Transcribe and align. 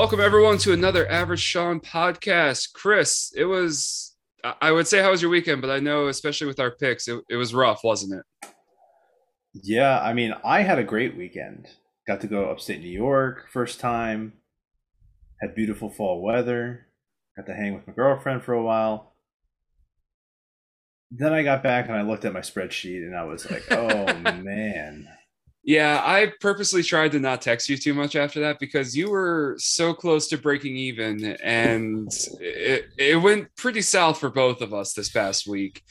Welcome 0.00 0.20
everyone 0.20 0.56
to 0.60 0.72
another 0.72 1.06
Average 1.10 1.42
Sean 1.42 1.78
podcast. 1.78 2.72
Chris, 2.72 3.34
it 3.36 3.44
was 3.44 4.16
I 4.42 4.72
would 4.72 4.88
say 4.88 5.02
how 5.02 5.10
was 5.10 5.20
your 5.20 5.30
weekend, 5.30 5.60
but 5.60 5.68
I 5.68 5.78
know 5.78 6.08
especially 6.08 6.46
with 6.46 6.58
our 6.58 6.70
picks, 6.70 7.06
it, 7.06 7.22
it 7.28 7.36
was 7.36 7.52
rough, 7.52 7.84
wasn't 7.84 8.14
it? 8.14 8.50
Yeah, 9.52 10.00
I 10.00 10.14
mean, 10.14 10.32
I 10.42 10.62
had 10.62 10.78
a 10.78 10.84
great 10.84 11.18
weekend. 11.18 11.68
Got 12.06 12.22
to 12.22 12.28
go 12.28 12.46
upstate 12.46 12.80
New 12.80 12.88
York 12.88 13.48
first 13.52 13.78
time. 13.78 14.32
Had 15.42 15.54
beautiful 15.54 15.90
fall 15.90 16.22
weather. 16.22 16.86
Got 17.36 17.44
to 17.48 17.54
hang 17.54 17.74
with 17.74 17.86
my 17.86 17.92
girlfriend 17.92 18.42
for 18.42 18.54
a 18.54 18.62
while. 18.62 19.12
Then 21.10 21.34
I 21.34 21.42
got 21.42 21.62
back 21.62 21.88
and 21.88 21.94
I 21.94 22.00
looked 22.00 22.24
at 22.24 22.32
my 22.32 22.40
spreadsheet 22.40 23.06
and 23.06 23.14
I 23.14 23.24
was 23.24 23.50
like, 23.50 23.64
"Oh 23.70 24.06
man." 24.14 25.08
Yeah, 25.62 26.00
I 26.02 26.32
purposely 26.40 26.82
tried 26.82 27.12
to 27.12 27.20
not 27.20 27.42
text 27.42 27.68
you 27.68 27.76
too 27.76 27.92
much 27.92 28.16
after 28.16 28.40
that 28.40 28.58
because 28.58 28.96
you 28.96 29.10
were 29.10 29.56
so 29.58 29.92
close 29.92 30.26
to 30.28 30.38
breaking 30.38 30.76
even, 30.76 31.36
and 31.42 32.10
it, 32.40 32.86
it 32.96 33.16
went 33.16 33.54
pretty 33.56 33.82
south 33.82 34.18
for 34.18 34.30
both 34.30 34.62
of 34.62 34.72
us 34.72 34.94
this 34.94 35.10
past 35.10 35.46
week. 35.46 35.82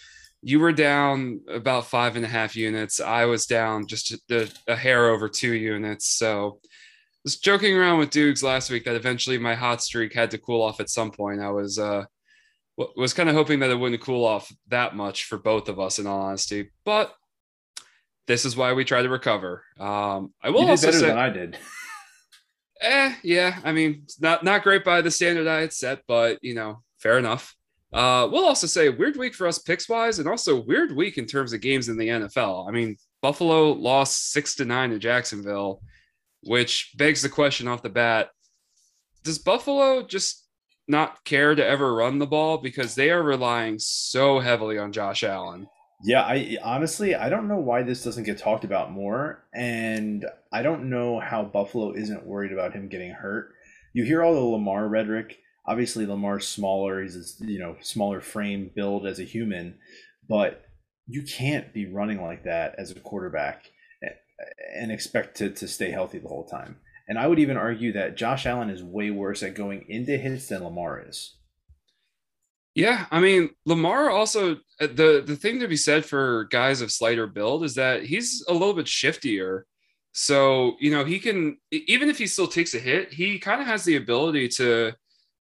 You 0.42 0.60
were 0.60 0.72
down 0.72 1.42
about 1.48 1.86
five 1.86 2.16
and 2.16 2.26
a 2.26 2.30
half 2.30 2.56
units. 2.56 3.00
I 3.00 3.26
was 3.26 3.46
down 3.46 3.86
just 3.86 4.16
a, 4.32 4.50
a 4.68 4.76
hair 4.76 5.10
over 5.10 5.30
two 5.30 5.54
units. 5.54 6.08
So, 6.08 6.60
I 6.64 7.22
was 7.26 7.38
joking 7.38 7.76
around 7.76 8.00
with 8.00 8.12
Dukes 8.12 8.42
last 8.42 8.72
week 8.72 8.86
that 8.86 8.96
eventually 8.96 9.38
my 9.38 9.54
hot 9.54 9.84
streak 9.84 10.14
had 10.14 10.32
to 10.32 10.38
cool 10.38 10.64
off 10.64 10.80
at 10.80 10.90
some 10.90 11.12
point. 11.12 11.42
I 11.42 11.52
was 11.52 11.78
uh, 11.78 12.06
was 12.96 13.14
kind 13.14 13.30
of 13.30 13.36
hoping 13.36 13.60
that 13.60 13.70
it 13.70 13.76
wouldn't 13.76 14.02
cool 14.02 14.26
off 14.26 14.52
that 14.70 14.96
much 14.96 15.26
for 15.26 15.38
both 15.38 15.70
of 15.70 15.80
us, 15.80 16.00
in 16.00 16.08
all 16.08 16.22
honesty. 16.22 16.72
But 16.86 17.14
this 18.30 18.46
is 18.46 18.56
why 18.56 18.74
we 18.74 18.86
try 18.86 19.02
to 19.02 19.10
recover. 19.10 19.64
Um, 19.80 20.32
I 20.44 20.52
will 20.52 20.62
you 20.62 20.68
did 20.68 20.70
also 20.70 20.88
better 20.88 21.00
say, 21.00 21.08
than 21.08 21.18
I 21.18 21.30
did. 21.30 21.58
eh, 22.82 23.16
yeah. 23.24 23.60
I 23.64 23.72
mean, 23.72 24.06
not 24.20 24.44
not 24.44 24.62
great 24.62 24.86
by 24.86 25.02
the 25.02 25.10
standard 25.10 25.48
I 25.48 25.62
had 25.62 25.74
set, 25.74 26.04
but 26.08 26.38
you 26.44 26.54
know, 26.54 26.84
fair 27.00 27.18
enough. 27.18 27.56
Uh, 27.92 28.30
we'll 28.32 28.46
also 28.46 28.68
say 28.68 28.88
weird 28.90 29.18
week 29.18 29.34
for 29.34 29.48
us 29.48 29.58
picks 29.58 29.90
wise, 29.90 30.20
and 30.20 30.30
also 30.30 30.62
weird 30.62 30.96
week 30.96 31.18
in 31.18 31.26
terms 31.26 31.54
of 31.54 31.62
games 31.62 31.90
in 31.90 31.98
the 31.98 32.08
NFL. 32.08 32.70
I 32.70 32.72
mean, 32.72 32.98
Buffalo 33.24 33.72
lost 33.72 34.32
six 34.32 34.56
to 34.58 34.66
nine 34.66 34.92
to 34.92 35.00
Jacksonville, 35.00 35.82
which 36.44 36.94
begs 36.98 37.24
the 37.24 37.30
question 37.30 37.68
off 37.68 37.82
the 37.82 37.90
bat: 37.90 38.30
Does 39.24 39.40
Buffalo 39.40 40.04
just 40.04 40.46
not 40.88 41.24
care 41.24 41.56
to 41.56 41.66
ever 41.66 41.96
run 41.96 42.20
the 42.20 42.28
ball 42.28 42.60
because 42.60 42.94
they 42.94 43.10
are 43.10 43.24
relying 43.24 43.80
so 43.80 44.40
heavily 44.40 44.78
on 44.78 44.92
Josh 44.92 45.24
Allen? 45.24 45.68
Yeah, 46.02 46.22
I 46.22 46.58
honestly 46.64 47.14
I 47.14 47.30
don't 47.30 47.48
know 47.48 47.60
why 47.60 47.84
this 47.84 48.04
doesn't 48.04 48.24
get 48.24 48.38
talked 48.38 48.64
about 48.64 48.92
more, 48.92 49.44
and 49.54 50.26
I 50.52 50.62
don't 50.62 50.90
know 50.90 51.20
how 51.20 51.44
Buffalo 51.44 51.92
isn't 51.94 52.26
worried 52.26 52.54
about 52.54 52.74
him 52.74 52.88
getting 52.88 53.12
hurt. 53.12 53.54
You 53.94 54.06
hear 54.06 54.24
all 54.24 54.34
the 54.34 54.40
Lamar 54.40 54.88
rhetoric. 54.88 55.40
Obviously, 55.66 56.06
Lamar's 56.06 56.48
smaller; 56.48 57.02
he's 57.02 57.42
a, 57.42 57.46
you 57.46 57.60
know 57.60 57.76
smaller 57.82 58.22
frame 58.22 58.72
build 58.74 59.06
as 59.06 59.20
a 59.20 59.26
human, 59.26 59.78
but 60.28 60.66
you 61.06 61.24
can't 61.24 61.74
be 61.74 61.86
running 61.86 62.22
like 62.22 62.44
that 62.44 62.76
as 62.78 62.92
a 62.92 63.00
quarterback 63.00 63.70
eh, 64.02 64.08
eh, 64.08 64.44
and 64.76 64.92
expect 64.92 65.36
to, 65.38 65.50
to 65.50 65.68
stay 65.68 65.92
healthy 65.92 66.20
the 66.20 66.28
whole 66.28 66.46
time. 66.46 66.78
And 67.08 67.18
I 67.18 67.28
would 67.28 67.40
even 67.40 67.58
argue 67.58 67.92
that 67.94 68.16
Josh 68.16 68.46
Allen 68.46 68.70
is 68.70 68.84
way 68.84 69.10
worse 69.10 69.42
at 69.42 69.56
going 69.56 69.86
into 69.90 70.16
hits 70.18 70.48
than 70.48 70.64
Lamar 70.64 71.04
is. 71.06 71.36
Yeah, 72.80 73.08
I 73.12 73.20
mean 73.20 73.50
Lamar 73.66 74.10
also 74.10 74.56
uh, 74.80 74.88
the 74.88 75.22
the 75.28 75.36
thing 75.36 75.60
to 75.60 75.68
be 75.68 75.76
said 75.76 76.06
for 76.06 76.46
guys 76.46 76.80
of 76.80 76.94
slighter 76.94 77.28
build 77.28 77.66
is 77.66 77.76
that 77.76 78.04
he's 78.04 78.42
a 78.48 78.54
little 78.54 78.74
bit 78.74 78.86
shiftier. 78.86 79.64
So, 80.14 80.78
you 80.80 80.90
know, 80.90 81.04
he 81.04 81.20
can 81.20 81.58
even 81.72 82.10
if 82.10 82.18
he 82.18 82.26
still 82.26 82.48
takes 82.48 82.74
a 82.76 82.80
hit, 82.80 83.12
he 83.12 83.38
kind 83.38 83.60
of 83.60 83.68
has 83.68 83.84
the 83.84 83.98
ability 83.98 84.48
to 84.60 84.94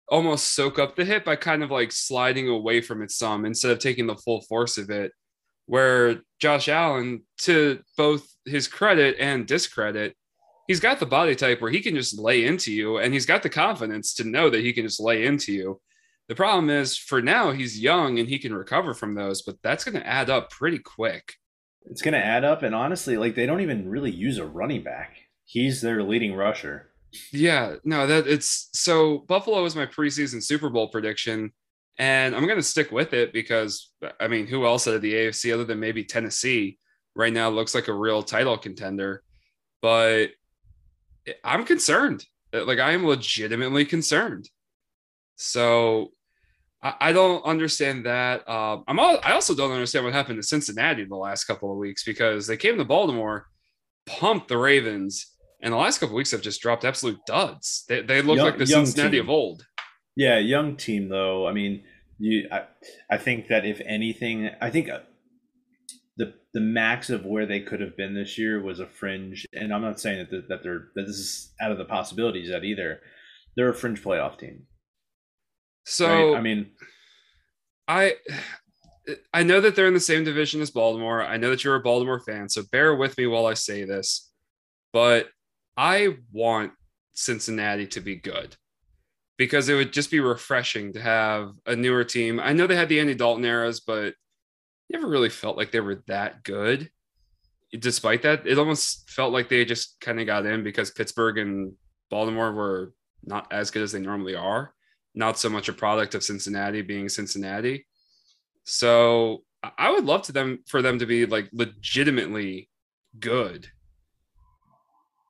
almost 0.09 0.53
soak 0.53 0.77
up 0.77 0.95
the 0.95 1.05
hit 1.05 1.25
by 1.25 1.35
kind 1.35 1.63
of 1.63 1.71
like 1.71 1.91
sliding 1.91 2.49
away 2.49 2.81
from 2.81 3.01
it 3.01 3.09
some 3.09 3.45
instead 3.45 3.71
of 3.71 3.79
taking 3.79 4.05
the 4.05 4.15
full 4.15 4.41
force 4.41 4.77
of 4.77 4.91
it. 4.91 5.11
Where 5.65 6.21
Josh 6.39 6.69
Allen, 6.69 7.23
to 7.39 7.79
both 7.97 8.27
his 8.45 8.67
credit 8.67 9.15
and 9.19 9.47
discredit, 9.47 10.15
he's 10.67 10.79
got 10.79 11.00
the 11.00 11.07
body 11.07 11.35
type 11.35 11.61
where 11.61 11.71
he 11.71 11.81
can 11.81 11.95
just 11.95 12.19
lay 12.19 12.45
into 12.45 12.71
you 12.71 13.00
and 13.00 13.11
he's 13.11 13.25
got 13.25 13.41
the 13.41 13.50
confidence 13.50 14.13
to 14.15 14.23
know 14.23 14.51
that 14.51 14.61
he 14.61 14.71
can 14.71 14.85
just 14.85 15.00
lay 15.00 15.25
into 15.25 15.51
you. 15.51 15.81
The 16.33 16.38
problem 16.38 16.71
is 16.71 16.97
for 16.97 17.21
now 17.21 17.51
he's 17.51 17.79
young 17.79 18.17
and 18.17 18.27
he 18.27 18.39
can 18.39 18.55
recover 18.55 18.95
from 18.95 19.13
those, 19.13 19.44
but 19.44 19.61
that's 19.61 19.83
going 19.83 20.01
to 20.01 20.07
add 20.07 20.31
up 20.31 20.49
pretty 20.49 20.79
quick. 20.79 21.35
It's 21.85 22.01
going 22.01 22.16
to 22.16 22.25
add 22.25 22.44
up 22.44 22.63
and 22.63 22.73
honestly 22.73 23.17
like 23.17 23.35
they 23.35 23.45
don't 23.45 23.61
even 23.61 23.88
really 23.88 24.09
use 24.09 24.39
a 24.39 24.45
running 24.47 24.81
back. 24.81 25.16
He's 25.45 25.79
their 25.79 26.01
leading 26.01 26.33
rusher. 26.33 26.89
Yeah, 27.31 27.75
no, 27.83 28.07
that 28.07 28.25
it's 28.25 28.69
so 28.73 29.19
Buffalo 29.27 29.63
is 29.66 29.75
my 29.75 29.85
preseason 29.85 30.41
Super 30.41 30.71
Bowl 30.71 30.88
prediction 30.88 31.53
and 31.99 32.35
I'm 32.35 32.47
going 32.47 32.57
to 32.57 32.63
stick 32.63 32.91
with 32.91 33.13
it 33.13 33.31
because 33.31 33.91
I 34.19 34.27
mean, 34.27 34.47
who 34.47 34.65
else 34.65 34.88
out 34.88 34.95
of 34.95 35.03
the 35.03 35.13
AFC 35.13 35.53
other 35.53 35.65
than 35.65 35.79
maybe 35.79 36.03
Tennessee 36.03 36.79
right 37.15 37.31
now 37.31 37.50
looks 37.50 37.75
like 37.75 37.89
a 37.89 37.94
real 37.94 38.23
title 38.23 38.57
contender. 38.57 39.21
But 39.83 40.31
I'm 41.44 41.63
concerned. 41.63 42.25
Like 42.51 42.79
I 42.79 42.94
am 42.94 43.05
legitimately 43.05 43.85
concerned. 43.85 44.50
So 45.35 46.09
I, 46.83 46.94
I 46.99 47.11
don't 47.13 47.44
understand 47.45 48.05
that. 48.05 48.47
Um, 48.47 48.83
I'm 48.88 48.99
all, 48.99 49.19
I 49.23 49.31
also 49.31 49.55
don't 49.55 49.71
understand 49.71 50.05
what 50.05 50.13
happened 50.13 50.38
to 50.41 50.47
Cincinnati 50.47 51.05
the 51.05 51.16
last 51.16 51.45
couple 51.45 51.71
of 51.71 51.77
weeks 51.77 52.03
because 52.03 52.45
they 52.45 52.57
came 52.57 52.77
to 52.77 52.85
Baltimore, 52.85 53.47
pumped 54.05 54.49
the 54.49 54.57
Ravens, 54.57 55.33
and 55.61 55.73
the 55.73 55.77
last 55.77 55.99
couple 55.99 56.16
of 56.16 56.17
weeks 56.17 56.31
have 56.31 56.41
just 56.41 56.61
dropped 56.61 56.83
absolute 56.83 57.19
duds. 57.25 57.85
They, 57.88 58.01
they 58.01 58.21
look 58.21 58.35
young, 58.35 58.45
like 58.45 58.57
the 58.57 58.67
Cincinnati 58.67 59.17
team. 59.17 59.25
of 59.25 59.29
old. 59.29 59.66
Yeah, 60.16 60.38
young 60.38 60.75
team 60.75 61.09
though. 61.09 61.47
I 61.47 61.53
mean, 61.53 61.83
you, 62.19 62.47
I, 62.51 62.63
I 63.09 63.17
think 63.17 63.47
that 63.47 63.65
if 63.65 63.81
anything, 63.85 64.50
I 64.61 64.69
think 64.69 64.89
uh, 64.89 65.00
the 66.17 66.33
the 66.53 66.59
max 66.59 67.09
of 67.09 67.25
where 67.25 67.45
they 67.45 67.61
could 67.61 67.81
have 67.81 67.97
been 67.97 68.13
this 68.13 68.38
year 68.38 68.61
was 68.61 68.79
a 68.79 68.85
fringe. 68.85 69.47
And 69.53 69.73
I'm 69.73 69.81
not 69.81 70.00
saying 70.00 70.19
that 70.19 70.29
the, 70.29 70.45
that 70.50 70.63
they're 70.63 70.89
that 70.95 71.07
this 71.07 71.17
is 71.17 71.53
out 71.61 71.71
of 71.71 71.77
the 71.77 71.85
possibilities 71.85 72.50
yet 72.50 72.63
either. 72.63 73.00
They're 73.55 73.69
a 73.69 73.73
fringe 73.73 74.03
playoff 74.03 74.38
team. 74.38 74.67
So 75.85 76.31
right? 76.31 76.38
I 76.38 76.41
mean, 76.41 76.71
I 77.88 78.16
I 79.33 79.44
know 79.44 79.59
that 79.61 79.75
they're 79.75 79.88
in 79.88 79.94
the 79.94 79.99
same 79.99 80.23
division 80.23 80.61
as 80.61 80.71
Baltimore. 80.71 81.21
I 81.21 81.38
know 81.38 81.49
that 81.49 81.63
you're 81.63 81.75
a 81.75 81.81
Baltimore 81.81 82.19
fan, 82.19 82.47
so 82.47 82.63
bear 82.71 82.95
with 82.95 83.17
me 83.17 83.27
while 83.27 83.45
I 83.45 83.53
say 83.53 83.83
this. 83.83 84.31
But 84.94 85.27
I 85.75 86.17
want 86.31 86.71
Cincinnati 87.13 87.88
to 87.88 88.01
be 88.01 88.16
good 88.16 88.55
because 89.38 89.67
it 89.67 89.75
would 89.75 89.91
just 89.91 90.11
be 90.11 90.19
refreshing 90.19 90.94
to 90.94 91.01
have 91.01 91.51
a 91.66 91.75
newer 91.75 92.03
team. 92.03 92.39
I 92.39 92.53
know 92.53 92.67
they 92.67 92.75
had 92.75 92.89
the 92.89 93.00
Andy 93.00 93.15
Dalton 93.15 93.44
eras, 93.44 93.81
but 93.81 94.13
never 94.89 95.07
really 95.07 95.29
felt 95.29 95.57
like 95.57 95.71
they 95.71 95.79
were 95.79 96.03
that 96.07 96.44
good. 96.44 96.89
Despite 97.77 98.21
that, 98.21 98.45
it 98.45 98.59
almost 98.59 99.09
felt 99.09 99.33
like 99.33 99.50
they 99.50 99.65
just 99.65 100.00
kind 100.00 100.19
of 100.19 100.27
got 100.27 100.45
in 100.45 100.63
because 100.63 100.91
Pittsburgh 100.91 101.39
and 101.39 101.73
Baltimore 102.09 102.53
were 102.53 102.94
not 103.23 103.51
as 103.51 103.71
good 103.71 103.81
as 103.81 103.91
they 103.91 104.00
normally 104.00 104.35
are 104.35 104.73
not 105.16 105.38
so 105.38 105.50
much 105.50 105.69
a 105.69 105.74
product 105.74 106.16
of 106.16 106.24
Cincinnati 106.24 106.81
being 106.81 107.09
Cincinnati. 107.09 107.85
So 108.63 109.44
I 109.77 109.92
would 109.92 110.06
love 110.06 110.24
to 110.24 110.31
them 110.31 110.60
for 110.68 110.81
them 110.81 111.00
to 111.00 111.06
be 111.06 111.25
like 111.25 111.50
legitimately 111.54 112.69
good 113.19 113.68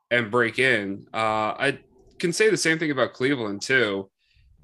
and 0.09 0.31
break 0.31 0.59
in. 0.59 1.07
Uh, 1.13 1.53
I 1.57 1.79
can 2.19 2.33
say 2.33 2.49
the 2.49 2.57
same 2.57 2.79
thing 2.79 2.91
about 2.91 3.13
Cleveland 3.13 3.61
too. 3.61 4.09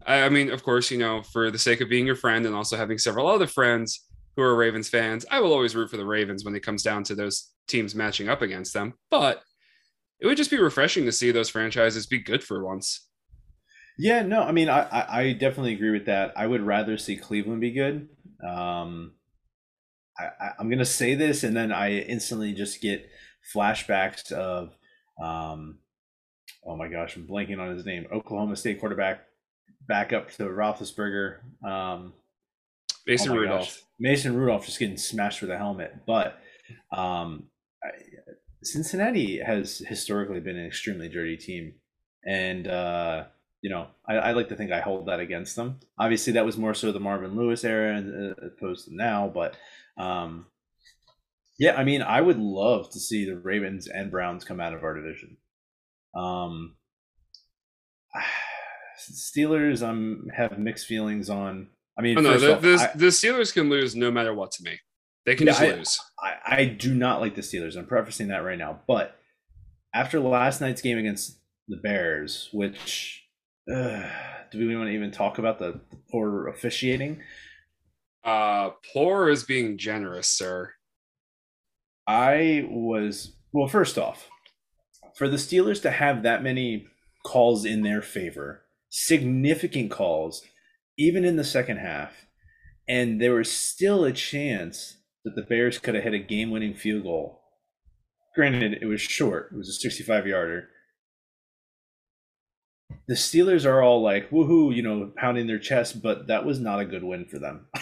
I, 0.05 0.23
I 0.23 0.29
mean, 0.29 0.49
of 0.49 0.63
course, 0.63 0.91
you 0.91 0.97
know, 0.97 1.21
for 1.21 1.51
the 1.51 1.59
sake 1.59 1.81
of 1.81 1.89
being 1.89 2.05
your 2.05 2.15
friend 2.15 2.45
and 2.45 2.55
also 2.55 2.77
having 2.77 2.97
several 2.97 3.27
other 3.27 3.47
friends 3.47 4.05
who 4.35 4.43
are 4.43 4.55
Ravens 4.55 4.89
fans, 4.89 5.25
I 5.29 5.39
will 5.39 5.53
always 5.53 5.75
root 5.75 5.89
for 5.89 5.97
the 5.97 6.05
Ravens 6.05 6.45
when 6.45 6.55
it 6.55 6.63
comes 6.63 6.83
down 6.83 7.03
to 7.05 7.15
those 7.15 7.51
teams 7.67 7.95
matching 7.95 8.29
up 8.29 8.41
against 8.41 8.73
them. 8.73 8.93
But 9.11 9.41
it 10.19 10.27
would 10.27 10.37
just 10.37 10.51
be 10.51 10.59
refreshing 10.59 11.05
to 11.05 11.11
see 11.11 11.31
those 11.31 11.49
franchises 11.49 12.05
be 12.05 12.19
good 12.19 12.43
for 12.43 12.63
once. 12.63 13.08
Yeah, 14.01 14.21
no, 14.21 14.43
I 14.43 14.53
mean, 14.53 14.69
I, 14.69 14.87
I 15.09 15.33
definitely 15.33 15.73
agree 15.73 15.91
with 15.91 16.05
that. 16.05 16.31
I 16.37 16.47
would 16.47 16.61
rather 16.61 16.97
see 16.97 17.17
Cleveland 17.17 17.59
be 17.59 17.71
good. 17.71 18.07
Um, 18.41 19.11
I, 20.17 20.51
I'm 20.57 20.69
gonna 20.69 20.85
say 20.85 21.15
this, 21.15 21.43
and 21.43 21.53
then 21.53 21.73
I 21.73 21.99
instantly 21.99 22.53
just 22.53 22.81
get 22.81 23.09
flashbacks 23.53 24.31
of, 24.31 24.73
um, 25.21 25.79
oh 26.65 26.77
my 26.77 26.87
gosh, 26.87 27.17
I'm 27.17 27.27
blanking 27.27 27.59
on 27.59 27.75
his 27.75 27.85
name. 27.85 28.07
Oklahoma 28.09 28.55
State 28.55 28.79
quarterback, 28.79 29.25
back 29.85 30.13
up 30.13 30.31
to 30.31 30.43
Roethlisberger. 30.43 31.39
Um, 31.61 32.13
Mason 33.05 33.31
oh 33.31 33.35
Rudolph. 33.35 33.65
Gosh. 33.65 33.83
Mason 33.99 34.33
Rudolph 34.33 34.65
just 34.65 34.79
getting 34.79 34.95
smashed 34.95 35.41
with 35.41 35.51
a 35.51 35.57
helmet, 35.57 35.93
but 36.07 36.39
um, 36.95 37.47
I, 37.83 37.89
Cincinnati 38.63 39.39
has 39.39 39.79
historically 39.79 40.39
been 40.39 40.57
an 40.57 40.67
extremely 40.67 41.09
dirty 41.09 41.35
team, 41.35 41.73
and 42.25 42.65
uh, 42.65 43.25
you 43.61 43.69
know, 43.69 43.87
I, 44.07 44.15
I, 44.15 44.31
like 44.31 44.49
to 44.49 44.55
think 44.55 44.71
I 44.71 44.79
hold 44.79 45.07
that 45.07 45.19
against 45.19 45.55
them. 45.55 45.79
Obviously, 45.97 46.33
that 46.33 46.45
was 46.45 46.57
more 46.57 46.73
so 46.73 46.91
the 46.91 46.99
Marvin 46.99 47.35
Lewis 47.35 47.63
era 47.63 47.97
as 47.97 48.05
opposed 48.55 48.85
to 48.87 48.95
now. 48.95 49.27
But 49.33 49.55
um, 49.97 50.45
yeah, 51.57 51.75
I 51.75 51.83
mean, 51.83 52.01
I 52.01 52.21
would 52.21 52.39
love 52.39 52.89
to 52.91 52.99
see 52.99 53.25
the 53.25 53.37
Ravens 53.37 53.87
and 53.87 54.11
Browns 54.11 54.45
come 54.45 54.59
out 54.61 54.73
of 54.73 54.83
our 54.83 54.93
division. 54.95 55.37
Um, 56.15 56.75
Steelers, 58.99 59.81
I'm 59.87 60.29
have 60.35 60.57
mixed 60.59 60.87
feelings 60.87 61.29
on. 61.29 61.67
I 61.97 62.01
mean, 62.01 62.17
Oh, 62.17 62.21
no, 62.21 62.37
the, 62.37 62.55
off, 62.55 62.61
the, 62.61 62.75
I- 62.75 62.97
the 62.97 63.07
Steelers 63.07 63.53
can 63.53 63.69
lose 63.69 63.95
no 63.95 64.09
matter 64.11 64.33
what 64.33 64.51
to 64.53 64.63
me. 64.63 64.79
They 65.25 65.35
can 65.35 65.47
Yeah, 65.47 65.53
just 65.53 65.61
I- 65.61 65.71
lose. 65.75 65.99
I, 66.21 66.33
I 66.61 66.65
do 66.65 66.93
not 66.93 67.19
like 67.21 67.35
the 67.35 67.41
Steelers. 67.41 67.75
I'm 67.75 67.85
prefacing 67.87 68.29
that 68.29 68.43
right 68.43 68.57
now. 68.57 68.79
But 68.87 69.17
after 69.93 70.19
last 70.19 70.61
night's 70.61 70.81
game 70.81 70.97
against 70.97 71.39
the 71.67 71.77
Bears, 71.77 72.49
which 72.53 73.25
uh, 73.73 74.09
do 74.51 74.67
we 74.67 74.75
want 74.75 74.89
to 74.89 74.93
even 74.93 75.11
talk 75.11 75.37
about 75.37 75.59
the, 75.59 75.79
the 75.91 75.97
poor 76.11 76.47
officiating? 76.47 77.21
Uh, 78.23 78.71
poor 78.93 79.29
is 79.29 79.43
being 79.43 79.77
generous, 79.77 80.27
sir. 80.27 80.71
I 82.07 82.67
was 82.69 83.33
well. 83.53 83.67
First 83.67 83.97
off, 83.97 84.27
for 85.15 85.27
the 85.27 85.37
Steelers 85.37 85.81
to 85.83 85.91
have 85.91 86.23
that 86.23 86.43
many 86.43 86.87
calls 87.25 87.65
in 87.65 87.83
their 87.83 88.01
favor, 88.01 88.63
significant 88.89 89.91
calls, 89.91 90.43
even 90.97 91.23
in 91.23 91.35
the 91.35 91.43
second 91.43 91.77
half, 91.77 92.25
and 92.87 93.21
there 93.21 93.35
was 93.35 93.51
still 93.51 94.03
a 94.03 94.11
chance 94.11 94.97
that 95.23 95.35
the 95.35 95.43
Bears 95.43 95.77
could 95.77 95.95
have 95.95 96.03
hit 96.03 96.13
a 96.13 96.19
game-winning 96.19 96.73
field 96.73 97.03
goal. 97.03 97.41
Granted, 98.35 98.79
it 98.81 98.85
was 98.85 99.01
short; 99.01 99.51
it 99.51 99.57
was 99.57 99.69
a 99.69 99.87
65-yarder. 99.87 100.69
The 103.07 103.15
Steelers 103.15 103.65
are 103.65 103.81
all 103.81 104.01
like 104.01 104.29
woohoo, 104.29 104.75
you 104.75 104.81
know, 104.81 105.11
pounding 105.15 105.47
their 105.47 105.59
chest, 105.59 106.01
but 106.01 106.27
that 106.27 106.45
was 106.45 106.59
not 106.59 106.79
a 106.79 106.85
good 106.85 107.03
win 107.03 107.25
for 107.25 107.39
them. 107.39 107.67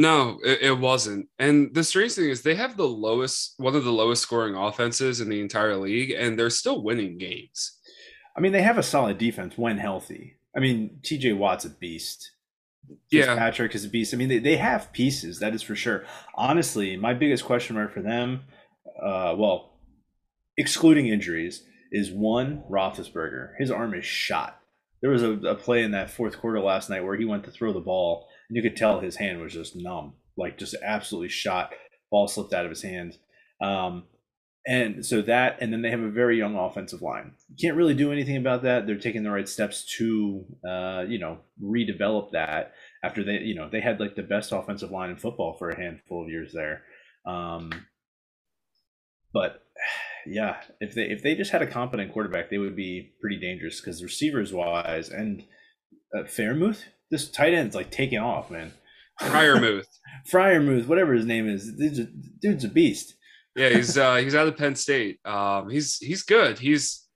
No, 0.00 0.38
it, 0.42 0.62
it 0.62 0.78
wasn't. 0.78 1.28
And 1.38 1.74
the 1.74 1.84
strange 1.84 2.12
thing 2.12 2.30
is, 2.30 2.40
they 2.40 2.54
have 2.54 2.78
the 2.78 2.88
lowest, 2.88 3.52
one 3.58 3.76
of 3.76 3.84
the 3.84 3.92
lowest 3.92 4.22
scoring 4.22 4.54
offenses 4.54 5.20
in 5.20 5.28
the 5.28 5.42
entire 5.42 5.76
league, 5.76 6.10
and 6.10 6.38
they're 6.38 6.48
still 6.48 6.82
winning 6.82 7.18
games. 7.18 7.78
I 8.34 8.40
mean, 8.40 8.52
they 8.52 8.62
have 8.62 8.78
a 8.78 8.82
solid 8.82 9.18
defense 9.18 9.58
when 9.58 9.76
healthy. 9.76 10.38
I 10.56 10.60
mean, 10.60 11.00
TJ 11.02 11.36
Watt's 11.36 11.66
a 11.66 11.68
beast. 11.68 12.30
Yeah. 13.10 13.36
Patrick 13.36 13.74
is 13.74 13.84
a 13.84 13.90
beast. 13.90 14.14
I 14.14 14.16
mean, 14.16 14.30
they, 14.30 14.38
they 14.38 14.56
have 14.56 14.90
pieces, 14.92 15.38
that 15.40 15.54
is 15.54 15.62
for 15.62 15.76
sure. 15.76 16.04
Honestly, 16.34 16.96
my 16.96 17.12
biggest 17.12 17.44
question 17.44 17.76
mark 17.76 17.92
for 17.92 18.00
them, 18.00 18.44
uh, 19.02 19.34
well, 19.36 19.74
excluding 20.56 21.08
injuries, 21.08 21.62
is 21.90 22.10
one, 22.10 22.62
Roethlisberger. 22.70 23.52
His 23.58 23.70
arm 23.70 23.94
is 23.94 24.04
shot. 24.04 24.60
There 25.00 25.10
was 25.10 25.22
a, 25.22 25.32
a 25.32 25.54
play 25.54 25.82
in 25.82 25.92
that 25.92 26.10
fourth 26.10 26.38
quarter 26.38 26.60
last 26.60 26.90
night 26.90 27.04
where 27.04 27.16
he 27.16 27.24
went 27.24 27.44
to 27.44 27.50
throw 27.50 27.72
the 27.72 27.80
ball, 27.80 28.28
and 28.48 28.56
you 28.56 28.62
could 28.62 28.76
tell 28.76 29.00
his 29.00 29.16
hand 29.16 29.40
was 29.40 29.52
just 29.52 29.76
numb, 29.76 30.14
like 30.36 30.58
just 30.58 30.76
absolutely 30.82 31.30
shot. 31.30 31.72
Ball 32.10 32.28
slipped 32.28 32.52
out 32.52 32.64
of 32.64 32.70
his 32.70 32.82
hand. 32.82 33.16
Um, 33.62 34.04
and 34.66 35.04
so 35.06 35.22
that, 35.22 35.56
and 35.60 35.72
then 35.72 35.80
they 35.80 35.90
have 35.90 36.00
a 36.00 36.10
very 36.10 36.36
young 36.36 36.54
offensive 36.54 37.00
line. 37.00 37.32
You 37.48 37.56
can't 37.60 37.76
really 37.76 37.94
do 37.94 38.12
anything 38.12 38.36
about 38.36 38.62
that. 38.64 38.86
They're 38.86 38.98
taking 38.98 39.22
the 39.22 39.30
right 39.30 39.48
steps 39.48 39.86
to, 39.96 40.44
uh, 40.68 41.04
you 41.08 41.18
know, 41.18 41.38
redevelop 41.62 42.32
that 42.32 42.74
after 43.02 43.24
they, 43.24 43.38
you 43.38 43.54
know, 43.54 43.70
they 43.70 43.80
had 43.80 44.00
like 44.00 44.16
the 44.16 44.22
best 44.22 44.52
offensive 44.52 44.90
line 44.90 45.10
in 45.10 45.16
football 45.16 45.54
for 45.54 45.70
a 45.70 45.80
handful 45.80 46.24
of 46.24 46.28
years 46.28 46.52
there. 46.52 46.82
Um, 47.24 47.70
but 49.32 49.62
yeah, 50.26 50.56
if 50.80 50.94
they 50.94 51.02
if 51.02 51.22
they 51.22 51.34
just 51.34 51.50
had 51.50 51.62
a 51.62 51.66
competent 51.66 52.12
quarterback, 52.12 52.50
they 52.50 52.58
would 52.58 52.76
be 52.76 53.12
pretty 53.20 53.38
dangerous 53.38 53.80
because 53.80 54.02
receivers 54.02 54.52
wise 54.52 55.08
and 55.08 55.44
uh, 56.16 56.24
Fairmouth, 56.24 56.84
this 57.10 57.30
tight 57.30 57.54
end's 57.54 57.74
like 57.74 57.90
taking 57.90 58.18
off, 58.18 58.50
man. 58.50 58.72
Freiermuth. 59.20 59.86
Freiermuth, 60.30 60.86
whatever 60.86 61.12
his 61.12 61.26
name 61.26 61.48
is, 61.48 61.72
dude's 61.76 61.98
a, 61.98 62.06
dude's 62.40 62.64
a 62.64 62.68
beast. 62.68 63.14
yeah, 63.56 63.70
he's 63.70 63.96
uh, 63.96 64.16
he's 64.22 64.34
out 64.34 64.48
of 64.48 64.56
Penn 64.56 64.74
State. 64.74 65.18
Um, 65.24 65.68
he's 65.68 65.98
he's 65.98 66.22
good. 66.22 66.58
He's 66.58 67.06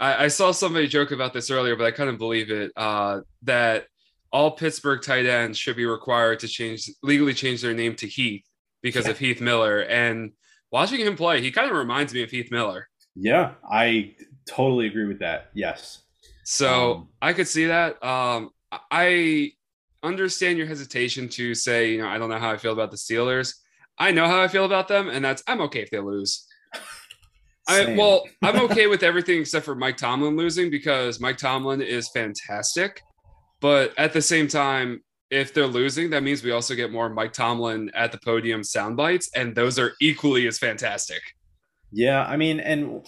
I, 0.00 0.24
I 0.24 0.28
saw 0.28 0.52
somebody 0.52 0.88
joke 0.88 1.12
about 1.12 1.32
this 1.32 1.50
earlier, 1.50 1.76
but 1.76 1.86
I 1.86 1.90
couldn't 1.90 2.18
believe 2.18 2.50
it. 2.50 2.72
Uh, 2.76 3.20
that 3.42 3.86
all 4.32 4.50
Pittsburgh 4.50 5.00
tight 5.00 5.26
ends 5.26 5.58
should 5.58 5.76
be 5.76 5.86
required 5.86 6.40
to 6.40 6.48
change 6.48 6.90
legally 7.02 7.34
change 7.34 7.62
their 7.62 7.74
name 7.74 7.94
to 7.96 8.06
Heath 8.08 8.44
because 8.82 9.06
of 9.06 9.18
Heath 9.18 9.40
Miller. 9.40 9.80
And 9.80 10.32
watching 10.74 10.98
him 10.98 11.14
play, 11.14 11.40
he 11.40 11.52
kind 11.52 11.70
of 11.70 11.76
reminds 11.76 12.12
me 12.12 12.20
of 12.24 12.30
Heath 12.30 12.50
Miller. 12.50 12.88
Yeah, 13.14 13.52
I 13.70 14.16
totally 14.48 14.88
agree 14.88 15.06
with 15.06 15.20
that. 15.20 15.50
Yes. 15.54 16.02
So 16.44 16.94
Um, 16.94 17.08
I 17.22 17.32
could 17.32 17.46
see 17.46 17.66
that. 17.66 18.02
Um, 18.04 18.50
I 18.90 19.52
understand 20.02 20.58
your 20.58 20.66
hesitation 20.66 21.28
to 21.28 21.54
say, 21.54 21.92
you 21.92 21.98
know, 21.98 22.08
I 22.08 22.18
don't 22.18 22.28
know 22.28 22.40
how 22.40 22.50
I 22.50 22.56
feel 22.56 22.72
about 22.72 22.90
the 22.90 22.96
Steelers. 22.96 23.54
I 23.98 24.10
know 24.10 24.26
how 24.26 24.42
I 24.42 24.48
feel 24.48 24.64
about 24.64 24.88
them, 24.88 25.08
and 25.08 25.24
that's 25.24 25.44
I'm 25.46 25.60
okay 25.60 25.80
if 25.80 25.90
they 25.90 26.00
lose. 26.00 26.44
I, 27.68 27.94
well, 27.96 28.24
I'm 28.42 28.60
okay 28.66 28.88
with 28.88 29.04
everything 29.04 29.40
except 29.40 29.64
for 29.64 29.76
Mike 29.76 29.96
Tomlin 29.96 30.36
losing 30.36 30.70
because 30.70 31.20
Mike 31.20 31.38
Tomlin 31.38 31.82
is 31.82 32.08
fantastic. 32.08 33.00
But 33.60 33.96
at 33.96 34.12
the 34.12 34.20
same 34.20 34.48
time, 34.48 35.04
if 35.34 35.52
they're 35.52 35.66
losing, 35.66 36.10
that 36.10 36.22
means 36.22 36.42
we 36.44 36.52
also 36.52 36.74
get 36.74 36.92
more 36.92 37.08
Mike 37.08 37.32
Tomlin 37.32 37.90
at 37.94 38.12
the 38.12 38.18
podium 38.18 38.62
sound 38.62 38.96
bites, 38.96 39.28
and 39.34 39.54
those 39.54 39.78
are 39.78 39.92
equally 40.00 40.46
as 40.46 40.58
fantastic. 40.58 41.20
Yeah, 41.92 42.24
I 42.24 42.36
mean, 42.36 42.60
and 42.60 43.04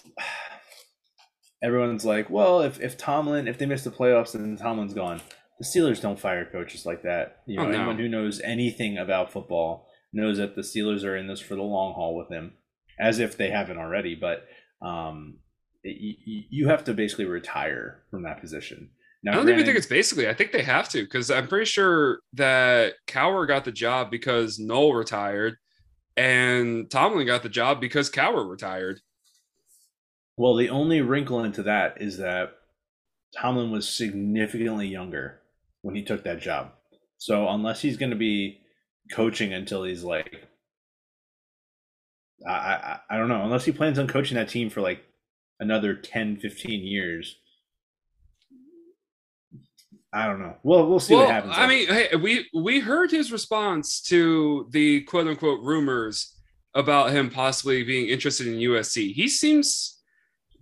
everyone's 1.62 2.04
like, 2.04 2.28
well, 2.30 2.60
if, 2.60 2.80
if 2.80 2.96
Tomlin, 2.98 3.48
if 3.48 3.58
they 3.58 3.66
miss 3.66 3.84
the 3.84 3.90
playoffs, 3.90 4.32
then 4.32 4.56
Tomlin's 4.56 4.94
gone. 4.94 5.20
The 5.58 5.64
Steelers 5.64 6.00
don't 6.00 6.18
fire 6.20 6.44
coaches 6.44 6.84
like 6.84 7.02
that. 7.02 7.38
You 7.46 7.56
know, 7.56 7.62
Oh, 7.64 7.70
no. 7.70 7.78
anyone 7.78 7.98
who 7.98 8.08
knows 8.08 8.40
anything 8.40 8.98
about 8.98 9.32
football 9.32 9.88
knows 10.12 10.38
that 10.38 10.54
the 10.54 10.62
Steelers 10.62 11.04
are 11.04 11.16
in 11.16 11.26
this 11.26 11.40
for 11.40 11.54
the 11.56 11.62
long 11.62 11.94
haul 11.94 12.14
with 12.16 12.28
him, 12.30 12.52
as 13.00 13.18
if 13.18 13.36
they 13.36 13.50
haven't 13.50 13.78
already. 13.78 14.14
But 14.14 14.44
um, 14.82 15.38
it, 15.82 15.96
you, 16.24 16.42
you 16.50 16.68
have 16.68 16.84
to 16.84 16.94
basically 16.94 17.24
retire 17.24 18.02
from 18.10 18.22
that 18.24 18.40
position. 18.40 18.90
Now, 19.26 19.32
I 19.32 19.34
don't 19.34 19.48
even 19.48 19.64
think 19.64 19.76
it's 19.76 19.88
basically. 19.88 20.28
I 20.28 20.34
think 20.34 20.52
they 20.52 20.62
have 20.62 20.88
to 20.90 21.02
because 21.02 21.32
I'm 21.32 21.48
pretty 21.48 21.64
sure 21.64 22.20
that 22.34 22.94
Cowher 23.08 23.44
got 23.48 23.64
the 23.64 23.72
job 23.72 24.08
because 24.08 24.60
Noll 24.60 24.94
retired, 24.94 25.56
and 26.16 26.88
Tomlin 26.88 27.26
got 27.26 27.42
the 27.42 27.48
job 27.48 27.80
because 27.80 28.08
Cowher 28.08 28.48
retired. 28.48 29.00
Well, 30.36 30.54
the 30.54 30.70
only 30.70 31.00
wrinkle 31.00 31.42
into 31.42 31.64
that 31.64 32.00
is 32.00 32.18
that 32.18 32.52
Tomlin 33.36 33.72
was 33.72 33.88
significantly 33.88 34.86
younger 34.86 35.40
when 35.82 35.96
he 35.96 36.04
took 36.04 36.22
that 36.22 36.40
job. 36.40 36.70
So 37.18 37.48
unless 37.48 37.82
he's 37.82 37.96
going 37.96 38.10
to 38.10 38.16
be 38.16 38.60
coaching 39.10 39.52
until 39.52 39.82
he's 39.82 40.04
like, 40.04 40.46
I, 42.46 42.52
I 42.52 42.98
I 43.10 43.16
don't 43.16 43.28
know, 43.28 43.42
unless 43.42 43.64
he 43.64 43.72
plans 43.72 43.98
on 43.98 44.06
coaching 44.06 44.36
that 44.36 44.50
team 44.50 44.70
for 44.70 44.82
like 44.82 45.02
another 45.58 45.96
10, 45.96 46.36
15 46.36 46.86
years. 46.86 47.38
I 50.16 50.26
don't 50.26 50.40
know. 50.40 50.56
Well, 50.62 50.88
we'll 50.88 50.98
see 50.98 51.14
well, 51.14 51.24
what 51.24 51.32
happens. 51.34 51.54
I 51.56 51.66
mean, 51.66 51.88
hey, 51.88 52.16
we 52.16 52.48
we 52.54 52.80
heard 52.80 53.10
his 53.10 53.30
response 53.30 54.00
to 54.04 54.66
the 54.70 55.02
quote 55.02 55.26
unquote 55.26 55.60
rumors 55.62 56.34
about 56.74 57.10
him 57.10 57.28
possibly 57.28 57.82
being 57.82 58.08
interested 58.08 58.46
in 58.46 58.54
USC. 58.54 59.12
He 59.12 59.28
seems 59.28 60.00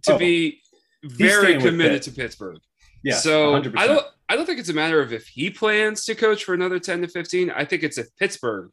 to 0.02 0.14
Oh, 0.14 0.18
be 0.18 0.60
very 1.04 1.60
committed 1.60 2.02
Pitt. 2.02 2.02
to 2.02 2.10
Pittsburgh. 2.12 2.58
yeah, 3.04 3.14
so 3.14 3.52
100%. 3.52 3.74
I 3.78 3.86
don't 3.86 4.06
I 4.28 4.34
don't 4.34 4.44
think 4.46 4.58
it's 4.58 4.70
a 4.70 4.74
matter 4.74 5.00
of 5.00 5.12
if 5.12 5.28
he 5.28 5.50
plans 5.50 6.04
to 6.06 6.16
coach 6.16 6.42
for 6.44 6.54
another 6.54 6.80
10 6.80 7.02
to 7.02 7.08
15. 7.08 7.50
I 7.50 7.64
think 7.64 7.84
it's 7.84 7.98
if 7.98 8.08
Pittsburgh 8.16 8.70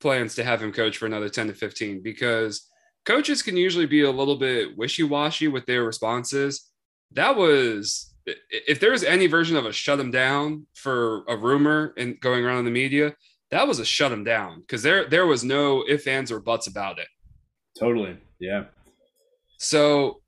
plans 0.00 0.34
to 0.34 0.44
have 0.44 0.62
him 0.62 0.72
coach 0.72 0.98
for 0.98 1.06
another 1.06 1.28
10 1.30 1.46
to 1.46 1.54
15 1.54 2.02
because 2.02 2.68
coaches 3.06 3.42
can 3.42 3.56
usually 3.56 3.86
be 3.86 4.02
a 4.02 4.10
little 4.10 4.36
bit 4.36 4.76
wishy-washy 4.76 5.48
with 5.48 5.64
their 5.66 5.84
responses. 5.84 6.70
That 7.12 7.36
was 7.36 8.09
if 8.50 8.80
there 8.80 8.92
was 8.92 9.04
any 9.04 9.26
version 9.26 9.56
of 9.56 9.66
a 9.66 9.72
shut 9.72 9.98
them 9.98 10.10
down 10.10 10.66
for 10.74 11.24
a 11.28 11.36
rumor 11.36 11.94
and 11.96 12.18
going 12.20 12.44
around 12.44 12.60
in 12.60 12.64
the 12.64 12.70
media, 12.70 13.14
that 13.50 13.66
was 13.66 13.78
a 13.78 13.84
shut 13.84 14.10
them 14.10 14.24
down 14.24 14.60
because 14.60 14.82
there 14.82 15.08
there 15.08 15.26
was 15.26 15.44
no 15.44 15.84
ifs, 15.88 16.06
ands, 16.06 16.30
or 16.32 16.40
buts 16.40 16.66
about 16.66 16.98
it. 16.98 17.08
Totally. 17.78 18.16
Yeah. 18.38 18.64
So 19.58 20.22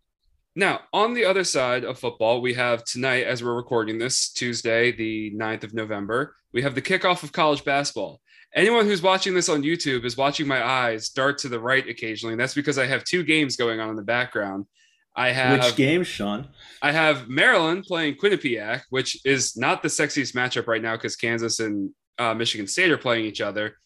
now 0.54 0.80
on 0.92 1.14
the 1.14 1.25
other 1.25 1.44
side 1.44 1.85
of 1.85 1.99
football, 1.99 2.40
we 2.40 2.54
have 2.54 2.85
tonight, 2.85 3.25
as 3.25 3.42
we're 3.42 3.54
recording 3.54 3.99
this 3.99 4.30
Tuesday, 4.30 4.92
the 4.92 5.32
9th 5.35 5.64
of 5.64 5.75
November, 5.75 6.37
we 6.52 6.62
have 6.62 6.75
the 6.75 6.82
kickoff 6.82 7.23
of 7.23 7.32
college 7.32 7.64
basketball. 7.64 8.21
Anyone 8.54 8.85
who's 8.85 9.00
watching 9.00 9.35
this 9.35 9.49
on 9.49 9.62
YouTube 9.62 10.04
is 10.04 10.18
watching 10.18 10.47
my 10.47 10.62
eyes 10.62 11.09
dart 11.09 11.38
to 11.38 11.49
the 11.49 11.61
right 11.61 11.88
occasionally. 11.88 12.35
And 12.35 12.40
that's 12.40 12.54
because 12.54 12.76
I 12.76 12.87
have 12.87 13.04
two 13.04 13.25
games 13.25 13.56
going 13.56 13.80
on 13.80 13.88
in 13.88 13.97
the 13.97 14.02
background. 14.02 14.66
I 15.14 15.31
have 15.31 15.62
Which 15.62 15.76
game, 15.76 16.04
Sean? 16.04 16.49
I 16.81 16.92
have 16.92 17.28
Maryland 17.28 17.85
playing 17.85 18.16
Quinnipiac, 18.16 18.83
which 18.90 19.25
is 19.26 19.57
not 19.57 19.83
the 19.83 19.88
sexiest 19.88 20.35
matchup 20.35 20.66
right 20.66 20.81
now 20.81 20.97
because 20.97 21.16
Kansas 21.16 21.61
and 21.61 21.90
uh, 22.19 22.35
Michigan 22.35 22.66
State 22.66 22.90
are 22.90 22.99
playing 22.99 23.26
each 23.26 23.40
other. 23.40 23.76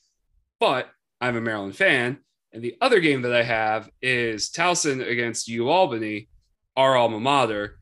But 0.61 0.89
I'm 1.21 1.37
a 1.37 1.41
Maryland 1.41 1.77
fan. 1.77 2.19
And 2.53 2.63
the 2.63 2.77
other 2.81 3.01
game 3.01 3.23
that 3.23 3.35
I 3.35 3.43
have 3.43 3.91
is 4.01 4.51
Towson 4.51 5.07
against 5.07 5.49
U 5.49 5.69
Albany, 5.69 6.29
our 6.77 6.97
alma 6.97 7.21
mater. 7.21 7.79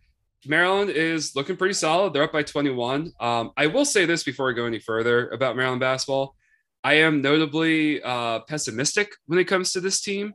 Maryland 0.46 0.90
is 0.90 1.36
looking 1.36 1.56
pretty 1.56 1.74
solid. 1.74 2.12
They're 2.12 2.24
up 2.24 2.32
by 2.32 2.42
21. 2.42 3.12
Um, 3.20 3.52
I 3.56 3.66
will 3.66 3.84
say 3.84 4.04
this 4.04 4.24
before 4.24 4.50
I 4.50 4.52
go 4.52 4.66
any 4.66 4.78
further 4.78 5.28
about 5.30 5.56
Maryland 5.56 5.80
basketball. 5.80 6.34
I 6.82 6.94
am 6.94 7.22
notably 7.22 8.02
uh, 8.02 8.40
pessimistic 8.40 9.12
when 9.26 9.38
it 9.38 9.44
comes 9.44 9.72
to 9.72 9.80
this 9.80 10.00
team. 10.00 10.32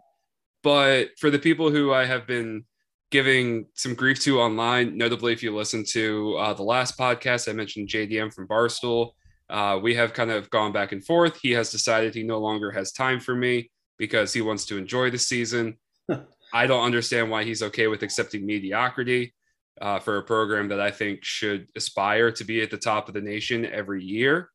But 0.63 1.09
for 1.19 1.29
the 1.29 1.39
people 1.39 1.69
who 1.69 1.93
I 1.93 2.05
have 2.05 2.25
been 2.25 2.65
giving 3.11 3.65
some 3.73 3.95
grief 3.95 4.19
to 4.21 4.39
online. 4.39 4.97
Notably, 4.97 5.33
if 5.33 5.41
you 5.41 5.55
listen 5.55 5.83
to 5.89 6.35
uh, 6.37 6.53
the 6.53 6.63
last 6.63 6.97
podcast, 6.97 7.49
I 7.49 7.53
mentioned 7.53 7.89
JDM 7.89 8.33
from 8.33 8.47
Barstool. 8.47 9.11
Uh, 9.49 9.79
we 9.81 9.95
have 9.95 10.13
kind 10.13 10.29
of 10.29 10.49
gone 10.51 10.71
back 10.71 10.91
and 10.91 11.03
forth. 11.03 11.39
He 11.41 11.51
has 11.51 11.71
decided 11.71 12.13
he 12.13 12.23
no 12.23 12.39
longer 12.39 12.71
has 12.71 12.91
time 12.91 13.19
for 13.19 13.35
me 13.35 13.71
because 13.97 14.31
he 14.31 14.41
wants 14.41 14.65
to 14.65 14.77
enjoy 14.77 15.09
the 15.09 15.17
season. 15.17 15.77
I 16.53 16.67
don't 16.67 16.83
understand 16.83 17.29
why 17.29 17.43
he's 17.43 17.63
okay 17.63 17.87
with 17.87 18.03
accepting 18.03 18.45
mediocrity 18.45 19.33
uh, 19.81 19.99
for 19.99 20.17
a 20.17 20.23
program 20.23 20.69
that 20.69 20.79
I 20.79 20.91
think 20.91 21.23
should 21.23 21.67
aspire 21.75 22.31
to 22.33 22.43
be 22.43 22.61
at 22.61 22.69
the 22.69 22.77
top 22.77 23.07
of 23.07 23.13
the 23.13 23.21
nation 23.21 23.65
every 23.65 24.03
year. 24.03 24.49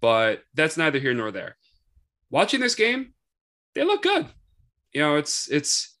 But 0.00 0.42
that's 0.54 0.76
neither 0.76 0.98
here 0.98 1.14
nor 1.14 1.30
there. 1.30 1.56
Watching 2.30 2.60
this 2.60 2.74
game, 2.74 3.14
they 3.74 3.84
look 3.84 4.02
good. 4.02 4.26
You 4.92 5.00
know, 5.02 5.16
it's 5.16 5.48
it's 5.50 5.95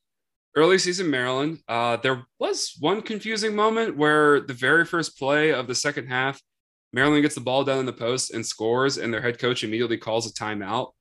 early 0.56 0.78
season 0.78 1.10
Maryland. 1.10 1.58
Uh, 1.68 1.96
there 1.98 2.26
was 2.40 2.74
one 2.80 3.02
confusing 3.02 3.54
moment 3.54 3.96
where 3.96 4.40
the 4.40 4.54
very 4.54 4.84
first 4.84 5.18
play 5.18 5.52
of 5.52 5.68
the 5.68 5.74
second 5.74 6.06
half, 6.06 6.40
Maryland 6.92 7.22
gets 7.22 7.34
the 7.34 7.40
ball 7.42 7.62
down 7.62 7.78
in 7.78 7.86
the 7.86 7.92
post 7.92 8.32
and 8.32 8.44
scores, 8.44 8.96
and 8.96 9.12
their 9.12 9.20
head 9.20 9.38
coach 9.38 9.62
immediately 9.62 9.98
calls 9.98 10.28
a 10.28 10.32
timeout. 10.32 10.92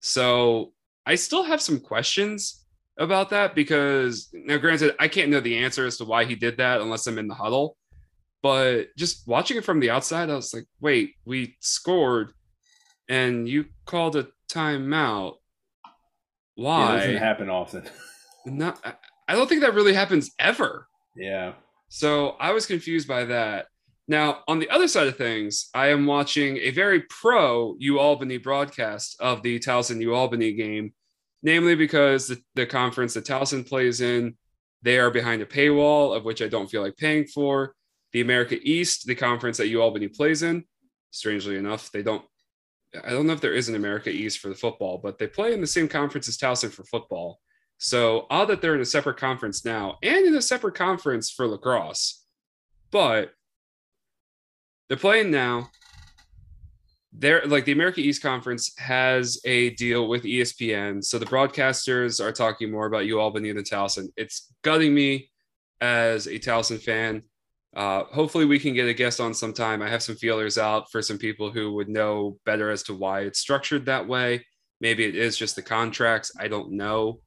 So 0.00 0.72
I 1.04 1.14
still 1.14 1.42
have 1.42 1.60
some 1.60 1.78
questions 1.78 2.64
about 2.98 3.30
that 3.30 3.54
because 3.54 4.30
now, 4.32 4.56
granted, 4.56 4.94
I 4.98 5.08
can't 5.08 5.30
know 5.30 5.40
the 5.40 5.58
answer 5.58 5.86
as 5.86 5.98
to 5.98 6.04
why 6.04 6.24
he 6.24 6.34
did 6.34 6.56
that 6.56 6.80
unless 6.80 7.06
I'm 7.06 7.18
in 7.18 7.28
the 7.28 7.34
huddle. 7.34 7.76
But 8.42 8.88
just 8.96 9.26
watching 9.26 9.56
it 9.58 9.64
from 9.64 9.80
the 9.80 9.90
outside, 9.90 10.30
I 10.30 10.36
was 10.36 10.54
like, 10.54 10.66
wait, 10.80 11.14
we 11.24 11.56
scored 11.60 12.32
and 13.08 13.48
you 13.48 13.66
called 13.84 14.16
a 14.16 14.28
timeout. 14.50 15.34
Why? 16.54 16.94
Yeah, 16.94 16.96
doesn't 16.98 17.16
happen 17.16 17.50
often. 17.50 17.82
Not, 18.46 18.80
I 19.28 19.34
don't 19.34 19.48
think 19.48 19.60
that 19.62 19.74
really 19.74 19.92
happens 19.92 20.30
ever. 20.38 20.86
Yeah. 21.16 21.52
So 21.88 22.30
I 22.40 22.52
was 22.52 22.66
confused 22.66 23.08
by 23.08 23.24
that. 23.24 23.66
Now, 24.08 24.42
on 24.46 24.60
the 24.60 24.70
other 24.70 24.86
side 24.86 25.08
of 25.08 25.16
things, 25.16 25.68
I 25.74 25.88
am 25.88 26.06
watching 26.06 26.58
a 26.58 26.70
very 26.70 27.00
pro 27.00 27.74
U 27.78 27.98
Albany 27.98 28.38
broadcast 28.38 29.16
of 29.20 29.42
the 29.42 29.58
Towson 29.58 30.00
U 30.00 30.14
Albany 30.14 30.52
game, 30.52 30.94
namely 31.42 31.74
because 31.74 32.28
the, 32.28 32.40
the 32.54 32.66
conference 32.66 33.14
that 33.14 33.24
Towson 33.24 33.68
plays 33.68 34.00
in, 34.00 34.36
they 34.82 34.98
are 34.98 35.10
behind 35.10 35.42
a 35.42 35.46
paywall, 35.46 36.16
of 36.16 36.24
which 36.24 36.40
I 36.40 36.46
don't 36.46 36.70
feel 36.70 36.82
like 36.82 36.96
paying 36.96 37.26
for. 37.26 37.74
The 38.12 38.20
America 38.20 38.56
East, 38.62 39.06
the 39.06 39.16
conference 39.16 39.56
that 39.56 39.68
U 39.68 39.82
Albany 39.82 40.06
plays 40.06 40.44
in, 40.44 40.64
strangely 41.10 41.56
enough, 41.56 41.90
they 41.90 42.02
don't. 42.02 42.24
I 43.04 43.10
don't 43.10 43.26
know 43.26 43.32
if 43.32 43.40
there 43.40 43.52
is 43.52 43.68
an 43.68 43.74
America 43.74 44.08
East 44.08 44.38
for 44.38 44.48
the 44.48 44.54
football, 44.54 44.98
but 45.02 45.18
they 45.18 45.26
play 45.26 45.52
in 45.52 45.60
the 45.60 45.66
same 45.66 45.88
conference 45.88 46.28
as 46.28 46.38
Towson 46.38 46.70
for 46.70 46.84
football. 46.84 47.40
So 47.78 48.26
odd 48.30 48.46
that 48.46 48.62
they're 48.62 48.74
in 48.74 48.80
a 48.80 48.86
separate 48.86 49.18
conference 49.18 49.64
now 49.64 49.98
and 50.02 50.26
in 50.26 50.34
a 50.34 50.42
separate 50.42 50.74
conference 50.74 51.30
for 51.30 51.46
lacrosse. 51.46 52.24
But 52.90 53.32
they're 54.88 54.96
playing 54.96 55.30
now. 55.30 55.70
They're 57.12 57.46
like 57.46 57.64
the 57.64 57.72
America 57.72 58.00
East 58.00 58.22
Conference 58.22 58.76
has 58.78 59.40
a 59.44 59.70
deal 59.70 60.06
with 60.06 60.24
ESPN. 60.24 61.02
So 61.02 61.18
the 61.18 61.26
broadcasters 61.26 62.22
are 62.22 62.32
talking 62.32 62.70
more 62.70 62.86
about 62.86 63.06
U 63.06 63.20
Albany 63.20 63.52
than 63.52 63.64
Towson. 63.64 64.08
It's 64.16 64.52
gutting 64.62 64.94
me 64.94 65.30
as 65.80 66.26
a 66.26 66.38
Towson 66.38 66.80
fan. 66.80 67.22
Uh, 67.74 68.04
hopefully, 68.04 68.44
we 68.44 68.58
can 68.58 68.74
get 68.74 68.88
a 68.88 68.94
guest 68.94 69.20
on 69.20 69.34
sometime. 69.34 69.82
I 69.82 69.88
have 69.88 70.02
some 70.02 70.16
feelers 70.16 70.56
out 70.56 70.90
for 70.90 71.02
some 71.02 71.18
people 71.18 71.50
who 71.50 71.72
would 71.74 71.88
know 71.88 72.38
better 72.44 72.70
as 72.70 72.82
to 72.84 72.94
why 72.94 73.20
it's 73.20 73.40
structured 73.40 73.86
that 73.86 74.06
way. 74.06 74.44
Maybe 74.80 75.04
it 75.04 75.16
is 75.16 75.36
just 75.36 75.56
the 75.56 75.62
contracts. 75.62 76.32
I 76.38 76.48
don't 76.48 76.72
know 76.72 77.20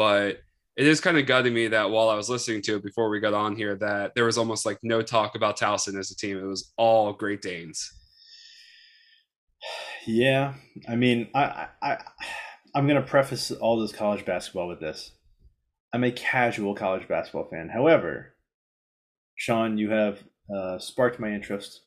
but 0.00 0.40
it 0.78 0.86
is 0.86 0.98
kind 0.98 1.18
of 1.18 1.26
gutting 1.26 1.52
me 1.52 1.68
that 1.68 1.90
while 1.90 2.08
I 2.08 2.14
was 2.14 2.30
listening 2.30 2.62
to 2.62 2.76
it 2.76 2.82
before 2.82 3.10
we 3.10 3.20
got 3.20 3.34
on 3.34 3.54
here, 3.54 3.76
that 3.76 4.14
there 4.14 4.24
was 4.24 4.38
almost 4.38 4.64
like 4.64 4.78
no 4.82 5.02
talk 5.02 5.34
about 5.34 5.58
Towson 5.58 5.98
as 5.98 6.10
a 6.10 6.16
team. 6.16 6.38
It 6.38 6.46
was 6.46 6.72
all 6.78 7.12
Great 7.12 7.42
Danes. 7.42 7.92
Yeah, 10.06 10.54
I 10.88 10.96
mean, 10.96 11.28
I, 11.34 11.66
I, 11.82 11.98
I'm 12.74 12.88
gonna 12.88 13.02
preface 13.02 13.50
all 13.50 13.78
this 13.78 13.92
college 13.92 14.24
basketball 14.24 14.68
with 14.68 14.80
this. 14.80 15.10
I'm 15.92 16.02
a 16.02 16.12
casual 16.12 16.74
college 16.74 17.06
basketball 17.06 17.50
fan. 17.50 17.68
However, 17.68 18.32
Sean, 19.36 19.76
you 19.76 19.90
have 19.90 20.24
uh, 20.50 20.78
sparked 20.78 21.20
my 21.20 21.28
interest. 21.28 21.82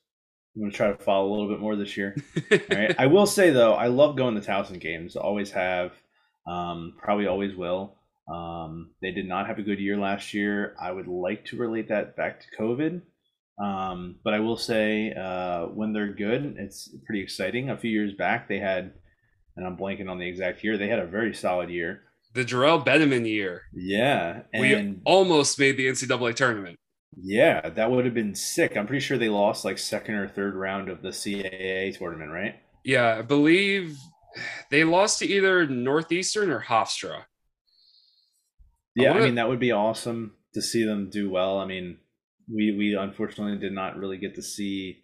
I'm 0.56 0.62
gonna 0.62 0.72
try 0.72 0.92
to 0.92 1.04
follow 1.04 1.30
a 1.30 1.32
little 1.32 1.50
bit 1.50 1.60
more 1.60 1.76
this 1.76 1.98
year. 1.98 2.16
all 2.52 2.60
right. 2.70 2.94
I 3.00 3.08
will 3.08 3.26
say 3.26 3.50
though, 3.50 3.74
I 3.74 3.88
love 3.88 4.16
going 4.16 4.40
to 4.40 4.48
Towson 4.48 4.80
games. 4.80 5.16
Always 5.16 5.50
have. 5.50 5.94
Um, 6.46 6.94
probably 7.02 7.26
always 7.26 7.56
will. 7.56 7.96
Um, 8.32 8.92
they 9.02 9.12
did 9.12 9.28
not 9.28 9.48
have 9.48 9.60
a 9.60 9.64
good 9.64 9.80
year 9.80 9.98
last 9.98 10.34
year. 10.34 10.76
I 10.82 10.92
would 10.92 11.08
like 11.08 11.46
to 11.46 11.58
relate 11.58 11.90
that 11.90 12.16
back 12.16 12.42
to 12.42 12.62
COVID. 12.62 13.02
Um, 13.64 14.16
but 14.24 14.34
I 14.34 14.40
will 14.40 14.58
say 14.58 15.14
uh, 15.14 15.66
when 15.68 15.94
they're 15.94 16.14
good, 16.14 16.56
it's 16.58 16.90
pretty 17.06 17.22
exciting. 17.22 17.70
A 17.70 17.78
few 17.78 17.92
years 17.92 18.14
back, 18.14 18.48
they 18.48 18.60
had, 18.60 18.94
and 19.56 19.68
I'm 19.68 19.78
blanking 19.78 20.10
on 20.10 20.18
the 20.18 20.28
exact 20.28 20.64
year, 20.64 20.78
they 20.78 20.88
had 20.88 21.00
a 21.00 21.06
very 21.06 21.34
solid 21.36 21.70
year. 21.70 22.04
The 22.34 22.44
Jarrell 22.44 22.84
Betterman 22.84 23.28
year. 23.28 23.64
Yeah. 23.74 24.42
And 24.54 24.62
we 24.62 25.02
almost 25.06 25.60
made 25.60 25.78
the 25.78 25.88
NCAA 25.88 26.36
tournament. 26.36 26.78
Yeah, 27.22 27.70
that 27.70 27.92
would 27.92 28.06
have 28.06 28.16
been 28.16 28.34
sick. 28.34 28.76
I'm 28.76 28.88
pretty 28.88 29.06
sure 29.06 29.20
they 29.20 29.30
lost 29.30 29.66
like 29.66 29.78
second 29.78 30.16
or 30.16 30.28
third 30.28 30.56
round 30.56 30.90
of 30.90 31.04
the 31.04 31.10
CAA 31.10 31.96
tournament, 31.96 32.32
right? 32.32 32.56
Yeah, 32.84 33.18
I 33.20 33.22
believe 33.22 33.98
they 34.72 34.84
lost 34.84 35.20
to 35.20 35.28
either 35.28 35.68
Northeastern 35.68 36.50
or 36.50 36.62
Hofstra. 36.62 37.26
Yeah, 38.96 39.14
I, 39.14 39.18
I 39.18 39.22
mean 39.22 39.36
that 39.36 39.50
would 39.50 39.60
be 39.60 39.72
awesome 39.72 40.34
to 40.54 40.62
see 40.62 40.84
them 40.84 41.10
do 41.10 41.30
well. 41.30 41.60
I 41.60 41.66
mean, 41.66 41.98
we 42.54 42.76
we 42.76 42.96
unfortunately 42.96 43.58
did 43.58 43.74
not 43.74 43.98
really 43.98 44.18
get 44.18 44.36
to 44.36 44.42
see. 44.42 45.04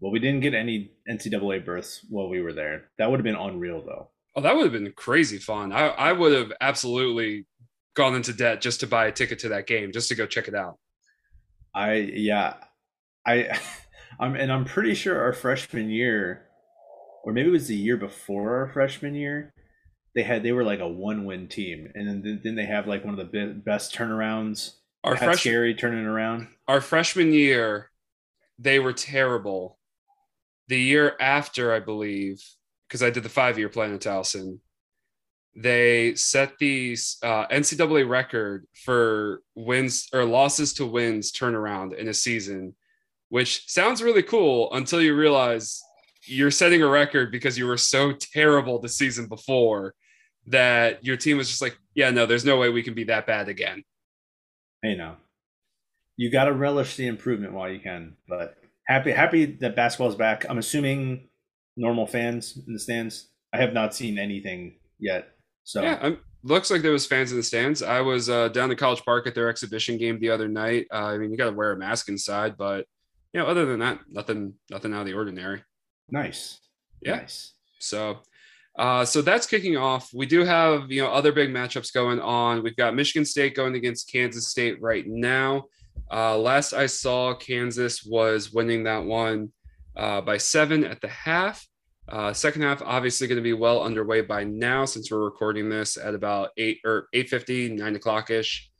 Well, 0.00 0.12
we 0.12 0.18
didn't 0.18 0.40
get 0.40 0.54
any 0.54 0.90
NCAA 1.10 1.64
berths 1.64 2.04
while 2.10 2.28
we 2.28 2.40
were 2.40 2.52
there. 2.52 2.90
That 2.98 3.10
would 3.10 3.20
have 3.20 3.24
been 3.24 3.36
unreal, 3.36 3.82
though. 3.84 4.10
Oh, 4.36 4.40
that 4.40 4.54
would 4.54 4.64
have 4.64 4.72
been 4.72 4.92
crazy 4.92 5.38
fun. 5.38 5.72
I 5.72 5.88
I 5.88 6.12
would 6.12 6.32
have 6.32 6.52
absolutely 6.60 7.46
gone 7.94 8.14
into 8.14 8.32
debt 8.32 8.60
just 8.60 8.80
to 8.80 8.86
buy 8.86 9.06
a 9.06 9.12
ticket 9.12 9.38
to 9.40 9.48
that 9.50 9.66
game, 9.66 9.92
just 9.92 10.08
to 10.08 10.14
go 10.14 10.26
check 10.26 10.48
it 10.48 10.54
out. 10.54 10.78
I 11.74 11.94
yeah, 11.94 12.54
I 13.26 13.58
I'm 14.20 14.34
and 14.34 14.52
I'm 14.52 14.64
pretty 14.64 14.94
sure 14.94 15.20
our 15.20 15.32
freshman 15.32 15.90
year, 15.90 16.46
or 17.24 17.32
maybe 17.32 17.48
it 17.48 17.52
was 17.52 17.68
the 17.68 17.76
year 17.76 17.96
before 17.96 18.56
our 18.56 18.68
freshman 18.72 19.14
year, 19.14 19.52
they 20.14 20.22
had 20.22 20.42
they 20.42 20.52
were 20.52 20.64
like 20.64 20.80
a 20.80 20.88
one 20.88 21.24
win 21.24 21.48
team, 21.48 21.90
and 21.94 22.06
then 22.06 22.40
then 22.42 22.54
they 22.54 22.66
have 22.66 22.86
like 22.86 23.04
one 23.04 23.18
of 23.18 23.32
the 23.32 23.62
best 23.64 23.94
turnarounds. 23.94 24.74
Our 25.02 25.16
fresh, 25.16 25.40
scary 25.40 25.74
turning 25.74 26.06
around. 26.06 26.48
Our 26.66 26.80
freshman 26.80 27.32
year, 27.32 27.90
they 28.58 28.78
were 28.78 28.92
terrible. 28.92 29.78
The 30.68 30.80
year 30.80 31.14
after, 31.20 31.74
I 31.74 31.80
believe, 31.80 32.42
because 32.88 33.02
I 33.02 33.10
did 33.10 33.22
the 33.22 33.28
five 33.28 33.58
year 33.58 33.68
plan 33.68 33.92
at 33.92 34.00
Towson, 34.00 34.60
they 35.54 36.14
set 36.14 36.58
the 36.58 36.96
uh, 37.22 37.46
NCAA 37.48 38.08
record 38.08 38.66
for 38.72 39.42
wins 39.54 40.08
or 40.12 40.24
losses 40.24 40.72
to 40.74 40.86
wins 40.86 41.32
turnaround 41.32 41.94
in 41.98 42.08
a 42.08 42.14
season, 42.14 42.74
which 43.28 43.68
sounds 43.68 44.02
really 44.02 44.22
cool 44.22 44.72
until 44.72 45.02
you 45.02 45.14
realize 45.14 45.82
you're 46.24 46.50
setting 46.50 46.82
a 46.82 46.88
record 46.88 47.30
because 47.30 47.58
you 47.58 47.66
were 47.66 47.76
so 47.76 48.12
terrible 48.12 48.78
the 48.78 48.88
season 48.88 49.26
before 49.26 49.94
that 50.46 51.04
your 51.04 51.16
team 51.16 51.36
was 51.36 51.48
just 51.48 51.62
like, 51.62 51.78
yeah, 51.94 52.10
no, 52.10 52.26
there's 52.26 52.44
no 52.44 52.58
way 52.58 52.70
we 52.70 52.82
can 52.82 52.94
be 52.94 53.04
that 53.04 53.26
bad 53.26 53.48
again. 53.48 53.82
Hey, 54.82 54.94
no, 54.94 55.16
you 56.16 56.30
got 56.30 56.44
to 56.44 56.52
relish 56.52 56.96
the 56.96 57.06
improvement 57.06 57.52
while 57.52 57.70
you 57.70 57.80
can. 57.80 58.16
But 58.28 58.56
happy, 58.86 59.12
happy 59.12 59.46
that 59.46 59.76
basketball's 59.76 60.16
back. 60.16 60.44
I'm 60.48 60.58
assuming 60.58 61.28
normal 61.76 62.06
fans 62.06 62.58
in 62.66 62.72
the 62.72 62.78
stands. 62.78 63.28
I 63.52 63.58
have 63.58 63.72
not 63.72 63.94
seen 63.94 64.18
anything 64.18 64.76
yet. 64.98 65.28
So 65.64 65.82
yeah, 65.82 65.98
I'm, 66.02 66.18
looks 66.42 66.70
like 66.70 66.82
there 66.82 66.92
was 66.92 67.06
fans 67.06 67.30
in 67.30 67.38
the 67.38 67.42
stands. 67.42 67.82
I 67.82 68.00
was 68.00 68.28
uh, 68.28 68.48
down 68.48 68.68
to 68.68 68.76
College 68.76 69.02
Park 69.04 69.26
at 69.26 69.34
their 69.34 69.48
exhibition 69.48 69.96
game 69.96 70.18
the 70.20 70.30
other 70.30 70.48
night. 70.48 70.86
Uh, 70.92 71.06
I 71.06 71.18
mean, 71.18 71.30
you 71.30 71.38
got 71.38 71.50
to 71.50 71.56
wear 71.56 71.72
a 71.72 71.76
mask 71.76 72.08
inside, 72.08 72.56
but 72.56 72.86
you 73.32 73.40
know, 73.40 73.46
other 73.46 73.64
than 73.64 73.80
that, 73.80 74.00
nothing, 74.10 74.54
nothing 74.70 74.92
out 74.92 75.00
of 75.00 75.06
the 75.06 75.14
ordinary. 75.14 75.62
Nice. 76.10 76.60
Yeah. 77.00 77.16
Nice. 77.16 77.54
So 77.80 78.18
uh, 78.76 79.04
so 79.04 79.22
that's 79.22 79.46
kicking 79.46 79.76
off. 79.76 80.10
We 80.12 80.26
do 80.26 80.44
have 80.44 80.90
you 80.90 81.02
know 81.02 81.10
other 81.10 81.32
big 81.32 81.50
matchups 81.50 81.92
going 81.92 82.20
on. 82.20 82.62
We've 82.62 82.76
got 82.76 82.94
Michigan 82.94 83.24
State 83.24 83.54
going 83.54 83.74
against 83.74 84.10
Kansas 84.10 84.48
State 84.48 84.80
right 84.80 85.06
now. 85.06 85.64
Uh, 86.12 86.36
last 86.36 86.72
I 86.72 86.86
saw, 86.86 87.34
Kansas 87.34 88.04
was 88.04 88.52
winning 88.52 88.84
that 88.84 89.04
one 89.04 89.52
uh, 89.96 90.20
by 90.20 90.38
seven 90.38 90.84
at 90.84 91.00
the 91.00 91.08
half. 91.08 91.66
Uh, 92.06 92.32
second 92.32 92.60
half 92.60 92.82
obviously 92.82 93.26
going 93.26 93.36
to 93.36 93.42
be 93.42 93.54
well 93.54 93.82
underway 93.82 94.20
by 94.20 94.44
now 94.44 94.84
since 94.84 95.10
we're 95.10 95.24
recording 95.24 95.70
this 95.70 95.96
at 95.96 96.14
about 96.14 96.50
eight 96.58 96.78
or 96.84 97.08
eight 97.14 97.28
fifty, 97.28 97.68
nine 97.68 97.96
o'clock 97.96 98.30
ish. 98.30 98.70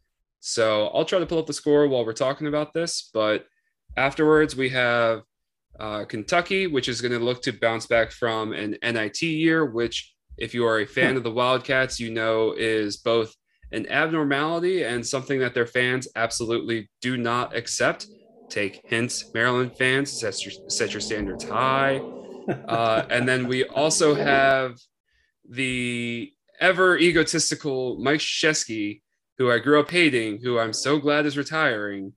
So 0.40 0.88
I'll 0.88 1.06
try 1.06 1.20
to 1.20 1.26
pull 1.26 1.38
up 1.38 1.46
the 1.46 1.54
score 1.54 1.86
while 1.88 2.04
we're 2.04 2.12
talking 2.12 2.48
about 2.48 2.74
this. 2.74 3.10
But 3.14 3.46
afterwards, 3.96 4.56
we 4.56 4.68
have 4.70 5.22
uh, 5.80 6.04
Kentucky, 6.04 6.66
which 6.66 6.88
is 6.88 7.00
going 7.00 7.12
to 7.12 7.24
look 7.24 7.42
to 7.42 7.52
bounce 7.52 7.86
back 7.86 8.10
from 8.10 8.52
an 8.52 8.76
NIT 8.82 9.22
year, 9.22 9.64
which, 9.64 10.14
if 10.36 10.54
you 10.54 10.66
are 10.66 10.80
a 10.80 10.86
fan 10.86 11.16
of 11.16 11.22
the 11.22 11.30
Wildcats, 11.30 12.00
you 12.00 12.10
know 12.10 12.54
is 12.56 12.96
both 12.96 13.34
an 13.72 13.88
abnormality 13.90 14.84
and 14.84 15.04
something 15.04 15.40
that 15.40 15.54
their 15.54 15.66
fans 15.66 16.08
absolutely 16.16 16.88
do 17.00 17.16
not 17.16 17.56
accept. 17.56 18.06
Take 18.48 18.80
hints, 18.84 19.32
Maryland 19.34 19.76
fans, 19.76 20.12
set 20.12 20.44
your, 20.44 20.52
set 20.68 20.92
your 20.92 21.00
standards 21.00 21.44
high. 21.44 22.00
Uh, 22.68 23.06
and 23.08 23.26
then 23.26 23.48
we 23.48 23.64
also 23.64 24.14
have 24.14 24.76
the 25.48 26.30
ever 26.60 26.98
egotistical 26.98 27.96
Mike 27.98 28.20
Krzyzewski, 28.20 29.00
who 29.38 29.50
I 29.50 29.58
grew 29.58 29.80
up 29.80 29.90
hating, 29.90 30.40
who 30.42 30.58
I'm 30.58 30.74
so 30.74 30.98
glad 30.98 31.24
is 31.24 31.38
retiring 31.38 32.12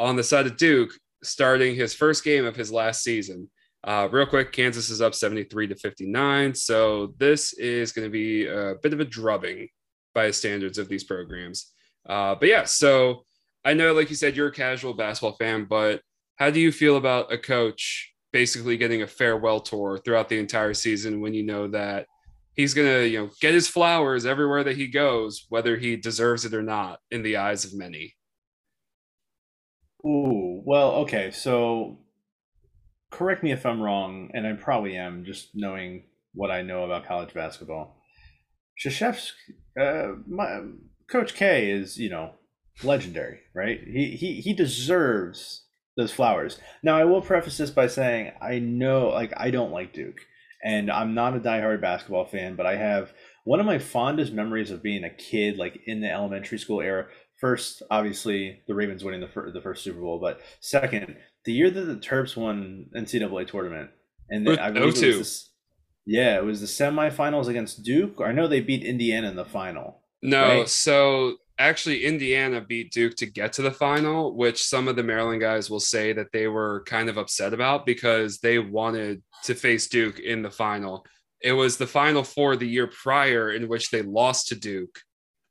on 0.00 0.16
the 0.16 0.24
side 0.24 0.46
of 0.46 0.56
Duke, 0.56 0.90
starting 1.22 1.74
his 1.74 1.94
first 1.94 2.24
game 2.24 2.44
of 2.44 2.56
his 2.56 2.72
last 2.72 3.02
season. 3.02 3.50
Uh, 3.82 4.08
real 4.10 4.26
quick, 4.26 4.52
Kansas 4.52 4.90
is 4.90 5.00
up 5.00 5.14
73 5.14 5.68
to 5.68 5.74
59. 5.74 6.54
So 6.54 7.14
this 7.18 7.52
is 7.54 7.92
going 7.92 8.06
to 8.06 8.12
be 8.12 8.46
a 8.46 8.74
bit 8.82 8.92
of 8.92 9.00
a 9.00 9.04
drubbing 9.04 9.68
by 10.14 10.26
the 10.26 10.32
standards 10.32 10.78
of 10.78 10.88
these 10.88 11.04
programs. 11.04 11.72
Uh, 12.08 12.34
but 12.34 12.48
yeah, 12.48 12.64
so 12.64 13.24
I 13.64 13.74
know, 13.74 13.92
like 13.92 14.10
you 14.10 14.16
said, 14.16 14.36
you're 14.36 14.48
a 14.48 14.52
casual 14.52 14.94
basketball 14.94 15.36
fan, 15.36 15.66
but 15.68 16.00
how 16.36 16.50
do 16.50 16.60
you 16.60 16.72
feel 16.72 16.96
about 16.96 17.32
a 17.32 17.38
coach 17.38 18.12
basically 18.32 18.76
getting 18.76 19.02
a 19.02 19.06
farewell 19.06 19.60
tour 19.60 19.98
throughout 19.98 20.28
the 20.28 20.38
entire 20.38 20.74
season 20.74 21.20
when 21.20 21.34
you 21.34 21.42
know 21.42 21.68
that 21.68 22.06
he's 22.54 22.74
going 22.74 22.86
to, 22.86 23.06
you 23.06 23.18
know, 23.18 23.30
get 23.40 23.54
his 23.54 23.68
flowers 23.68 24.24
everywhere 24.26 24.64
that 24.64 24.76
he 24.76 24.86
goes, 24.86 25.46
whether 25.48 25.76
he 25.76 25.96
deserves 25.96 26.44
it 26.44 26.54
or 26.54 26.62
not 26.62 26.98
in 27.10 27.22
the 27.22 27.36
eyes 27.36 27.64
of 27.64 27.74
many? 27.74 28.14
Ooh, 30.04 30.62
well, 30.64 30.92
okay. 30.96 31.30
So 31.30 31.98
correct 33.10 33.42
me 33.42 33.52
if 33.52 33.66
I'm 33.66 33.80
wrong, 33.80 34.30
and 34.34 34.46
I 34.46 34.52
probably 34.54 34.96
am, 34.96 35.24
just 35.24 35.50
knowing 35.54 36.04
what 36.32 36.50
I 36.50 36.62
know 36.62 36.84
about 36.84 37.06
college 37.06 37.34
basketball. 37.34 37.96
Krzyzewski, 38.82 39.32
uh, 39.78 40.14
my, 40.26 40.60
Coach 41.08 41.34
K 41.34 41.70
is, 41.70 41.98
you 41.98 42.08
know, 42.08 42.34
legendary, 42.82 43.40
right? 43.54 43.80
He, 43.84 44.16
he, 44.16 44.40
he 44.40 44.54
deserves 44.54 45.64
those 45.96 46.12
flowers. 46.12 46.58
Now, 46.82 46.96
I 46.96 47.04
will 47.04 47.20
preface 47.20 47.58
this 47.58 47.70
by 47.70 47.88
saying 47.88 48.32
I 48.40 48.58
know, 48.58 49.08
like, 49.08 49.32
I 49.36 49.50
don't 49.50 49.72
like 49.72 49.92
Duke, 49.92 50.20
and 50.64 50.90
I'm 50.90 51.14
not 51.14 51.36
a 51.36 51.40
diehard 51.40 51.80
basketball 51.80 52.24
fan, 52.24 52.54
but 52.54 52.66
I 52.66 52.76
have 52.76 53.12
one 53.44 53.60
of 53.60 53.66
my 53.66 53.78
fondest 53.78 54.32
memories 54.32 54.70
of 54.70 54.82
being 54.82 55.04
a 55.04 55.10
kid, 55.10 55.58
like 55.58 55.80
in 55.86 56.00
the 56.00 56.10
elementary 56.10 56.58
school 56.58 56.80
era. 56.80 57.06
First, 57.40 57.82
obviously, 57.90 58.60
the 58.66 58.74
Ravens 58.74 59.02
winning 59.02 59.20
the, 59.20 59.28
fir- 59.28 59.50
the 59.50 59.62
first 59.62 59.82
Super 59.82 60.00
Bowl, 60.00 60.18
but 60.18 60.40
second, 60.60 61.16
the 61.44 61.52
year 61.52 61.70
that 61.70 61.80
the 61.80 61.96
Terps 61.96 62.36
won 62.36 62.86
NCAA 62.94 63.46
tournament, 63.46 63.90
and 64.28 64.46
then 64.46 64.58
I 64.58 64.70
believe 64.70 65.02
it 65.02 65.06
was 65.06 65.18
this, 65.18 65.50
yeah, 66.04 66.36
it 66.36 66.44
was 66.44 66.60
the 66.60 66.66
semifinals 66.66 67.48
against 67.48 67.82
Duke. 67.82 68.20
I 68.22 68.32
know 68.32 68.46
they 68.46 68.60
beat 68.60 68.84
Indiana 68.84 69.28
in 69.28 69.36
the 69.36 69.44
final. 69.44 70.02
No, 70.22 70.60
right? 70.60 70.68
so 70.68 71.36
actually 71.58 72.04
Indiana 72.04 72.60
beat 72.60 72.90
Duke 72.90 73.14
to 73.16 73.26
get 73.26 73.52
to 73.54 73.62
the 73.62 73.70
final, 73.70 74.34
which 74.34 74.62
some 74.62 74.88
of 74.88 74.96
the 74.96 75.02
Maryland 75.02 75.40
guys 75.40 75.70
will 75.70 75.80
say 75.80 76.12
that 76.12 76.32
they 76.32 76.46
were 76.46 76.82
kind 76.86 77.08
of 77.08 77.18
upset 77.18 77.54
about 77.54 77.86
because 77.86 78.38
they 78.38 78.58
wanted 78.58 79.22
to 79.44 79.54
face 79.54 79.86
Duke 79.88 80.18
in 80.18 80.42
the 80.42 80.50
final. 80.50 81.04
It 81.42 81.52
was 81.52 81.76
the 81.76 81.86
final 81.86 82.22
four 82.22 82.56
the 82.56 82.68
year 82.68 82.86
prior 82.86 83.52
in 83.52 83.68
which 83.68 83.90
they 83.90 84.02
lost 84.02 84.48
to 84.48 84.56
Duke 84.56 84.98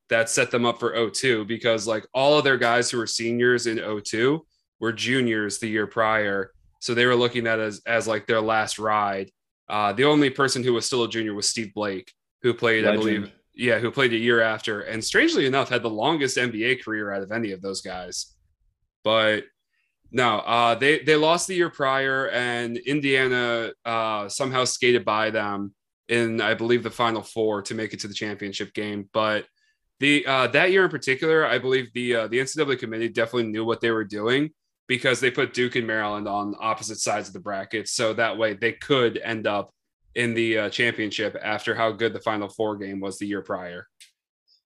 that 0.09 0.29
set 0.29 0.51
them 0.51 0.65
up 0.65 0.79
for 0.79 1.09
02 1.09 1.45
because 1.45 1.87
like 1.87 2.05
all 2.13 2.37
of 2.37 2.43
their 2.43 2.57
guys 2.57 2.89
who 2.89 2.97
were 2.97 3.07
seniors 3.07 3.67
in 3.67 3.77
02 3.77 4.45
were 4.79 4.91
juniors 4.91 5.59
the 5.59 5.67
year 5.67 5.87
prior. 5.87 6.51
So 6.79 6.93
they 6.93 7.05
were 7.05 7.15
looking 7.15 7.47
at 7.47 7.59
as 7.59 7.81
as 7.85 8.07
like 8.07 8.25
their 8.25 8.41
last 8.41 8.79
ride. 8.79 9.29
Uh, 9.67 9.93
the 9.93 10.05
only 10.05 10.29
person 10.29 10.63
who 10.63 10.73
was 10.73 10.85
still 10.85 11.03
a 11.03 11.09
junior 11.09 11.33
was 11.33 11.47
Steve 11.47 11.73
Blake, 11.73 12.11
who 12.41 12.53
played, 12.53 12.85
Legend. 12.85 12.99
I 12.99 13.01
believe, 13.01 13.31
yeah, 13.53 13.77
who 13.77 13.91
played 13.91 14.13
a 14.13 14.17
year 14.17 14.41
after, 14.41 14.81
and 14.81 15.03
strangely 15.03 15.45
enough, 15.45 15.69
had 15.69 15.83
the 15.83 15.89
longest 15.89 16.37
NBA 16.37 16.83
career 16.83 17.11
out 17.11 17.21
of 17.21 17.31
any 17.31 17.51
of 17.51 17.61
those 17.61 17.81
guys. 17.81 18.35
But 19.03 19.43
no, 20.11 20.39
uh, 20.39 20.75
they 20.75 20.99
they 20.99 21.15
lost 21.15 21.47
the 21.47 21.55
year 21.55 21.69
prior, 21.69 22.29
and 22.29 22.77
Indiana 22.77 23.71
uh, 23.85 24.27
somehow 24.27 24.63
skated 24.63 25.05
by 25.05 25.29
them 25.29 25.75
in, 26.07 26.41
I 26.41 26.55
believe, 26.55 26.81
the 26.81 26.89
Final 26.89 27.21
Four 27.21 27.61
to 27.63 27.75
make 27.75 27.93
it 27.93 27.99
to 27.99 28.07
the 28.07 28.13
championship 28.13 28.73
game. 28.73 29.07
But 29.13 29.45
the 29.99 30.25
uh, 30.25 30.47
that 30.47 30.71
year 30.71 30.85
in 30.85 30.89
particular, 30.89 31.45
I 31.45 31.57
believe 31.57 31.91
the 31.93 32.15
uh, 32.15 32.27
the 32.27 32.39
NCAA 32.39 32.79
committee 32.79 33.09
definitely 33.09 33.51
knew 33.51 33.65
what 33.65 33.81
they 33.81 33.91
were 33.91 34.05
doing 34.05 34.51
because 34.87 35.19
they 35.19 35.29
put 35.29 35.53
Duke 35.53 35.75
and 35.75 35.85
Maryland 35.85 36.27
on 36.27 36.55
opposite 36.59 36.99
sides 36.99 37.27
of 37.27 37.33
the 37.33 37.39
bracket. 37.39 37.87
So 37.87 38.13
that 38.13 38.37
way 38.37 38.53
they 38.53 38.73
could 38.73 39.17
end 39.17 39.45
up 39.45 39.71
in 40.15 40.33
the 40.33 40.57
uh, 40.57 40.69
championship 40.69 41.37
after 41.41 41.75
how 41.75 41.91
good 41.91 42.13
the 42.13 42.21
Final 42.21 42.49
Four 42.49 42.77
game 42.77 42.99
was 42.99 43.19
the 43.19 43.27
year 43.27 43.41
prior. 43.41 43.87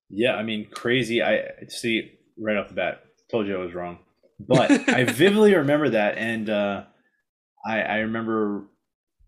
Yeah, 0.10 0.36
I 0.36 0.43
mean, 0.43 0.69
crazy. 0.69 1.24
I 1.24 1.43
see 1.67 2.12
right 2.38 2.58
off 2.58 2.67
the 2.67 2.76
bat, 2.76 3.04
told 3.32 3.48
you 3.48 3.56
I 3.56 3.65
was 3.65 3.74
wrong. 3.74 4.00
But 4.39 4.72
I 4.89 5.04
vividly 5.06 5.56
remember 5.56 5.89
that. 5.89 6.17
And 6.17 6.50
uh, 6.50 6.84
I, 7.65 7.82
I 7.82 7.98
remember 8.00 8.65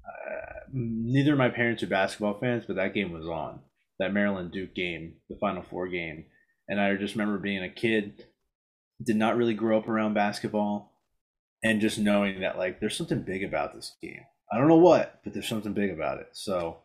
uh, 0.06 0.60
neither 0.72 1.32
of 1.32 1.39
my 1.39 1.50
parents 1.50 1.82
are 1.82 1.88
basketball 1.88 2.38
fans, 2.39 2.65
but 2.68 2.76
that 2.76 2.94
game 2.94 3.12
was 3.12 3.28
on 3.28 3.60
that 4.00 4.14
Maryland 4.14 4.52
Duke 4.52 4.76
game, 4.76 5.16
the 5.30 5.38
Final 5.38 5.64
Four 5.64 5.88
game. 5.88 6.26
And 6.68 6.80
I 6.80 6.96
just 6.96 7.16
remember 7.16 7.38
being 7.38 7.64
a 7.64 7.70
kid 7.70 8.26
did 9.04 9.16
not 9.16 9.38
really 9.38 9.54
grow 9.54 9.78
up 9.78 9.88
around 9.88 10.14
basketball 10.14 10.94
and 11.64 11.82
just 11.82 11.98
knowing 11.98 12.42
that 12.42 12.58
like 12.58 12.80
there's 12.80 12.98
something 12.98 13.22
big 13.22 13.44
about 13.44 13.74
this 13.74 13.96
game. 14.02 14.22
I 14.52 14.58
don't 14.58 14.68
know 14.68 14.76
what, 14.76 15.20
but 15.24 15.34
there's 15.34 15.48
something 15.48 15.74
big 15.74 15.92
about 15.92 16.20
it. 16.20 16.30
So 16.34 16.78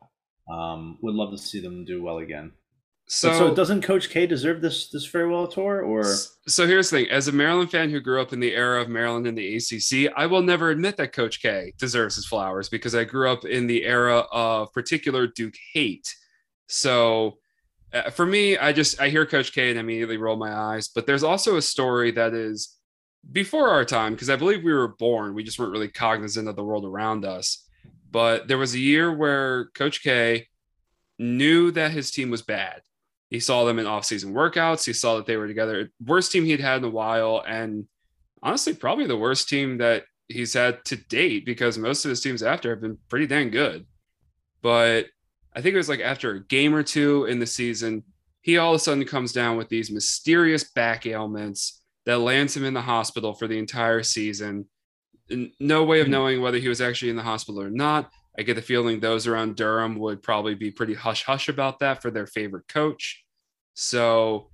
um 0.53 0.99
would 1.03 1.15
love 1.15 1.31
to 1.31 1.39
see 1.39 1.61
them 1.61 1.85
do 1.85 2.03
well 2.03 2.19
again. 2.19 2.53
So, 3.07 3.37
so 3.37 3.55
doesn't 3.55 3.83
Coach 3.83 4.09
K 4.09 4.27
deserve 4.27 4.61
this 4.61 4.89
this 4.89 5.05
farewell 5.05 5.49
tour 5.49 5.83
or 5.83 6.05
so 6.47 6.67
here's 6.67 6.91
the 6.91 6.99
thing 6.99 7.11
as 7.11 7.27
a 7.27 7.33
Maryland 7.33 7.71
fan 7.71 7.91
who 7.91 8.01
grew 8.01 8.21
up 8.21 8.33
in 8.33 8.41
the 8.41 8.55
era 8.55 8.81
of 8.81 8.89
Maryland 8.89 9.27
in 9.27 9.35
the 9.35 9.57
ACC 9.57 10.13
I 10.17 10.27
will 10.27 10.43
never 10.43 10.71
admit 10.71 10.97
that 10.97 11.13
Coach 11.13 11.43
K 11.43 11.75
deserves 11.79 12.17
his 12.17 12.27
flowers 12.27 12.69
because 12.69 12.95
I 12.95 13.05
grew 13.05 13.29
up 13.29 13.45
in 13.45 13.67
the 13.67 13.85
era 13.85 14.25
of 14.33 14.73
particular 14.73 15.27
Duke 15.27 15.55
hate 15.73 16.15
so 16.71 17.39
uh, 17.93 18.11
for 18.11 18.25
me, 18.25 18.57
I 18.57 18.73
just 18.73 19.01
I 19.01 19.09
hear 19.09 19.27
Coach 19.27 19.53
K 19.53 19.71
and 19.71 19.79
immediately 19.79 20.17
roll 20.17 20.37
my 20.37 20.55
eyes. 20.55 20.89
But 20.89 21.07
there's 21.07 21.25
also 21.25 21.57
a 21.57 21.63
story 21.63 22.13
that 22.13 22.35
is 22.35 22.77
before 23.33 23.69
our 23.71 23.85
time 23.85 24.13
because 24.15 24.31
I 24.31 24.37
believe 24.37 24.63
we 24.63 24.73
were 24.73 24.89
born. 24.97 25.35
We 25.35 25.43
just 25.43 25.59
weren't 25.59 25.73
really 25.73 25.89
cognizant 25.89 26.49
of 26.49 26.57
the 26.57 26.65
world 26.65 26.85
around 26.85 27.25
us. 27.25 27.67
But 28.11 28.49
there 28.49 28.59
was 28.59 28.75
a 28.75 28.79
year 28.79 29.15
where 29.15 29.67
Coach 29.75 30.03
K 30.03 30.47
knew 31.19 31.71
that 31.73 31.91
his 31.91 32.11
team 32.11 32.31
was 32.31 32.43
bad. 32.43 32.83
He 33.29 33.41
saw 33.41 33.65
them 33.65 33.79
in 33.79 33.87
off-season 33.87 34.33
workouts. 34.33 34.85
He 34.85 34.93
saw 34.93 35.17
that 35.17 35.27
they 35.27 35.37
were 35.37 35.47
together. 35.47 35.91
Worst 36.05 36.33
team 36.33 36.45
he'd 36.45 36.61
had 36.61 36.79
in 36.79 36.85
a 36.85 36.91
while, 36.91 37.45
and 37.47 37.87
honestly, 38.43 38.75
probably 38.75 39.07
the 39.07 39.17
worst 39.17 39.49
team 39.49 39.79
that 39.79 40.05
he's 40.27 40.55
had 40.55 40.85
to 40.87 40.97
date 40.97 41.45
because 41.45 41.79
most 41.79 42.05
of 42.05 42.09
his 42.09 42.21
teams 42.21 42.43
after 42.43 42.71
have 42.71 42.81
been 42.81 42.99
pretty 43.09 43.27
dang 43.27 43.51
good. 43.51 43.87
But 44.63 45.07
I 45.55 45.61
think 45.61 45.75
it 45.75 45.79
was 45.79 45.89
like 45.89 46.01
after 46.01 46.33
a 46.33 46.45
game 46.45 46.75
or 46.75 46.83
two 46.83 47.25
in 47.25 47.39
the 47.39 47.47
season, 47.47 48.05
he 48.41 48.57
all 48.57 48.73
of 48.73 48.77
a 48.77 48.79
sudden 48.79 49.05
comes 49.05 49.33
down 49.33 49.57
with 49.57 49.69
these 49.69 49.91
mysterious 49.91 50.65
back 50.65 51.07
ailments 51.07 51.83
that 52.07 52.19
lands 52.19 52.57
him 52.57 52.65
in 52.65 52.75
the 52.75 52.81
hospital 52.81 53.35
for 53.35 53.47
the 53.47 53.59
entire 53.59 54.03
season. 54.03 54.67
No 55.61 55.85
way 55.85 56.01
of 56.01 56.07
hmm. 56.07 56.13
knowing 56.13 56.41
whether 56.41 56.59
he 56.59 56.69
was 56.69 56.81
actually 56.81 57.11
in 57.11 57.17
the 57.17 57.23
hospital 57.23 57.61
or 57.61 57.71
not. 57.71 58.11
I 58.39 58.43
get 58.43 58.55
the 58.55 58.63
feeling 58.63 59.01
those 59.01 59.27
around 59.27 59.57
Durham 59.57 59.99
would 59.99 60.23
probably 60.23 60.55
be 60.55 60.71
pretty 60.71 60.95
hush 60.95 61.25
hush 61.25 61.49
about 61.49 61.81
that 61.81 62.01
for 62.01 62.11
their 62.11 62.27
favorite 62.27 62.69
coach. 62.69 63.25
So, 63.75 64.51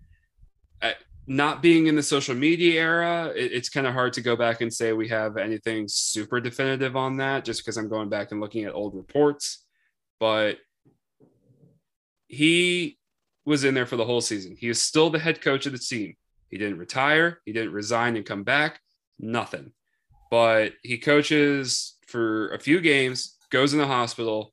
not 1.26 1.61
being 1.61 1.88
in 1.88 1.96
the 1.96 2.02
social 2.02 2.35
media 2.35 2.80
era, 2.80 3.32
it's 3.35 3.68
kind 3.68 3.87
of 3.87 3.92
hard 3.92 4.12
to 4.14 4.20
go 4.20 4.37
back 4.37 4.61
and 4.61 4.72
say 4.72 4.92
we 4.92 5.09
have 5.09 5.37
anything 5.37 5.87
super 5.88 6.40
definitive 6.40 6.96
on 6.96 7.16
that 7.16 7.44
just 7.44 7.62
because 7.64 7.76
I'm 7.76 7.88
going 7.88 8.09
back 8.09 8.30
and 8.30 8.40
looking 8.40 8.64
at 8.64 8.74
old 8.74 8.94
reports. 8.94 9.64
But 10.20 10.59
he 12.28 12.98
was 13.44 13.64
in 13.64 13.74
there 13.74 13.86
for 13.86 13.96
the 13.96 14.04
whole 14.04 14.20
season. 14.20 14.56
He 14.58 14.68
is 14.68 14.82
still 14.82 15.10
the 15.10 15.18
head 15.18 15.40
coach 15.40 15.66
of 15.66 15.72
the 15.72 15.78
team. 15.78 16.16
He 16.50 16.58
didn't 16.58 16.78
retire, 16.78 17.40
he 17.44 17.52
didn't 17.52 17.72
resign 17.72 18.16
and 18.16 18.24
come 18.24 18.44
back, 18.44 18.80
nothing. 19.18 19.72
But 20.30 20.74
he 20.82 20.98
coaches 20.98 21.96
for 22.06 22.48
a 22.50 22.58
few 22.58 22.80
games, 22.80 23.36
goes 23.50 23.72
in 23.72 23.78
the 23.78 23.86
hospital, 23.86 24.52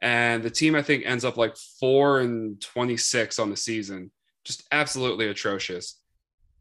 and 0.00 0.42
the 0.42 0.50
team 0.50 0.74
I 0.74 0.82
think 0.82 1.04
ends 1.06 1.24
up 1.24 1.36
like 1.36 1.56
4 1.56 2.20
and 2.20 2.60
26 2.60 3.38
on 3.38 3.50
the 3.50 3.56
season. 3.56 4.10
Just 4.44 4.64
absolutely 4.72 5.28
atrocious. 5.28 6.00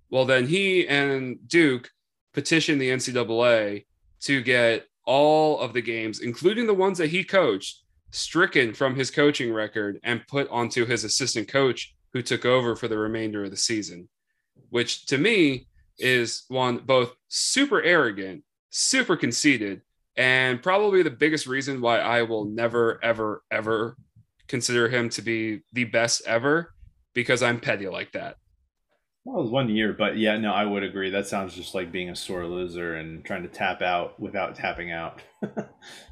Well, 0.09 0.25
then 0.25 0.45
he 0.45 0.87
and 0.87 1.37
Duke 1.47 1.89
petitioned 2.33 2.79
the 2.79 2.89
NCAA 2.89 3.85
to 4.21 4.41
get 4.41 4.85
all 5.05 5.59
of 5.59 5.73
the 5.73 5.81
games, 5.81 6.19
including 6.19 6.67
the 6.67 6.73
ones 6.73 6.97
that 6.99 7.09
he 7.09 7.23
coached, 7.23 7.81
stricken 8.11 8.73
from 8.73 8.95
his 8.95 9.09
coaching 9.09 9.53
record 9.53 9.99
and 10.03 10.25
put 10.27 10.49
onto 10.49 10.85
his 10.85 11.03
assistant 11.03 11.47
coach 11.47 11.95
who 12.13 12.21
took 12.21 12.45
over 12.45 12.75
for 12.75 12.87
the 12.87 12.97
remainder 12.97 13.43
of 13.43 13.51
the 13.51 13.57
season, 13.57 14.07
which 14.69 15.05
to 15.07 15.17
me 15.17 15.67
is 15.97 16.43
one 16.47 16.77
both 16.77 17.13
super 17.29 17.81
arrogant, 17.81 18.43
super 18.69 19.15
conceited, 19.15 19.81
and 20.17 20.61
probably 20.61 21.03
the 21.03 21.09
biggest 21.09 21.47
reason 21.47 21.79
why 21.81 21.99
I 21.99 22.23
will 22.23 22.45
never, 22.45 22.99
ever, 23.03 23.43
ever 23.49 23.95
consider 24.47 24.89
him 24.89 25.09
to 25.09 25.21
be 25.21 25.61
the 25.71 25.85
best 25.85 26.21
ever 26.27 26.73
because 27.13 27.41
I'm 27.41 27.59
petty 27.59 27.87
like 27.87 28.11
that. 28.11 28.35
Well, 29.23 29.39
it 29.39 29.43
was 29.43 29.51
one 29.51 29.69
year, 29.69 29.93
but 29.93 30.17
yeah, 30.17 30.37
no, 30.37 30.51
I 30.51 30.65
would 30.65 30.83
agree. 30.83 31.11
That 31.11 31.27
sounds 31.27 31.53
just 31.53 31.75
like 31.75 31.91
being 31.91 32.09
a 32.09 32.15
sore 32.15 32.45
loser 32.47 32.95
and 32.95 33.23
trying 33.23 33.43
to 33.43 33.49
tap 33.49 33.81
out 33.81 34.19
without 34.19 34.55
tapping 34.55 34.91
out. 34.91 35.21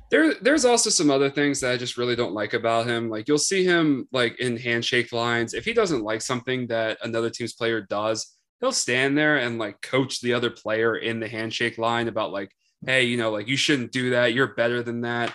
there, 0.10 0.34
there's 0.36 0.66
also 0.66 0.90
some 0.90 1.12
other 1.12 1.30
things 1.30 1.60
that 1.60 1.72
I 1.72 1.78
just 1.78 1.98
really 1.98 2.16
don't 2.16 2.34
like 2.34 2.54
about 2.54 2.88
him. 2.88 3.10
Like 3.10 3.28
you'll 3.28 3.38
see 3.38 3.64
him 3.64 4.08
like 4.12 4.40
in 4.40 4.58
handshake 4.58 5.12
lines. 5.12 5.54
If 5.54 5.66
he 5.66 5.74
doesn't 5.74 6.04
like 6.04 6.22
something 6.22 6.68
that 6.68 6.98
another 7.04 7.30
team's 7.30 7.54
player 7.54 7.82
does, 7.82 8.36
he'll 8.60 8.72
stand 8.72 9.18
there 9.18 9.38
and 9.38 9.60
like 9.60 9.82
coach 9.82 10.22
the 10.22 10.34
other 10.34 10.50
player 10.50 10.98
in 10.98 11.20
the 11.20 11.28
handshake 11.28 11.78
line 11.78 12.08
about 12.08 12.32
like, 12.32 12.52
hey, 12.86 13.04
you 13.04 13.18
know, 13.18 13.32
like 13.32 13.48
you 13.48 13.58
shouldn't 13.58 13.92
do 13.92 14.12
that. 14.12 14.34
You're 14.34 14.56
better 14.56 14.82
than 14.82 15.02
that. 15.02 15.34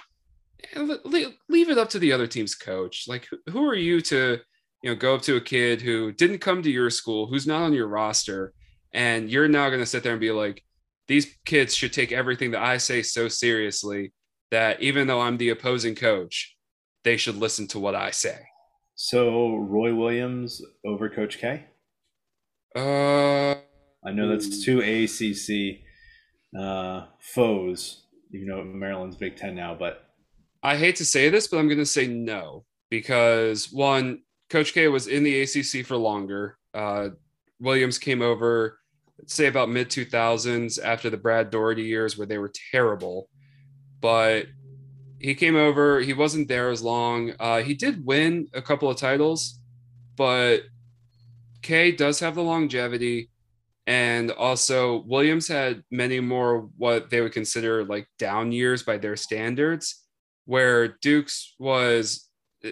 And 0.75 0.99
leave 1.05 1.69
it 1.71 1.79
up 1.79 1.91
to 1.91 1.99
the 1.99 2.13
other 2.13 2.27
team's 2.27 2.55
coach. 2.55 3.05
Like, 3.07 3.29
who 3.51 3.69
are 3.69 3.75
you 3.75 4.01
to 4.03 4.41
you 4.83 4.91
know, 4.91 4.97
go 4.97 5.15
up 5.15 5.23
to 5.23 5.37
a 5.37 5.41
kid 5.41 5.81
who 5.81 6.13
didn't 6.13 6.39
come 6.39 6.63
to 6.63 6.71
your 6.71 6.91
school, 6.91 7.27
who's 7.27 7.47
not 7.47 7.63
on 7.63 7.73
your 7.73 7.87
roster, 7.87 8.53
and 8.93 9.31
you're 9.31 9.49
now 9.49 9.69
going 9.69 9.81
to 9.81 9.87
sit 9.87 10.03
there 10.03 10.13
and 10.13 10.21
be 10.21 10.31
like, 10.31 10.63
these 11.07 11.37
kids 11.45 11.75
should 11.75 11.93
take 11.93 12.13
everything 12.13 12.51
that 12.51 12.63
I 12.63 12.79
say 12.79 13.03
so 13.03 13.29
seriously 13.29 14.13
that 14.55 14.81
even 14.81 15.09
though 15.09 15.21
I'm 15.21 15.37
the 15.37 15.49
opposing 15.49 15.97
coach, 15.97 16.57
they 17.03 17.17
should 17.17 17.35
listen 17.35 17.67
to 17.69 17.81
what 17.81 17.97
I 17.97 18.13
say. 18.13 18.39
So 18.95 19.57
Roy 19.57 19.93
Williams 19.93 20.63
over 20.87 21.11
Coach 21.11 21.39
K. 21.39 21.65
Uh, 22.77 23.57
I 24.07 24.13
know 24.13 24.29
that's 24.29 24.65
two 24.65 24.79
ACC 24.79 25.81
uh, 26.57 27.07
foes, 27.19 28.05
even 28.33 28.47
though 28.47 28.63
Maryland's 28.63 29.17
Big 29.17 29.37
Ten 29.37 29.57
now. 29.57 29.75
But 29.75 30.05
I 30.63 30.77
hate 30.77 30.95
to 30.97 31.05
say 31.05 31.31
this, 31.31 31.49
but 31.49 31.59
I'm 31.59 31.67
going 31.67 31.79
to 31.79 31.85
say 31.87 32.07
no 32.07 32.65
because 32.91 33.73
one, 33.73 34.21
Coach 34.51 34.73
K 34.73 34.87
was 34.87 35.09
in 35.09 35.25
the 35.25 35.43
ACC 35.43 35.85
for 35.85 35.97
longer. 35.97 36.59
Uh, 36.73 37.09
Williams 37.59 37.99
came 37.99 38.23
over, 38.23 38.79
say 39.27 39.47
about 39.47 39.69
mid 39.69 39.91
2000s 39.91 40.79
after 40.81 41.11
the 41.11 41.17
Brad 41.17 41.51
Daugherty 41.51 41.83
years 41.83 42.17
where 42.17 42.27
they 42.29 42.39
were 42.39 42.53
terrible. 42.71 43.29
But 44.05 44.49
he 45.19 45.35
came 45.35 45.57
over, 45.57 45.99
he 45.99 46.13
wasn't 46.13 46.47
there 46.47 46.69
as 46.69 46.83
long. 46.83 47.33
Uh, 47.41 47.63
he 47.63 47.73
did 47.73 48.05
win 48.05 48.49
a 48.53 48.61
couple 48.61 48.91
of 48.91 48.99
titles, 48.99 49.61
but 50.15 50.65
K 51.63 51.91
does 51.91 52.21
have 52.21 52.35
the 52.35 52.43
longevity. 52.43 53.31
And 53.87 54.31
also, 54.31 55.05
Williams 55.07 55.49
had 55.49 55.85
many 55.91 56.21
more 56.21 56.69
what 56.77 57.09
they 57.09 57.23
would 57.23 57.33
consider 57.33 57.83
like 57.87 58.07
down 58.19 58.53
years 58.53 58.83
by 58.83 58.99
their 58.99 59.17
standards, 59.17 60.05
where 60.45 60.99
Duke's 61.01 61.55
was 61.59 62.29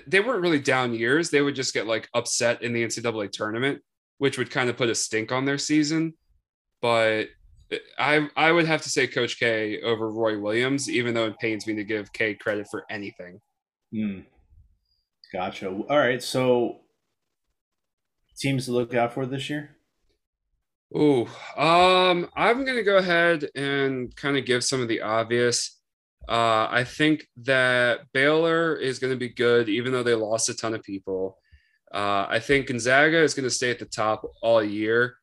they 0.06 0.20
weren't 0.20 0.42
really 0.42 0.60
down 0.60 0.92
years. 0.92 1.30
They 1.30 1.40
would 1.40 1.54
just 1.54 1.72
get 1.72 1.86
like 1.86 2.10
upset 2.12 2.60
in 2.60 2.74
the 2.74 2.84
NCAA 2.84 3.32
tournament, 3.32 3.80
which 4.18 4.36
would 4.36 4.50
kind 4.50 4.68
of 4.68 4.76
put 4.76 4.90
a 4.90 4.94
stink 4.94 5.32
on 5.32 5.46
their 5.46 5.56
season. 5.56 6.12
But 6.82 7.28
I 7.98 8.28
I 8.36 8.52
would 8.52 8.66
have 8.66 8.82
to 8.82 8.88
say 8.88 9.06
Coach 9.06 9.38
K 9.38 9.80
over 9.82 10.10
Roy 10.10 10.38
Williams, 10.38 10.88
even 10.90 11.14
though 11.14 11.26
it 11.26 11.38
pains 11.38 11.66
me 11.66 11.74
to 11.74 11.84
give 11.84 12.12
K 12.12 12.34
credit 12.34 12.66
for 12.70 12.84
anything. 12.90 13.40
Mm. 13.94 14.24
Gotcha. 15.32 15.68
All 15.68 15.98
right, 15.98 16.22
so 16.22 16.80
teams 18.38 18.66
to 18.66 18.72
look 18.72 18.94
out 18.94 19.14
for 19.14 19.26
this 19.26 19.48
year. 19.48 19.76
Oh, 20.94 21.24
um, 21.56 22.28
I'm 22.36 22.64
gonna 22.64 22.82
go 22.82 22.98
ahead 22.98 23.48
and 23.54 24.14
kind 24.14 24.36
of 24.36 24.44
give 24.44 24.62
some 24.64 24.82
of 24.82 24.88
the 24.88 25.00
obvious. 25.00 25.78
Uh, 26.28 26.68
I 26.70 26.84
think 26.84 27.26
that 27.38 28.12
Baylor 28.12 28.76
is 28.76 28.98
going 28.98 29.12
to 29.12 29.18
be 29.18 29.28
good, 29.28 29.68
even 29.68 29.90
though 29.90 30.04
they 30.04 30.14
lost 30.14 30.48
a 30.48 30.54
ton 30.54 30.72
of 30.72 30.82
people. 30.82 31.36
Uh, 31.92 32.26
I 32.28 32.38
think 32.38 32.68
Gonzaga 32.68 33.22
is 33.22 33.34
going 33.34 33.44
to 33.44 33.50
stay 33.50 33.70
at 33.70 33.80
the 33.80 33.86
top 33.86 34.24
all 34.40 34.62
year. 34.62 35.16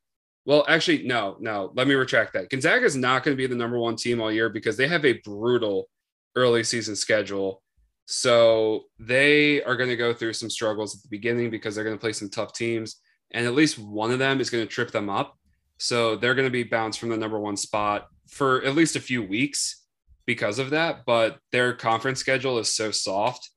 Well, 0.45 0.65
actually, 0.67 1.03
no, 1.03 1.37
no. 1.39 1.71
Let 1.75 1.87
me 1.87 1.93
retract 1.93 2.33
that. 2.33 2.49
Gonzaga 2.49 2.85
is 2.85 2.95
not 2.95 3.23
going 3.23 3.35
to 3.35 3.41
be 3.41 3.47
the 3.47 3.55
number 3.55 3.77
one 3.77 3.95
team 3.95 4.21
all 4.21 4.31
year 4.31 4.49
because 4.49 4.77
they 4.77 4.87
have 4.87 5.05
a 5.05 5.19
brutal 5.23 5.89
early 6.35 6.63
season 6.63 6.95
schedule. 6.95 7.61
So 8.05 8.85
they 8.99 9.61
are 9.63 9.75
going 9.75 9.89
to 9.89 9.95
go 9.95 10.13
through 10.13 10.33
some 10.33 10.49
struggles 10.49 10.95
at 10.95 11.03
the 11.03 11.09
beginning 11.09 11.51
because 11.51 11.75
they're 11.75 11.83
going 11.83 11.95
to 11.95 12.01
play 12.01 12.13
some 12.13 12.29
tough 12.29 12.53
teams, 12.53 12.95
and 13.31 13.45
at 13.45 13.53
least 13.53 13.77
one 13.77 14.09
of 14.11 14.17
them 14.17 14.41
is 14.41 14.49
going 14.49 14.65
to 14.65 14.73
trip 14.73 14.91
them 14.91 15.09
up. 15.09 15.37
So 15.77 16.15
they're 16.15 16.35
going 16.35 16.47
to 16.47 16.51
be 16.51 16.63
bounced 16.63 16.99
from 16.99 17.09
the 17.09 17.17
number 17.17 17.39
one 17.39 17.55
spot 17.55 18.07
for 18.27 18.63
at 18.63 18.75
least 18.75 18.95
a 18.95 18.99
few 18.99 19.23
weeks 19.23 19.85
because 20.25 20.59
of 20.59 20.71
that, 20.71 21.05
but 21.05 21.39
their 21.51 21.73
conference 21.73 22.19
schedule 22.19 22.59
is 22.59 22.73
so 22.75 22.91
soft 22.91 23.49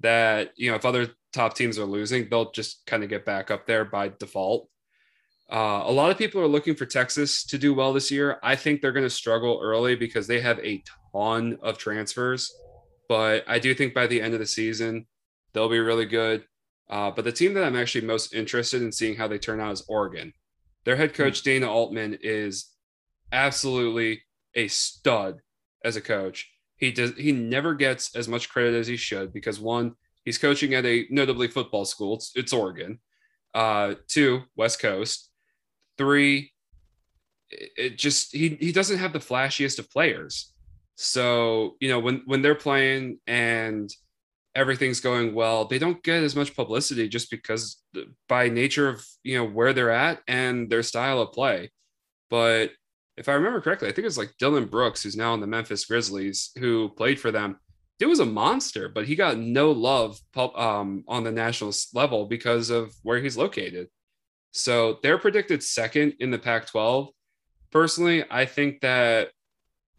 that, 0.00 0.50
you 0.56 0.70
know, 0.70 0.76
if 0.76 0.84
other 0.84 1.08
top 1.32 1.54
teams 1.54 1.78
are 1.78 1.84
losing, 1.84 2.28
they'll 2.28 2.52
just 2.52 2.84
kind 2.86 3.02
of 3.02 3.08
get 3.08 3.24
back 3.24 3.50
up 3.50 3.66
there 3.66 3.84
by 3.84 4.12
default. 4.18 4.68
Uh, 5.50 5.82
a 5.84 5.92
lot 5.92 6.10
of 6.10 6.18
people 6.18 6.40
are 6.40 6.46
looking 6.46 6.76
for 6.76 6.86
Texas 6.86 7.44
to 7.44 7.58
do 7.58 7.74
well 7.74 7.92
this 7.92 8.10
year. 8.10 8.38
I 8.42 8.54
think 8.54 8.80
they're 8.80 8.92
going 8.92 9.06
to 9.06 9.10
struggle 9.10 9.60
early 9.60 9.96
because 9.96 10.26
they 10.26 10.40
have 10.40 10.60
a 10.60 10.82
ton 11.12 11.58
of 11.62 11.76
transfers, 11.76 12.54
but 13.08 13.44
I 13.48 13.58
do 13.58 13.74
think 13.74 13.92
by 13.92 14.06
the 14.06 14.22
end 14.22 14.32
of 14.32 14.40
the 14.40 14.46
season, 14.46 15.06
they'll 15.52 15.68
be 15.68 15.80
really 15.80 16.06
good. 16.06 16.44
Uh, 16.88 17.10
but 17.10 17.24
the 17.24 17.32
team 17.32 17.54
that 17.54 17.64
I'm 17.64 17.76
actually 17.76 18.06
most 18.06 18.32
interested 18.32 18.82
in 18.82 18.92
seeing 18.92 19.16
how 19.16 19.26
they 19.26 19.38
turn 19.38 19.60
out 19.60 19.72
is 19.72 19.84
Oregon. 19.88 20.32
Their 20.84 20.96
head 20.96 21.14
coach, 21.14 21.42
Dana 21.42 21.70
Altman, 21.70 22.18
is 22.22 22.70
absolutely 23.32 24.22
a 24.54 24.68
stud 24.68 25.40
as 25.84 25.96
a 25.96 26.00
coach. 26.00 26.50
He 26.76 26.90
does 26.90 27.12
he 27.16 27.32
never 27.32 27.74
gets 27.74 28.16
as 28.16 28.26
much 28.26 28.48
credit 28.48 28.74
as 28.74 28.86
he 28.86 28.96
should 28.96 29.32
because 29.32 29.60
one, 29.60 29.94
he's 30.24 30.38
coaching 30.38 30.74
at 30.74 30.86
a 30.86 31.06
notably 31.10 31.48
football 31.48 31.84
school. 31.84 32.16
It's, 32.16 32.32
it's 32.34 32.52
Oregon. 32.52 32.98
Uh, 33.54 33.94
two, 34.08 34.42
West 34.56 34.80
Coast. 34.80 35.29
Three, 36.00 36.50
it, 37.50 37.98
just 37.98 38.32
he 38.32 38.56
he 38.58 38.72
doesn't 38.72 38.96
have 38.96 39.12
the 39.12 39.18
flashiest 39.18 39.78
of 39.78 39.90
players. 39.90 40.50
So 40.96 41.76
you 41.78 41.90
know 41.90 41.98
when 41.98 42.22
when 42.24 42.40
they're 42.40 42.54
playing 42.54 43.18
and 43.26 43.90
everything's 44.54 45.00
going 45.00 45.34
well, 45.34 45.66
they 45.66 45.78
don't 45.78 46.02
get 46.02 46.22
as 46.22 46.34
much 46.34 46.56
publicity 46.56 47.06
just 47.06 47.30
because 47.30 47.82
by 48.30 48.48
nature 48.48 48.88
of 48.88 49.04
you 49.22 49.36
know 49.36 49.44
where 49.44 49.74
they're 49.74 49.90
at 49.90 50.20
and 50.26 50.70
their 50.70 50.82
style 50.82 51.20
of 51.20 51.32
play. 51.32 51.70
But 52.30 52.70
if 53.18 53.28
I 53.28 53.34
remember 53.34 53.60
correctly, 53.60 53.88
I 53.88 53.92
think 53.92 54.04
it 54.04 54.14
was 54.14 54.16
like 54.16 54.38
Dillon 54.38 54.64
Brooks, 54.64 55.02
who's 55.02 55.16
now 55.16 55.34
in 55.34 55.40
the 55.40 55.46
Memphis 55.46 55.84
Grizzlies, 55.84 56.52
who 56.58 56.88
played 56.96 57.20
for 57.20 57.30
them. 57.30 57.58
It 58.00 58.06
was 58.06 58.20
a 58.20 58.24
monster, 58.24 58.88
but 58.88 59.04
he 59.04 59.16
got 59.16 59.36
no 59.36 59.72
love 59.72 60.18
um, 60.34 61.04
on 61.06 61.24
the 61.24 61.30
national 61.30 61.74
level 61.92 62.24
because 62.24 62.70
of 62.70 62.94
where 63.02 63.20
he's 63.20 63.36
located. 63.36 63.88
So 64.52 64.98
they're 65.02 65.18
predicted 65.18 65.62
second 65.62 66.14
in 66.20 66.30
the 66.30 66.38
Pac 66.38 66.66
12. 66.66 67.08
Personally, 67.70 68.24
I 68.30 68.46
think 68.46 68.80
that 68.80 69.30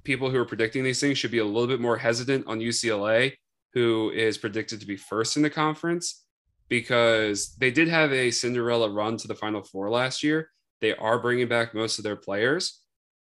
people 0.04 0.30
who 0.30 0.38
are 0.38 0.46
predicting 0.46 0.84
these 0.84 1.00
things 1.00 1.18
should 1.18 1.32
be 1.32 1.38
a 1.38 1.46
little 1.46 1.68
bit 1.68 1.80
more 1.80 1.98
hesitant 1.98 2.48
on 2.48 2.60
UCLA, 2.60 3.34
who 3.74 4.12
is 4.12 4.38
predicted 4.38 4.80
to 4.82 4.88
be 4.88 4.98
first 4.98 5.38
in 5.38 5.44
the 5.44 5.50
conference, 5.50 6.26
because 6.68 7.56
they 7.56 7.72
did 7.72 7.88
have 7.88 8.12
a 8.12 8.32
Cinderella 8.32 8.90
run 8.90 9.18
to 9.18 9.28
the 9.28 9.36
Final 9.36 9.64
Four 9.64 9.90
last 9.90 10.24
year. 10.24 10.50
They 10.82 10.96
are 10.96 11.20
bringing 11.20 11.48
back 11.48 11.74
most 11.74 11.98
of 11.98 12.04
their 12.04 12.16
players 12.16 12.82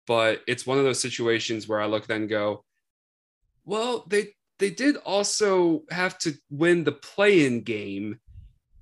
but 0.07 0.41
it's 0.47 0.65
one 0.65 0.77
of 0.77 0.83
those 0.83 1.01
situations 1.01 1.67
where 1.67 1.81
I 1.81 1.85
look 1.85 2.07
then 2.07 2.27
go, 2.27 2.63
well, 3.65 4.05
they 4.07 4.33
they 4.59 4.69
did 4.69 4.95
also 4.97 5.83
have 5.89 6.17
to 6.19 6.33
win 6.49 6.83
the 6.83 6.93
play-in 6.93 7.61
game, 7.61 8.19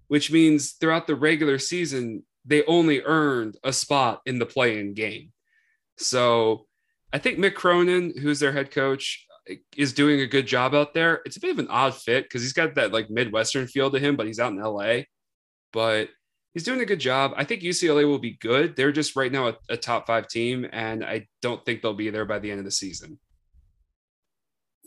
which 0.08 0.32
means 0.32 0.74
throughout 0.74 1.08
the 1.08 1.16
regular 1.16 1.60
season 1.60 2.24
they 2.46 2.64
only 2.66 3.02
earned 3.02 3.58
a 3.64 3.72
spot 3.72 4.22
in 4.26 4.40
the 4.40 4.46
play-in 4.46 4.94
game. 4.94 5.32
So 5.98 6.66
I 7.14 7.20
think 7.20 7.40
Mick 7.40 7.54
Cronin, 7.54 8.14
who's 8.20 8.40
their 8.40 8.52
head 8.52 8.72
coach, 8.72 9.26
is 9.76 9.94
doing 9.94 10.22
a 10.22 10.28
good 10.28 10.48
job 10.48 10.74
out 10.74 10.94
there. 10.94 11.22
It's 11.26 11.38
a 11.38 11.40
bit 11.40 11.52
of 11.52 11.60
an 11.60 11.68
odd 11.70 11.96
fit 11.96 12.26
because 12.26 12.42
he's 12.42 12.54
got 12.54 12.76
that 12.76 12.92
like 12.92 13.10
Midwestern 13.10 13.68
feel 13.68 13.92
to 13.92 14.00
him, 14.00 14.16
but 14.16 14.28
he's 14.28 14.40
out 14.40 14.52
in 14.52 14.62
LA. 14.62 15.04
But 15.72 16.10
he's 16.54 16.64
doing 16.64 16.82
a 16.82 16.86
good 16.86 17.00
job. 17.00 17.34
I 17.36 17.44
think 17.44 17.62
UCLA 17.62 18.06
will 18.06 18.20
be 18.20 18.38
good. 18.40 18.76
They're 18.76 18.92
just 18.92 19.16
right 19.16 19.32
now 19.32 19.50
a, 19.50 19.58
a, 19.70 19.78
top 19.78 20.08
five 20.08 20.28
team, 20.28 20.68
and 20.72 21.04
I 21.04 21.28
don't 21.42 21.64
think 21.66 21.82
they'll 21.82 21.94
be 21.94 22.10
there 22.10 22.26
by 22.26 22.40
the 22.40 22.52
end 22.52 22.60
of 22.60 22.66
the 22.66 22.72
season. 22.72 23.20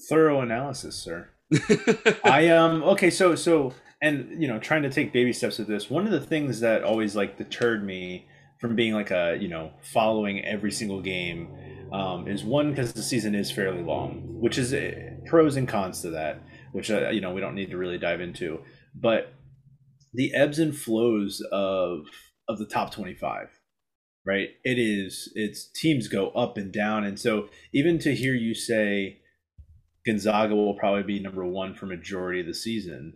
Thorough 0.09 0.41
analysis, 0.41 0.97
sir. 0.97 1.31
I 2.25 2.49
um 2.49 2.83
okay, 2.83 3.09
so 3.09 3.35
so 3.35 3.73
and 4.03 4.41
you 4.41 4.49
know, 4.49 4.59
trying 4.59 4.83
to 4.83 4.91
take 4.91 5.13
baby 5.13 5.33
steps 5.33 5.59
with 5.59 5.69
this. 5.69 5.91
One 5.91 6.05
of 6.05 6.13
the 6.13 6.21
things 6.21 6.61
that 6.61 6.85
always 6.85 7.17
like 7.17 7.39
deterred 7.39 7.85
me 7.85 8.29
from 8.61 8.77
being 8.77 8.93
like 8.93 9.11
a 9.11 9.37
you 9.41 9.49
know 9.49 9.73
following 9.83 10.45
every 10.45 10.73
single 10.73 11.01
game 11.01 11.49
um, 11.93 12.29
is 12.29 12.45
one 12.45 12.71
because 12.71 12.93
the 12.93 13.03
season 13.03 13.35
is 13.35 13.51
fairly 13.51 13.83
long, 13.83 14.23
which 14.41 14.59
is 14.59 14.73
uh, 14.73 14.93
pros 15.27 15.57
and 15.57 15.69
cons 15.69 16.03
to 16.03 16.11
that, 16.11 16.43
which 16.73 16.91
uh, 16.91 17.11
you 17.11 17.21
know 17.21 17.33
we 17.33 17.41
don't 17.41 17.55
need 17.55 17.71
to 17.71 17.77
really 17.77 17.99
dive 17.99 18.21
into. 18.21 18.61
But 18.95 19.33
the 20.13 20.35
ebbs 20.35 20.59
and 20.59 20.77
flows 20.77 21.43
of 21.53 22.07
of 22.49 22.59
the 22.59 22.67
top 22.67 22.93
25 22.93 23.49
right 24.25 24.51
it 24.65 24.79
is 24.79 25.31
it's 25.35 25.67
teams 25.67 26.09
go 26.09 26.29
up 26.31 26.57
and 26.57 26.73
down 26.73 27.05
and 27.05 27.19
so 27.19 27.49
even 27.75 27.99
to 27.99 28.15
hear 28.15 28.35
you 28.35 28.55
say 28.55 29.19
gonzaga 30.07 30.55
will 30.55 30.75
probably 30.75 31.03
be 31.03 31.19
number 31.19 31.45
one 31.45 31.75
for 31.75 31.87
majority 31.87 32.41
of 32.41 32.47
the 32.47 32.55
season 32.55 33.15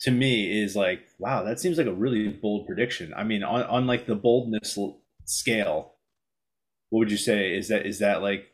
to 0.00 0.10
me 0.10 0.62
is 0.62 0.76
like, 0.76 1.00
wow, 1.18 1.42
that 1.44 1.58
seems 1.58 1.78
like 1.78 1.86
a 1.86 1.92
really 1.92 2.28
bold 2.28 2.66
prediction. 2.66 3.12
I 3.16 3.24
mean, 3.24 3.42
on, 3.42 3.62
on 3.64 3.86
like 3.86 4.06
the 4.06 4.14
boldness 4.14 4.78
scale, 5.24 5.94
what 6.90 7.00
would 7.00 7.10
you 7.10 7.16
say? 7.16 7.56
Is 7.56 7.68
that 7.68 7.86
is 7.86 7.98
that 7.98 8.22
like 8.22 8.46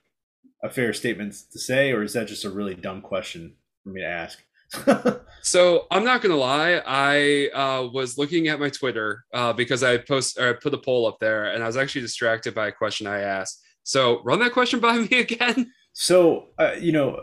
a 0.62 0.70
fair 0.70 0.92
statement 0.92 1.34
to 1.52 1.58
say, 1.58 1.92
or 1.92 2.02
is 2.02 2.14
that 2.14 2.28
just 2.28 2.44
a 2.44 2.50
really 2.50 2.74
dumb 2.74 3.02
question 3.02 3.54
for 3.82 3.90
me 3.90 4.00
to 4.00 4.06
ask? 4.06 4.42
so 5.42 5.86
I'm 5.90 6.04
not 6.04 6.22
gonna 6.22 6.36
lie. 6.36 6.82
I 6.86 7.48
uh, 7.54 7.88
was 7.92 8.18
looking 8.18 8.48
at 8.48 8.58
my 8.58 8.70
Twitter 8.70 9.24
uh, 9.32 9.52
because 9.52 9.82
I 9.82 9.98
post 9.98 10.38
or 10.38 10.48
I 10.48 10.52
put 10.54 10.74
a 10.74 10.78
poll 10.78 11.06
up 11.06 11.18
there, 11.20 11.52
and 11.52 11.62
I 11.62 11.66
was 11.66 11.76
actually 11.76 12.00
distracted 12.00 12.54
by 12.54 12.68
a 12.68 12.72
question 12.72 13.06
I 13.06 13.20
asked. 13.20 13.60
So 13.82 14.22
run 14.24 14.40
that 14.40 14.52
question 14.52 14.80
by 14.80 14.98
me 15.10 15.20
again. 15.20 15.70
So 15.92 16.46
uh, 16.58 16.72
you 16.80 16.92
know, 16.92 17.20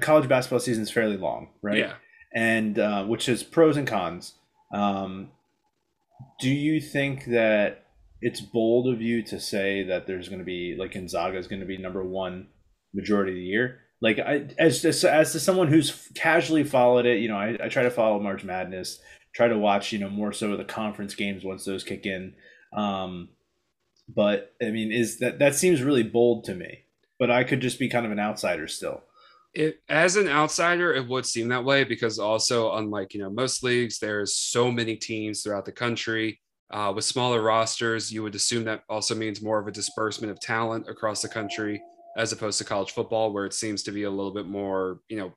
college 0.00 0.28
basketball 0.28 0.60
season 0.60 0.82
is 0.82 0.90
fairly 0.90 1.16
long, 1.16 1.48
right? 1.62 1.78
Yeah. 1.78 1.94
And 2.34 2.78
uh, 2.78 3.04
which 3.04 3.28
is 3.28 3.42
pros 3.42 3.76
and 3.76 3.86
cons. 3.86 4.34
Um, 4.72 5.30
do 6.40 6.50
you 6.50 6.80
think 6.80 7.26
that 7.26 7.86
it's 8.20 8.40
bold 8.40 8.92
of 8.92 9.00
you 9.00 9.22
to 9.22 9.40
say 9.40 9.84
that 9.84 10.06
there's 10.06 10.28
going 10.28 10.40
to 10.40 10.44
be 10.44 10.76
like 10.78 10.92
Gonzaga 10.92 11.38
is 11.38 11.48
going 11.48 11.60
to 11.60 11.66
be 11.66 11.78
number 11.78 12.02
one 12.02 12.48
majority 12.92 13.32
of 13.32 13.36
the 13.36 13.42
year? 13.42 13.80
Like 14.00 14.18
I, 14.18 14.48
as 14.58 14.84
as, 14.84 15.04
as 15.04 15.32
to 15.32 15.40
someone 15.40 15.68
who's 15.68 16.08
casually 16.14 16.64
followed 16.64 17.06
it, 17.06 17.20
you 17.20 17.28
know, 17.28 17.36
I, 17.36 17.56
I 17.64 17.68
try 17.68 17.82
to 17.82 17.90
follow 17.90 18.20
March 18.20 18.44
Madness, 18.44 19.00
try 19.34 19.48
to 19.48 19.58
watch, 19.58 19.92
you 19.92 19.98
know, 19.98 20.10
more 20.10 20.32
so 20.32 20.56
the 20.56 20.64
conference 20.64 21.14
games 21.14 21.44
once 21.44 21.64
those 21.64 21.84
kick 21.84 22.06
in. 22.06 22.34
Um, 22.72 23.30
but 24.08 24.54
I 24.62 24.70
mean, 24.70 24.92
is 24.92 25.18
that 25.18 25.38
that 25.38 25.54
seems 25.54 25.82
really 25.82 26.02
bold 26.02 26.44
to 26.44 26.54
me? 26.54 26.80
But 27.18 27.30
I 27.30 27.42
could 27.42 27.60
just 27.60 27.80
be 27.80 27.88
kind 27.88 28.06
of 28.06 28.12
an 28.12 28.20
outsider 28.20 28.68
still. 28.68 29.02
It, 29.58 29.80
as 29.88 30.14
an 30.14 30.28
outsider, 30.28 30.94
it 30.94 31.08
would 31.08 31.26
seem 31.26 31.48
that 31.48 31.64
way 31.64 31.82
because 31.82 32.20
also, 32.20 32.76
unlike 32.76 33.12
you 33.12 33.20
know 33.20 33.28
most 33.28 33.64
leagues, 33.64 33.98
there's 33.98 34.36
so 34.36 34.70
many 34.70 34.94
teams 34.94 35.42
throughout 35.42 35.64
the 35.64 35.72
country. 35.72 36.40
Uh, 36.70 36.92
with 36.94 37.04
smaller 37.04 37.42
rosters, 37.42 38.12
you 38.12 38.22
would 38.22 38.36
assume 38.36 38.62
that 38.62 38.84
also 38.88 39.16
means 39.16 39.42
more 39.42 39.58
of 39.58 39.66
a 39.66 39.72
disbursement 39.72 40.30
of 40.30 40.38
talent 40.38 40.86
across 40.88 41.22
the 41.22 41.28
country 41.28 41.82
as 42.16 42.30
opposed 42.30 42.58
to 42.58 42.64
college 42.64 42.92
football, 42.92 43.32
where 43.32 43.46
it 43.46 43.52
seems 43.52 43.82
to 43.82 43.90
be 43.90 44.04
a 44.04 44.10
little 44.10 44.32
bit 44.32 44.46
more, 44.46 45.00
you 45.08 45.16
know, 45.18 45.32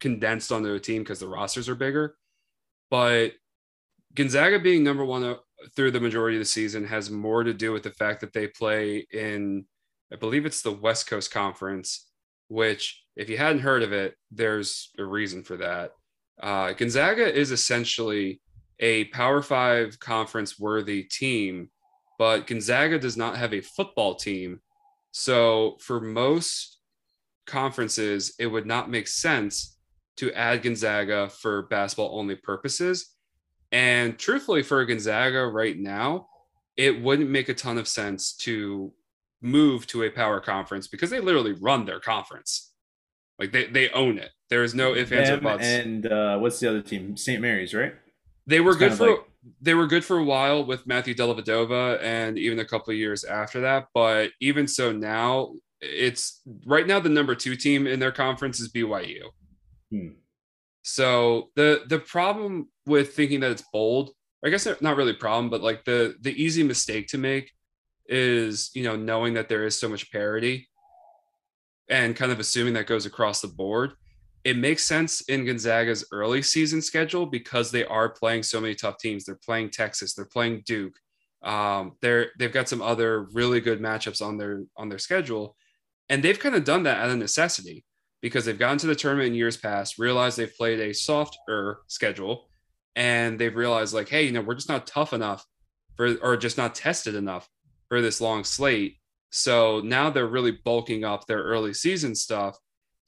condensed 0.00 0.50
onto 0.50 0.72
a 0.72 0.80
team 0.80 1.02
because 1.02 1.20
the 1.20 1.28
rosters 1.28 1.68
are 1.68 1.74
bigger. 1.74 2.16
But 2.90 3.32
Gonzaga 4.14 4.60
being 4.60 4.82
number 4.82 5.04
one 5.04 5.24
uh, 5.24 5.34
through 5.76 5.90
the 5.90 6.00
majority 6.00 6.38
of 6.38 6.40
the 6.40 6.46
season 6.46 6.86
has 6.86 7.10
more 7.10 7.44
to 7.44 7.52
do 7.52 7.72
with 7.72 7.82
the 7.82 7.90
fact 7.90 8.22
that 8.22 8.32
they 8.32 8.46
play 8.46 9.06
in, 9.12 9.66
I 10.10 10.16
believe 10.16 10.46
it's 10.46 10.62
the 10.62 10.72
West 10.72 11.06
Coast 11.06 11.30
Conference, 11.30 12.08
which, 12.48 13.02
if 13.18 13.28
you 13.28 13.36
hadn't 13.36 13.60
heard 13.60 13.82
of 13.82 13.92
it, 13.92 14.14
there's 14.30 14.90
a 14.98 15.04
reason 15.04 15.42
for 15.42 15.58
that. 15.58 15.92
Uh, 16.40 16.72
Gonzaga 16.72 17.30
is 17.30 17.50
essentially 17.50 18.40
a 18.80 19.04
Power 19.06 19.42
Five 19.42 19.98
conference 19.98 20.58
worthy 20.58 21.02
team, 21.02 21.68
but 22.18 22.46
Gonzaga 22.46 22.98
does 22.98 23.16
not 23.16 23.36
have 23.36 23.52
a 23.52 23.60
football 23.60 24.14
team 24.14 24.60
so 25.12 25.76
for 25.80 26.00
most 26.00 26.78
conferences, 27.46 28.34
it 28.38 28.46
would 28.46 28.66
not 28.66 28.90
make 28.90 29.08
sense 29.08 29.76
to 30.16 30.32
add 30.32 30.62
Gonzaga 30.62 31.28
for 31.28 31.62
basketball 31.62 32.18
only 32.18 32.36
purposes. 32.36 33.14
And 33.72 34.18
truthfully, 34.18 34.62
for 34.62 34.84
Gonzaga 34.84 35.46
right 35.46 35.78
now, 35.78 36.28
it 36.76 37.02
wouldn't 37.02 37.30
make 37.30 37.48
a 37.48 37.54
ton 37.54 37.78
of 37.78 37.88
sense 37.88 38.32
to 38.36 38.92
move 39.40 39.86
to 39.88 40.04
a 40.04 40.10
power 40.10 40.40
conference 40.40 40.86
because 40.88 41.10
they 41.10 41.20
literally 41.20 41.52
run 41.52 41.84
their 41.84 42.00
conference. 42.00 42.67
Like 43.38 43.52
they, 43.52 43.66
they 43.66 43.88
own 43.90 44.18
it. 44.18 44.30
There 44.50 44.64
is 44.64 44.74
no 44.74 44.94
ifs, 44.94 45.12
ands, 45.12 45.30
or 45.30 45.40
buts. 45.40 45.64
And 45.64 46.06
uh, 46.06 46.38
what's 46.38 46.58
the 46.58 46.68
other 46.68 46.82
team? 46.82 47.16
St. 47.16 47.40
Mary's, 47.40 47.74
right? 47.74 47.94
They 48.46 48.60
were 48.60 48.70
it's 48.70 48.78
good 48.78 48.94
for 48.94 49.10
like 49.10 49.20
they 49.60 49.74
were 49.74 49.86
good 49.86 50.04
for 50.04 50.18
a 50.18 50.24
while 50.24 50.64
with 50.64 50.86
Matthew 50.86 51.14
Dellavedova 51.14 52.02
and 52.02 52.38
even 52.38 52.58
a 52.58 52.64
couple 52.64 52.92
of 52.92 52.98
years 52.98 53.24
after 53.24 53.60
that. 53.60 53.88
But 53.94 54.30
even 54.40 54.66
so 54.66 54.92
now, 54.92 55.52
it's 55.80 56.40
right 56.66 56.86
now 56.86 56.98
the 56.98 57.08
number 57.08 57.34
two 57.34 57.56
team 57.56 57.86
in 57.86 58.00
their 58.00 58.12
conference 58.12 58.58
is 58.60 58.72
BYU. 58.72 59.22
Hmm. 59.90 60.08
So 60.82 61.50
the 61.54 61.82
the 61.86 61.98
problem 61.98 62.68
with 62.86 63.14
thinking 63.14 63.40
that 63.40 63.50
it's 63.50 63.64
bold, 63.72 64.10
I 64.44 64.48
guess 64.48 64.66
not 64.80 64.96
really 64.96 65.12
problem, 65.12 65.50
but 65.50 65.62
like 65.62 65.84
the 65.84 66.16
the 66.20 66.42
easy 66.42 66.62
mistake 66.62 67.08
to 67.08 67.18
make 67.18 67.52
is 68.06 68.70
you 68.74 68.82
know 68.82 68.96
knowing 68.96 69.34
that 69.34 69.48
there 69.48 69.64
is 69.64 69.78
so 69.78 69.88
much 69.88 70.10
parity 70.10 70.68
and 71.90 72.16
kind 72.16 72.32
of 72.32 72.40
assuming 72.40 72.74
that 72.74 72.86
goes 72.86 73.06
across 73.06 73.40
the 73.40 73.48
board 73.48 73.92
it 74.44 74.56
makes 74.56 74.84
sense 74.84 75.20
in 75.22 75.44
Gonzaga's 75.44 76.06
early 76.12 76.42
season 76.42 76.80
schedule 76.80 77.26
because 77.26 77.70
they 77.70 77.84
are 77.84 78.08
playing 78.08 78.42
so 78.42 78.60
many 78.60 78.74
tough 78.74 78.98
teams. 78.98 79.24
They're 79.24 79.38
playing 79.44 79.70
Texas, 79.70 80.14
they're 80.14 80.24
playing 80.24 80.62
Duke. 80.64 80.96
Um, 81.42 81.92
they're 82.00 82.30
they've 82.38 82.52
got 82.52 82.68
some 82.68 82.82
other 82.82 83.28
really 83.32 83.60
good 83.60 83.80
matchups 83.80 84.24
on 84.24 84.38
their 84.38 84.64
on 84.76 84.88
their 84.88 84.98
schedule, 84.98 85.56
and 86.08 86.22
they've 86.22 86.38
kind 86.38 86.54
of 86.54 86.64
done 86.64 86.84
that 86.84 86.98
out 86.98 87.10
of 87.10 87.18
necessity 87.18 87.84
because 88.22 88.44
they've 88.44 88.58
gotten 88.58 88.78
to 88.78 88.86
the 88.86 88.94
tournament 88.94 89.28
in 89.28 89.34
years 89.34 89.56
past, 89.56 89.98
realized 89.98 90.36
they've 90.36 90.56
played 90.56 90.80
a 90.80 90.94
softer 90.94 91.80
schedule, 91.86 92.48
and 92.96 93.38
they've 93.38 93.54
realized 93.54 93.94
like, 93.94 94.08
hey, 94.08 94.24
you 94.24 94.32
know, 94.32 94.40
we're 94.40 94.54
just 94.54 94.68
not 94.68 94.86
tough 94.86 95.12
enough 95.12 95.44
for 95.96 96.16
or 96.22 96.36
just 96.36 96.58
not 96.58 96.74
tested 96.74 97.14
enough 97.14 97.48
for 97.88 98.00
this 98.00 98.20
long 98.20 98.44
slate. 98.44 98.97
So 99.30 99.80
now 99.80 100.10
they're 100.10 100.26
really 100.26 100.58
bulking 100.64 101.04
up 101.04 101.26
their 101.26 101.42
early 101.42 101.74
season 101.74 102.14
stuff 102.14 102.56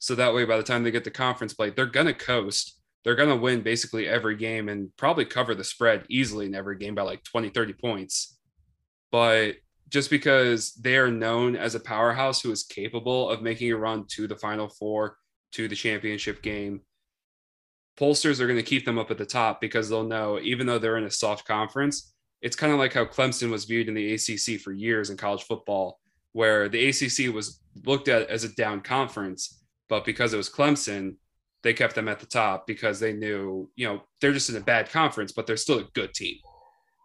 so 0.01 0.15
that 0.15 0.33
way, 0.33 0.45
by 0.45 0.57
the 0.57 0.63
time 0.63 0.83
they 0.83 0.89
get 0.89 1.03
to 1.03 1.11
conference 1.11 1.53
play, 1.53 1.69
they're 1.69 1.85
going 1.85 2.07
to 2.07 2.13
coast. 2.13 2.79
They're 3.03 3.15
going 3.15 3.29
to 3.29 3.35
win 3.35 3.61
basically 3.61 4.07
every 4.07 4.35
game 4.35 4.67
and 4.67 4.89
probably 4.97 5.25
cover 5.25 5.53
the 5.53 5.63
spread 5.63 6.05
easily 6.09 6.47
in 6.47 6.55
every 6.55 6.75
game 6.79 6.95
by 6.95 7.03
like 7.03 7.23
20, 7.23 7.49
30 7.49 7.73
points. 7.73 8.39
But 9.11 9.57
just 9.89 10.09
because 10.09 10.73
they 10.73 10.97
are 10.97 11.11
known 11.11 11.55
as 11.55 11.75
a 11.75 11.79
powerhouse 11.79 12.41
who 12.41 12.51
is 12.51 12.63
capable 12.63 13.29
of 13.29 13.43
making 13.43 13.71
a 13.71 13.77
run 13.77 14.05
to 14.13 14.27
the 14.27 14.35
final 14.35 14.67
four, 14.67 15.17
to 15.51 15.67
the 15.67 15.75
championship 15.75 16.41
game, 16.41 16.81
pollsters 17.95 18.39
are 18.39 18.47
going 18.47 18.57
to 18.57 18.63
keep 18.63 18.85
them 18.85 18.97
up 18.97 19.11
at 19.11 19.19
the 19.19 19.25
top 19.25 19.61
because 19.61 19.87
they'll 19.87 20.03
know, 20.03 20.39
even 20.41 20.65
though 20.65 20.79
they're 20.79 20.97
in 20.97 21.03
a 21.03 21.11
soft 21.11 21.45
conference, 21.45 22.11
it's 22.41 22.55
kind 22.55 22.73
of 22.73 22.79
like 22.79 22.93
how 22.93 23.05
Clemson 23.05 23.51
was 23.51 23.65
viewed 23.65 23.87
in 23.87 23.93
the 23.93 24.15
ACC 24.15 24.59
for 24.59 24.71
years 24.71 25.11
in 25.11 25.17
college 25.17 25.43
football, 25.43 25.99
where 26.33 26.69
the 26.69 26.89
ACC 26.89 27.33
was 27.33 27.59
looked 27.85 28.07
at 28.07 28.29
as 28.29 28.43
a 28.43 28.53
down 28.55 28.81
conference 28.81 29.61
but 29.91 30.05
because 30.05 30.33
it 30.33 30.37
was 30.37 30.49
Clemson, 30.49 31.17
they 31.63 31.73
kept 31.73 31.95
them 31.95 32.07
at 32.07 32.21
the 32.21 32.25
top 32.25 32.65
because 32.65 32.97
they 32.97 33.11
knew, 33.11 33.69
you 33.75 33.85
know, 33.85 34.01
they're 34.21 34.31
just 34.31 34.49
in 34.49 34.55
a 34.55 34.61
bad 34.61 34.89
conference, 34.89 35.33
but 35.33 35.45
they're 35.45 35.57
still 35.57 35.79
a 35.79 35.87
good 35.93 36.13
team 36.13 36.37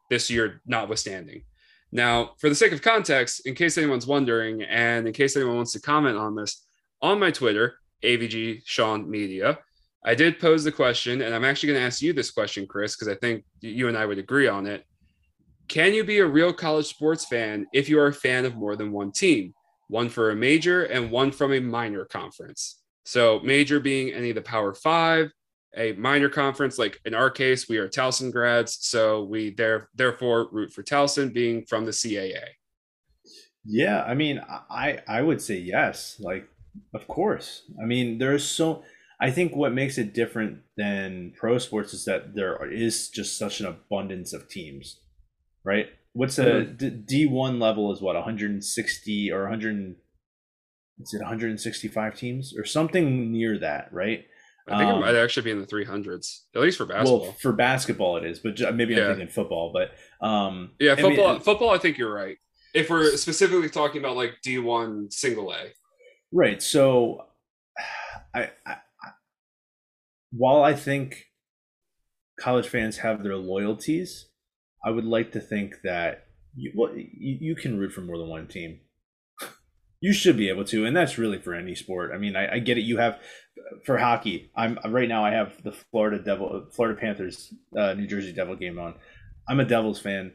this 0.09 0.31
year, 0.31 0.63
notwithstanding. 0.67 1.43
Now, 1.91 2.31
for 2.39 2.49
the 2.49 2.55
sake 2.55 2.71
of 2.71 2.83
context, 2.83 3.45
in 3.45 3.57
case 3.57 3.77
anyone's 3.77 4.07
wondering, 4.07 4.63
and 4.63 5.05
in 5.05 5.13
case 5.13 5.35
anyone 5.35 5.57
wants 5.57 5.73
to 5.73 5.81
comment 5.81 6.17
on 6.17 6.37
this, 6.37 6.65
on 7.03 7.19
my 7.19 7.33
Twitter, 7.33 7.75
AVG 8.05 8.63
Sean 8.65 9.11
Media, 9.11 9.59
I 10.05 10.15
did 10.15 10.39
pose 10.39 10.63
the 10.63 10.71
question, 10.71 11.23
and 11.23 11.35
I'm 11.35 11.45
actually 11.45 11.71
going 11.71 11.81
to 11.81 11.87
ask 11.87 12.01
you 12.01 12.13
this 12.13 12.31
question, 12.31 12.69
Chris, 12.69 12.95
because 12.95 13.09
I 13.09 13.17
think 13.17 13.45
you 13.63 13.89
and 13.89 13.99
I 13.99 14.07
would 14.07 14.19
agree 14.19 14.47
on 14.47 14.67
it. 14.67 14.86
Can 15.69 15.95
you 15.95 16.05
be 16.05 16.19
a 16.19 16.27
real 16.27 16.53
college 16.53 16.87
sports 16.87 17.25
fan 17.25 17.67
if 17.73 17.89
you 17.89 17.99
are 17.99 18.09
a 18.09 18.15
fan 18.15 18.45
of 18.45 18.57
more 18.57 18.77
than 18.77 18.93
one 18.93 19.13
team? 19.13 19.53
one 19.89 20.09
for 20.09 20.31
a 20.31 20.37
major 20.37 20.85
and 20.85 21.11
one 21.11 21.31
from 21.31 21.53
a 21.53 21.61
minor 21.61 22.05
conference. 22.05 22.83
So, 23.05 23.41
major 23.41 23.79
being 23.79 24.13
any 24.13 24.31
of 24.31 24.35
the 24.35 24.43
Power 24.43 24.75
Five, 24.75 25.31
a 25.77 25.93
minor 25.93 26.29
conference, 26.29 26.79
like 26.79 27.01
in 27.05 27.15
our 27.15 27.31
case, 27.31 27.69
we 27.69 27.79
are 27.79 27.89
Towson 27.89 28.33
grads. 28.33 28.79
So, 28.81 29.25
we 29.25 29.51
there, 29.51 29.89
therefore 29.95 30.49
root 30.51 30.73
for 30.73 30.83
Towson 30.83 31.33
being 31.33 31.65
from 31.67 31.85
the 31.85 31.93
CAA. 31.93 32.43
Yeah. 33.65 34.03
I 34.03 34.15
mean, 34.15 34.41
I, 34.49 35.01
I 35.07 35.23
would 35.23 35.41
say 35.41 35.57
yes. 35.57 36.17
Like, 36.19 36.49
of 36.95 37.07
course. 37.07 37.63
I 37.81 37.87
mean, 37.87 38.19
there's 38.19 38.45
so, 38.45 38.83
I 39.21 39.31
think 39.31 39.55
what 39.55 39.73
makes 39.73 39.99
it 39.99 40.15
different 40.15 40.61
than 40.77 41.33
pro 41.37 41.59
sports 41.59 41.95
is 41.95 42.05
that 42.05 42.35
there 42.35 42.71
is 42.71 43.09
just 43.09 43.39
such 43.39 43.61
an 43.61 43.67
abundance 43.67 44.33
of 44.33 44.49
teams, 44.49 45.01
right? 45.67 45.87
What's 46.13 46.39
a 46.39 46.65
D 46.65 47.27
one 47.27 47.59
level 47.59 47.93
is 47.93 48.01
what 48.01 48.15
160 48.15 49.33
or 49.33 49.43
100? 49.43 49.97
Is 51.01 51.13
it 51.13 51.19
165 51.19 52.17
teams 52.17 52.55
or 52.57 52.65
something 52.65 53.31
near 53.31 53.59
that? 53.59 53.93
Right. 53.93 54.25
I 54.69 54.79
think 54.79 54.91
um, 54.91 54.97
it 54.97 55.01
might 55.01 55.15
actually 55.15 55.45
be 55.45 55.51
in 55.53 55.61
the 55.61 55.67
300s, 55.67 56.41
at 56.55 56.63
least 56.63 56.79
for 56.79 56.87
basketball. 56.87 57.21
Well, 57.21 57.33
for 57.41 57.53
basketball 57.53 58.17
it 58.17 58.25
is, 58.25 58.41
but 58.41 58.59
maybe 58.75 59.01
I'm 59.01 59.17
thinking 59.17 59.29
football. 59.29 59.73
But 59.73 60.27
um, 60.27 60.73
yeah, 60.81 60.97
football. 60.97 61.29
I 61.29 61.33
mean, 61.35 61.43
football, 61.43 61.71
I 61.71 61.79
think 61.79 61.99
you're 61.99 62.13
right. 62.13 62.37
If 62.75 62.91
we're 62.91 63.17
specifically 63.17 63.69
talking 63.69 64.01
about 64.01 64.17
like 64.17 64.37
D1 64.45 65.13
single 65.13 65.53
A, 65.53 65.73
right? 66.33 66.61
So, 66.61 67.27
I, 68.35 68.51
I 68.67 68.79
while 70.33 70.65
I 70.65 70.75
think 70.75 71.27
college 72.41 72.67
fans 72.67 72.99
have 72.99 73.23
their 73.23 73.37
loyalties, 73.37 74.27
I 74.87 74.91
would 74.91 75.05
like 75.05 75.33
to 75.33 75.41
think 75.41 75.75
that 75.83 76.27
you 76.55 76.73
well, 76.75 76.95
you, 76.95 77.39
you 77.41 77.57
can 77.57 77.79
root 77.79 77.93
for 77.93 78.03
more 78.03 78.17
than 78.19 78.29
one 78.29 78.47
team. 78.47 78.81
You 79.99 80.13
should 80.13 80.37
be 80.37 80.51
able 80.51 80.67
to, 80.67 80.85
and 80.85 80.95
that's 80.95 81.17
really 81.17 81.39
for 81.39 81.55
any 81.55 81.75
sport. 81.75 82.13
I 82.15 82.19
mean, 82.19 82.37
I, 82.37 82.57
I 82.57 82.59
get 82.59 82.77
it. 82.77 82.83
You 82.83 82.99
have 82.99 83.19
for 83.87 83.97
hockey. 83.97 84.51
I'm 84.55 84.79
right 84.87 85.09
now. 85.09 85.25
I 85.25 85.31
have 85.31 85.63
the 85.63 85.73
Florida 85.73 86.23
Devil, 86.23 86.67
Florida 86.71 87.01
Panthers, 87.01 87.53
uh, 87.77 87.95
New 87.95 88.07
Jersey 88.07 88.33
Devil 88.33 88.57
game 88.57 88.79
on. 88.79 88.95
I'm 89.49 89.59
a 89.59 89.65
Devils 89.65 89.99
fan, 89.99 90.33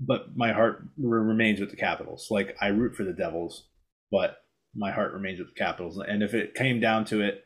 but 0.00 0.36
my 0.36 0.52
heart 0.52 0.84
remains 0.96 1.58
with 1.58 1.70
the 1.70 1.76
Capitals. 1.76 2.28
Like 2.30 2.56
I 2.60 2.68
root 2.68 2.94
for 2.94 3.02
the 3.02 3.12
Devils, 3.12 3.66
but 4.12 4.36
my 4.76 4.92
heart 4.92 5.12
remains 5.12 5.40
with 5.40 5.48
the 5.48 5.58
Capitals. 5.58 5.98
And 5.98 6.22
if 6.22 6.32
it 6.32 6.54
came 6.54 6.78
down 6.78 7.04
to 7.06 7.20
it, 7.20 7.44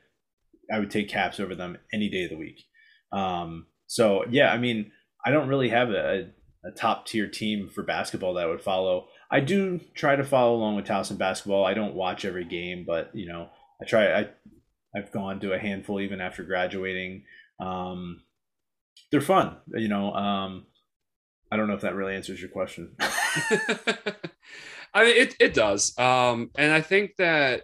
I 0.73 0.79
would 0.79 0.91
take 0.91 1.09
Caps 1.09 1.41
over 1.41 1.55
them 1.55 1.79
any 1.95 2.11
day 2.11 2.25
of 2.25 2.31
the 2.31 2.37
week. 2.37 2.63
Um, 3.11 3.67
so 3.87 4.25
yeah, 4.31 4.53
I 4.53 4.59
mean, 4.59 4.93
I 5.25 5.31
don't 5.31 5.49
really 5.49 5.69
have 5.69 5.91
a, 5.91 6.31
a 6.65 6.71
top 6.71 7.07
tier 7.07 7.29
team 7.29 7.69
for 7.69 7.83
basketball 7.83 8.35
that 8.35 8.45
I 8.45 8.49
would 8.49 8.63
follow. 8.63 9.09
I 9.31 9.41
do 9.41 9.81
try 9.95 10.17
to 10.17 10.25
follow 10.25 10.57
along 10.57 10.77
with 10.77 10.87
Towson 10.87 11.19
basketball. 11.19 11.65
I 11.65 11.75
don't 11.75 11.95
watch 11.95 12.25
every 12.25 12.45
game, 12.45 12.85
but 12.87 13.11
you 13.15 13.27
know, 13.27 13.49
I 13.81 13.85
try. 13.85 14.13
I 14.13 14.29
I've 14.95 15.11
gone 15.11 15.41
to 15.41 15.53
a 15.53 15.59
handful 15.59 16.01
even 16.01 16.21
after 16.21 16.43
graduating. 16.43 17.25
Um, 17.61 18.23
they're 19.11 19.21
fun, 19.21 19.57
you 19.75 19.89
know. 19.89 20.13
Um, 20.13 20.67
I 21.51 21.57
don't 21.57 21.69
know 21.69 21.75
if 21.75 21.83
that 21.83 21.95
really 21.95 22.15
answers 22.15 22.41
your 22.41 22.51
question. 22.51 22.95
I 23.01 25.05
mean, 25.05 25.17
it 25.17 25.37
it 25.41 25.55
does, 25.55 25.99
um, 25.99 26.51
and 26.57 26.73
I 26.73 26.81
think 26.81 27.17
that 27.17 27.63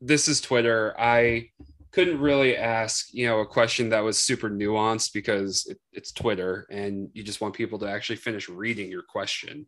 this 0.00 0.28
is 0.28 0.40
Twitter. 0.40 0.94
I 0.98 1.50
couldn't 1.92 2.20
really 2.20 2.56
ask, 2.56 3.12
you 3.12 3.26
know, 3.26 3.40
a 3.40 3.46
question 3.46 3.88
that 3.90 4.04
was 4.04 4.18
super 4.18 4.48
nuanced 4.48 5.12
because 5.12 5.66
it, 5.66 5.78
it's 5.92 6.12
Twitter, 6.12 6.66
and 6.70 7.08
you 7.14 7.22
just 7.22 7.40
want 7.40 7.54
people 7.54 7.78
to 7.80 7.90
actually 7.90 8.16
finish 8.16 8.48
reading 8.48 8.90
your 8.90 9.02
question. 9.02 9.66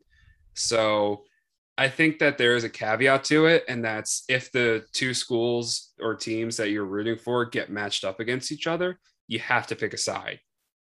So 0.55 1.25
I 1.77 1.89
think 1.89 2.19
that 2.19 2.39
there 2.39 2.55
is 2.55 2.65
a 2.65 2.69
caveat 2.69 3.25
to 3.25 3.47
it, 3.47 3.65
and 3.69 3.85
that's 3.85 4.25
if 4.29 4.53
the 4.53 4.85
two 4.93 5.15
schools 5.15 5.93
or 6.01 6.15
teams 6.15 6.57
that 6.59 6.71
you're 6.71 6.85
rooting 6.85 7.17
for 7.17 7.45
get 7.45 7.71
matched 7.71 8.05
up 8.05 8.21
against 8.21 8.53
each 8.53 8.67
other, 8.67 8.99
you 9.27 9.39
have 9.41 9.67
to 9.69 9.77
pick 9.77 9.95
a 9.95 9.99
side. 9.99 10.41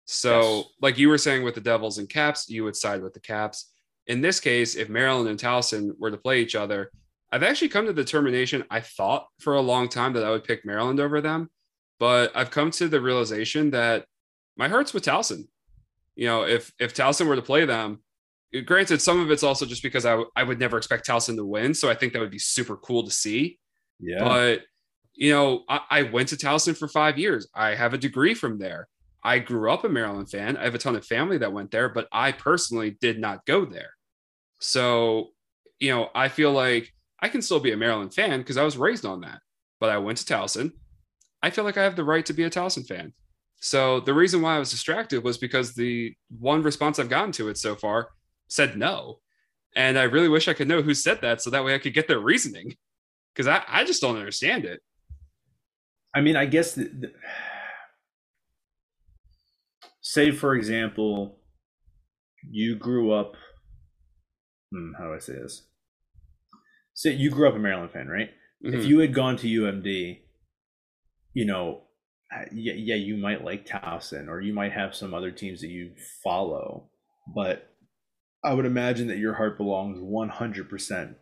So, 0.05 0.41
yes. 0.41 0.65
like 0.83 0.99
you 0.99 1.09
were 1.09 1.19
saying 1.19 1.43
with 1.43 1.55
the 1.55 1.61
Devils 1.61 1.99
and 1.99 2.09
Caps, 2.09 2.49
you 2.49 2.65
would 2.65 2.77
side 2.77 3.03
with 3.03 3.15
the 3.15 3.21
Caps. 3.21 3.73
In 4.07 4.21
this 4.21 4.39
case, 4.39 4.77
if 4.77 4.91
Maryland 4.91 5.29
and 5.29 5.39
Towson 5.39 5.93
were 5.99 6.11
to 6.11 6.19
play 6.19 6.43
each 6.43 6.55
other, 6.55 6.91
I've 7.35 7.43
actually 7.43 7.71
come 7.71 7.87
to 7.87 7.93
the 7.93 8.05
determination. 8.05 8.63
I 8.71 8.79
thought 8.79 9.27
for 9.41 9.55
a 9.55 9.61
long 9.61 9.89
time 9.89 10.13
that 10.13 10.23
I 10.23 10.31
would 10.31 10.45
pick 10.45 10.65
Maryland 10.65 11.01
over 11.01 11.21
them, 11.21 11.51
but 11.99 12.31
I've 12.37 12.53
come 12.53 12.71
to 12.71 12.87
the 12.87 13.01
realization 13.01 13.73
that 13.73 14.07
my 14.57 14.69
heart's 14.69 14.95
with 14.95 15.05
Towson. 15.05 15.49
You 16.15 16.29
know, 16.29 16.45
if 16.45 16.73
if 16.79 16.95
Towson 16.95 17.27
were 17.27 17.35
to 17.35 17.43
play 17.43 17.65
them, 17.65 18.05
granted, 18.67 19.03
some 19.03 19.19
of 19.19 19.33
it's 19.33 19.43
also 19.43 19.67
just 19.67 19.83
because 19.83 20.07
I, 20.07 20.11
w- 20.11 20.31
I 20.37 20.45
would 20.45 20.61
never 20.61 20.77
expect 20.77 21.09
Towson 21.09 21.35
to 21.35 21.45
win. 21.45 21.75
So 21.75 21.91
I 21.91 21.95
think 21.95 22.13
that 22.13 22.21
would 22.21 22.31
be 22.31 22.39
super 22.39 22.77
cool 22.77 23.03
to 23.03 23.11
see. 23.11 23.59
Yeah. 23.99 24.23
But, 24.23 24.61
you 25.15 25.33
know, 25.33 25.65
I, 25.69 25.81
I 25.91 26.03
went 26.05 26.29
to 26.29 26.37
Towson 26.37 26.77
for 26.77 26.87
five 26.87 27.19
years. 27.19 27.49
I 27.53 27.75
have 27.75 27.95
a 27.95 27.99
degree 27.99 28.35
from 28.35 28.61
there. 28.61 28.87
I 29.25 29.41
grew 29.41 29.73
up 29.73 29.83
a 29.83 29.89
Maryland 29.89 30.31
fan. 30.31 30.57
I 30.57 30.63
have 30.63 30.75
a 30.77 30.79
ton 30.79 30.95
of 30.95 31.05
family 31.05 31.39
that 31.39 31.53
went 31.53 31.73
there, 31.73 31.89
but 31.89 32.07
I 32.13 32.31
personally 32.31 32.97
did 33.01 33.19
not 33.19 33.45
go 33.45 33.65
there. 33.65 33.91
So, 34.61 35.31
you 35.81 35.91
know, 35.91 36.11
I 36.15 36.29
feel 36.29 36.53
like 36.53 36.93
I 37.25 37.29
can 37.29 37.41
still 37.41 37.59
be 37.59 37.73
a 37.73 37.77
Maryland 37.77 38.13
fan 38.13 38.41
because 38.41 38.59
I 38.59 38.65
was 38.65 38.77
raised 38.77 39.07
on 39.07 39.23
that. 39.23 39.41
But 39.81 39.89
I 39.89 39.97
went 39.97 40.19
to 40.19 40.27
Towson. 40.27 40.73
I 41.43 41.49
feel 41.49 41.65
like 41.65 41.79
I 41.79 41.83
have 41.83 41.97
the 41.97 42.05
right 42.05 42.27
to 42.27 42.35
be 42.35 42.43
a 42.43 42.51
Towson 42.51 42.87
fan. 42.87 43.15
So 43.61 44.01
the 44.01 44.13
reason 44.13 44.43
why 44.43 44.57
I 44.57 44.59
was 44.59 44.71
distracted 44.71 45.25
was 45.25 45.39
because 45.39 45.73
the 45.73 46.15
one 46.39 46.61
response 46.63 46.99
I've 46.99 47.09
gotten 47.09 47.33
to 47.33 47.49
it 47.49 47.57
so 47.57 47.77
far 47.77 48.11
said 48.49 48.77
no. 48.77 49.21
And 49.75 49.99
I 49.99 50.03
really 50.03 50.29
wish 50.29 50.49
I 50.49 50.53
could 50.53 50.69
know 50.69 50.83
who 50.83 50.93
said 50.93 51.23
that 51.23 51.41
so 51.41 51.49
that 51.49 51.65
way 51.65 51.75
I 51.75 51.79
could 51.79 51.95
get 51.95 52.09
their 52.09 52.21
reasoning 52.21 52.77
because 53.33 53.49
I, 53.49 53.63
I 53.67 53.85
just 53.85 54.03
don't 54.03 54.19
understand 54.19 54.67
it. 54.67 54.83
I 56.15 56.21
mean, 56.21 56.37
I 56.37 56.45
guess, 56.45 56.75
the, 56.75 56.85
the, 56.85 57.13
say, 60.03 60.31
for 60.31 60.55
example, 60.55 61.39
you 62.51 62.77
grew 62.77 63.13
up, 63.13 63.35
hmm, 64.71 64.93
how 64.99 65.05
do 65.05 65.15
I 65.15 65.19
say 65.21 65.37
this? 65.37 65.63
Say 66.95 67.13
you 67.13 67.31
grew 67.31 67.49
up 67.49 67.55
a 67.55 67.59
Maryland 67.59 67.91
fan, 67.91 68.09
right? 68.09 68.31
Mm-hmm. 68.65 68.75
If 68.75 68.87
you 68.87 69.01
had 69.01 69.13
gone 69.13 69.37
to 69.39 69.47
UMD, 69.47 70.21
you 71.35 71.45
know, 71.45 71.83
yeah, 72.53 72.75
yeah, 72.75 72.95
you 72.95 73.17
might 73.17 73.45
like 73.45 73.67
Towson 73.67 74.29
or 74.29 74.41
you 74.41 74.55
might 74.55 74.73
have 74.73 74.95
some 74.95 75.15
other 75.15 75.31
teams 75.31 75.61
that 75.61 75.69
you 75.69 75.93
follow, 76.23 76.89
but 77.35 77.71
I 78.45 78.55
would 78.55 78.67
imagine 78.67 79.09
that 79.09 79.19
your 79.19 79.35
heart 79.35 79.57
belongs 79.57 79.99
100% 79.99 81.15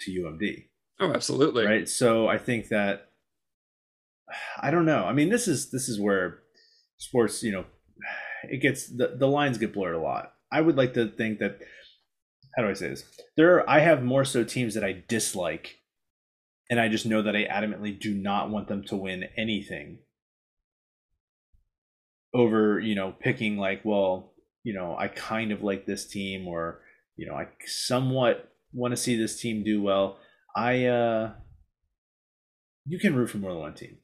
to 0.00 0.10
UMD. 0.10 0.64
Oh, 1.00 1.12
absolutely. 1.12 1.64
Right. 1.64 1.88
So 1.88 2.28
I 2.28 2.38
think 2.38 2.68
that 2.68 3.08
I 4.60 4.70
don't 4.70 4.86
know. 4.86 5.04
I 5.04 5.12
mean, 5.12 5.28
this 5.28 5.48
is 5.48 5.70
this 5.70 5.88
is 5.88 6.00
where 6.00 6.40
sports, 6.98 7.42
you 7.42 7.52
know, 7.52 7.64
it 8.50 8.60
gets 8.60 8.88
the, 8.88 9.16
the 9.16 9.28
lines 9.28 9.58
get 9.58 9.74
blurred 9.74 9.94
a 9.94 10.00
lot. 10.00 10.32
I 10.50 10.60
would 10.60 10.76
like 10.76 10.94
to 10.94 11.08
think 11.08 11.38
that 11.40 11.58
how 12.56 12.62
do 12.62 12.70
I 12.70 12.74
say 12.74 12.88
this? 12.88 13.04
There 13.36 13.56
are, 13.56 13.68
I 13.68 13.80
have 13.80 14.02
more 14.02 14.24
so 14.24 14.42
teams 14.42 14.74
that 14.74 14.84
I 14.84 15.04
dislike 15.08 15.76
and 16.70 16.80
I 16.80 16.88
just 16.88 17.06
know 17.06 17.22
that 17.22 17.36
I 17.36 17.44
adamantly 17.44 17.98
do 17.98 18.14
not 18.14 18.50
want 18.50 18.68
them 18.68 18.82
to 18.84 18.96
win 18.96 19.24
anything 19.36 19.98
over, 22.34 22.80
you 22.80 22.94
know, 22.94 23.14
picking 23.18 23.56
like, 23.56 23.82
well, 23.84 24.32
you 24.64 24.74
know, 24.74 24.96
I 24.98 25.08
kind 25.08 25.52
of 25.52 25.62
like 25.62 25.86
this 25.86 26.06
team 26.06 26.48
or, 26.48 26.80
you 27.16 27.26
know, 27.26 27.34
I 27.34 27.48
somewhat 27.66 28.52
want 28.72 28.92
to 28.92 28.96
see 28.96 29.16
this 29.16 29.40
team 29.40 29.62
do 29.62 29.82
well. 29.82 30.18
I 30.54 30.86
uh 30.86 31.32
you 32.86 32.98
can 32.98 33.14
root 33.14 33.30
for 33.30 33.38
more 33.38 33.52
than 33.52 33.60
one 33.60 33.74
team. 33.74 33.98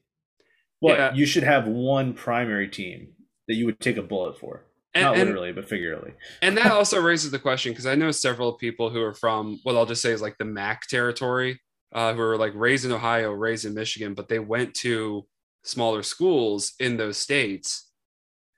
But 0.81 0.99
yeah. 0.99 1.13
you 1.13 1.25
should 1.25 1.43
have 1.43 1.65
one 1.65 2.13
primary 2.13 2.67
team 2.67 3.13
that 3.47 3.55
you 3.55 3.65
would 3.65 3.79
take 3.79 3.97
a 3.97 4.01
bullet 4.01 4.37
for. 4.37 4.65
And, 4.95 5.03
Not 5.05 5.17
literally, 5.17 5.49
and, 5.49 5.55
but 5.55 5.67
figuratively. 5.67 6.13
and 6.41 6.55
that 6.57 6.71
also 6.71 7.01
raises 7.01 7.31
the 7.31 7.39
question 7.39 7.71
because 7.71 7.87
I 7.87 7.95
know 7.95 8.11
several 8.11 8.53
people 8.53 8.89
who 8.89 9.01
are 9.01 9.13
from 9.13 9.59
what 9.63 9.75
I'll 9.75 9.87
just 9.87 10.01
say 10.01 10.11
is 10.11 10.21
like 10.21 10.37
the 10.37 10.45
MAC 10.45 10.87
territory, 10.87 11.59
uh, 11.93 12.13
who 12.13 12.21
are 12.21 12.37
like 12.37 12.53
raised 12.55 12.85
in 12.85 12.91
Ohio, 12.91 13.31
raised 13.31 13.65
in 13.65 13.73
Michigan, 13.73 14.13
but 14.13 14.29
they 14.29 14.39
went 14.39 14.75
to 14.75 15.25
smaller 15.63 16.03
schools 16.03 16.73
in 16.79 16.97
those 16.97 17.17
states 17.17 17.89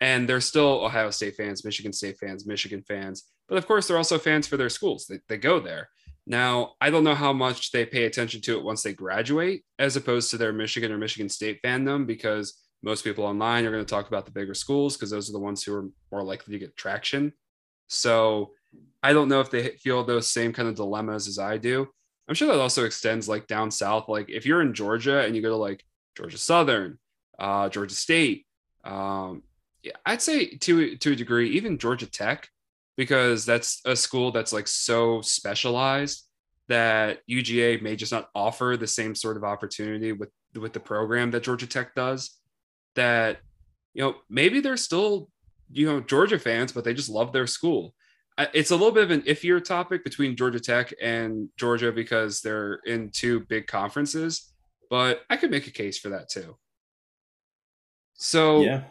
and 0.02 0.28
they're 0.28 0.42
still 0.42 0.84
Ohio 0.84 1.10
State 1.10 1.36
fans, 1.36 1.64
Michigan 1.64 1.94
State 1.94 2.18
fans, 2.18 2.46
Michigan 2.46 2.84
fans, 2.88 3.24
but 3.48 3.58
of 3.58 3.68
course 3.68 3.88
they're 3.88 3.98
also 3.98 4.18
fans 4.18 4.48
for 4.48 4.58
their 4.58 4.70
schools. 4.70 5.06
They, 5.08 5.20
they 5.30 5.38
go 5.38 5.60
there. 5.60 5.90
Now, 6.28 6.74
I 6.82 6.90
don't 6.90 7.04
know 7.04 7.16
how 7.16 7.34
much 7.34 7.72
they 7.72 7.86
pay 7.86 8.06
attention 8.06 8.42
to 8.42 8.58
it 8.58 8.64
once 8.64 8.82
they 8.82 8.94
graduate, 8.94 9.64
as 9.78 9.96
opposed 9.96 10.32
to 10.32 10.38
their 10.38 10.52
Michigan 10.52 10.92
or 10.92 10.98
Michigan 10.98 11.30
State 11.30 11.62
fandom, 11.64 12.08
because 12.08 12.65
most 12.86 13.04
people 13.04 13.26
online 13.26 13.66
are 13.66 13.72
going 13.72 13.84
to 13.84 13.90
talk 13.90 14.08
about 14.08 14.26
the 14.26 14.32
bigger 14.32 14.54
schools 14.54 14.96
because 14.96 15.10
those 15.10 15.28
are 15.28 15.34
the 15.34 15.40
ones 15.40 15.64
who 15.64 15.74
are 15.74 15.90
more 16.12 16.24
likely 16.24 16.54
to 16.54 16.60
get 16.60 16.78
traction. 16.78 17.34
So 17.88 18.52
I 19.02 19.12
don't 19.12 19.28
know 19.28 19.42
if 19.42 19.50
they 19.50 19.70
feel 19.70 20.04
those 20.04 20.28
same 20.28 20.54
kind 20.54 20.70
of 20.70 20.76
dilemmas 20.76 21.28
as 21.28 21.40
I 21.40 21.58
do. 21.58 21.88
I'm 22.28 22.36
sure 22.36 22.48
that 22.48 22.60
also 22.60 22.86
extends 22.86 23.28
like 23.28 23.48
down 23.48 23.72
south. 23.72 24.08
Like 24.08 24.30
if 24.30 24.46
you're 24.46 24.62
in 24.62 24.74
Georgia 24.74 25.26
and 25.26 25.36
you 25.36 25.42
go 25.42 25.50
to 25.50 25.56
like 25.56 25.84
Georgia 26.16 26.38
Southern, 26.38 27.00
uh, 27.40 27.70
Georgia 27.70 27.96
State, 27.96 28.46
um, 28.84 29.42
I'd 30.06 30.22
say 30.22 30.56
to 30.58 30.96
to 30.98 31.12
a 31.12 31.16
degree, 31.16 31.52
even 31.52 31.78
Georgia 31.78 32.10
Tech, 32.10 32.48
because 32.98 33.46
that's 33.46 33.82
a 33.86 33.96
school 33.96 34.32
that's 34.32 34.54
like 34.54 34.68
so 34.68 35.22
specialized 35.22 36.24
that 36.68 37.20
UGA 37.30 37.82
may 37.82 37.96
just 37.96 38.12
not 38.12 38.30
offer 38.34 38.76
the 38.80 38.88
same 38.88 39.14
sort 39.14 39.38
of 39.38 39.44
opportunity 39.44 40.12
with 40.12 40.30
with 40.56 40.74
the 40.74 40.80
program 40.80 41.32
that 41.32 41.44
Georgia 41.44 41.68
Tech 41.68 41.94
does. 41.96 42.40
That 42.96 43.40
you 43.94 44.04
know 44.04 44.16
maybe 44.30 44.60
they're 44.60 44.78
still 44.78 45.30
you 45.72 45.86
know 45.86 46.00
Georgia 46.00 46.40
fans, 46.40 46.72
but 46.72 46.84
they 46.84 46.94
just 46.94 47.10
love 47.10 47.32
their 47.32 47.48
school. 47.48 47.94
It's 48.54 48.72
a 48.72 48.76
little 48.76 48.92
bit 48.92 49.04
of 49.06 49.12
an 49.12 49.22
iffier 49.22 49.64
topic 49.64 50.04
between 50.04 50.36
Georgia 50.36 50.60
Tech 50.60 50.94
and 51.02 51.48
Georgia 51.58 51.94
because 51.94 52.42
they're 52.42 52.82
in 52.86 53.10
two 53.12 53.40
big 53.42 53.66
conferences, 53.66 54.52
but 54.90 55.22
I 55.30 55.38
could 55.38 55.52
make 55.52 55.68
a 55.68 55.72
case 55.72 55.98
for 55.98 56.10
that 56.10 56.30
too. 56.30 56.58
So 58.16 58.62
yeah 58.62 58.84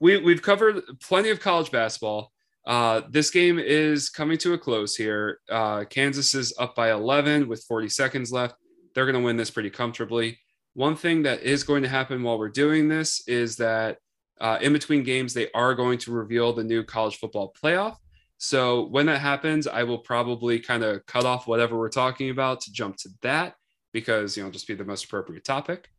we 0.00 0.18
we've 0.18 0.42
covered 0.42 0.82
plenty 1.00 1.30
of 1.30 1.40
college 1.40 1.70
basketball. 1.70 2.32
Uh, 2.66 3.02
this 3.08 3.30
game 3.30 3.58
is 3.58 4.10
coming 4.10 4.36
to 4.38 4.52
a 4.52 4.58
close 4.58 4.94
here. 4.94 5.40
Uh, 5.48 5.84
Kansas 5.84 6.34
is 6.34 6.52
up 6.58 6.74
by 6.74 6.90
11 6.90 7.48
with 7.48 7.64
40 7.64 7.88
seconds 7.88 8.30
left. 8.30 8.56
They're 8.94 9.06
going 9.06 9.16
to 9.16 9.24
win 9.24 9.36
this 9.36 9.50
pretty 9.50 9.70
comfortably. 9.70 10.38
One 10.74 10.96
thing 10.96 11.22
that 11.22 11.42
is 11.42 11.64
going 11.64 11.82
to 11.82 11.88
happen 11.88 12.22
while 12.22 12.38
we're 12.38 12.48
doing 12.48 12.88
this 12.88 13.26
is 13.26 13.56
that 13.56 13.98
uh, 14.40 14.58
in 14.60 14.72
between 14.72 15.02
games, 15.02 15.34
they 15.34 15.50
are 15.52 15.74
going 15.74 15.98
to 15.98 16.12
reveal 16.12 16.52
the 16.52 16.64
new 16.64 16.84
college 16.84 17.16
football 17.16 17.52
playoff. 17.60 17.96
So 18.38 18.86
when 18.86 19.06
that 19.06 19.20
happens, 19.20 19.66
I 19.66 19.82
will 19.82 19.98
probably 19.98 20.60
kind 20.60 20.84
of 20.84 21.04
cut 21.06 21.24
off 21.24 21.48
whatever 21.48 21.76
we're 21.76 21.88
talking 21.88 22.30
about 22.30 22.60
to 22.62 22.72
jump 22.72 22.96
to 22.98 23.08
that 23.22 23.54
because 23.92 24.36
you 24.36 24.44
know 24.44 24.50
just 24.50 24.68
be 24.68 24.74
the 24.74 24.84
most 24.84 25.04
appropriate 25.04 25.44
topic. 25.44 25.90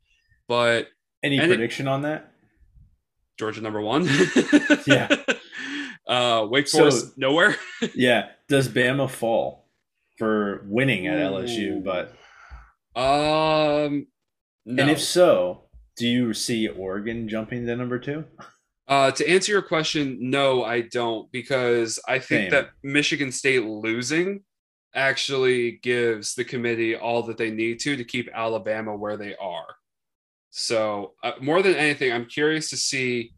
But 0.47 0.87
any 1.21 1.37
prediction 1.37 1.87
on 1.87 2.03
that? 2.03 2.31
Georgia 3.37 3.61
number 3.61 3.81
one. 3.81 4.07
yeah. 4.87 5.15
Uh, 6.07 6.47
Wake 6.49 6.67
Forest 6.67 7.07
so, 7.07 7.13
nowhere. 7.17 7.55
yeah. 7.95 8.29
Does 8.47 8.67
Bama 8.67 9.09
fall 9.09 9.65
for 10.17 10.65
winning 10.67 11.07
at 11.07 11.19
Ooh. 11.19 11.35
LSU? 11.35 11.83
But 11.83 12.15
Um, 12.99 14.07
no. 14.65 14.83
And 14.83 14.91
if 14.91 15.01
so, 15.01 15.63
do 15.97 16.07
you 16.07 16.33
see 16.33 16.67
Oregon 16.67 17.27
jumping 17.27 17.65
to 17.65 17.75
number 17.75 17.99
two? 17.99 18.25
Uh, 18.87 19.11
to 19.11 19.29
answer 19.29 19.51
your 19.51 19.61
question, 19.61 20.17
no, 20.19 20.63
I 20.63 20.81
don't, 20.81 21.31
because 21.31 21.99
I 22.07 22.17
think 22.17 22.43
Same. 22.43 22.51
that 22.51 22.69
Michigan 22.81 23.31
State 23.31 23.63
losing 23.63 24.43
actually 24.95 25.73
gives 25.83 26.33
the 26.33 26.43
committee 26.43 26.95
all 26.95 27.21
that 27.23 27.37
they 27.37 27.51
need 27.51 27.79
to 27.81 27.95
to 27.95 28.03
keep 28.03 28.27
Alabama 28.33 28.95
where 28.95 29.17
they 29.17 29.35
are. 29.35 29.67
So, 30.49 31.13
uh, 31.23 31.33
more 31.39 31.61
than 31.61 31.75
anything, 31.75 32.11
I'm 32.11 32.25
curious 32.25 32.71
to 32.71 32.77
see 32.77 33.33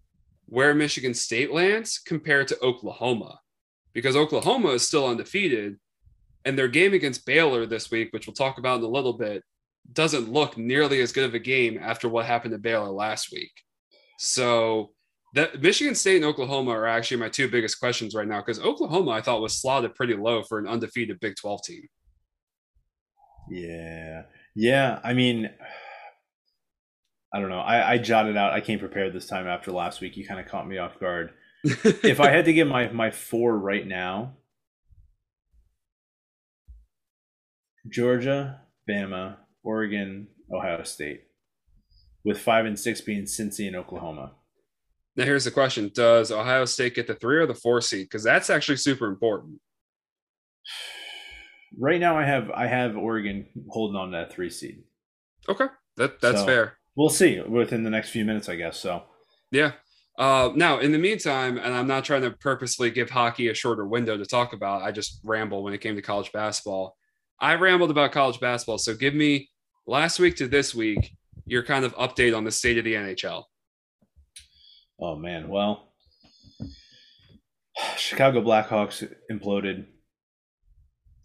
where 0.46 0.74
Michigan 0.74 1.14
State 1.14 1.52
lands 1.52 2.00
compared 2.00 2.48
to 2.50 2.60
Oklahoma, 2.64 3.40
because 3.94 4.16
Oklahoma 4.16 4.70
is 4.70 4.88
still 4.88 5.08
undefeated, 5.08 5.78
and 6.46 6.58
their 6.58 6.70
game 6.70 6.94
against 6.94 7.26
Baylor 7.26 7.66
this 7.66 7.92
week, 7.92 8.14
which 8.14 8.28
we'll 8.28 8.34
talk 8.34 8.58
about 8.58 8.80
in 8.80 8.86
a 8.86 8.88
little 8.88 9.14
bit, 9.14 9.44
doesn't 9.92 10.32
look 10.32 10.58
nearly 10.58 11.02
as 11.02 11.12
good 11.12 11.26
of 11.26 11.34
a 11.34 11.40
game 11.40 11.80
after 11.82 12.10
what 12.10 12.26
happened 12.26 12.54
to 12.54 12.58
Baylor 12.58 12.90
last 12.90 13.32
week. 13.32 13.52
So, 14.18 14.92
that 15.34 15.62
Michigan 15.62 15.96
State 15.96 16.18
and 16.18 16.26
Oklahoma 16.26 16.72
are 16.72 16.88
actually 16.88 17.18
my 17.18 17.30
two 17.30 17.50
biggest 17.50 17.80
questions 17.80 18.14
right 18.14 18.28
now 18.28 18.42
because 18.42 18.60
Oklahoma 18.60 19.12
I 19.12 19.22
thought 19.22 19.42
was 19.42 19.62
slotted 19.62 19.96
pretty 19.96 20.16
low 20.16 20.44
for 20.44 20.60
an 20.60 20.68
undefeated 20.68 21.20
Big 21.22 21.36
12 21.38 21.64
team. 21.64 21.88
Yeah. 23.50 24.24
Yeah. 24.56 25.00
I 25.04 25.14
mean, 25.14 25.50
I 27.34 27.40
don't 27.40 27.50
know. 27.50 27.60
I, 27.60 27.94
I 27.94 27.98
jotted 27.98 28.36
out. 28.36 28.52
I 28.52 28.60
came 28.60 28.80
prepared 28.80 29.14
this 29.14 29.28
time 29.28 29.48
after 29.48 29.72
last 29.72 30.02
week. 30.02 30.18
You 30.18 30.28
kind 30.28 30.40
of 30.40 30.48
caught 30.48 30.68
me 30.68 30.78
off 30.78 31.00
guard. 31.00 31.32
if 31.64 32.20
I 32.20 32.30
had 32.30 32.46
to 32.46 32.54
give 32.54 32.68
my 32.68 32.90
my 32.90 33.12
four 33.12 33.58
right 33.58 33.86
now, 33.88 34.34
Georgia, 37.88 38.62
Bama, 38.90 39.38
Oregon, 39.64 40.28
Ohio 40.54 40.84
State, 40.84 41.24
with 42.26 42.40
five 42.40 42.66
and 42.66 42.78
six 42.80 43.02
being 43.02 43.24
Cincy 43.24 43.68
and 43.68 43.76
Oklahoma. 43.76 44.34
Now 45.16 45.26
here's 45.26 45.46
the 45.46 45.52
question: 45.52 45.92
Does 45.94 46.32
Ohio 46.32 46.66
State 46.66 46.96
get 46.96 47.08
the 47.08 47.16
three 47.16 47.38
or 47.38 47.46
the 47.46 47.56
four 47.56 47.82
seed? 47.82 48.06
Because 48.06 48.24
that's 48.24 48.50
actually 48.50 48.78
super 48.78 49.08
important. 49.08 49.60
Right 51.80 52.02
now, 52.02 52.18
I 52.18 52.26
have 52.26 52.52
I 52.52 52.68
have 52.68 52.98
Oregon 52.98 53.48
holding 53.70 53.96
on 53.96 54.12
to 54.12 54.18
that 54.18 54.34
three 54.34 54.50
seed. 54.50 54.84
Okay, 55.48 55.68
that 55.96 56.20
that's 56.20 56.40
So- 56.42 56.46
fair. 56.46 56.78
We'll 56.98 57.08
see 57.10 57.40
within 57.40 57.84
the 57.84 57.90
next 57.90 58.10
few 58.10 58.26
minutes, 58.26 58.50
I 58.50 58.58
guess. 58.58 58.78
So 58.78 59.04
Yeah. 59.52 59.72
Uh, 60.20 60.52
now, 60.54 60.80
in 60.80 60.92
the 60.92 60.98
meantime, 60.98 61.58
and 61.58 61.74
I'm 61.74 61.88
not 61.88 62.04
trying 62.04 62.24
to 62.24 62.32
purposely 62.32 62.92
give 62.92 63.10
hockey 63.10 63.48
a 63.48 63.54
shorter 63.54 63.88
window 63.88 64.18
to 64.18 64.26
talk 64.26 64.52
about. 64.52 64.82
I 64.82 64.92
just 64.92 65.22
ramble 65.24 65.64
when 65.64 65.74
it 65.74 65.80
came 65.80 65.96
to 65.96 66.02
college 66.02 66.34
basketball. 66.34 66.98
I 67.42 67.56
rambled 67.56 67.90
about 67.90 68.12
college 68.12 68.40
basketball, 68.40 68.78
so 68.78 68.94
give 68.94 69.16
me 69.16 69.50
last 69.88 70.20
week 70.20 70.36
to 70.38 70.48
this 70.48 70.76
week 70.76 71.16
your 71.48 71.64
kind 71.64 71.84
of 71.84 71.96
update 71.96 72.38
on 72.38 72.44
the 72.44 72.52
state 72.52 72.78
of 72.78 72.86
the 72.86 72.94
NHL. 72.94 73.46
Oh 75.00 75.16
man, 75.16 75.50
well, 75.50 75.92
Chicago 77.98 78.42
Blackhawks 78.42 79.12
imploded. 79.32 79.88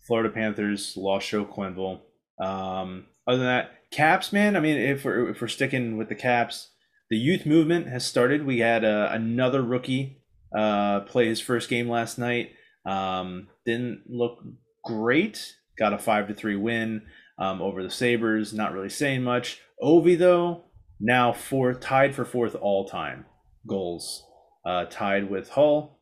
Florida 0.06 0.30
Panthers 0.30 0.96
lost 0.96 1.28
Joe 1.28 1.44
Quenneville. 1.44 2.00
Um, 2.40 3.06
other 3.26 3.38
than 3.38 3.46
that, 3.46 3.72
Caps, 3.90 4.32
man. 4.32 4.56
I 4.56 4.60
mean, 4.60 4.78
if 4.78 5.04
we're 5.04 5.28
if 5.28 5.42
we're 5.42 5.48
sticking 5.48 5.98
with 5.98 6.08
the 6.08 6.14
Caps, 6.14 6.70
the 7.10 7.18
youth 7.18 7.44
movement 7.44 7.88
has 7.88 8.06
started. 8.06 8.46
We 8.46 8.60
had 8.60 8.84
uh, 8.86 9.10
another 9.12 9.62
rookie 9.62 10.22
uh, 10.56 11.00
play 11.00 11.26
his 11.26 11.40
first 11.40 11.68
game 11.68 11.90
last 11.90 12.18
night. 12.18 12.52
Um, 12.86 13.48
didn't 13.66 14.04
look 14.08 14.38
great. 14.82 15.54
Got 15.78 15.92
a 15.92 15.98
five 15.98 16.28
to 16.28 16.34
three 16.34 16.56
win 16.56 17.02
um, 17.38 17.60
over 17.60 17.82
the 17.82 17.90
Sabres. 17.90 18.52
Not 18.52 18.72
really 18.72 18.88
saying 18.88 19.22
much. 19.22 19.60
Ovi 19.82 20.18
though 20.18 20.64
now 21.00 21.32
fourth, 21.32 21.80
tied 21.80 22.14
for 22.14 22.24
fourth 22.24 22.54
all 22.54 22.86
time 22.86 23.26
goals, 23.66 24.24
uh, 24.64 24.86
tied 24.86 25.30
with 25.30 25.50
Hull. 25.50 26.00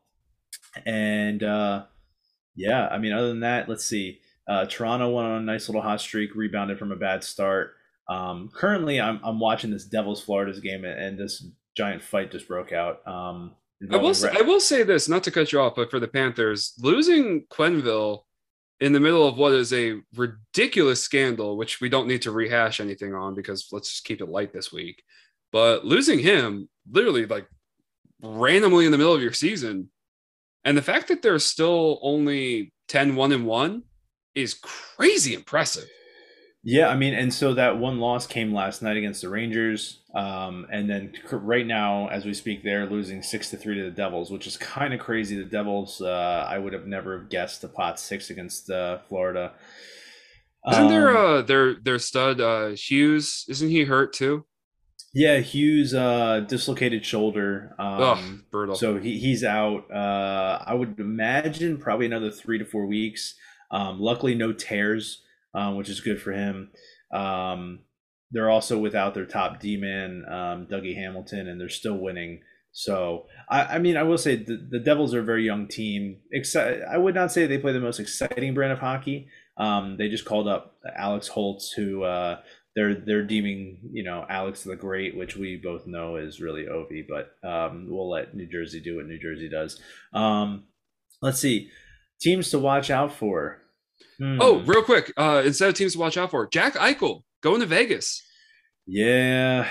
And 0.86 1.42
uh, 1.42 1.84
yeah, 2.54 2.88
I 2.88 2.98
mean, 2.98 3.12
other 3.12 3.28
than 3.28 3.40
that, 3.40 3.68
let's 3.68 3.84
see. 3.84 4.20
Uh, 4.46 4.66
Toronto 4.66 5.10
went 5.10 5.28
on 5.28 5.42
a 5.42 5.44
nice 5.44 5.68
little 5.68 5.82
hot 5.82 6.00
streak, 6.00 6.34
rebounded 6.34 6.78
from 6.78 6.92
a 6.92 6.96
bad 6.96 7.24
start. 7.24 7.74
Um, 8.08 8.50
currently, 8.54 9.00
I'm, 9.00 9.18
I'm 9.24 9.40
watching 9.40 9.70
this 9.70 9.86
Devils 9.86 10.22
Florida's 10.22 10.60
game, 10.60 10.84
and, 10.84 11.00
and 11.00 11.18
this 11.18 11.46
giant 11.76 12.02
fight 12.02 12.30
just 12.30 12.46
broke 12.46 12.72
out. 12.72 13.06
Um, 13.06 13.54
I 13.90 13.96
will 13.96 14.14
say, 14.14 14.30
I 14.36 14.42
will 14.42 14.60
say 14.60 14.82
this, 14.82 15.08
not 15.08 15.24
to 15.24 15.30
cut 15.30 15.52
you 15.52 15.60
off, 15.60 15.74
but 15.74 15.90
for 15.90 15.98
the 15.98 16.08
Panthers, 16.08 16.74
losing 16.78 17.46
Quenneville 17.50 18.24
in 18.80 18.92
the 18.92 19.00
middle 19.00 19.26
of 19.26 19.36
what 19.36 19.52
is 19.52 19.72
a 19.72 20.00
ridiculous 20.16 21.00
scandal, 21.00 21.56
which 21.56 21.80
we 21.80 21.88
don't 21.88 22.08
need 22.08 22.22
to 22.22 22.32
rehash 22.32 22.80
anything 22.80 23.14
on 23.14 23.34
because 23.34 23.68
let's 23.72 23.90
just 23.90 24.04
keep 24.04 24.20
it 24.20 24.28
light 24.28 24.52
this 24.52 24.72
week. 24.72 25.02
But 25.52 25.84
losing 25.84 26.18
him 26.18 26.68
literally 26.90 27.26
like 27.26 27.46
randomly 28.20 28.86
in 28.86 28.92
the 28.92 28.98
middle 28.98 29.14
of 29.14 29.22
your 29.22 29.32
season, 29.32 29.90
and 30.64 30.76
the 30.76 30.82
fact 30.82 31.08
that 31.08 31.22
they're 31.22 31.38
still 31.38 31.98
only 32.02 32.72
10 32.88 33.14
1 33.14 33.32
and 33.32 33.46
1 33.46 33.82
is 34.34 34.54
crazy 34.54 35.34
impressive. 35.34 35.88
Yeah, 36.66 36.88
I 36.88 36.96
mean, 36.96 37.12
and 37.12 37.32
so 37.32 37.52
that 37.54 37.78
one 37.78 37.98
loss 38.00 38.26
came 38.26 38.54
last 38.54 38.80
night 38.80 38.96
against 38.96 39.20
the 39.20 39.28
Rangers, 39.28 40.00
um, 40.14 40.66
and 40.72 40.88
then 40.88 41.12
right 41.30 41.66
now, 41.66 42.08
as 42.08 42.24
we 42.24 42.32
speak, 42.32 42.64
they're 42.64 42.86
losing 42.86 43.22
six 43.22 43.50
to 43.50 43.58
three 43.58 43.74
to 43.76 43.84
the 43.84 43.90
Devils, 43.90 44.30
which 44.30 44.46
is 44.46 44.56
kind 44.56 44.94
of 44.94 45.00
crazy. 45.00 45.36
The 45.36 45.44
Devils, 45.44 46.00
uh, 46.00 46.46
I 46.48 46.56
would 46.56 46.72
have 46.72 46.86
never 46.86 47.18
guessed 47.18 47.60
the 47.60 47.68
pot 47.68 48.00
six 48.00 48.30
against 48.30 48.70
uh, 48.70 48.98
Florida. 49.08 49.52
Isn't 50.70 50.88
there 50.88 51.16
Um, 51.16 51.16
uh 51.16 51.42
their 51.42 51.74
their 51.74 51.98
stud 51.98 52.40
uh 52.40 52.68
Hughes? 52.70 53.44
Isn't 53.48 53.68
he 53.70 53.84
hurt 53.84 54.12
too? 54.12 54.46
Yeah, 55.12 55.38
Hughes 55.38 55.94
uh, 55.94 56.40
dislocated 56.40 57.04
shoulder. 57.06 57.74
Um, 57.78 58.00
Ugh, 58.02 58.18
brutal. 58.50 58.74
So 58.74 58.98
he, 58.98 59.18
he's 59.18 59.44
out. 59.44 59.90
Uh, 59.90 60.58
I 60.66 60.74
would 60.74 60.98
imagine 60.98 61.78
probably 61.78 62.06
another 62.06 62.30
three 62.30 62.58
to 62.58 62.64
four 62.64 62.86
weeks. 62.86 63.34
Um, 63.70 64.00
luckily, 64.00 64.34
no 64.34 64.52
tears, 64.52 65.22
um, 65.54 65.76
which 65.76 65.88
is 65.88 66.00
good 66.00 66.20
for 66.20 66.32
him. 66.32 66.70
Um, 67.12 67.80
they're 68.30 68.50
also 68.50 68.78
without 68.78 69.14
their 69.14 69.26
top 69.26 69.60
D 69.60 69.76
man, 69.76 70.24
um, 70.28 70.66
Dougie 70.66 70.96
Hamilton, 70.96 71.48
and 71.48 71.60
they're 71.60 71.68
still 71.68 71.96
winning. 71.96 72.40
So 72.72 73.26
I, 73.48 73.76
I 73.76 73.78
mean, 73.78 73.96
I 73.96 74.02
will 74.02 74.18
say 74.18 74.34
the, 74.36 74.56
the 74.68 74.80
Devils 74.80 75.14
are 75.14 75.20
a 75.20 75.24
very 75.24 75.44
young 75.44 75.68
team. 75.68 76.18
Exci- 76.36 76.84
I 76.86 76.98
would 76.98 77.14
not 77.14 77.30
say 77.30 77.46
they 77.46 77.58
play 77.58 77.72
the 77.72 77.80
most 77.80 78.00
exciting 78.00 78.54
brand 78.54 78.72
of 78.72 78.80
hockey. 78.80 79.28
Um, 79.56 79.96
they 79.96 80.08
just 80.08 80.24
called 80.24 80.48
up 80.48 80.76
Alex 80.96 81.28
Holtz, 81.28 81.70
who 81.70 82.02
uh, 82.02 82.40
they're 82.74 82.94
they're 82.94 83.24
deeming 83.24 83.78
you 83.92 84.02
know 84.02 84.26
Alex 84.28 84.64
the 84.64 84.74
Great, 84.74 85.16
which 85.16 85.36
we 85.36 85.60
both 85.62 85.86
know 85.86 86.16
is 86.16 86.40
really 86.40 86.64
Ovi, 86.64 87.06
but 87.08 87.36
um, 87.48 87.86
we'll 87.88 88.10
let 88.10 88.34
New 88.34 88.46
Jersey 88.46 88.80
do 88.80 88.96
what 88.96 89.06
New 89.06 89.20
Jersey 89.20 89.48
does. 89.48 89.80
Um, 90.12 90.64
let's 91.22 91.38
see 91.38 91.70
teams 92.20 92.50
to 92.50 92.58
watch 92.58 92.90
out 92.90 93.12
for. 93.12 93.60
Hmm. 94.18 94.38
Oh, 94.40 94.60
real 94.60 94.82
quick, 94.82 95.12
uh, 95.16 95.42
instead 95.44 95.68
of 95.68 95.74
teams 95.74 95.94
to 95.94 95.98
watch 95.98 96.16
out 96.16 96.30
for, 96.30 96.46
Jack 96.48 96.74
Eichel 96.74 97.22
going 97.42 97.60
to 97.60 97.66
Vegas. 97.66 98.22
yeah, 98.86 99.68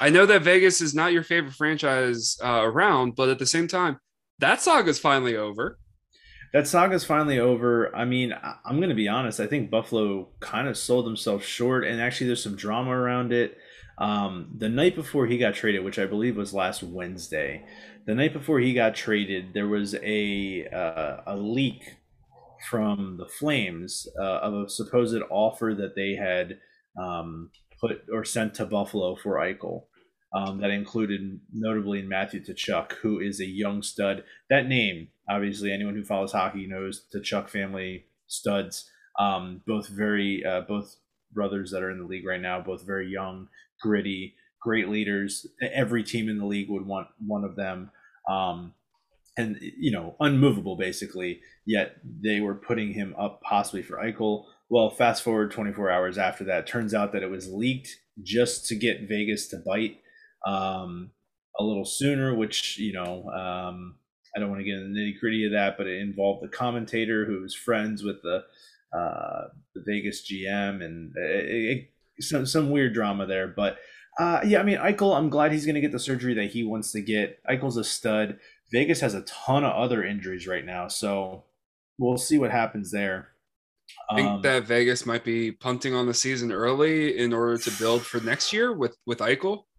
I 0.00 0.10
know 0.10 0.26
that 0.26 0.42
Vegas 0.42 0.80
is 0.80 0.94
not 0.94 1.12
your 1.12 1.22
favorite 1.24 1.54
franchise 1.54 2.36
uh, 2.44 2.62
around, 2.64 3.14
but 3.16 3.28
at 3.28 3.38
the 3.38 3.46
same 3.46 3.68
time, 3.68 3.98
that 4.38 4.60
saga's 4.62 4.98
finally 4.98 5.36
over. 5.36 5.78
that 6.52 6.66
saga's 6.66 7.04
finally 7.04 7.38
over. 7.38 7.94
I 7.94 8.04
mean, 8.04 8.32
I'm 8.64 8.76
going 8.78 8.88
to 8.90 8.94
be 8.94 9.08
honest. 9.08 9.40
I 9.40 9.46
think 9.46 9.70
Buffalo 9.70 10.28
kind 10.40 10.66
of 10.68 10.76
sold 10.78 11.06
themselves 11.06 11.44
short, 11.44 11.84
and 11.84 12.00
actually, 12.00 12.28
there's 12.28 12.42
some 12.42 12.56
drama 12.56 12.90
around 12.90 13.32
it. 13.32 13.58
Um, 13.98 14.50
the 14.56 14.68
night 14.68 14.94
before 14.94 15.26
he 15.26 15.38
got 15.38 15.54
traded, 15.54 15.84
which 15.84 15.98
I 15.98 16.06
believe 16.06 16.36
was 16.36 16.54
last 16.54 16.82
Wednesday, 16.82 17.64
the 18.06 18.14
night 18.14 18.32
before 18.32 18.60
he 18.60 18.72
got 18.72 18.94
traded, 18.94 19.52
there 19.54 19.66
was 19.68 19.94
a 20.02 20.66
uh, 20.68 21.22
a 21.26 21.36
leak 21.36 21.96
from 22.68 23.16
the 23.18 23.26
Flames 23.26 24.06
uh, 24.18 24.38
of 24.38 24.54
a 24.54 24.68
supposed 24.68 25.22
offer 25.30 25.74
that 25.76 25.94
they 25.94 26.14
had 26.14 26.58
um, 27.00 27.50
put 27.80 28.02
or 28.12 28.24
sent 28.24 28.54
to 28.54 28.66
Buffalo 28.66 29.16
for 29.16 29.36
Eichel. 29.36 29.84
Um, 30.34 30.60
that 30.60 30.70
included 30.70 31.40
notably 31.54 32.02
Matthew 32.02 32.44
Tkachuk, 32.44 32.92
who 33.00 33.18
is 33.18 33.40
a 33.40 33.46
young 33.46 33.82
stud. 33.82 34.24
That 34.50 34.68
name, 34.68 35.08
obviously, 35.28 35.72
anyone 35.72 35.94
who 35.94 36.04
follows 36.04 36.32
hockey 36.32 36.66
knows 36.66 37.06
the 37.10 37.20
Tkachuk 37.20 37.48
family 37.48 38.04
studs. 38.26 38.90
Um, 39.18 39.62
both 39.66 39.88
very, 39.88 40.44
uh, 40.44 40.60
both 40.62 40.96
brothers 41.32 41.70
that 41.70 41.82
are 41.82 41.90
in 41.90 41.98
the 41.98 42.04
league 42.04 42.26
right 42.26 42.40
now, 42.40 42.60
both 42.60 42.86
very 42.86 43.08
young, 43.08 43.48
gritty, 43.80 44.34
great 44.60 44.88
leaders. 44.88 45.46
Every 45.62 46.04
team 46.04 46.28
in 46.28 46.38
the 46.38 46.46
league 46.46 46.68
would 46.68 46.86
want 46.86 47.08
one 47.26 47.44
of 47.44 47.56
them. 47.56 47.90
Um, 48.28 48.74
and 49.38 49.56
you 49.60 49.90
know, 49.90 50.16
unmovable 50.20 50.76
basically. 50.76 51.40
Yet 51.64 51.96
they 52.04 52.40
were 52.40 52.54
putting 52.54 52.92
him 52.92 53.14
up 53.18 53.40
possibly 53.42 53.82
for 53.82 53.96
Eichel. 53.96 54.44
Well, 54.68 54.90
fast 54.90 55.22
forward 55.22 55.50
24 55.50 55.90
hours 55.90 56.18
after 56.18 56.44
that, 56.44 56.66
turns 56.66 56.92
out 56.92 57.12
that 57.12 57.22
it 57.22 57.30
was 57.30 57.50
leaked 57.50 57.88
just 58.22 58.66
to 58.66 58.74
get 58.74 59.08
Vegas 59.08 59.48
to 59.48 59.58
bite 59.64 59.98
um, 60.46 61.12
a 61.58 61.64
little 61.64 61.86
sooner, 61.86 62.34
which 62.34 62.78
you 62.78 62.92
know 62.92 63.28
um, 63.30 63.96
I 64.36 64.40
don't 64.40 64.50
want 64.50 64.60
to 64.60 64.64
get 64.64 64.74
into 64.74 64.88
the 64.88 65.00
nitty 65.00 65.20
gritty 65.20 65.46
of 65.46 65.52
that, 65.52 65.78
but 65.78 65.86
it 65.86 66.00
involved 66.00 66.42
the 66.42 66.48
commentator 66.48 67.24
who 67.24 67.40
was 67.40 67.54
friends 67.54 68.02
with 68.02 68.20
the 68.22 68.44
uh, 68.96 69.48
the 69.74 69.82
Vegas 69.86 70.30
GM, 70.30 70.82
and 70.82 71.12
it, 71.16 71.46
it, 71.50 71.90
some 72.20 72.44
some 72.44 72.70
weird 72.70 72.92
drama 72.92 73.26
there. 73.26 73.48
But 73.48 73.78
uh, 74.18 74.40
yeah, 74.44 74.60
I 74.60 74.64
mean 74.64 74.78
Eichel, 74.78 75.16
I'm 75.16 75.30
glad 75.30 75.52
he's 75.52 75.64
going 75.64 75.76
to 75.76 75.80
get 75.80 75.92
the 75.92 75.98
surgery 75.98 76.34
that 76.34 76.50
he 76.50 76.64
wants 76.64 76.92
to 76.92 77.00
get. 77.00 77.38
Eichel's 77.48 77.76
a 77.76 77.84
stud. 77.84 78.38
Vegas 78.72 79.00
has 79.00 79.14
a 79.14 79.22
ton 79.22 79.64
of 79.64 79.74
other 79.74 80.04
injuries 80.04 80.46
right 80.46 80.64
now, 80.64 80.88
so 80.88 81.44
we'll 81.98 82.18
see 82.18 82.38
what 82.38 82.50
happens 82.50 82.90
there. 82.90 83.28
I 84.10 84.16
think 84.16 84.28
um, 84.28 84.42
that 84.42 84.64
Vegas 84.64 85.06
might 85.06 85.24
be 85.24 85.52
punting 85.52 85.94
on 85.94 86.06
the 86.06 86.14
season 86.14 86.52
early 86.52 87.16
in 87.18 87.32
order 87.32 87.56
to 87.58 87.70
build 87.78 88.04
for 88.04 88.20
next 88.20 88.52
year 88.52 88.72
with 88.72 88.96
with 89.06 89.18
Eichel. 89.18 89.64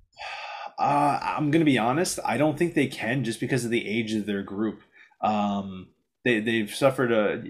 Uh, 0.77 1.19
I'm 1.21 1.51
gonna 1.51 1.65
be 1.65 1.77
honest. 1.77 2.21
I 2.23 2.37
don't 2.37 2.57
think 2.57 2.73
they 2.73 2.87
can 2.87 3.25
just 3.25 3.41
because 3.41 3.65
of 3.65 3.69
the 3.69 3.85
age 3.85 4.13
of 4.13 4.25
their 4.25 4.43
group. 4.43 4.79
Um, 5.19 5.89
they 6.23 6.39
they've 6.39 6.73
suffered 6.73 7.11
a. 7.11 7.43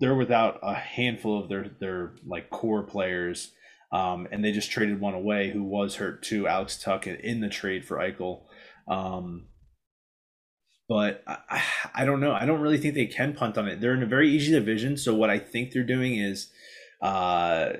They're 0.00 0.16
without 0.16 0.58
a 0.60 0.74
handful 0.74 1.40
of 1.40 1.48
their 1.48 1.70
their 1.78 2.16
like 2.26 2.50
core 2.50 2.82
players, 2.82 3.52
um, 3.92 4.26
and 4.32 4.44
they 4.44 4.50
just 4.50 4.72
traded 4.72 5.00
one 5.00 5.14
away 5.14 5.52
who 5.52 5.62
was 5.62 5.94
hurt 5.94 6.24
too, 6.24 6.48
Alex 6.48 6.76
Tuch 6.76 7.06
in 7.06 7.40
the 7.40 7.48
trade 7.48 7.84
for 7.84 7.98
Eichel. 7.98 8.42
Um, 8.88 9.46
but 10.88 11.22
I, 11.26 11.62
I 11.94 12.04
don't 12.04 12.20
know. 12.20 12.32
I 12.32 12.46
don't 12.46 12.60
really 12.60 12.78
think 12.78 12.94
they 12.94 13.06
can 13.06 13.34
punt 13.34 13.58
on 13.58 13.68
it. 13.68 13.80
They're 13.80 13.94
in 13.94 14.02
a 14.02 14.06
very 14.06 14.30
easy 14.30 14.52
division, 14.52 14.96
so 14.96 15.14
what 15.14 15.30
I 15.30 15.38
think 15.38 15.72
they're 15.72 15.82
doing 15.82 16.16
is 16.16 16.50
uh, 17.02 17.74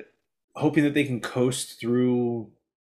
hoping 0.55 0.85
that 0.85 0.95
they 0.95 1.05
can 1.05 1.21
coast 1.21 1.81
through 1.81 2.51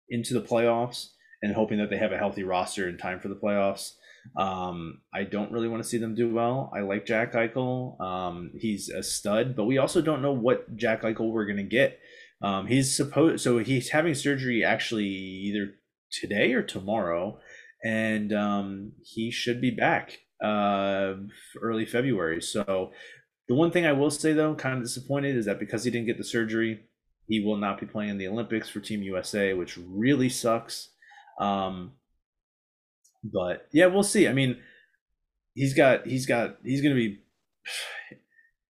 into 0.09 0.35
the 0.35 0.41
playoffs 0.41 1.11
and 1.43 1.55
hoping 1.55 1.79
that 1.79 1.91
they 1.91 1.99
have 1.99 2.13
a 2.13 2.19
healthy 2.19 2.43
roster 2.43 2.89
in 2.89 2.99
time 2.99 3.21
for 3.21 3.29
the 3.29 3.35
playoffs. 3.35 3.93
Um, 4.37 5.01
I 5.15 5.25
don't 5.25 5.51
really 5.51 5.69
want 5.69 5.83
to 5.83 5.89
see 5.89 5.99
them 5.99 6.15
do 6.15 6.33
well. 6.33 6.71
I 6.77 6.81
like 6.81 7.07
Jack 7.07 7.33
Eichel. 7.33 7.99
Um, 8.01 8.53
he's 8.55 8.89
a 8.91 9.03
stud, 9.03 9.57
but 9.57 9.65
we 9.65 9.79
also 9.79 10.03
don't 10.03 10.23
know 10.23 10.33
what 10.33 10.77
Jack 10.77 11.03
Eichel 11.03 11.31
we're 11.31 11.47
going 11.47 11.57
to 11.57 11.63
get. 11.63 11.99
Um, 12.43 12.67
he's 12.67 12.95
supposed 12.95 13.43
so 13.43 13.59
he's 13.59 13.91
having 13.91 14.15
surgery 14.15 14.65
actually 14.65 15.07
either 15.07 15.75
today 16.11 16.53
or 16.53 16.63
tomorrow, 16.63 17.39
and 17.85 18.33
um, 18.33 18.93
he 19.03 19.31
should 19.31 19.61
be 19.61 19.71
back 19.71 20.19
uh, 20.43 21.15
early 21.61 21.87
February. 21.87 22.41
So 22.43 22.93
the 23.49 23.55
one 23.55 23.71
thing 23.71 23.87
I 23.87 23.93
will 23.93 24.11
say 24.11 24.33
though, 24.33 24.55
kind 24.55 24.77
of 24.77 24.83
disappointed, 24.83 25.37
is 25.37 25.47
that 25.47 25.59
because 25.59 25.85
he 25.85 25.91
didn't 25.91 26.07
get 26.07 26.19
the 26.19 26.25
surgery, 26.25 26.81
he 27.27 27.41
will 27.45 27.57
not 27.57 27.81
be 27.81 27.87
playing 27.87 28.11
in 28.11 28.19
the 28.19 28.29
Olympics 28.29 28.69
for 28.69 28.81
Team 28.81 29.03
USA, 29.03 29.55
which 29.55 29.79
really 29.79 30.29
sucks. 30.29 30.91
Um, 31.41 31.93
but 33.23 33.67
yeah, 33.73 33.87
we'll 33.87 34.03
see. 34.03 34.29
I 34.29 34.33
mean, 34.33 34.59
he's 35.55 35.75
got 35.75 36.07
he's 36.07 36.27
got 36.27 36.57
he's 36.65 36.83
gonna 36.83 36.95
be 36.95 37.21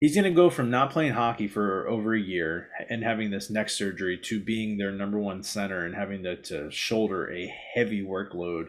he's 0.02 0.16
gonna 0.16 0.32
go 0.32 0.50
from 0.50 0.68
not 0.68 0.90
playing 0.90 1.12
hockey 1.12 1.46
for 1.46 1.86
over 1.86 2.12
a 2.12 2.20
year 2.20 2.68
and 2.90 3.04
having 3.04 3.30
this 3.30 3.48
neck 3.48 3.70
surgery 3.70 4.18
to 4.18 4.40
being 4.40 4.76
their 4.76 4.90
number 4.90 5.16
one 5.16 5.44
center 5.44 5.86
and 5.86 5.94
having 5.94 6.24
to, 6.24 6.34
to 6.42 6.68
shoulder 6.72 7.32
a 7.32 7.54
heavy 7.76 8.02
workload. 8.02 8.66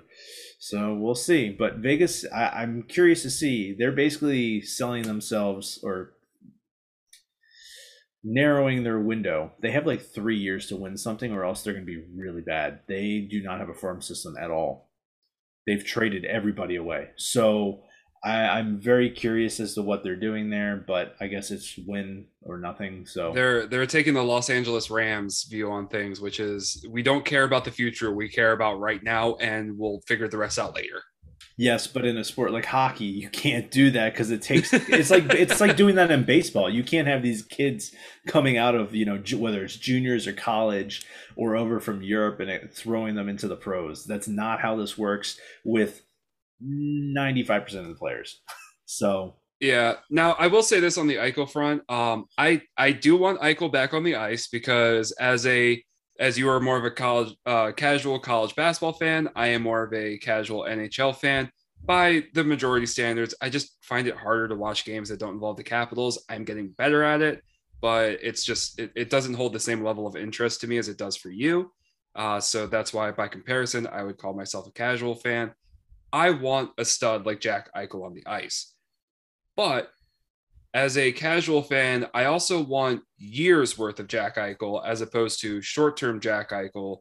So 0.59 0.93
we'll 0.93 1.15
see. 1.15 1.49
But 1.49 1.77
Vegas, 1.77 2.23
I, 2.31 2.49
I'm 2.49 2.83
curious 2.83 3.23
to 3.23 3.31
see. 3.31 3.73
They're 3.73 3.91
basically 3.91 4.61
selling 4.61 5.01
themselves 5.01 5.79
or 5.81 6.13
narrowing 8.23 8.83
their 8.83 8.99
window. 8.99 9.53
They 9.59 9.71
have 9.71 9.87
like 9.87 10.03
three 10.03 10.37
years 10.37 10.67
to 10.67 10.77
win 10.77 10.97
something, 10.97 11.33
or 11.33 11.43
else 11.45 11.63
they're 11.63 11.73
going 11.73 11.87
to 11.87 11.91
be 11.91 12.05
really 12.15 12.41
bad. 12.41 12.81
They 12.87 13.27
do 13.27 13.41
not 13.41 13.59
have 13.59 13.69
a 13.69 13.73
farm 13.73 14.03
system 14.03 14.35
at 14.39 14.51
all 14.51 14.91
they've 15.65 15.83
traded 15.83 16.25
everybody 16.25 16.75
away. 16.75 17.09
So 17.17 17.83
I, 18.23 18.59
am 18.59 18.79
very 18.79 19.09
curious 19.09 19.59
as 19.59 19.75
to 19.75 19.81
what 19.81 20.03
they're 20.03 20.15
doing 20.15 20.49
there, 20.49 20.81
but 20.87 21.15
I 21.19 21.27
guess 21.27 21.51
it's 21.51 21.77
win 21.77 22.25
or 22.41 22.57
nothing. 22.57 23.05
So 23.05 23.33
they're 23.33 23.67
they're 23.67 23.85
taking 23.85 24.13
the 24.13 24.23
Los 24.23 24.49
Angeles 24.49 24.89
Rams 24.89 25.43
view 25.43 25.69
on 25.69 25.87
things, 25.87 26.21
which 26.21 26.39
is 26.39 26.85
we 26.89 27.03
don't 27.03 27.25
care 27.25 27.43
about 27.43 27.65
the 27.65 27.71
future, 27.71 28.13
we 28.13 28.29
care 28.29 28.53
about 28.53 28.79
right 28.79 29.03
now, 29.03 29.35
and 29.35 29.77
we'll 29.77 29.99
figure 30.07 30.29
the 30.29 30.37
rest 30.37 30.57
out 30.57 30.73
later. 30.73 31.03
Yes, 31.55 31.85
but 31.85 32.03
in 32.05 32.17
a 32.17 32.23
sport 32.23 32.51
like 32.51 32.65
hockey, 32.65 33.05
you 33.05 33.29
can't 33.29 33.69
do 33.69 33.91
that 33.91 34.13
because 34.13 34.31
it 34.31 34.41
takes. 34.41 34.73
It's 34.73 35.11
like 35.11 35.25
it's 35.33 35.61
like 35.61 35.75
doing 35.75 35.95
that 35.95 36.09
in 36.09 36.23
baseball. 36.23 36.69
You 36.69 36.83
can't 36.83 37.07
have 37.07 37.21
these 37.21 37.43
kids 37.43 37.91
coming 38.25 38.57
out 38.57 38.73
of 38.73 38.95
you 38.95 39.05
know 39.05 39.21
whether 39.37 39.63
it's 39.63 39.75
juniors 39.75 40.25
or 40.27 40.33
college 40.33 41.05
or 41.35 41.55
over 41.55 41.79
from 41.79 42.01
Europe 42.01 42.39
and 42.39 42.71
throwing 42.73 43.15
them 43.15 43.29
into 43.29 43.47
the 43.47 43.55
pros. 43.55 44.05
That's 44.05 44.27
not 44.27 44.61
how 44.61 44.77
this 44.77 44.97
works 44.97 45.39
with 45.63 46.02
ninety 46.63 47.43
five 47.43 47.63
percent 47.63 47.83
of 47.83 47.89
the 47.89 47.95
players. 47.97 48.41
So 48.85 49.35
yeah. 49.59 49.95
Now 50.09 50.33
I 50.33 50.47
will 50.47 50.61
say 50.61 50.81
this 50.81 50.97
on 50.97 51.07
the 51.07 51.15
Eichel 51.15 51.49
front. 51.49 51.89
Um, 51.89 52.25
I 52.37 52.61
I 52.77 52.91
do 52.91 53.15
want 53.15 53.39
Eichel 53.39 53.71
back 53.71 53.93
on 53.93 54.03
the 54.03 54.17
ice 54.17 54.47
because 54.47 55.13
as 55.13 55.47
a 55.47 55.81
as 56.19 56.37
you 56.37 56.49
are 56.49 56.59
more 56.59 56.77
of 56.77 56.83
a 56.83 56.91
college 56.91 57.33
uh, 57.45 57.71
casual 57.71 58.19
college 58.19 58.55
basketball 58.55 58.93
fan, 58.93 59.29
I 59.35 59.47
am 59.47 59.63
more 59.63 59.83
of 59.83 59.93
a 59.93 60.17
casual 60.17 60.63
NHL 60.63 61.15
fan. 61.15 61.49
By 61.85 62.25
the 62.33 62.43
majority 62.43 62.85
standards, 62.85 63.35
I 63.41 63.49
just 63.49 63.77
find 63.81 64.07
it 64.07 64.15
harder 64.15 64.47
to 64.49 64.55
watch 64.55 64.85
games 64.85 65.09
that 65.09 65.19
don't 65.19 65.33
involve 65.33 65.57
the 65.57 65.63
Capitals. 65.63 66.23
I'm 66.29 66.45
getting 66.45 66.69
better 66.69 67.03
at 67.03 67.21
it, 67.21 67.41
but 67.81 68.19
it's 68.21 68.43
just 68.43 68.79
it, 68.79 68.91
it 68.95 69.09
doesn't 69.09 69.33
hold 69.33 69.53
the 69.53 69.59
same 69.59 69.83
level 69.83 70.07
of 70.07 70.15
interest 70.15 70.61
to 70.61 70.67
me 70.67 70.77
as 70.77 70.87
it 70.87 70.97
does 70.97 71.17
for 71.17 71.29
you. 71.29 71.71
Uh, 72.15 72.39
so 72.39 72.67
that's 72.67 72.93
why, 72.93 73.11
by 73.11 73.27
comparison, 73.27 73.87
I 73.87 74.03
would 74.03 74.17
call 74.17 74.33
myself 74.33 74.67
a 74.67 74.71
casual 74.71 75.15
fan. 75.15 75.53
I 76.13 76.29
want 76.29 76.71
a 76.77 76.85
stud 76.85 77.25
like 77.25 77.41
Jack 77.41 77.73
Eichel 77.75 78.05
on 78.05 78.13
the 78.13 78.25
ice, 78.25 78.73
but 79.57 79.91
as 80.73 80.97
a 80.97 81.11
casual 81.11 81.61
fan, 81.61 82.07
I 82.13 82.25
also 82.25 82.61
want 82.61 83.01
years 83.17 83.77
worth 83.77 83.99
of 83.99 84.07
Jack 84.07 84.37
Eichel 84.37 84.85
as 84.85 85.01
opposed 85.01 85.41
to 85.41 85.61
short 85.61 85.97
term 85.97 86.19
Jack 86.19 86.51
Eichel. 86.51 86.99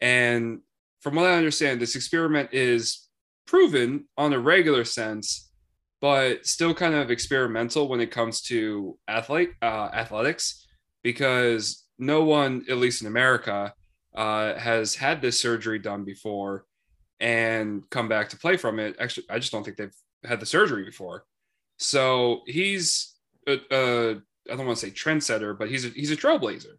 And 0.00 0.60
from 1.00 1.14
what 1.14 1.26
I 1.26 1.36
understand, 1.36 1.80
this 1.80 1.96
experiment 1.96 2.50
is 2.52 3.08
proven 3.46 4.06
on 4.18 4.32
a 4.32 4.38
regular 4.38 4.84
sense, 4.84 5.50
but 6.00 6.46
still 6.46 6.74
kind 6.74 6.94
of 6.94 7.10
experimental 7.10 7.88
when 7.88 8.00
it 8.00 8.10
comes 8.10 8.42
to 8.42 8.98
athlete 9.08 9.52
uh, 9.62 9.88
athletics, 9.92 10.66
because 11.02 11.84
no 11.98 12.24
one, 12.24 12.64
at 12.68 12.76
least 12.76 13.00
in 13.00 13.06
America, 13.06 13.72
uh, 14.14 14.54
has 14.54 14.94
had 14.94 15.22
this 15.22 15.40
surgery 15.40 15.78
done 15.78 16.04
before 16.04 16.64
and 17.20 17.88
come 17.90 18.08
back 18.08 18.28
to 18.30 18.38
play 18.38 18.56
from 18.56 18.78
it. 18.78 18.96
Actually, 18.98 19.26
I 19.30 19.38
just 19.38 19.52
don't 19.52 19.64
think 19.64 19.76
they've 19.76 19.96
had 20.24 20.40
the 20.40 20.46
surgery 20.46 20.84
before. 20.84 21.24
So 21.78 22.42
he's 22.46 23.14
a, 23.46 23.58
a 23.70 24.10
I 24.50 24.56
don't 24.56 24.66
want 24.66 24.78
to 24.78 24.86
say 24.86 24.92
trendsetter, 24.92 25.58
but 25.58 25.68
he's 25.68 25.84
a, 25.84 25.88
he's 25.88 26.10
a 26.10 26.16
trailblazer 26.16 26.76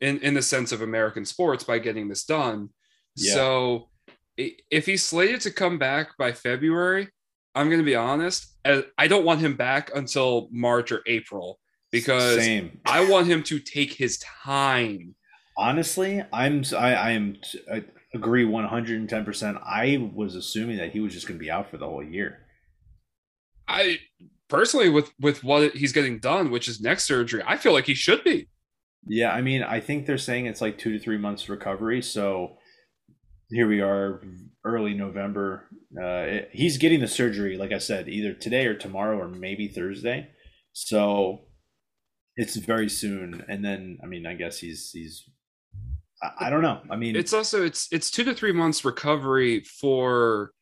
in 0.00 0.18
in 0.18 0.34
the 0.34 0.42
sense 0.42 0.72
of 0.72 0.82
American 0.82 1.24
sports 1.24 1.64
by 1.64 1.78
getting 1.78 2.08
this 2.08 2.24
done. 2.24 2.70
Yeah. 3.16 3.34
So 3.34 3.88
if 4.36 4.86
he's 4.86 5.04
slated 5.04 5.40
to 5.42 5.50
come 5.50 5.78
back 5.78 6.16
by 6.18 6.32
February, 6.32 7.08
I'm 7.54 7.68
going 7.68 7.78
to 7.78 7.84
be 7.84 7.94
honest, 7.94 8.56
I 8.64 9.06
don't 9.06 9.24
want 9.24 9.40
him 9.40 9.56
back 9.56 9.90
until 9.94 10.48
March 10.50 10.90
or 10.90 11.02
April 11.06 11.60
because 11.92 12.42
Same. 12.42 12.80
I 12.84 13.08
want 13.08 13.28
him 13.28 13.44
to 13.44 13.60
take 13.60 13.92
his 13.92 14.18
time. 14.18 15.14
Honestly, 15.56 16.20
I'm 16.32 16.64
I, 16.76 16.94
I 16.94 17.10
am 17.12 17.36
I 17.72 17.84
agree 18.14 18.44
110%. 18.44 19.62
I 19.62 20.10
was 20.14 20.34
assuming 20.34 20.78
that 20.78 20.92
he 20.92 21.00
was 21.00 21.12
just 21.12 21.26
going 21.26 21.38
to 21.38 21.44
be 21.44 21.50
out 21.50 21.70
for 21.70 21.76
the 21.76 21.86
whole 21.86 22.02
year. 22.02 22.38
I 23.66 23.98
personally 24.48 24.90
with 24.90 25.10
with 25.18 25.42
what 25.42 25.72
he's 25.74 25.92
getting 25.92 26.18
done, 26.18 26.50
which 26.50 26.68
is 26.68 26.80
neck 26.80 27.00
surgery, 27.00 27.42
I 27.46 27.56
feel 27.56 27.72
like 27.72 27.86
he 27.86 27.94
should 27.94 28.22
be. 28.22 28.48
Yeah, 29.06 29.32
I 29.32 29.42
mean, 29.42 29.62
I 29.62 29.80
think 29.80 30.06
they're 30.06 30.18
saying 30.18 30.46
it's 30.46 30.60
like 30.60 30.78
two 30.78 30.92
to 30.92 30.98
three 30.98 31.18
months 31.18 31.48
recovery. 31.48 32.00
So 32.02 32.56
here 33.50 33.68
we 33.68 33.80
are, 33.80 34.22
early 34.64 34.94
November. 34.94 35.68
Uh, 35.96 36.24
it, 36.26 36.50
he's 36.52 36.78
getting 36.78 37.00
the 37.00 37.08
surgery, 37.08 37.56
like 37.56 37.72
I 37.72 37.78
said, 37.78 38.08
either 38.08 38.32
today 38.32 38.66
or 38.66 38.74
tomorrow 38.74 39.18
or 39.18 39.28
maybe 39.28 39.68
Thursday. 39.68 40.28
So 40.72 41.46
it's 42.36 42.56
very 42.56 42.88
soon. 42.88 43.44
And 43.48 43.64
then, 43.64 43.98
I 44.02 44.06
mean, 44.06 44.26
I 44.26 44.34
guess 44.34 44.58
he's 44.58 44.90
he's. 44.92 45.28
I, 46.22 46.46
I 46.46 46.50
don't 46.50 46.62
know. 46.62 46.80
I 46.90 46.96
mean, 46.96 47.16
it's 47.16 47.32
also 47.32 47.64
it's 47.64 47.88
it's 47.92 48.10
two 48.10 48.24
to 48.24 48.34
three 48.34 48.52
months 48.52 48.84
recovery 48.84 49.60
for 49.60 50.52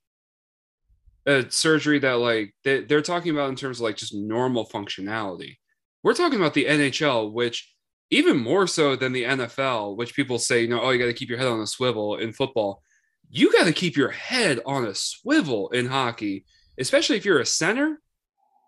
a 1.26 1.50
surgery 1.50 1.98
that 2.00 2.14
like 2.14 2.54
they, 2.64 2.80
they're 2.80 3.02
talking 3.02 3.30
about 3.30 3.48
in 3.48 3.56
terms 3.56 3.78
of 3.78 3.82
like 3.82 3.96
just 3.96 4.14
normal 4.14 4.66
functionality. 4.66 5.56
We're 6.02 6.14
talking 6.14 6.38
about 6.38 6.54
the 6.54 6.64
NHL, 6.64 7.32
which 7.32 7.72
even 8.10 8.36
more 8.36 8.66
so 8.66 8.96
than 8.96 9.12
the 9.12 9.24
NFL, 9.24 9.96
which 9.96 10.14
people 10.14 10.38
say, 10.38 10.62
you 10.62 10.68
know, 10.68 10.80
oh, 10.82 10.90
you 10.90 10.98
got 10.98 11.06
to 11.06 11.14
keep 11.14 11.28
your 11.28 11.38
head 11.38 11.48
on 11.48 11.60
a 11.60 11.66
swivel 11.66 12.16
in 12.16 12.32
football. 12.32 12.82
You 13.30 13.52
got 13.52 13.64
to 13.64 13.72
keep 13.72 13.96
your 13.96 14.10
head 14.10 14.60
on 14.66 14.84
a 14.84 14.94
swivel 14.94 15.70
in 15.70 15.86
hockey, 15.86 16.44
especially 16.78 17.16
if 17.16 17.24
you're 17.24 17.40
a 17.40 17.46
center. 17.46 18.00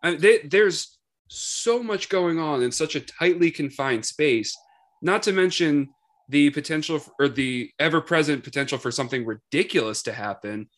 I 0.03 0.12
mean, 0.12 0.20
they, 0.20 0.39
there's 0.39 0.99
so 1.28 1.82
much 1.82 2.09
going 2.09 2.39
on 2.39 2.62
in 2.62 2.72
such 2.72 2.95
a 2.95 3.01
tightly 3.01 3.51
confined 3.51 4.07
space, 4.07 4.57
not 5.03 5.22
to 5.24 5.32
mention 5.32 5.91
the 6.29 6.51
potential 6.51 7.01
or 7.18 7.29
the 7.29 7.70
ever 7.79 8.01
present 8.01 8.45
potential 8.45 8.79
for 8.79 8.91
something 8.91 9.27
ridiculous 9.27 10.03
to 10.03 10.12
happen 10.12 10.68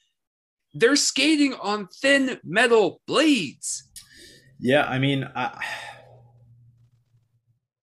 they're 0.76 0.96
skating 0.96 1.54
on 1.54 1.88
thin 1.88 2.38
metal 2.44 3.00
blades. 3.06 3.90
Yeah, 4.58 4.84
I 4.84 4.98
mean, 4.98 5.28
I, 5.34 5.64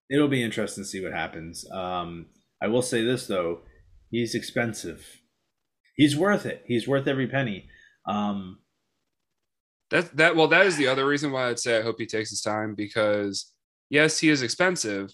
it'll 0.10 0.28
be 0.28 0.44
interesting 0.44 0.84
to 0.84 0.88
see 0.90 1.04
what 1.04 1.14
happens. 1.14 1.70
Um, 1.72 2.28
I 2.62 2.68
will 2.68 2.82
say 2.82 3.04
this 3.04 3.28
though, 3.28 3.62
he's 4.12 4.36
expensive. 4.36 5.06
He's 5.96 6.16
worth 6.16 6.46
it. 6.46 6.64
He's 6.68 6.88
worth 6.88 7.08
every 7.08 7.28
penny. 7.28 7.68
Um, 8.08 8.60
that 9.92 10.16
that 10.18 10.36
well, 10.36 10.48
that 10.48 10.66
is 10.66 10.78
the 10.78 10.88
other 10.88 11.06
reason 11.06 11.32
why 11.32 11.50
I'd 11.50 11.60
say 11.60 11.78
I 11.78 11.84
hope 11.84 11.96
he 12.00 12.06
takes 12.06 12.30
his 12.30 12.42
time 12.42 12.74
because 12.76 13.52
yes, 13.90 14.20
he 14.20 14.30
is 14.30 14.42
expensive, 14.42 15.14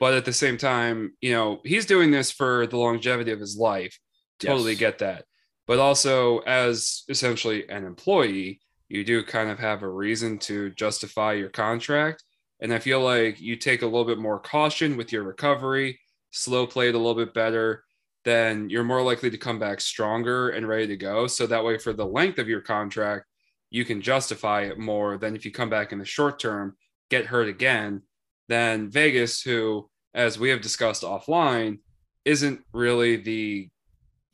but 0.00 0.14
at 0.14 0.24
the 0.24 0.32
same 0.32 0.56
time, 0.56 1.12
you 1.20 1.32
know, 1.32 1.60
he's 1.64 1.86
doing 1.86 2.10
this 2.10 2.30
for 2.30 2.66
the 2.66 2.76
longevity 2.76 3.30
of 3.30 3.40
his 3.40 3.56
life. 3.56 3.98
Totally 4.40 4.72
yes. 4.72 4.80
get 4.80 4.98
that. 4.98 5.24
But 5.66 5.78
also, 5.78 6.40
as 6.40 7.04
essentially 7.08 7.68
an 7.68 7.84
employee, 7.84 8.60
you 8.88 9.04
do 9.04 9.22
kind 9.22 9.50
of 9.50 9.58
have 9.58 9.82
a 9.82 9.88
reason 9.88 10.38
to 10.38 10.70
justify 10.70 11.32
your 11.32 11.48
contract. 11.48 12.22
And 12.60 12.72
I 12.72 12.78
feel 12.78 13.00
like 13.00 13.40
you 13.40 13.56
take 13.56 13.82
a 13.82 13.86
little 13.86 14.04
bit 14.04 14.18
more 14.18 14.38
caution 14.38 14.96
with 14.96 15.12
your 15.12 15.22
recovery, 15.22 15.98
slow 16.30 16.66
play 16.66 16.88
it 16.88 16.94
a 16.94 16.98
little 16.98 17.14
bit 17.14 17.34
better, 17.34 17.84
then 18.24 18.70
you're 18.70 18.84
more 18.84 19.02
likely 19.02 19.30
to 19.30 19.38
come 19.38 19.58
back 19.58 19.80
stronger 19.80 20.50
and 20.50 20.66
ready 20.66 20.86
to 20.88 20.96
go. 20.96 21.26
So 21.26 21.46
that 21.46 21.64
way, 21.64 21.78
for 21.78 21.92
the 21.92 22.06
length 22.06 22.38
of 22.38 22.48
your 22.48 22.60
contract, 22.60 23.26
you 23.70 23.84
can 23.84 24.00
justify 24.00 24.62
it 24.62 24.78
more 24.78 25.18
than 25.18 25.34
if 25.34 25.44
you 25.44 25.50
come 25.50 25.70
back 25.70 25.92
in 25.92 25.98
the 25.98 26.04
short 26.04 26.38
term, 26.38 26.76
get 27.10 27.26
hurt 27.26 27.48
again, 27.48 28.02
then 28.48 28.90
Vegas, 28.90 29.42
who, 29.42 29.88
as 30.14 30.38
we 30.38 30.50
have 30.50 30.60
discussed 30.60 31.02
offline, 31.02 31.78
isn't 32.24 32.60
really 32.72 33.16
the 33.16 33.68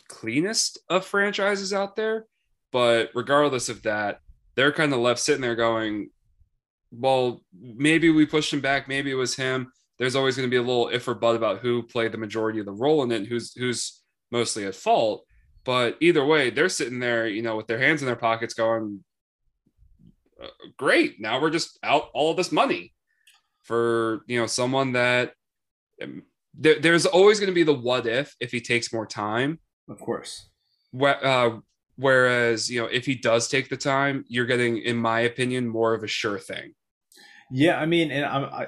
cleanest 0.09 0.79
of 0.89 1.05
franchises 1.05 1.73
out 1.73 1.97
there. 1.97 2.27
But 2.73 3.11
regardless 3.15 3.69
of 3.69 3.83
that, 3.83 4.21
they're 4.55 4.73
kind 4.73 4.93
of 4.93 5.01
left 5.01 5.21
sitting 5.21 5.41
there 5.41 5.57
going, 5.57 6.11
well, 6.93 7.41
maybe 7.59 8.11
we 8.11 8.27
pushed 8.27 8.53
him 8.53 8.61
back. 8.61 8.89
Maybe 8.89 9.11
it 9.11 9.15
was 9.15 9.37
him. 9.37 9.73
There's 9.99 10.17
always 10.17 10.37
going 10.37 10.49
to 10.49 10.51
be 10.51 10.57
a 10.57 10.63
little 10.63 10.89
if 10.89 11.07
or 11.07 11.15
but 11.15 11.37
about 11.37 11.59
who 11.59 11.83
played 11.83 12.13
the 12.13 12.19
majority 12.19 12.59
of 12.59 12.67
the 12.67 12.73
role 12.73 13.03
in 13.03 13.13
it, 13.13 13.27
who's 13.27 13.53
who's 13.55 14.03
mostly 14.31 14.65
at 14.65 14.75
fault. 14.75 15.25
But 15.65 15.99
either 16.01 16.25
way, 16.25 16.51
they're 16.51 16.71
sitting 16.71 17.01
there, 17.01 17.29
you 17.29 17.43
know, 17.43 17.57
with 17.57 17.67
their 17.67 17.79
hands 17.79 18.01
in 18.01 18.07
their 18.07 18.17
pockets, 18.17 18.55
going, 18.55 19.05
uh, 20.43 20.47
"Great! 20.79 21.21
Now 21.21 21.41
we're 21.41 21.51
just 21.51 21.79
out 21.83 22.09
all 22.15 22.35
this 22.35 22.51
money 22.51 22.95
for 23.71 24.23
you 24.27 24.41
know 24.41 24.47
someone 24.47 24.93
that 24.93 25.33
um, 26.03 26.25
there, 26.55 26.81
there's 26.81 27.07
always 27.07 27.39
going 27.39 27.51
to 27.51 27.55
be 27.55 27.63
the 27.63 27.73
what 27.73 28.07
if 28.07 28.35
if 28.41 28.51
he 28.51 28.61
takes 28.61 28.93
more 28.93 29.07
time 29.07 29.61
of 29.91 29.99
course. 29.99 30.49
Uh, 31.03 31.59
whereas, 31.97 32.71
you 32.71 32.81
know, 32.81 32.87
if 32.87 33.05
he 33.05 33.15
does 33.15 33.49
take 33.49 33.69
the 33.69 33.77
time, 33.77 34.25
you're 34.29 34.47
getting, 34.47 34.79
in 34.79 34.97
my 34.97 35.21
opinion, 35.21 35.69
more 35.69 35.95
of 35.95 36.03
a 36.03 36.07
sure 36.07 36.39
thing. 36.39 36.75
Yeah, 37.51 37.79
I 37.79 37.87
mean, 37.87 38.11
and 38.13 38.25
I'm 38.25 38.45
I, 38.45 38.67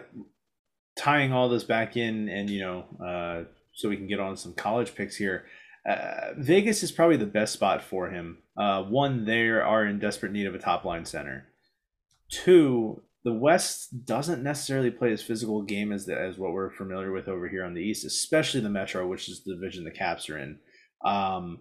tying 0.97 1.33
all 1.33 1.49
this 1.49 1.65
back 1.65 1.97
in, 1.97 2.29
and 2.29 2.51
you 2.51 2.61
know, 2.61 2.85
uh, 3.05 3.45
so 3.73 3.89
we 3.89 3.97
can 3.97 4.09
get 4.09 4.21
on 4.21 4.37
some 4.37 4.53
college 4.55 4.95
picks 4.95 5.17
here. 5.17 5.47
Uh, 5.89 6.33
Vegas 6.37 6.83
is 6.83 6.93
probably 6.93 7.17
the 7.17 7.27
best 7.27 7.53
spot 7.53 7.83
for 7.83 8.11
him. 8.11 8.39
Uh, 8.57 8.83
one, 8.83 9.25
they 9.25 9.49
are 9.49 9.87
in 9.87 9.99
desperate 9.99 10.33
need 10.33 10.47
of 10.47 10.55
a 10.55 10.59
top 10.59 10.85
line 10.85 11.05
center. 11.05 11.47
Two, 12.29 13.03
the 13.25 13.33
West 13.33 14.05
doesn't 14.05 14.43
necessarily 14.43 14.91
play 14.91 15.13
as 15.13 15.23
physical 15.23 15.63
a 15.63 15.67
game 15.67 15.93
as 15.93 16.07
the, 16.07 16.19
as 16.19 16.39
what 16.39 16.53
we're 16.53 16.71
familiar 16.71 17.13
with 17.13 17.29
over 17.29 17.49
here 17.49 17.65
on 17.65 17.75
the 17.75 17.81
East, 17.81 18.05
especially 18.05 18.61
the 18.61 18.69
Metro, 18.69 19.07
which 19.07 19.29
is 19.29 19.45
the 19.45 19.55
division 19.55 19.85
the 19.85 19.91
Caps 19.91 20.29
are 20.29 20.39
in. 20.39 20.59
Um, 21.05 21.61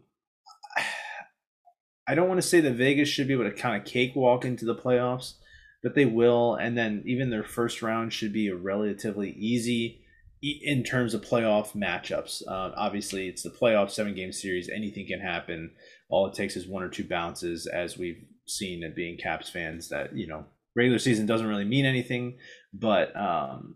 I 2.08 2.16
don't 2.16 2.28
want 2.28 2.42
to 2.42 2.48
say 2.48 2.62
that 2.62 2.74
Vegas 2.74 3.10
should 3.10 3.28
be 3.28 3.34
able 3.34 3.44
to 3.44 3.52
kind 3.52 3.80
of 3.80 3.88
cakewalk 3.88 4.44
into 4.44 4.66
the 4.66 4.76
playoffs, 4.76 5.36
but 5.84 5.96
they 5.96 6.06
will. 6.06 6.56
And 6.56 6.78
then 6.78 7.04
even 7.06 7.30
their 7.30 7.44
first 7.44 7.82
round 7.82 8.12
should 8.12 8.34
be 8.34 8.48
a 8.48 8.56
relatively 8.56 9.32
easy 9.32 10.02
in 10.42 10.84
terms 10.84 11.14
of 11.14 11.22
playoff 11.22 11.74
matchups. 11.74 12.42
Uh, 12.48 12.72
obviously, 12.76 13.28
it's 13.28 13.44
the 13.44 13.50
playoff 13.52 13.92
seven 13.92 14.16
game 14.16 14.32
series. 14.32 14.70
Anything 14.70 15.08
can 15.08 15.20
happen. 15.20 15.72
All 16.10 16.26
it 16.28 16.34
takes 16.34 16.56
is 16.56 16.68
one 16.68 16.84
or 16.84 16.90
two 16.90 17.08
bounces, 17.08 17.68
as 17.68 17.98
we've 17.98 18.26
seen 18.48 18.84
at 18.84 18.96
being 18.96 19.18
Caps 19.18 19.50
fans. 19.50 19.90
That 19.90 20.16
you 20.16 20.28
know, 20.28 20.46
regular 20.76 21.00
season 21.00 21.26
doesn't 21.26 21.48
really 21.48 21.66
mean 21.66 21.86
anything, 21.86 22.38
but 22.74 23.16
um, 23.16 23.76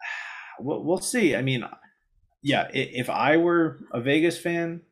we'll, 0.60 0.82
we'll 0.82 0.98
see. 0.98 1.36
I 1.36 1.42
mean, 1.42 1.64
yeah, 2.42 2.68
if 2.72 3.08
I 3.08 3.36
were 3.36 3.80
a 3.92 4.00
Vegas 4.00 4.38
fan, 4.38 4.82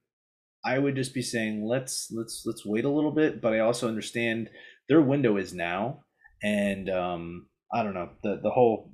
I 0.65 0.79
would 0.79 0.95
just 0.95 1.13
be 1.13 1.23
saying 1.23 1.67
let's 1.67 2.09
let's 2.13 2.45
let's 2.47 2.65
wait 2.65 2.85
a 2.85 2.91
little 2.91 3.11
bit, 3.11 3.43
but 3.43 3.53
I 3.53 3.59
also 3.61 3.89
understand 3.89 4.49
their 4.89 5.03
window 5.03 5.37
is 5.37 5.53
now, 5.53 6.05
and 6.43 6.89
um, 6.89 7.49
I 7.73 7.83
don't 7.83 7.95
know 7.95 8.11
the 8.23 8.41
the 8.43 8.51
whole. 8.51 8.91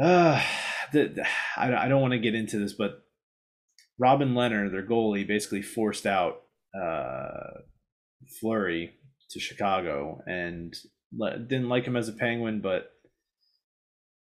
Uh, 0.00 0.42
the, 0.92 1.08
the 1.08 1.26
I, 1.56 1.84
I 1.84 1.88
don't 1.88 2.00
want 2.00 2.12
to 2.12 2.18
get 2.18 2.34
into 2.34 2.58
this, 2.58 2.72
but 2.72 3.02
Robin 3.98 4.34
Lehner, 4.34 4.70
their 4.70 4.86
goalie, 4.86 5.26
basically 5.26 5.62
forced 5.62 6.06
out 6.06 6.42
uh, 6.74 7.60
Fleury 8.40 8.94
to 9.32 9.40
Chicago, 9.40 10.22
and 10.26 10.74
le- 11.16 11.38
didn't 11.38 11.68
like 11.68 11.84
him 11.84 11.96
as 11.96 12.08
a 12.08 12.12
Penguin, 12.12 12.60
but 12.60 12.92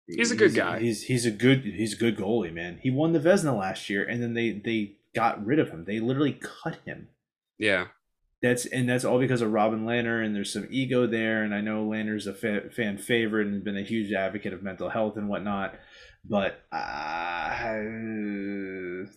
he's 0.06 0.30
a 0.30 0.36
good 0.36 0.50
he's, 0.50 0.56
guy. 0.56 0.78
He's 0.78 1.02
he's 1.04 1.26
a 1.26 1.30
good 1.30 1.62
he's 1.62 1.94
a 1.94 1.98
good 1.98 2.16
goalie, 2.16 2.52
man. 2.52 2.78
He 2.82 2.90
won 2.90 3.12
the 3.12 3.20
Vezina 3.20 3.58
last 3.58 3.90
year, 3.90 4.04
and 4.04 4.22
then 4.22 4.34
they 4.34 4.52
they 4.52 4.96
got 5.14 5.44
rid 5.44 5.58
of 5.58 5.70
him. 5.70 5.84
They 5.84 6.00
literally 6.00 6.38
cut 6.62 6.78
him. 6.84 7.08
Yeah. 7.58 7.86
That's 8.46 8.66
and 8.66 8.88
that's 8.88 9.04
all 9.04 9.18
because 9.18 9.42
of 9.42 9.52
Robin 9.52 9.84
Lehner, 9.84 10.24
and 10.24 10.34
there's 10.34 10.52
some 10.52 10.68
ego 10.70 11.06
there. 11.06 11.42
And 11.42 11.54
I 11.54 11.60
know 11.60 11.86
Lehner's 11.86 12.26
a 12.26 12.34
fa- 12.34 12.70
fan 12.70 12.98
favorite 12.98 13.48
and 13.48 13.64
been 13.64 13.76
a 13.76 13.82
huge 13.82 14.12
advocate 14.12 14.52
of 14.52 14.62
mental 14.62 14.88
health 14.88 15.16
and 15.16 15.28
whatnot, 15.28 15.74
but 16.24 16.64
uh, 16.72 17.86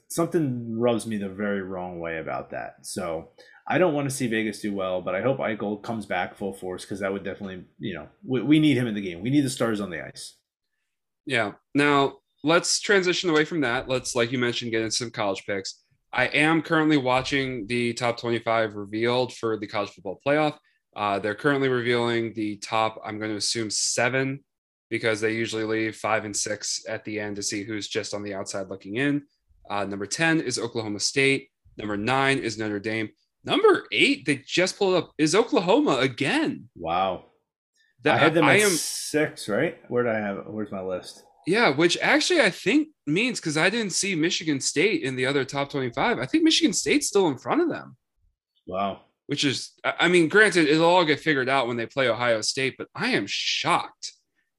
something 0.07 0.79
rubs 0.79 1.05
me 1.05 1.17
the 1.17 1.29
very 1.29 1.61
wrong 1.61 1.99
way 1.99 2.17
about 2.17 2.51
that. 2.51 2.85
So 2.85 3.29
I 3.67 3.77
don't 3.77 3.93
want 3.93 4.09
to 4.09 4.15
see 4.15 4.27
Vegas 4.27 4.61
do 4.61 4.73
well, 4.73 5.01
but 5.01 5.15
I 5.15 5.21
hope 5.21 5.37
Eichel 5.37 5.81
comes 5.81 6.05
back 6.05 6.35
full 6.35 6.53
force 6.53 6.83
because 6.83 6.99
that 7.01 7.13
would 7.13 7.23
definitely, 7.23 7.65
you 7.77 7.93
know, 7.93 8.07
we, 8.25 8.41
we 8.41 8.59
need 8.59 8.77
him 8.77 8.87
in 8.87 8.95
the 8.95 9.01
game. 9.01 9.21
We 9.21 9.29
need 9.29 9.45
the 9.45 9.49
stars 9.49 9.79
on 9.79 9.91
the 9.91 10.03
ice. 10.03 10.37
Yeah. 11.25 11.53
Now 11.75 12.17
let's 12.43 12.79
transition 12.79 13.29
away 13.29 13.45
from 13.45 13.61
that. 13.61 13.87
Let's, 13.87 14.15
like 14.15 14.31
you 14.31 14.39
mentioned, 14.39 14.71
get 14.71 14.81
into 14.81 14.95
some 14.95 15.11
college 15.11 15.45
picks. 15.45 15.83
I 16.11 16.25
am 16.25 16.61
currently 16.61 16.97
watching 16.97 17.67
the 17.67 17.93
top 17.93 18.19
25 18.19 18.75
revealed 18.75 19.33
for 19.33 19.57
the 19.57 19.67
college 19.67 19.91
football 19.91 20.19
playoff. 20.25 20.57
Uh, 20.95 21.19
they're 21.19 21.35
currently 21.35 21.69
revealing 21.69 22.33
the 22.33 22.57
top, 22.57 22.99
I'm 23.05 23.19
going 23.19 23.31
to 23.31 23.37
assume 23.37 23.69
seven, 23.69 24.43
because 24.89 25.21
they 25.21 25.33
usually 25.33 25.65
leave 25.65 25.95
five 25.95 26.25
and 26.25 26.35
six 26.35 26.83
at 26.89 27.05
the 27.05 27.19
end 27.19 27.35
to 27.35 27.43
see 27.43 27.63
who's 27.63 27.87
just 27.87 28.13
on 28.13 28.23
the 28.23 28.33
outside 28.33 28.69
looking 28.69 28.95
in. 28.95 29.23
Uh, 29.69 29.85
number 29.85 30.07
10 30.07 30.41
is 30.41 30.57
Oklahoma 30.57 30.99
State. 30.99 31.49
Number 31.77 31.95
nine 31.95 32.39
is 32.39 32.57
Notre 32.57 32.79
Dame. 32.79 33.09
Number 33.45 33.85
eight, 33.91 34.25
they 34.25 34.37
just 34.37 34.77
pulled 34.77 34.95
up, 34.95 35.11
is 35.17 35.35
Oklahoma 35.35 35.97
again. 35.99 36.69
Wow. 36.75 37.25
That, 38.03 38.15
I 38.15 38.17
had 38.17 38.33
them 38.33 38.45
I 38.45 38.55
at 38.55 38.61
am, 38.61 38.69
six, 38.71 39.47
right? 39.47 39.77
Where 39.89 40.03
did 40.03 40.15
I 40.15 40.19
have? 40.19 40.45
Where's 40.47 40.71
my 40.71 40.81
list? 40.81 41.23
Yeah, 41.47 41.69
which 41.69 41.97
actually 42.01 42.41
I 42.41 42.49
think 42.49 42.89
means 43.07 43.39
because 43.39 43.57
I 43.57 43.69
didn't 43.69 43.93
see 43.93 44.15
Michigan 44.15 44.59
State 44.59 45.03
in 45.03 45.15
the 45.15 45.25
other 45.25 45.43
top 45.43 45.69
25. 45.69 46.19
I 46.19 46.25
think 46.25 46.43
Michigan 46.43 46.73
State's 46.73 47.07
still 47.07 47.27
in 47.27 47.37
front 47.37 47.61
of 47.61 47.69
them. 47.69 47.95
Wow. 48.67 49.01
Which 49.27 49.43
is, 49.43 49.71
I 49.83 50.07
mean, 50.07 50.27
granted, 50.27 50.67
it'll 50.67 50.85
all 50.85 51.05
get 51.05 51.19
figured 51.19 51.49
out 51.49 51.67
when 51.67 51.77
they 51.77 51.85
play 51.85 52.09
Ohio 52.09 52.41
State, 52.41 52.75
but 52.77 52.87
I 52.95 53.09
am 53.09 53.25
shocked 53.27 54.13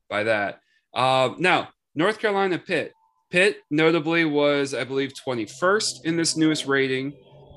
by 0.08 0.24
that. 0.24 0.60
Uh, 0.94 1.30
now, 1.38 1.68
North 1.94 2.18
Carolina 2.18 2.58
Pitt. 2.58 2.92
Pitt 3.30 3.58
notably 3.70 4.24
was, 4.24 4.74
I 4.74 4.84
believe, 4.84 5.12
21st 5.26 6.04
in 6.04 6.16
this 6.16 6.36
newest 6.36 6.66
rating. 6.66 7.12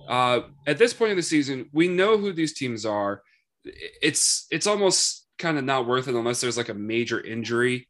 Uh, 0.07 0.41
at 0.67 0.77
this 0.77 0.93
point 0.93 1.11
in 1.11 1.17
the 1.17 1.23
season, 1.23 1.69
we 1.71 1.87
know 1.87 2.17
who 2.17 2.33
these 2.33 2.53
teams 2.53 2.85
are. 2.85 3.21
It's 3.63 4.45
it's 4.51 4.67
almost 4.67 5.25
kind 5.39 5.57
of 5.57 5.63
not 5.63 5.87
worth 5.87 6.07
it 6.07 6.15
unless 6.15 6.41
there's 6.41 6.57
like 6.57 6.69
a 6.69 6.73
major 6.73 7.19
injury 7.19 7.87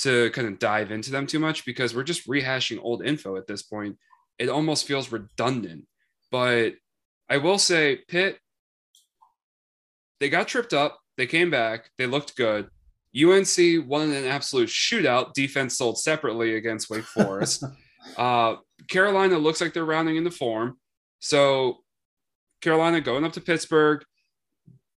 to 0.00 0.30
kind 0.30 0.48
of 0.48 0.58
dive 0.58 0.90
into 0.90 1.10
them 1.10 1.26
too 1.26 1.38
much 1.38 1.64
because 1.64 1.94
we're 1.94 2.02
just 2.02 2.28
rehashing 2.28 2.78
old 2.80 3.04
info 3.04 3.36
at 3.36 3.46
this 3.46 3.62
point. 3.62 3.96
It 4.38 4.48
almost 4.48 4.86
feels 4.86 5.12
redundant. 5.12 5.86
But 6.30 6.74
I 7.28 7.36
will 7.38 7.58
say, 7.58 8.00
Pitt, 8.08 8.38
they 10.20 10.30
got 10.30 10.48
tripped 10.48 10.72
up. 10.72 10.98
They 11.16 11.26
came 11.26 11.50
back. 11.50 11.90
They 11.98 12.06
looked 12.06 12.36
good. 12.36 12.68
UNC 13.14 13.86
won 13.86 14.10
an 14.12 14.26
absolute 14.26 14.68
shootout. 14.68 15.34
Defense 15.34 15.76
sold 15.76 15.98
separately 15.98 16.56
against 16.56 16.88
Wake 16.88 17.04
Forest. 17.04 17.64
uh, 18.16 18.56
Carolina 18.88 19.38
looks 19.38 19.60
like 19.60 19.74
they're 19.74 19.84
rounding 19.84 20.16
into 20.16 20.30
form. 20.30 20.78
So 21.18 21.78
Carolina 22.62 23.00
going 23.00 23.24
up 23.24 23.32
to 23.34 23.40
Pittsburgh. 23.40 24.02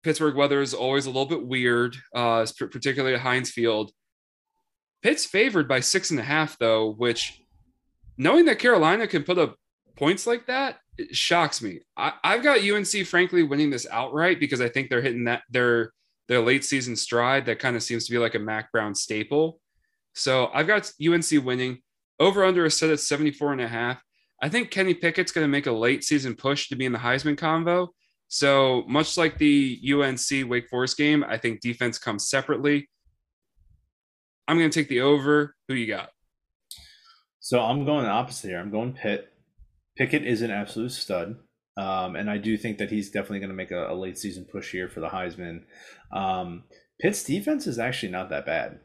Pittsburgh 0.04 0.36
weather 0.36 0.62
is 0.62 0.74
always 0.74 1.06
a 1.06 1.10
little 1.10 1.26
bit 1.26 1.46
weird, 1.46 1.96
uh, 2.14 2.46
particularly 2.72 3.16
at 3.16 3.22
Heinz 3.22 3.50
Field. 3.50 3.92
Pitt's 5.04 5.26
favored 5.26 5.68
by 5.68 5.82
six 5.82 6.12
and 6.12 6.20
a 6.20 6.24
half, 6.24 6.58
though, 6.58 6.92
which 6.92 7.42
knowing 8.18 8.46
that 8.46 8.60
Carolina 8.60 9.06
can 9.06 9.24
put 9.24 9.38
up 9.38 9.58
points 9.96 10.26
like 10.26 10.48
that 10.48 10.80
it 10.98 11.16
shocks 11.16 11.62
me. 11.62 11.82
I, 11.98 12.14
have 12.24 12.44
got 12.44 12.62
UNC, 12.62 13.06
frankly, 13.08 13.44
winning 13.44 13.70
this 13.70 13.88
outright 13.90 14.40
because 14.40 14.62
I 14.62 14.70
think 14.70 14.90
they're 14.90 15.02
hitting 15.02 15.26
that 15.26 15.44
their 15.50 15.92
their 16.28 16.42
late 16.42 16.64
season 16.64 16.96
stride. 16.96 17.46
That 17.46 17.60
kind 17.60 17.76
of 17.76 17.84
seems 17.84 18.06
to 18.06 18.12
be 18.12 18.18
like 18.18 18.36
a 18.36 18.40
Mack 18.40 18.72
Brown 18.72 18.96
staple. 18.96 19.60
So 20.14 20.50
I've 20.54 20.68
got 20.68 20.92
UNC 21.06 21.44
winning. 21.44 21.80
Over 22.20 22.46
under 22.46 22.64
a 22.64 22.72
set 22.72 22.92
at 22.92 23.00
74 23.00 23.54
and 23.54 23.62
a 23.62 23.68
half. 23.68 24.02
I 24.42 24.48
think 24.48 24.70
Kenny 24.70 24.94
Pickett's 24.94 25.32
going 25.32 25.44
to 25.44 25.50
make 25.50 25.66
a 25.66 25.72
late 25.72 26.04
season 26.04 26.36
push 26.36 26.70
to 26.70 26.76
be 26.76 26.86
in 26.86 26.92
the 26.92 27.00
Heisman 27.00 27.36
convo. 27.36 27.88
So 28.28 28.84
much 28.88 29.18
like 29.18 29.38
the 29.38 29.82
UNC 29.84 30.50
Wake 30.50 30.70
Forest 30.70 30.96
game, 30.96 31.26
I 31.28 31.38
think 31.38 31.60
defense 31.60 31.98
comes 31.98 32.30
separately. 32.30 32.88
I'm 34.48 34.58
going 34.58 34.70
to 34.70 34.80
take 34.80 34.90
the 34.90 35.02
over. 35.02 35.56
Who 35.68 35.74
you 35.74 35.88
got? 35.88 36.10
So 37.40 37.60
I'm 37.60 37.86
going 37.86 38.04
the 38.04 38.10
opposite 38.10 38.50
here. 38.50 38.60
I'm 38.60 38.72
going 38.72 38.94
Pitt. 38.94 39.30
Pickett 39.98 40.26
is 40.26 40.42
an 40.42 40.52
absolute 40.52 40.92
stud. 40.92 41.36
Um, 41.76 42.16
and 42.16 42.30
I 42.30 42.38
do 42.38 42.58
think 42.58 42.78
that 42.78 42.92
he's 42.92 43.10
definitely 43.10 43.40
going 43.40 43.50
to 43.50 43.56
make 43.56 43.72
a, 43.72 43.92
a, 43.92 43.96
late 43.96 44.18
season 44.18 44.46
push 44.52 44.72
here 44.72 44.88
for 44.88 45.00
the 45.00 45.08
Heisman. 45.08 45.64
Um, 46.12 46.64
Pitt's 47.02 47.24
defense 47.24 47.66
is 47.66 47.80
actually 47.80 48.12
not 48.12 48.30
that 48.30 48.46
bad. 48.46 48.80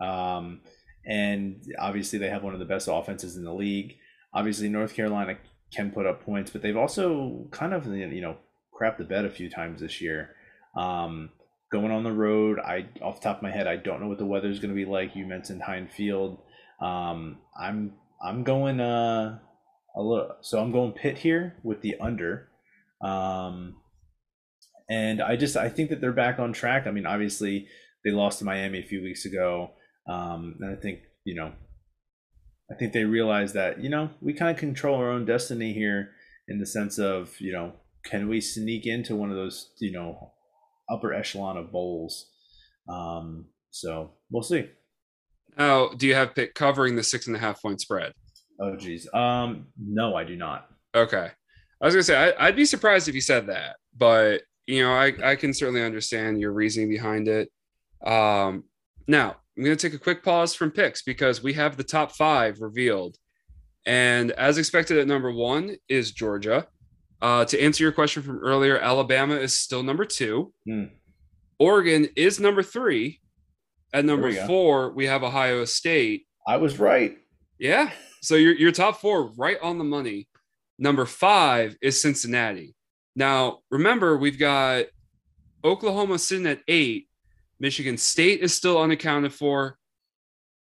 Um, 0.00 0.60
and 1.06 1.62
obviously, 1.78 2.18
they 2.18 2.28
have 2.28 2.42
one 2.42 2.52
of 2.52 2.58
the 2.58 2.66
best 2.66 2.88
offenses 2.90 3.36
in 3.36 3.44
the 3.44 3.52
league. 3.52 3.96
Obviously, 4.34 4.68
North 4.68 4.94
Carolina 4.94 5.38
can 5.74 5.90
put 5.90 6.06
up 6.06 6.22
points, 6.22 6.50
but 6.50 6.60
they've 6.60 6.76
also 6.76 7.48
kind 7.50 7.72
of, 7.72 7.86
you 7.86 8.20
know, 8.20 8.36
crapped 8.78 8.98
the 8.98 9.04
bed 9.04 9.24
a 9.24 9.30
few 9.30 9.48
times 9.48 9.80
this 9.80 10.00
year. 10.00 10.30
Um, 10.76 11.30
going 11.74 11.90
on 11.90 12.04
the 12.04 12.12
road, 12.12 12.60
I 12.60 12.86
off 13.02 13.20
top 13.20 13.38
of 13.38 13.42
my 13.42 13.50
head, 13.50 13.66
I 13.66 13.74
don't 13.74 14.00
know 14.00 14.06
what 14.06 14.18
the 14.18 14.24
weather 14.24 14.48
is 14.48 14.60
going 14.60 14.70
to 14.70 14.76
be 14.76 14.88
like. 14.88 15.16
You 15.16 15.26
mentioned 15.26 15.60
Heinz 15.60 15.92
Field. 15.92 16.38
Um, 16.80 17.38
I'm 17.60 17.94
I'm 18.24 18.44
going 18.44 18.80
uh 18.80 19.40
a 19.96 20.00
little, 20.00 20.36
so 20.40 20.60
I'm 20.60 20.70
going 20.70 20.92
Pitt 20.92 21.18
here 21.18 21.56
with 21.64 21.80
the 21.80 21.96
under. 22.00 22.48
Um, 23.02 23.74
and 24.88 25.20
I 25.20 25.34
just 25.34 25.56
I 25.56 25.68
think 25.68 25.90
that 25.90 26.00
they're 26.00 26.12
back 26.12 26.38
on 26.38 26.52
track. 26.52 26.86
I 26.86 26.92
mean, 26.92 27.06
obviously 27.06 27.66
they 28.04 28.12
lost 28.12 28.38
to 28.38 28.44
Miami 28.44 28.78
a 28.78 28.86
few 28.86 29.02
weeks 29.02 29.24
ago, 29.24 29.70
um, 30.08 30.54
and 30.60 30.78
I 30.78 30.80
think 30.80 31.00
you 31.24 31.34
know, 31.34 31.54
I 32.70 32.76
think 32.76 32.92
they 32.92 33.02
realize 33.02 33.52
that 33.54 33.82
you 33.82 33.90
know 33.90 34.10
we 34.20 34.32
kind 34.32 34.52
of 34.52 34.60
control 34.60 34.96
our 34.96 35.10
own 35.10 35.24
destiny 35.24 35.72
here 35.72 36.10
in 36.46 36.60
the 36.60 36.66
sense 36.66 37.00
of 37.00 37.34
you 37.40 37.52
know 37.52 37.72
can 38.04 38.28
we 38.28 38.40
sneak 38.40 38.86
into 38.86 39.16
one 39.16 39.30
of 39.30 39.36
those 39.36 39.72
you 39.80 39.90
know 39.90 40.33
upper 40.90 41.12
echelon 41.12 41.56
of 41.56 41.72
bowls. 41.72 42.30
Um, 42.88 43.46
so 43.70 44.12
we'll 44.30 44.42
see. 44.42 44.68
Now, 45.56 45.88
do 45.88 46.06
you 46.06 46.14
have 46.14 46.34
Pitt 46.34 46.54
covering 46.54 46.96
the 46.96 47.02
six 47.02 47.26
and 47.26 47.36
a 47.36 47.38
half 47.38 47.62
point 47.62 47.80
spread? 47.80 48.12
Oh, 48.60 48.76
geez. 48.76 49.08
Um, 49.12 49.66
no, 49.78 50.14
I 50.16 50.24
do 50.24 50.36
not. 50.36 50.68
Okay. 50.94 51.30
I 51.80 51.86
was 51.86 51.94
gonna 51.94 52.04
say 52.04 52.34
I, 52.38 52.46
would 52.46 52.56
be 52.56 52.64
surprised 52.64 53.08
if 53.08 53.14
you 53.14 53.20
said 53.20 53.48
that, 53.48 53.76
but 53.96 54.42
you 54.66 54.82
know, 54.82 54.92
I, 54.92 55.12
I 55.22 55.36
can 55.36 55.52
certainly 55.52 55.82
understand 55.82 56.40
your 56.40 56.52
reasoning 56.52 56.88
behind 56.88 57.28
it. 57.28 57.50
Um, 58.06 58.64
now 59.06 59.36
I'm 59.56 59.64
gonna 59.64 59.76
take 59.76 59.92
a 59.92 59.98
quick 59.98 60.22
pause 60.22 60.54
from 60.54 60.70
picks 60.70 61.02
because 61.02 61.42
we 61.42 61.52
have 61.54 61.76
the 61.76 61.84
top 61.84 62.12
five 62.12 62.60
revealed, 62.60 63.18
and 63.84 64.30
as 64.32 64.56
expected 64.56 64.98
at 64.98 65.06
number 65.06 65.32
one 65.32 65.76
is 65.88 66.12
Georgia. 66.12 66.68
Uh, 67.24 67.42
to 67.42 67.58
answer 67.58 67.82
your 67.82 67.90
question 67.90 68.22
from 68.22 68.38
earlier, 68.40 68.78
Alabama 68.78 69.34
is 69.36 69.56
still 69.56 69.82
number 69.82 70.04
two. 70.04 70.52
Hmm. 70.66 70.84
Oregon 71.58 72.06
is 72.16 72.38
number 72.38 72.62
three. 72.62 73.18
At 73.94 74.04
number 74.04 74.28
we 74.28 74.34
four, 74.34 74.92
we 74.92 75.06
have 75.06 75.22
Ohio 75.22 75.64
State. 75.64 76.26
I 76.46 76.58
was 76.58 76.78
right. 76.78 77.16
Yeah. 77.58 77.90
So 78.20 78.34
your 78.34 78.52
your 78.52 78.72
top 78.72 79.00
four 79.00 79.32
right 79.38 79.56
on 79.62 79.78
the 79.78 79.84
money. 79.84 80.28
Number 80.78 81.06
five 81.06 81.78
is 81.80 82.02
Cincinnati. 82.02 82.74
Now 83.16 83.60
remember 83.70 84.18
we've 84.18 84.38
got 84.38 84.84
Oklahoma 85.64 86.18
sitting 86.18 86.46
at 86.46 86.60
eight. 86.68 87.08
Michigan 87.58 87.96
State 87.96 88.40
is 88.40 88.52
still 88.52 88.78
unaccounted 88.78 89.32
for, 89.32 89.78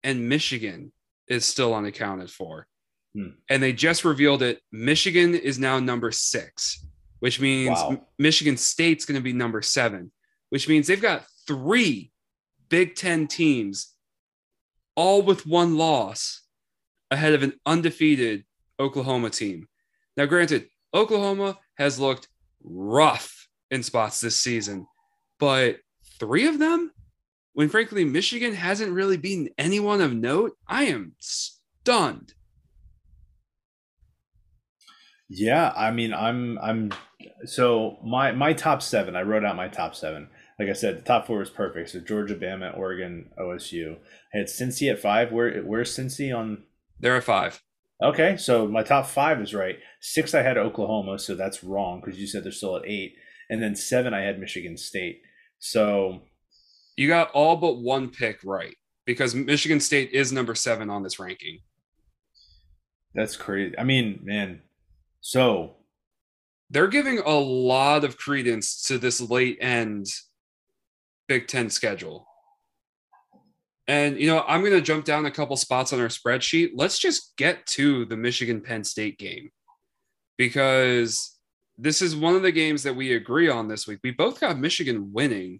and 0.03 0.27
Michigan 0.27 0.91
is 1.29 1.45
still 1.45 1.73
unaccounted 1.73 2.29
for. 2.29 2.67
Hmm. 3.15 3.29
And 3.49 3.61
they 3.61 3.73
just 3.73 4.05
revealed 4.05 4.41
it. 4.41 4.61
Michigan 4.71 5.35
is 5.35 5.59
now 5.59 5.79
number 5.79 6.11
six, 6.11 6.85
which 7.19 7.39
means 7.39 7.77
wow. 7.77 8.05
Michigan 8.17 8.57
State's 8.57 9.05
going 9.05 9.19
to 9.19 9.23
be 9.23 9.33
number 9.33 9.61
seven, 9.61 10.11
which 10.49 10.67
means 10.67 10.87
they've 10.87 11.01
got 11.01 11.25
three 11.47 12.11
Big 12.69 12.95
Ten 12.95 13.27
teams, 13.27 13.93
all 14.95 15.21
with 15.21 15.45
one 15.45 15.77
loss, 15.77 16.41
ahead 17.11 17.33
of 17.33 17.43
an 17.43 17.53
undefeated 17.65 18.45
Oklahoma 18.79 19.29
team. 19.29 19.67
Now, 20.15 20.25
granted, 20.25 20.67
Oklahoma 20.93 21.57
has 21.77 21.99
looked 21.99 22.29
rough 22.63 23.47
in 23.69 23.83
spots 23.83 24.21
this 24.21 24.39
season, 24.39 24.87
but 25.37 25.77
three 26.19 26.47
of 26.47 26.59
them, 26.59 26.91
when 27.53 27.67
frankly 27.67 28.05
Michigan 28.05 28.53
hasn't 28.53 28.93
really 28.93 29.17
beaten 29.17 29.49
anyone 29.57 29.99
of 29.99 30.13
note, 30.13 30.53
I 30.67 30.85
am 30.85 31.13
stunned. 31.19 32.33
Yeah, 35.33 35.71
I 35.77 35.91
mean, 35.91 36.13
I'm 36.13 36.59
I'm 36.59 36.91
so 37.45 37.97
my 38.03 38.33
my 38.33 38.51
top 38.51 38.81
seven. 38.81 39.15
I 39.15 39.21
wrote 39.21 39.45
out 39.45 39.55
my 39.55 39.69
top 39.69 39.95
seven. 39.95 40.27
Like 40.59 40.67
I 40.67 40.73
said, 40.73 40.97
the 40.97 41.01
top 41.03 41.25
four 41.25 41.39
was 41.39 41.49
perfect. 41.49 41.91
So 41.91 42.01
Georgia, 42.01 42.35
Bama, 42.35 42.77
Oregon, 42.77 43.29
OSU. 43.39 43.95
I 44.33 44.39
had 44.39 44.47
Cincy 44.47 44.91
at 44.91 44.99
five. 44.99 45.31
Where 45.31 45.61
where's 45.61 45.97
Cincy 45.97 46.37
on? 46.37 46.63
They're 46.99 47.15
at 47.15 47.23
five. 47.23 47.63
Okay, 48.03 48.35
so 48.35 48.67
my 48.67 48.83
top 48.83 49.05
five 49.05 49.39
is 49.39 49.53
right. 49.53 49.77
Six, 50.01 50.33
I 50.33 50.41
had 50.41 50.57
Oklahoma, 50.57 51.17
so 51.17 51.35
that's 51.35 51.63
wrong 51.63 52.01
because 52.01 52.19
you 52.19 52.27
said 52.27 52.43
they're 52.43 52.51
still 52.51 52.75
at 52.75 52.85
eight. 52.85 53.15
And 53.49 53.63
then 53.63 53.73
seven, 53.73 54.13
I 54.13 54.21
had 54.21 54.37
Michigan 54.37 54.75
State. 54.75 55.21
So 55.59 56.23
you 56.97 57.07
got 57.07 57.31
all 57.31 57.55
but 57.55 57.77
one 57.77 58.09
pick 58.09 58.43
right 58.43 58.75
because 59.05 59.33
Michigan 59.33 59.79
State 59.79 60.11
is 60.11 60.33
number 60.33 60.55
seven 60.55 60.89
on 60.89 61.03
this 61.03 61.19
ranking. 61.19 61.59
That's 63.15 63.37
crazy. 63.37 63.77
I 63.79 63.85
mean, 63.85 64.19
man, 64.23 64.61
so 65.21 65.75
they're 66.71 66.87
giving 66.87 67.19
a 67.19 67.31
lot 67.31 68.03
of 68.03 68.17
credence 68.17 68.83
to 68.83 68.97
this 68.97 69.21
late 69.21 69.57
end 69.61 70.07
Big 71.27 71.47
Ten 71.47 71.69
schedule. 71.69 72.27
And, 73.87 74.19
you 74.19 74.27
know, 74.27 74.43
I'm 74.47 74.61
going 74.61 74.73
to 74.73 74.81
jump 74.81 75.05
down 75.05 75.25
a 75.25 75.31
couple 75.31 75.55
spots 75.57 75.91
on 75.91 75.99
our 75.99 76.07
spreadsheet. 76.07 76.71
Let's 76.75 76.97
just 76.97 77.35
get 77.35 77.65
to 77.67 78.05
the 78.05 78.15
Michigan 78.15 78.61
Penn 78.61 78.83
State 78.83 79.17
game 79.17 79.49
because 80.37 81.37
this 81.77 82.01
is 82.01 82.15
one 82.15 82.35
of 82.35 82.41
the 82.41 82.51
games 82.51 82.83
that 82.83 82.95
we 82.95 83.15
agree 83.15 83.49
on 83.49 83.67
this 83.67 83.87
week. 83.87 83.99
We 84.03 84.11
both 84.11 84.39
got 84.39 84.57
Michigan 84.57 85.11
winning. 85.11 85.59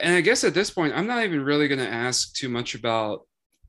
And 0.00 0.14
I 0.14 0.20
guess 0.22 0.44
at 0.44 0.54
this 0.54 0.70
point, 0.70 0.94
I'm 0.96 1.06
not 1.06 1.24
even 1.24 1.44
really 1.44 1.68
going 1.68 1.80
to 1.80 1.88
ask 1.88 2.32
too 2.32 2.48
much 2.48 2.74
about 2.74 3.26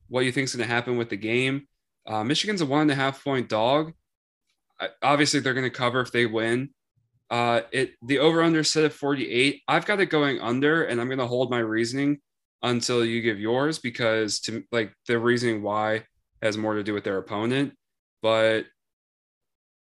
what 0.07 0.25
you 0.25 0.31
think 0.31 0.45
is 0.45 0.55
going 0.55 0.67
to 0.67 0.73
happen 0.73 0.97
with 0.97 1.09
the 1.09 1.17
game. 1.17 1.67
Uh, 2.07 2.23
Michigan's 2.23 2.61
a 2.61 2.65
one 2.65 2.81
and 2.81 2.91
a 2.91 2.95
half 2.95 3.23
point 3.23 3.49
dog 3.49 3.93
obviously 5.01 5.39
they're 5.39 5.53
going 5.53 5.69
to 5.69 5.69
cover 5.69 6.01
if 6.01 6.11
they 6.11 6.25
win. 6.25 6.69
Uh, 7.29 7.61
it 7.71 7.93
the 8.01 8.19
over 8.19 8.41
under 8.41 8.63
set 8.63 8.85
at 8.85 8.93
48. 8.93 9.61
I've 9.67 9.85
got 9.85 9.99
it 9.99 10.07
going 10.07 10.39
under, 10.39 10.83
and 10.83 10.99
I'm 10.99 11.07
going 11.07 11.19
to 11.19 11.27
hold 11.27 11.51
my 11.51 11.59
reasoning 11.59 12.19
until 12.63 13.05
you 13.05 13.21
give 13.21 13.39
yours 13.39 13.79
because 13.79 14.39
to 14.41 14.63
like 14.71 14.93
the 15.07 15.19
reasoning 15.19 15.61
why 15.61 16.03
has 16.41 16.57
more 16.57 16.73
to 16.73 16.83
do 16.83 16.93
with 16.93 17.03
their 17.03 17.17
opponent. 17.17 17.73
But 18.21 18.65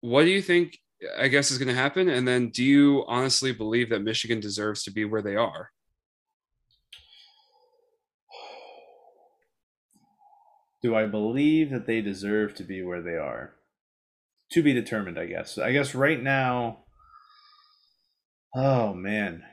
what 0.01 0.23
do 0.23 0.29
you 0.29 0.41
think? 0.41 0.77
I 1.19 1.27
guess 1.27 1.51
is 1.51 1.57
going 1.57 1.67
to 1.67 1.79
happen, 1.79 2.09
and 2.09 2.27
then 2.27 2.49
do 2.49 2.63
you 2.63 3.03
honestly 3.07 3.51
believe 3.51 3.89
that 3.89 4.01
Michigan 4.01 4.39
deserves 4.39 4.83
to 4.83 4.91
be 4.91 5.05
where 5.05 5.21
they 5.21 5.35
are? 5.35 5.69
Do 10.81 10.95
I 10.95 11.05
believe 11.05 11.69
that 11.71 11.85
they 11.85 12.01
deserve 12.01 12.55
to 12.55 12.63
be 12.63 12.81
where 12.81 13.01
they 13.01 13.17
are? 13.17 13.55
To 14.51 14.63
be 14.63 14.73
determined, 14.73 15.19
I 15.19 15.25
guess. 15.25 15.57
I 15.57 15.71
guess 15.71 15.95
right 15.95 16.21
now, 16.21 16.85
oh 18.55 18.93
man, 18.93 19.43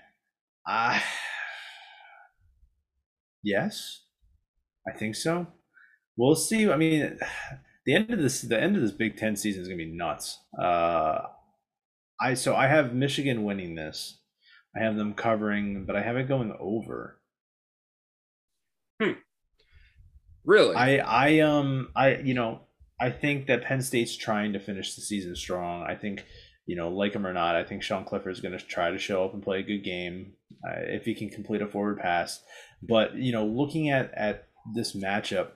I 0.67 1.03
yes, 3.43 4.03
I 4.87 4.93
think 4.97 5.17
so. 5.17 5.47
We'll 6.17 6.35
see. 6.37 6.71
I 6.71 6.77
mean, 6.77 7.19
the 7.87 7.95
end 7.95 8.11
of 8.11 8.21
this, 8.21 8.43
the 8.43 8.61
end 8.61 8.77
of 8.77 8.83
this 8.83 8.93
Big 8.93 9.17
Ten 9.17 9.37
season 9.37 9.63
is 9.63 9.69
gonna 9.69 9.79
be 9.79 9.93
nuts. 9.93 10.39
Uh, 10.61 11.21
I 12.21 12.35
so 12.35 12.55
I 12.55 12.69
have 12.69 12.95
Michigan 12.95 13.45
winning 13.45 13.75
this. 13.75 14.19
I 14.77 14.83
have 14.83 14.97
them 14.97 15.15
covering, 15.15 15.85
but 15.87 15.97
I 15.97 16.03
have 16.03 16.17
it 16.17 16.29
going 16.29 16.55
over. 16.59 17.21
Hmm. 19.01 19.13
Really? 20.45 20.75
I 20.75 20.99
I 20.99 21.41
um 21.41 21.89
I 21.95 22.17
you 22.17 22.35
know 22.35 22.63
I 23.03 23.11
think 23.11 23.49
that 23.49 23.65
Penn 23.65 23.83
State's 23.83 24.17
trying 24.17 24.53
to 24.53 24.61
finish 24.61 24.95
the 24.95 25.03
season 25.03 25.35
strong. 25.35 25.83
I 25.83 25.97
think, 25.97 26.25
you 26.67 26.77
know, 26.77 26.89
like 26.89 27.15
him 27.15 27.27
or 27.27 27.33
not, 27.33 27.57
I 27.57 27.65
think 27.65 27.83
Sean 27.83 28.05
Clifford 28.05 28.31
is 28.31 28.41
going 28.41 28.57
to 28.57 28.65
try 28.65 28.93
to 28.93 28.99
show 28.99 29.25
up 29.25 29.35
and 29.35 29.43
play 29.43 29.59
a 29.59 29.65
good 29.65 29.83
game 29.83 30.35
uh, 30.65 30.83
if 30.83 31.05
he 31.05 31.15
can 31.15 31.29
complete 31.29 31.63
a 31.63 31.67
forward 31.67 31.99
pass. 31.99 32.41
But 32.81 33.17
you 33.17 33.33
know, 33.33 33.45
looking 33.45 33.91
at 33.91 34.13
at 34.15 34.47
this 34.73 34.95
matchup, 34.97 35.49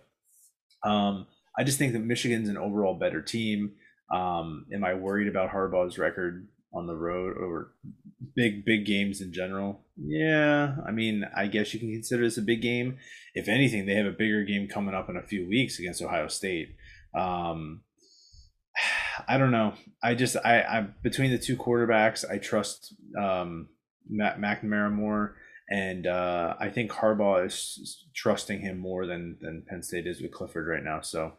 um, 0.82 1.28
I 1.56 1.62
just 1.62 1.78
think 1.78 1.92
that 1.92 2.00
Michigan's 2.00 2.48
an 2.48 2.58
overall 2.58 2.98
better 2.98 3.22
team. 3.22 3.74
Um, 4.12 4.66
am 4.72 4.84
I 4.84 4.94
worried 4.94 5.28
about 5.28 5.50
Harbaugh's 5.50 5.98
record? 5.98 6.48
on 6.76 6.86
the 6.86 6.94
road 6.94 7.36
or 7.38 7.72
big 8.34 8.64
big 8.64 8.84
games 8.84 9.20
in 9.20 9.32
general. 9.32 9.80
Yeah, 9.96 10.76
I 10.86 10.90
mean, 10.90 11.24
I 11.34 11.46
guess 11.46 11.72
you 11.72 11.80
can 11.80 11.92
consider 11.92 12.24
this 12.24 12.36
a 12.36 12.42
big 12.42 12.60
game. 12.60 12.98
If 13.34 13.48
anything, 13.48 13.86
they 13.86 13.94
have 13.94 14.06
a 14.06 14.10
bigger 14.10 14.44
game 14.44 14.68
coming 14.68 14.94
up 14.94 15.08
in 15.08 15.16
a 15.16 15.22
few 15.22 15.48
weeks 15.48 15.78
against 15.78 16.02
Ohio 16.02 16.28
State. 16.28 16.76
Um, 17.16 17.82
I 19.28 19.38
don't 19.38 19.50
know. 19.50 19.74
I 20.02 20.14
just 20.14 20.36
I 20.36 20.62
I 20.62 20.86
between 21.02 21.30
the 21.30 21.38
two 21.38 21.56
quarterbacks, 21.56 22.28
I 22.30 22.38
trust 22.38 22.94
um, 23.18 23.68
Matt 24.08 24.38
McNamara 24.38 24.92
more, 24.92 25.36
and 25.70 26.06
uh, 26.06 26.54
I 26.60 26.68
think 26.68 26.90
Harbaugh 26.92 27.46
is 27.46 28.04
trusting 28.14 28.60
him 28.60 28.78
more 28.78 29.06
than 29.06 29.38
than 29.40 29.64
Penn 29.68 29.82
State 29.82 30.06
is 30.06 30.20
with 30.20 30.32
Clifford 30.32 30.68
right 30.68 30.84
now. 30.84 31.00
So 31.00 31.32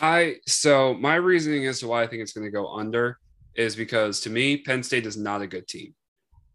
I 0.00 0.36
so 0.46 0.94
my 0.94 1.16
reasoning 1.16 1.66
as 1.66 1.80
to 1.80 1.88
why 1.88 2.02
I 2.02 2.06
think 2.06 2.22
it's 2.22 2.32
going 2.32 2.46
to 2.46 2.50
go 2.50 2.72
under 2.74 3.18
is 3.54 3.76
because 3.76 4.20
to 4.20 4.30
me, 4.30 4.56
Penn 4.56 4.82
State 4.82 5.06
is 5.06 5.16
not 5.16 5.42
a 5.42 5.46
good 5.46 5.68
team. 5.68 5.94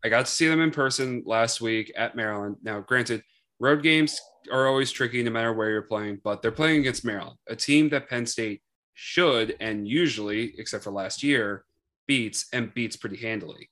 I 0.04 0.10
got 0.10 0.26
to 0.26 0.32
see 0.32 0.48
them 0.48 0.62
in 0.62 0.72
person 0.72 1.24
last 1.26 1.62
week 1.62 1.92
at 1.98 2.16
Maryland. 2.16 2.58
Now, 2.64 2.80
granted, 2.80 3.24
road 3.60 3.82
games 3.84 4.20
are 4.52 4.68
always 4.68 4.92
tricky 4.92 5.24
no 5.24 5.32
matter 5.32 5.54
where 5.54 5.70
you're 5.70 5.82
playing, 5.82 6.22
but 6.24 6.42
they're 6.42 6.52
playing 6.52 6.82
against 6.82 7.06
Maryland, 7.06 7.38
a 7.48 7.56
team 7.56 7.90
that 7.90 8.10
Penn 8.10 8.26
State 8.26 8.62
should 8.94 9.56
and 9.60 9.88
usually, 9.88 10.54
except 10.58 10.84
for 10.84 10.92
last 10.92 11.24
year, 11.24 11.66
beats 12.08 12.48
and 12.54 12.74
beats 12.74 12.96
pretty 12.96 13.18
handily. 13.18 13.70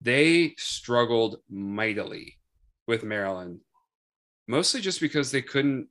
They 0.00 0.54
struggled 0.58 1.38
mightily 1.48 2.36
with 2.86 3.04
Maryland, 3.04 3.60
mostly 4.46 4.80
just 4.80 5.00
because 5.00 5.30
they 5.30 5.42
couldn't, 5.42 5.88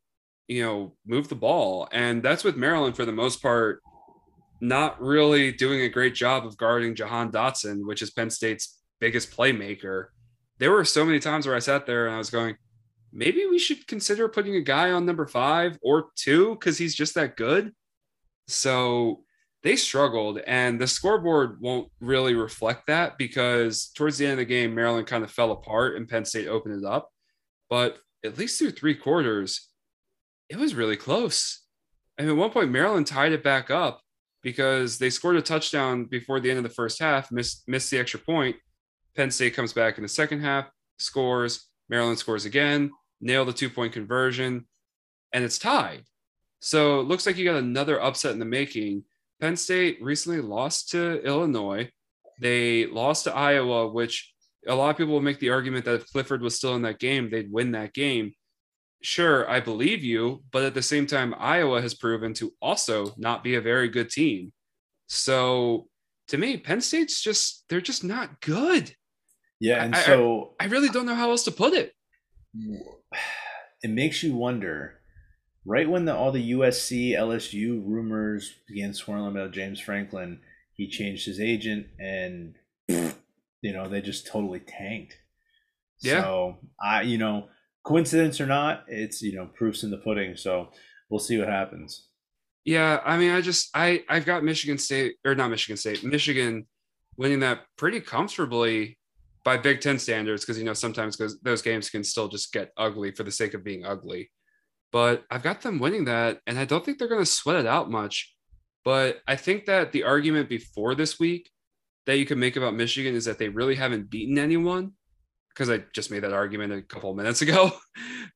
you 0.47 0.63
know, 0.63 0.95
move 1.05 1.29
the 1.29 1.35
ball. 1.35 1.87
And 1.91 2.21
that's 2.21 2.43
with 2.43 2.55
Maryland 2.55 2.95
for 2.95 3.05
the 3.05 3.11
most 3.11 3.41
part 3.41 3.81
not 4.63 5.01
really 5.01 5.51
doing 5.51 5.81
a 5.81 5.89
great 5.89 6.15
job 6.15 6.45
of 6.45 6.57
guarding 6.57 6.95
Jahan 6.95 7.31
Dotson, 7.31 7.85
which 7.85 8.01
is 8.01 8.11
Penn 8.11 8.29
State's 8.29 8.79
biggest 8.99 9.35
playmaker. 9.35 10.07
There 10.57 10.71
were 10.71 10.85
so 10.85 11.03
many 11.03 11.19
times 11.19 11.45
where 11.45 11.55
I 11.55 11.59
sat 11.59 11.85
there 11.85 12.05
and 12.05 12.15
I 12.15 12.17
was 12.17 12.29
going, 12.29 12.55
maybe 13.13 13.45
we 13.45 13.59
should 13.59 13.87
consider 13.87 14.27
putting 14.27 14.55
a 14.55 14.61
guy 14.61 14.91
on 14.91 15.05
number 15.05 15.27
five 15.27 15.77
or 15.81 16.07
two 16.15 16.55
because 16.55 16.77
he's 16.77 16.95
just 16.95 17.15
that 17.15 17.37
good. 17.37 17.71
So 18.47 19.23
they 19.61 19.75
struggled, 19.77 20.39
and 20.39 20.79
the 20.79 20.87
scoreboard 20.87 21.61
won't 21.61 21.89
really 22.01 22.33
reflect 22.33 22.87
that 22.87 23.17
because 23.17 23.91
towards 23.95 24.17
the 24.17 24.25
end 24.25 24.33
of 24.33 24.39
the 24.39 24.45
game, 24.45 24.75
Maryland 24.75 25.07
kind 25.07 25.23
of 25.23 25.31
fell 25.31 25.51
apart 25.51 25.95
and 25.95 26.09
Penn 26.09 26.25
State 26.25 26.47
opened 26.47 26.83
it 26.83 26.85
up. 26.85 27.09
But 27.69 27.97
at 28.25 28.37
least 28.37 28.59
through 28.59 28.71
three 28.71 28.95
quarters, 28.95 29.69
it 30.49 30.57
was 30.57 30.75
really 30.75 30.97
close. 30.97 31.61
And 32.17 32.29
at 32.29 32.35
one 32.35 32.51
point, 32.51 32.71
Maryland 32.71 33.07
tied 33.07 33.31
it 33.31 33.43
back 33.43 33.71
up 33.71 34.01
because 34.41 34.97
they 34.97 35.09
scored 35.09 35.37
a 35.37 35.41
touchdown 35.41 36.05
before 36.05 36.39
the 36.39 36.49
end 36.49 36.57
of 36.57 36.63
the 36.63 36.69
first 36.69 36.99
half, 36.99 37.31
missed, 37.31 37.63
missed 37.67 37.89
the 37.89 37.97
extra 37.97 38.19
point. 38.19 38.57
Penn 39.15 39.31
State 39.31 39.55
comes 39.55 39.71
back 39.71 39.97
in 39.97 40.03
the 40.03 40.09
second 40.09 40.41
half, 40.41 40.65
scores. 40.99 41.69
Maryland 41.89 42.19
scores 42.19 42.45
again, 42.45 42.91
nail 43.23 43.45
the 43.45 43.53
two 43.53 43.69
point 43.69 43.93
conversion, 43.93 44.67
and 45.33 45.43
it's 45.43 45.59
tied. 45.59 46.03
So 46.59 46.99
it 46.99 47.07
looks 47.07 47.25
like 47.25 47.37
you 47.37 47.45
got 47.45 47.55
another 47.55 48.01
upset 48.01 48.31
in 48.31 48.39
the 48.39 48.45
making. 48.45 49.03
Penn 49.41 49.57
State 49.57 49.97
recently 50.01 50.41
lost 50.41 50.91
to 50.91 51.21
Illinois. 51.23 51.89
They 52.39 52.85
lost 52.87 53.25
to 53.25 53.35
Iowa, 53.35 53.89
which 53.91 54.33
a 54.67 54.75
lot 54.75 54.91
of 54.91 54.97
people 54.97 55.13
will 55.13 55.21
make 55.21 55.39
the 55.39 55.49
argument 55.49 55.85
that 55.85 55.95
if 55.95 56.11
Clifford 56.11 56.41
was 56.41 56.55
still 56.55 56.75
in 56.75 56.83
that 56.83 56.99
game, 56.99 57.29
they'd 57.29 57.51
win 57.51 57.71
that 57.71 57.93
game 57.93 58.33
sure, 59.03 59.49
I 59.49 59.59
believe 59.59 60.03
you, 60.03 60.43
but 60.51 60.63
at 60.63 60.73
the 60.73 60.81
same 60.81 61.05
time, 61.05 61.35
Iowa 61.37 61.81
has 61.81 61.93
proven 61.93 62.33
to 62.35 62.53
also 62.61 63.13
not 63.17 63.43
be 63.43 63.55
a 63.55 63.61
very 63.61 63.89
good 63.89 64.09
team. 64.09 64.51
So 65.07 65.87
to 66.29 66.37
me, 66.37 66.57
Penn 66.57 66.81
State's 66.81 67.21
just, 67.21 67.65
they're 67.69 67.81
just 67.81 68.03
not 68.03 68.41
good. 68.41 68.95
Yeah. 69.59 69.83
And 69.83 69.93
I, 69.93 70.01
so 70.01 70.55
I, 70.59 70.65
I 70.65 70.67
really 70.67 70.89
don't 70.89 71.05
know 71.05 71.15
how 71.15 71.31
else 71.31 71.43
to 71.43 71.51
put 71.51 71.73
it. 71.73 71.93
It 73.83 73.89
makes 73.89 74.23
you 74.23 74.35
wonder 74.35 74.99
right 75.65 75.89
when 75.89 76.05
the, 76.05 76.15
all 76.15 76.31
the 76.31 76.51
USC, 76.51 77.11
LSU 77.11 77.81
rumors 77.85 78.53
began 78.67 78.93
swirling 78.93 79.31
about 79.31 79.51
James 79.51 79.79
Franklin, 79.79 80.39
he 80.73 80.87
changed 80.87 81.25
his 81.25 81.39
agent 81.39 81.87
and, 81.99 82.55
you 82.87 83.73
know, 83.73 83.87
they 83.87 84.01
just 84.01 84.27
totally 84.27 84.59
tanked. 84.59 85.17
Yeah. 86.01 86.21
So 86.21 86.57
I, 86.81 87.01
you 87.03 87.17
know, 87.17 87.47
coincidence 87.83 88.41
or 88.41 88.45
not, 88.45 88.85
it's 88.87 89.21
you 89.21 89.33
know 89.35 89.45
proofs 89.45 89.83
in 89.83 89.91
the 89.91 89.97
pudding. 89.97 90.35
So 90.35 90.69
we'll 91.09 91.19
see 91.19 91.37
what 91.37 91.47
happens. 91.47 92.07
Yeah, 92.65 93.01
I 93.05 93.17
mean, 93.17 93.31
I 93.31 93.41
just 93.41 93.69
I 93.73 94.03
I've 94.09 94.25
got 94.25 94.43
Michigan 94.43 94.77
State 94.77 95.15
or 95.25 95.35
not 95.35 95.49
Michigan 95.49 95.77
State, 95.77 96.03
Michigan 96.03 96.65
winning 97.17 97.41
that 97.41 97.61
pretty 97.77 98.01
comfortably 98.01 98.97
by 99.43 99.57
Big 99.57 99.81
Ten 99.81 99.99
standards 99.99 100.43
because 100.43 100.57
you 100.57 100.63
know 100.63 100.73
sometimes 100.73 101.17
those 101.41 101.61
games 101.61 101.89
can 101.89 102.03
still 102.03 102.27
just 102.27 102.53
get 102.53 102.71
ugly 102.77 103.11
for 103.11 103.23
the 103.23 103.31
sake 103.31 103.53
of 103.53 103.63
being 103.63 103.85
ugly. 103.85 104.31
But 104.91 105.23
I've 105.31 105.43
got 105.43 105.61
them 105.61 105.79
winning 105.79 106.05
that, 106.05 106.39
and 106.45 106.57
I 106.59 106.65
don't 106.65 106.85
think 106.85 106.99
they're 106.99 107.07
going 107.07 107.21
to 107.21 107.25
sweat 107.25 107.57
it 107.57 107.65
out 107.65 107.89
much. 107.89 108.33
But 108.85 109.21
I 109.27 109.35
think 109.35 109.65
that 109.65 109.91
the 109.91 110.03
argument 110.03 110.49
before 110.49 110.93
this 110.93 111.19
week 111.19 111.49
that 112.05 112.17
you 112.17 112.25
can 112.25 112.39
make 112.39 112.55
about 112.55 112.75
Michigan 112.75 113.15
is 113.15 113.25
that 113.25 113.39
they 113.39 113.49
really 113.49 113.75
haven't 113.75 114.09
beaten 114.09 114.37
anyone 114.37 114.91
because 115.49 115.69
I 115.69 115.83
just 115.93 116.11
made 116.11 116.23
that 116.23 116.33
argument 116.33 116.73
a 116.73 116.81
couple 116.81 117.13
minutes 117.13 117.41
ago. 117.43 117.71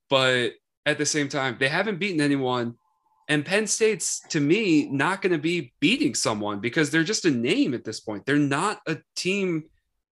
but 0.10 0.53
at 0.86 0.97
the 0.97 1.05
same 1.05 1.30
time, 1.30 1.58
they 1.60 1.68
haven't 1.68 1.99
beaten 1.99 2.22
anyone. 2.22 2.76
And 3.30 3.45
Penn 3.45 3.68
State's, 3.68 4.22
to 4.30 4.39
me, 4.39 4.88
not 4.89 5.22
going 5.22 5.34
to 5.34 5.38
be 5.38 5.74
beating 5.82 6.16
someone 6.16 6.62
because 6.62 6.89
they're 6.89 7.03
just 7.03 7.26
a 7.26 7.32
name 7.32 7.74
at 7.74 7.84
this 7.84 7.99
point. 7.99 8.26
They're 8.26 8.38
not 8.38 8.80
a 8.88 8.97
team 9.18 9.66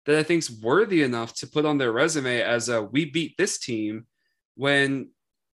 that 0.05 0.17
I 0.17 0.23
think's 0.23 0.49
worthy 0.49 1.03
enough 1.03 1.33
to 1.35 1.47
put 1.47 1.65
on 1.65 1.77
their 1.77 1.91
resume 1.91 2.41
as 2.41 2.69
a 2.69 2.81
we 2.81 3.05
beat 3.05 3.37
this 3.37 3.59
team 3.59 4.05
when 4.55 5.09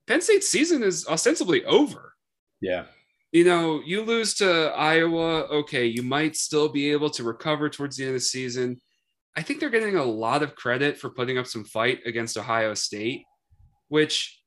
Penn 0.08 0.22
State's 0.22 0.50
season 0.50 0.84
is 0.84 1.08
ostensibly 1.08 1.66
over. 1.66 2.14
Yeah. 2.62 2.86
You 3.32 3.44
know, 3.44 3.82
you 3.86 4.02
lose 4.02 4.34
to 4.36 4.72
Iowa, 4.76 5.44
okay, 5.48 5.86
you 5.86 6.04
might 6.04 6.36
still 6.36 6.70
be 6.70 6.92
able 6.92 7.10
to 7.12 7.24
recover 7.24 7.70
towards 7.70 7.98
the 7.98 8.04
end 8.04 8.12
of 8.12 8.22
the 8.22 8.26
season. 8.26 8.80
I 9.36 9.42
think 9.42 9.60
they're 9.60 9.70
getting 9.70 9.98
a 9.98 10.04
lot 10.04 10.42
of 10.42 10.56
credit 10.56 10.98
for 10.98 11.10
putting 11.10 11.38
up 11.38 11.46
some 11.46 11.66
fight 11.66 12.00
against 12.06 12.38
Ohio 12.38 12.74
State, 12.74 13.26
which 13.90 14.40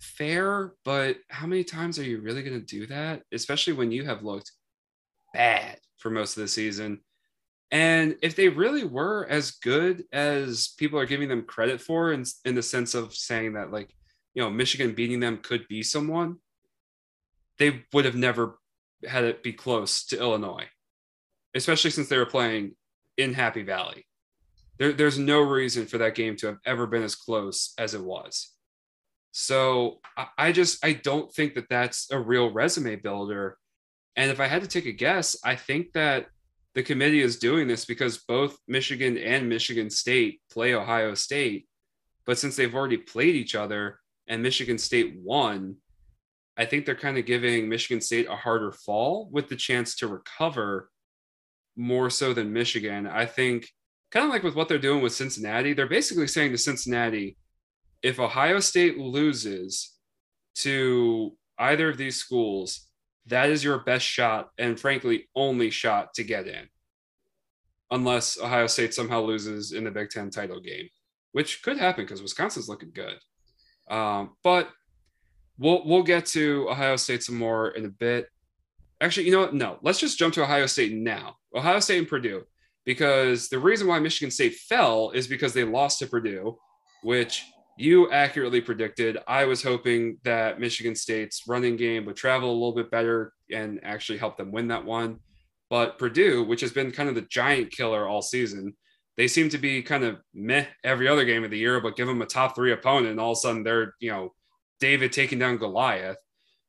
fair, 0.00 0.74
but 0.84 1.16
how 1.28 1.46
many 1.46 1.64
times 1.64 1.98
are 1.98 2.04
you 2.04 2.20
really 2.20 2.42
going 2.42 2.58
to 2.58 2.64
do 2.64 2.86
that? 2.86 3.22
Especially 3.32 3.72
when 3.72 3.90
you 3.90 4.04
have 4.04 4.22
looked 4.22 4.52
bad 5.34 5.78
for 5.96 6.10
most 6.10 6.36
of 6.36 6.42
the 6.42 6.48
season. 6.48 7.00
And 7.70 8.16
if 8.20 8.34
they 8.34 8.48
really 8.48 8.84
were 8.84 9.26
as 9.28 9.52
good 9.52 10.04
as 10.12 10.74
people 10.76 10.98
are 10.98 11.06
giving 11.06 11.28
them 11.28 11.42
credit 11.42 11.80
for, 11.80 12.12
in, 12.12 12.24
in 12.44 12.54
the 12.54 12.62
sense 12.62 12.94
of 12.94 13.14
saying 13.14 13.52
that, 13.52 13.70
like, 13.70 13.94
you 14.34 14.42
know, 14.42 14.50
Michigan 14.50 14.92
beating 14.92 15.20
them 15.20 15.38
could 15.38 15.68
be 15.68 15.82
someone, 15.82 16.36
they 17.58 17.84
would 17.92 18.04
have 18.04 18.16
never 18.16 18.58
had 19.06 19.24
it 19.24 19.42
be 19.42 19.52
close 19.52 20.04
to 20.06 20.18
Illinois, 20.18 20.66
especially 21.54 21.90
since 21.90 22.08
they 22.08 22.18
were 22.18 22.26
playing 22.26 22.74
in 23.16 23.34
Happy 23.34 23.62
Valley. 23.62 24.04
There, 24.78 24.92
there's 24.92 25.18
no 25.18 25.40
reason 25.40 25.86
for 25.86 25.98
that 25.98 26.14
game 26.14 26.36
to 26.36 26.48
have 26.48 26.58
ever 26.64 26.86
been 26.86 27.02
as 27.02 27.14
close 27.14 27.74
as 27.78 27.94
it 27.94 28.02
was. 28.02 28.50
So 29.32 30.00
I, 30.16 30.26
I 30.38 30.52
just 30.52 30.84
I 30.84 30.94
don't 30.94 31.32
think 31.32 31.54
that 31.54 31.68
that's 31.68 32.10
a 32.10 32.18
real 32.18 32.50
resume 32.50 32.96
builder. 32.96 33.58
And 34.16 34.30
if 34.30 34.40
I 34.40 34.46
had 34.46 34.62
to 34.62 34.68
take 34.68 34.86
a 34.86 34.92
guess, 34.92 35.36
I 35.44 35.54
think 35.54 35.92
that 35.92 36.26
the 36.74 36.82
committee 36.82 37.20
is 37.20 37.38
doing 37.38 37.66
this 37.66 37.84
because 37.84 38.18
both 38.18 38.56
Michigan 38.68 39.18
and 39.18 39.48
Michigan 39.48 39.90
State 39.90 40.40
play 40.50 40.74
Ohio 40.74 41.14
State. 41.14 41.66
But 42.26 42.38
since 42.38 42.54
they've 42.56 42.74
already 42.74 42.96
played 42.96 43.34
each 43.34 43.54
other 43.54 43.98
and 44.28 44.42
Michigan 44.42 44.78
State 44.78 45.16
won, 45.18 45.76
I 46.56 46.66
think 46.66 46.84
they're 46.84 46.94
kind 46.94 47.18
of 47.18 47.26
giving 47.26 47.68
Michigan 47.68 48.00
State 48.00 48.28
a 48.28 48.36
harder 48.36 48.70
fall 48.70 49.28
with 49.32 49.48
the 49.48 49.56
chance 49.56 49.96
to 49.96 50.06
recover 50.06 50.90
more 51.76 52.10
so 52.10 52.34
than 52.34 52.52
Michigan. 52.52 53.06
I 53.06 53.26
think 53.26 53.68
kind 54.10 54.26
of 54.26 54.30
like 54.30 54.42
with 54.42 54.54
what 54.54 54.68
they're 54.68 54.78
doing 54.78 55.02
with 55.02 55.14
Cincinnati, 55.14 55.72
they're 55.72 55.88
basically 55.88 56.26
saying 56.26 56.52
to 56.52 56.58
Cincinnati, 56.58 57.36
if 58.02 58.20
Ohio 58.20 58.60
State 58.60 58.98
loses 58.98 59.92
to 60.56 61.36
either 61.58 61.88
of 61.88 61.96
these 61.96 62.16
schools, 62.16 62.89
that 63.30 63.50
is 63.50 63.64
your 63.64 63.78
best 63.78 64.04
shot 64.04 64.50
and 64.58 64.78
frankly 64.78 65.28
only 65.34 65.70
shot 65.70 66.14
to 66.14 66.24
get 66.24 66.46
in. 66.46 66.68
Unless 67.90 68.38
Ohio 68.38 68.66
State 68.68 68.94
somehow 68.94 69.20
loses 69.20 69.72
in 69.72 69.84
the 69.84 69.90
Big 69.90 70.10
Ten 70.10 70.30
title 70.30 70.60
game, 70.60 70.88
which 71.32 71.62
could 71.62 71.76
happen 71.76 72.04
because 72.04 72.22
Wisconsin's 72.22 72.68
looking 72.68 72.92
good. 72.92 73.16
Um, 73.90 74.36
but 74.44 74.68
we'll 75.58 75.84
we'll 75.84 76.04
get 76.04 76.26
to 76.26 76.68
Ohio 76.70 76.96
State 76.96 77.24
some 77.24 77.36
more 77.36 77.70
in 77.70 77.84
a 77.84 77.88
bit. 77.88 78.28
Actually, 79.00 79.26
you 79.26 79.32
know 79.32 79.40
what? 79.40 79.54
No, 79.54 79.78
let's 79.82 79.98
just 79.98 80.18
jump 80.18 80.34
to 80.34 80.42
Ohio 80.42 80.66
State 80.66 80.92
now. 80.92 81.36
Ohio 81.54 81.80
State 81.80 81.98
and 81.98 82.08
Purdue 82.08 82.44
because 82.84 83.48
the 83.48 83.58
reason 83.58 83.86
why 83.86 83.98
Michigan 83.98 84.30
State 84.30 84.54
fell 84.54 85.10
is 85.10 85.26
because 85.26 85.52
they 85.52 85.64
lost 85.64 85.98
to 85.98 86.06
Purdue, 86.06 86.56
which 87.02 87.44
you 87.80 88.10
accurately 88.10 88.60
predicted. 88.60 89.18
I 89.26 89.44
was 89.44 89.62
hoping 89.62 90.18
that 90.24 90.60
Michigan 90.60 90.94
State's 90.94 91.48
running 91.48 91.76
game 91.76 92.04
would 92.04 92.16
travel 92.16 92.50
a 92.50 92.52
little 92.52 92.74
bit 92.74 92.90
better 92.90 93.32
and 93.52 93.80
actually 93.82 94.18
help 94.18 94.36
them 94.36 94.52
win 94.52 94.68
that 94.68 94.84
one. 94.84 95.18
But 95.70 95.98
Purdue, 95.98 96.44
which 96.44 96.60
has 96.60 96.72
been 96.72 96.92
kind 96.92 97.08
of 97.08 97.14
the 97.14 97.22
giant 97.22 97.70
killer 97.70 98.06
all 98.06 98.22
season, 98.22 98.76
they 99.16 99.28
seem 99.28 99.48
to 99.50 99.58
be 99.58 99.82
kind 99.82 100.04
of 100.04 100.18
meh 100.34 100.66
every 100.84 101.08
other 101.08 101.24
game 101.24 101.44
of 101.44 101.50
the 101.50 101.58
year, 101.58 101.80
but 101.80 101.96
give 101.96 102.06
them 102.06 102.22
a 102.22 102.26
top 102.26 102.54
three 102.54 102.72
opponent, 102.72 103.12
and 103.12 103.20
all 103.20 103.32
of 103.32 103.38
a 103.38 103.40
sudden 103.40 103.62
they're, 103.62 103.94
you 104.00 104.10
know, 104.10 104.32
David 104.80 105.12
taking 105.12 105.38
down 105.38 105.58
Goliath. 105.58 106.16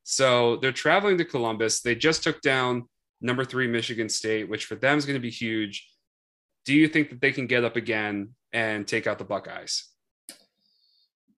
So 0.03 0.57
they're 0.57 0.72
traveling 0.72 1.18
to 1.18 1.26
Columbus. 1.26 1.82
They 1.82 1.95
just 1.95 2.24
took 2.24 2.41
down 2.41 2.89
number 3.22 3.45
three 3.45 3.68
Michigan 3.68 4.09
State, 4.09 4.49
which 4.49 4.66
for 4.66 4.76
them 4.76 4.97
is 4.97 5.05
going 5.05 5.16
to 5.16 5.22
be 5.22 5.30
huge. 5.30 5.88
Do 6.66 6.74
you 6.74 6.88
think 6.88 7.09
that 7.09 7.22
they 7.22 7.32
can 7.32 7.47
get 7.47 7.64
up 7.64 7.76
again 7.76 8.36
and 8.51 8.88
take 8.88 9.07
out 9.07 9.18
the 9.18 9.24
Buckeyes? 9.24 9.90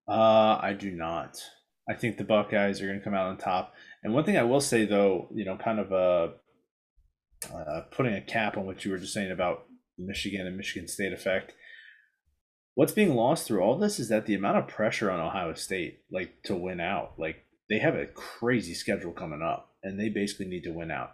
Uh, 0.07 0.59
I 0.61 0.75
do 0.77 0.91
not. 0.91 1.37
I 1.89 1.93
think 1.93 2.17
the 2.17 2.23
Buckeyes 2.23 2.81
are 2.81 2.87
going 2.87 2.99
to 2.99 3.03
come 3.03 3.13
out 3.13 3.27
on 3.27 3.37
top. 3.37 3.73
And 4.03 4.13
one 4.13 4.23
thing 4.23 4.37
I 4.37 4.43
will 4.43 4.61
say, 4.61 4.85
though, 4.85 5.29
you 5.33 5.45
know, 5.45 5.57
kind 5.57 5.79
of 5.79 5.91
uh, 5.91 6.33
uh, 7.53 7.81
putting 7.91 8.13
a 8.13 8.21
cap 8.21 8.57
on 8.57 8.65
what 8.65 8.85
you 8.85 8.91
were 8.91 8.97
just 8.97 9.13
saying 9.13 9.31
about 9.31 9.65
Michigan 9.97 10.47
and 10.47 10.57
Michigan 10.57 10.87
State 10.87 11.13
effect. 11.13 11.53
What's 12.75 12.93
being 12.93 13.15
lost 13.15 13.47
through 13.47 13.61
all 13.61 13.77
this 13.77 13.99
is 13.99 14.09
that 14.09 14.25
the 14.25 14.33
amount 14.33 14.57
of 14.57 14.67
pressure 14.67 15.11
on 15.11 15.19
Ohio 15.19 15.53
State, 15.53 15.99
like 16.11 16.41
to 16.43 16.55
win 16.55 16.79
out, 16.79 17.13
like 17.17 17.45
they 17.69 17.79
have 17.79 17.95
a 17.95 18.07
crazy 18.07 18.73
schedule 18.73 19.11
coming 19.11 19.41
up, 19.41 19.75
and 19.83 19.99
they 19.99 20.09
basically 20.09 20.47
need 20.47 20.63
to 20.63 20.71
win 20.71 20.89
out. 20.89 21.11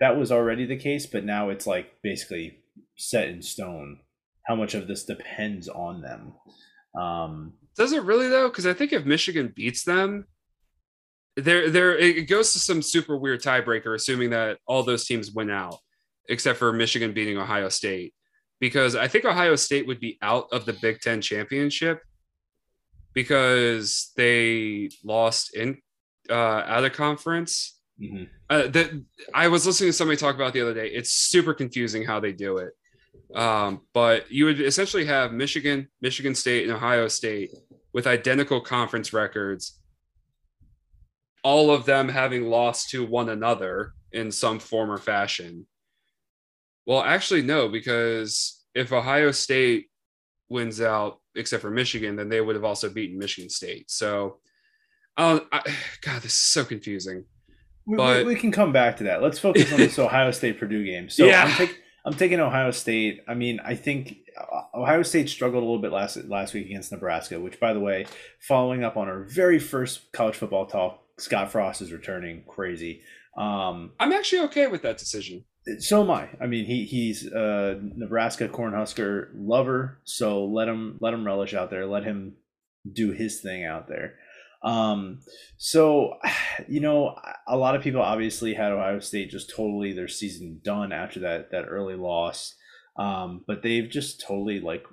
That 0.00 0.16
was 0.16 0.32
already 0.32 0.64
the 0.66 0.76
case, 0.76 1.06
but 1.06 1.24
now 1.24 1.50
it's 1.50 1.66
like 1.66 2.00
basically 2.02 2.58
set 2.96 3.28
in 3.28 3.42
stone 3.42 4.00
how 4.46 4.54
much 4.54 4.74
of 4.74 4.86
this 4.86 5.04
depends 5.04 5.68
on 5.68 6.02
them. 6.02 6.32
Um, 7.00 7.54
Does 7.76 7.92
it 7.92 8.04
really 8.04 8.28
though? 8.28 8.48
Because 8.48 8.66
I 8.66 8.72
think 8.72 8.92
if 8.92 9.04
Michigan 9.04 9.52
beats 9.54 9.84
them, 9.84 10.26
there 11.36 11.68
there 11.70 11.96
it 11.96 12.28
goes 12.28 12.52
to 12.54 12.58
some 12.58 12.80
super 12.80 13.16
weird 13.16 13.42
tiebreaker, 13.42 13.94
assuming 13.94 14.30
that 14.30 14.58
all 14.66 14.82
those 14.82 15.04
teams 15.04 15.32
win 15.32 15.50
out, 15.50 15.76
except 16.28 16.58
for 16.58 16.72
Michigan 16.72 17.12
beating 17.12 17.36
Ohio 17.36 17.68
State. 17.68 18.14
Because 18.58 18.96
I 18.96 19.06
think 19.06 19.26
Ohio 19.26 19.54
State 19.56 19.86
would 19.86 20.00
be 20.00 20.18
out 20.22 20.46
of 20.52 20.64
the 20.64 20.72
Big 20.72 21.00
Ten 21.00 21.20
championship 21.20 22.00
because 23.12 24.12
they 24.16 24.88
lost 25.04 25.54
in 25.54 25.78
uh, 26.30 26.62
out 26.66 26.84
of 26.84 26.92
conference. 26.94 27.78
Mm-hmm. 28.00 28.24
Uh, 28.48 28.66
that 28.68 29.02
I 29.34 29.48
was 29.48 29.66
listening 29.66 29.88
to 29.88 29.92
somebody 29.92 30.18
talk 30.18 30.34
about 30.34 30.52
the 30.52 30.60
other 30.60 30.74
day. 30.74 30.88
It's 30.88 31.10
super 31.10 31.54
confusing 31.54 32.04
how 32.04 32.20
they 32.20 32.32
do 32.32 32.58
it. 32.58 32.72
Um, 33.34 33.82
but 33.92 34.30
you 34.30 34.44
would 34.44 34.60
essentially 34.60 35.04
have 35.06 35.32
Michigan, 35.32 35.88
Michigan 36.00 36.34
State, 36.34 36.64
and 36.64 36.76
Ohio 36.76 37.08
State 37.08 37.50
with 37.96 38.06
identical 38.06 38.60
conference 38.60 39.14
records, 39.14 39.80
all 41.42 41.70
of 41.70 41.86
them 41.86 42.10
having 42.10 42.50
lost 42.50 42.90
to 42.90 43.02
one 43.02 43.30
another 43.30 43.94
in 44.12 44.30
some 44.30 44.58
form 44.58 44.90
or 44.90 44.98
fashion. 44.98 45.66
Well, 46.84 47.00
actually, 47.00 47.40
no, 47.40 47.70
because 47.70 48.62
if 48.74 48.92
Ohio 48.92 49.30
State 49.30 49.86
wins 50.50 50.82
out, 50.82 51.20
except 51.36 51.62
for 51.62 51.70
Michigan, 51.70 52.16
then 52.16 52.28
they 52.28 52.42
would 52.42 52.54
have 52.54 52.66
also 52.66 52.90
beaten 52.90 53.18
Michigan 53.18 53.48
State. 53.48 53.90
So, 53.90 54.40
I, 55.16 55.40
God, 56.02 56.20
this 56.20 56.32
is 56.32 56.36
so 56.36 56.66
confusing. 56.66 57.24
We, 57.86 57.96
but 57.96 58.26
we, 58.26 58.34
we, 58.34 58.38
can 58.38 58.52
come 58.52 58.72
back 58.72 58.98
to 58.98 59.04
that. 59.04 59.22
Let's 59.22 59.38
focus 59.38 59.72
on 59.72 59.78
this 59.78 59.98
Ohio 59.98 60.32
State 60.32 60.60
Purdue 60.60 60.84
game. 60.84 61.08
So, 61.08 61.24
yeah. 61.24 61.44
I'm, 61.44 61.52
take, 61.52 61.80
I'm 62.04 62.14
taking 62.14 62.40
Ohio 62.40 62.72
State. 62.72 63.22
I 63.26 63.32
mean, 63.32 63.58
I 63.64 63.74
think 63.74 64.18
Ohio 64.74 65.02
State 65.02 65.28
struggled 65.28 65.62
a 65.62 65.66
little 65.66 65.80
bit 65.80 65.92
last 65.92 66.16
last 66.24 66.54
week 66.54 66.66
against 66.66 66.92
Nebraska, 66.92 67.40
which, 67.40 67.60
by 67.60 67.72
the 67.72 67.80
way, 67.80 68.06
following 68.40 68.84
up 68.84 68.96
on 68.96 69.08
our 69.08 69.24
very 69.24 69.58
first 69.58 70.12
college 70.12 70.36
football 70.36 70.66
talk, 70.66 71.02
Scott 71.18 71.50
Frost 71.50 71.82
is 71.82 71.92
returning. 71.92 72.44
Crazy. 72.46 73.02
Um, 73.36 73.92
I'm 74.00 74.12
actually 74.12 74.42
okay 74.46 74.66
with 74.66 74.82
that 74.82 74.98
decision. 74.98 75.44
So 75.80 76.02
am 76.02 76.10
I. 76.10 76.28
I 76.40 76.46
mean, 76.46 76.64
he 76.64 76.84
he's 76.84 77.26
a 77.26 77.80
Nebraska 77.82 78.48
Cornhusker 78.48 79.30
lover, 79.34 80.00
so 80.04 80.44
let 80.44 80.68
him 80.68 80.98
let 81.00 81.12
him 81.12 81.26
relish 81.26 81.54
out 81.54 81.70
there. 81.70 81.86
Let 81.86 82.04
him 82.04 82.34
do 82.90 83.10
his 83.10 83.40
thing 83.40 83.64
out 83.64 83.88
there. 83.88 84.14
Um, 84.62 85.20
so, 85.58 86.14
you 86.68 86.80
know, 86.80 87.16
a 87.46 87.56
lot 87.56 87.76
of 87.76 87.82
people 87.82 88.02
obviously 88.02 88.54
had 88.54 88.72
Ohio 88.72 89.00
State 89.00 89.30
just 89.30 89.50
totally 89.54 89.92
their 89.92 90.08
season 90.08 90.60
done 90.62 90.92
after 90.92 91.20
that 91.20 91.50
that 91.52 91.66
early 91.68 91.94
loss. 91.94 92.55
Um, 92.98 93.44
but 93.46 93.62
they've 93.62 93.88
just 93.88 94.24
totally 94.26 94.60
like 94.60 94.84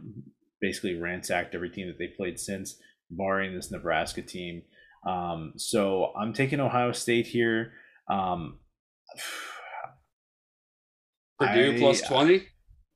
basically 0.61 0.99
ransacked 0.99 1.55
every 1.55 1.69
team 1.69 1.87
that 1.87 1.97
they 1.97 2.07
played 2.07 2.39
since, 2.39 2.75
barring 3.09 3.55
this 3.55 3.71
Nebraska 3.71 4.21
team. 4.21 4.63
Um, 5.07 5.53
so 5.57 6.13
I'm 6.19 6.33
taking 6.33 6.59
Ohio 6.59 6.91
State 6.91 7.27
here. 7.27 7.73
Um, 8.09 8.59
Purdue 11.39 11.75
I, 11.75 11.79
plus 11.79 12.01
twenty. 12.01 12.47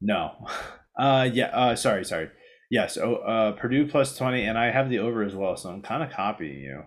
No, 0.01 0.31
uh, 0.99 1.29
yeah. 1.31 1.47
Uh, 1.47 1.75
sorry, 1.75 2.05
sorry. 2.05 2.29
Yes, 2.69 2.97
oh, 2.97 3.15
uh, 3.15 3.53
Purdue 3.53 3.87
plus 3.87 4.17
twenty, 4.17 4.43
and 4.43 4.57
I 4.57 4.71
have 4.71 4.89
the 4.89 4.99
over 4.99 5.23
as 5.23 5.35
well, 5.35 5.57
so 5.57 5.69
I'm 5.69 5.81
kind 5.81 6.03
of 6.03 6.11
copying 6.11 6.59
you. 6.59 6.83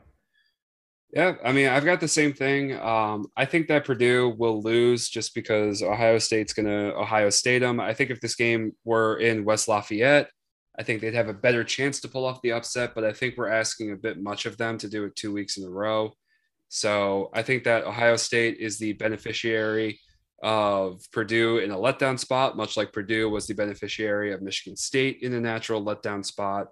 Yeah, 1.12 1.34
I 1.44 1.50
mean, 1.50 1.68
I've 1.68 1.84
got 1.84 2.00
the 2.00 2.06
same 2.06 2.32
thing. 2.32 2.78
Um, 2.78 3.26
I 3.36 3.44
think 3.44 3.66
that 3.66 3.84
Purdue 3.84 4.32
will 4.38 4.62
lose 4.62 5.08
just 5.08 5.34
because 5.34 5.82
Ohio 5.82 6.18
State's 6.18 6.52
going 6.52 6.66
to 6.66 6.94
Ohio 6.94 7.30
State 7.30 7.61
them. 7.61 7.80
I 7.80 7.94
think 7.94 8.11
if 8.11 8.20
this 8.20 8.36
game 8.36 8.72
were 8.84 9.16
in 9.16 9.44
West 9.44 9.66
Lafayette, 9.66 10.30
I 10.78 10.84
think 10.84 11.00
they'd 11.00 11.14
have 11.14 11.28
a 11.28 11.34
better 11.34 11.64
chance 11.64 12.00
to 12.00 12.08
pull 12.08 12.24
off 12.24 12.40
the 12.42 12.52
upset, 12.52 12.94
but 12.94 13.02
I 13.02 13.12
think 13.12 13.36
we're 13.36 13.48
asking 13.48 13.90
a 13.90 13.96
bit 13.96 14.22
much 14.22 14.46
of 14.46 14.56
them 14.56 14.78
to 14.78 14.88
do 14.88 15.04
it 15.04 15.16
two 15.16 15.32
weeks 15.32 15.56
in 15.56 15.64
a 15.64 15.70
row. 15.70 16.12
So 16.68 17.30
I 17.34 17.42
think 17.42 17.64
that 17.64 17.84
Ohio 17.84 18.14
State 18.14 18.58
is 18.58 18.78
the 18.78 18.92
beneficiary 18.92 19.98
of 20.44 21.02
Purdue 21.12 21.58
in 21.58 21.72
a 21.72 21.76
letdown 21.76 22.20
spot, 22.20 22.56
much 22.56 22.76
like 22.76 22.92
Purdue 22.92 23.28
was 23.28 23.48
the 23.48 23.54
beneficiary 23.54 24.32
of 24.32 24.42
Michigan 24.42 24.76
State 24.76 25.18
in 25.22 25.34
a 25.34 25.40
natural 25.40 25.84
letdown 25.84 26.24
spot. 26.24 26.68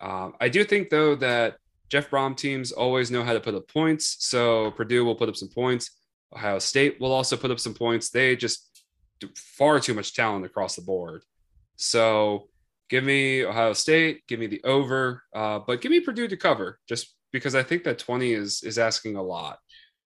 Um, 0.00 0.32
I 0.40 0.48
do 0.48 0.64
think, 0.64 0.88
though, 0.88 1.14
that 1.16 1.56
Jeff 1.88 2.10
Brohm 2.10 2.36
teams 2.36 2.72
always 2.72 3.10
know 3.10 3.22
how 3.22 3.32
to 3.32 3.40
put 3.40 3.54
up 3.54 3.68
points. 3.68 4.16
So 4.20 4.72
Purdue 4.72 5.04
will 5.04 5.14
put 5.14 5.28
up 5.28 5.36
some 5.36 5.48
points. 5.48 5.90
Ohio 6.34 6.58
State 6.58 7.00
will 7.00 7.12
also 7.12 7.36
put 7.36 7.50
up 7.50 7.60
some 7.60 7.74
points. 7.74 8.10
They 8.10 8.36
just 8.36 8.84
do 9.20 9.28
far 9.36 9.80
too 9.80 9.94
much 9.94 10.14
talent 10.14 10.44
across 10.44 10.76
the 10.76 10.82
board. 10.82 11.22
So 11.76 12.48
give 12.90 13.04
me 13.04 13.44
Ohio 13.44 13.72
State, 13.72 14.26
give 14.26 14.40
me 14.40 14.46
the 14.46 14.62
over, 14.64 15.22
uh, 15.34 15.60
but 15.60 15.80
give 15.80 15.90
me 15.90 16.00
Purdue 16.00 16.28
to 16.28 16.36
cover 16.36 16.78
just 16.88 17.14
because 17.32 17.54
I 17.54 17.62
think 17.62 17.84
that 17.84 17.98
20 17.98 18.32
is 18.32 18.62
is 18.62 18.78
asking 18.78 19.16
a 19.16 19.22
lot. 19.22 19.58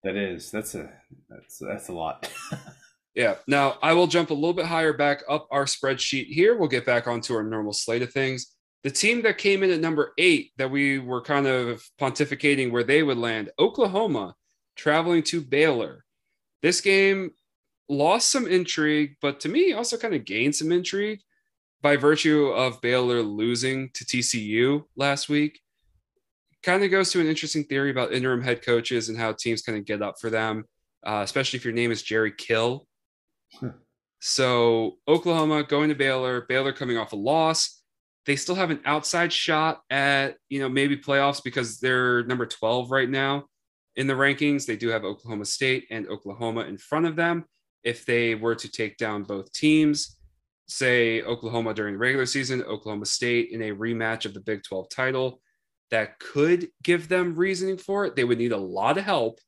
That 0.02 0.16
is. 0.16 0.50
That's 0.50 0.74
a 0.74 0.90
that's 1.28 1.58
that's 1.58 1.88
a 1.88 1.92
lot. 1.92 2.30
Yeah. 3.14 3.36
Now 3.46 3.76
I 3.82 3.92
will 3.92 4.06
jump 4.06 4.30
a 4.30 4.34
little 4.34 4.52
bit 4.52 4.66
higher 4.66 4.92
back 4.92 5.22
up 5.28 5.48
our 5.50 5.64
spreadsheet 5.64 6.26
here. 6.26 6.56
We'll 6.56 6.68
get 6.68 6.86
back 6.86 7.06
onto 7.06 7.34
our 7.34 7.42
normal 7.42 7.72
slate 7.72 8.02
of 8.02 8.12
things. 8.12 8.54
The 8.82 8.90
team 8.90 9.22
that 9.22 9.38
came 9.38 9.62
in 9.62 9.70
at 9.70 9.80
number 9.80 10.12
eight 10.16 10.52
that 10.56 10.70
we 10.70 10.98
were 10.98 11.20
kind 11.20 11.46
of 11.46 11.82
pontificating 12.00 12.70
where 12.70 12.82
they 12.82 13.02
would 13.02 13.18
land, 13.18 13.50
Oklahoma, 13.58 14.34
traveling 14.76 15.22
to 15.24 15.40
Baylor. 15.40 16.04
This 16.62 16.80
game 16.80 17.32
lost 17.88 18.30
some 18.30 18.46
intrigue, 18.46 19.16
but 19.20 19.40
to 19.40 19.48
me 19.48 19.72
also 19.72 19.96
kind 19.96 20.14
of 20.14 20.24
gained 20.24 20.56
some 20.56 20.72
intrigue 20.72 21.20
by 21.82 21.96
virtue 21.96 22.46
of 22.46 22.80
Baylor 22.80 23.22
losing 23.22 23.90
to 23.94 24.04
TCU 24.04 24.84
last 24.96 25.28
week. 25.28 25.60
Kind 26.62 26.84
of 26.84 26.90
goes 26.90 27.10
to 27.12 27.20
an 27.20 27.26
interesting 27.26 27.64
theory 27.64 27.90
about 27.90 28.12
interim 28.12 28.42
head 28.42 28.62
coaches 28.62 29.08
and 29.08 29.18
how 29.18 29.32
teams 29.32 29.62
kind 29.62 29.78
of 29.78 29.84
get 29.84 30.02
up 30.02 30.20
for 30.20 30.30
them, 30.30 30.64
uh, 31.06 31.20
especially 31.24 31.58
if 31.58 31.64
your 31.64 31.74
name 31.74 31.90
is 31.90 32.02
Jerry 32.02 32.32
Kill 32.32 32.86
so 34.20 34.98
Oklahoma 35.08 35.64
going 35.64 35.88
to 35.88 35.94
Baylor, 35.94 36.42
Baylor 36.42 36.72
coming 36.72 36.98
off 36.98 37.12
a 37.12 37.16
loss. 37.16 37.79
They 38.26 38.36
still 38.36 38.54
have 38.54 38.70
an 38.70 38.80
outside 38.84 39.32
shot 39.32 39.80
at, 39.90 40.36
you 40.48 40.60
know, 40.60 40.68
maybe 40.68 40.96
playoffs 40.96 41.42
because 41.42 41.80
they're 41.80 42.24
number 42.24 42.46
12 42.46 42.90
right 42.90 43.08
now 43.08 43.44
in 43.96 44.06
the 44.06 44.14
rankings. 44.14 44.66
They 44.66 44.76
do 44.76 44.88
have 44.88 45.04
Oklahoma 45.04 45.46
State 45.46 45.86
and 45.90 46.06
Oklahoma 46.08 46.62
in 46.62 46.78
front 46.78 47.06
of 47.06 47.16
them. 47.16 47.44
If 47.82 48.04
they 48.04 48.34
were 48.34 48.54
to 48.54 48.70
take 48.70 48.98
down 48.98 49.22
both 49.22 49.52
teams, 49.52 50.18
say 50.68 51.22
Oklahoma 51.22 51.72
during 51.72 51.94
the 51.94 51.98
regular 51.98 52.26
season, 52.26 52.62
Oklahoma 52.62 53.06
State 53.06 53.50
in 53.52 53.62
a 53.62 53.74
rematch 53.74 54.26
of 54.26 54.34
the 54.34 54.40
Big 54.40 54.62
12 54.64 54.88
title, 54.90 55.40
that 55.90 56.18
could 56.18 56.68
give 56.82 57.08
them 57.08 57.34
reasoning 57.34 57.78
for 57.78 58.04
it. 58.04 58.16
They 58.16 58.24
would 58.24 58.38
need 58.38 58.52
a 58.52 58.58
lot 58.58 58.98
of 58.98 59.04
help 59.04 59.40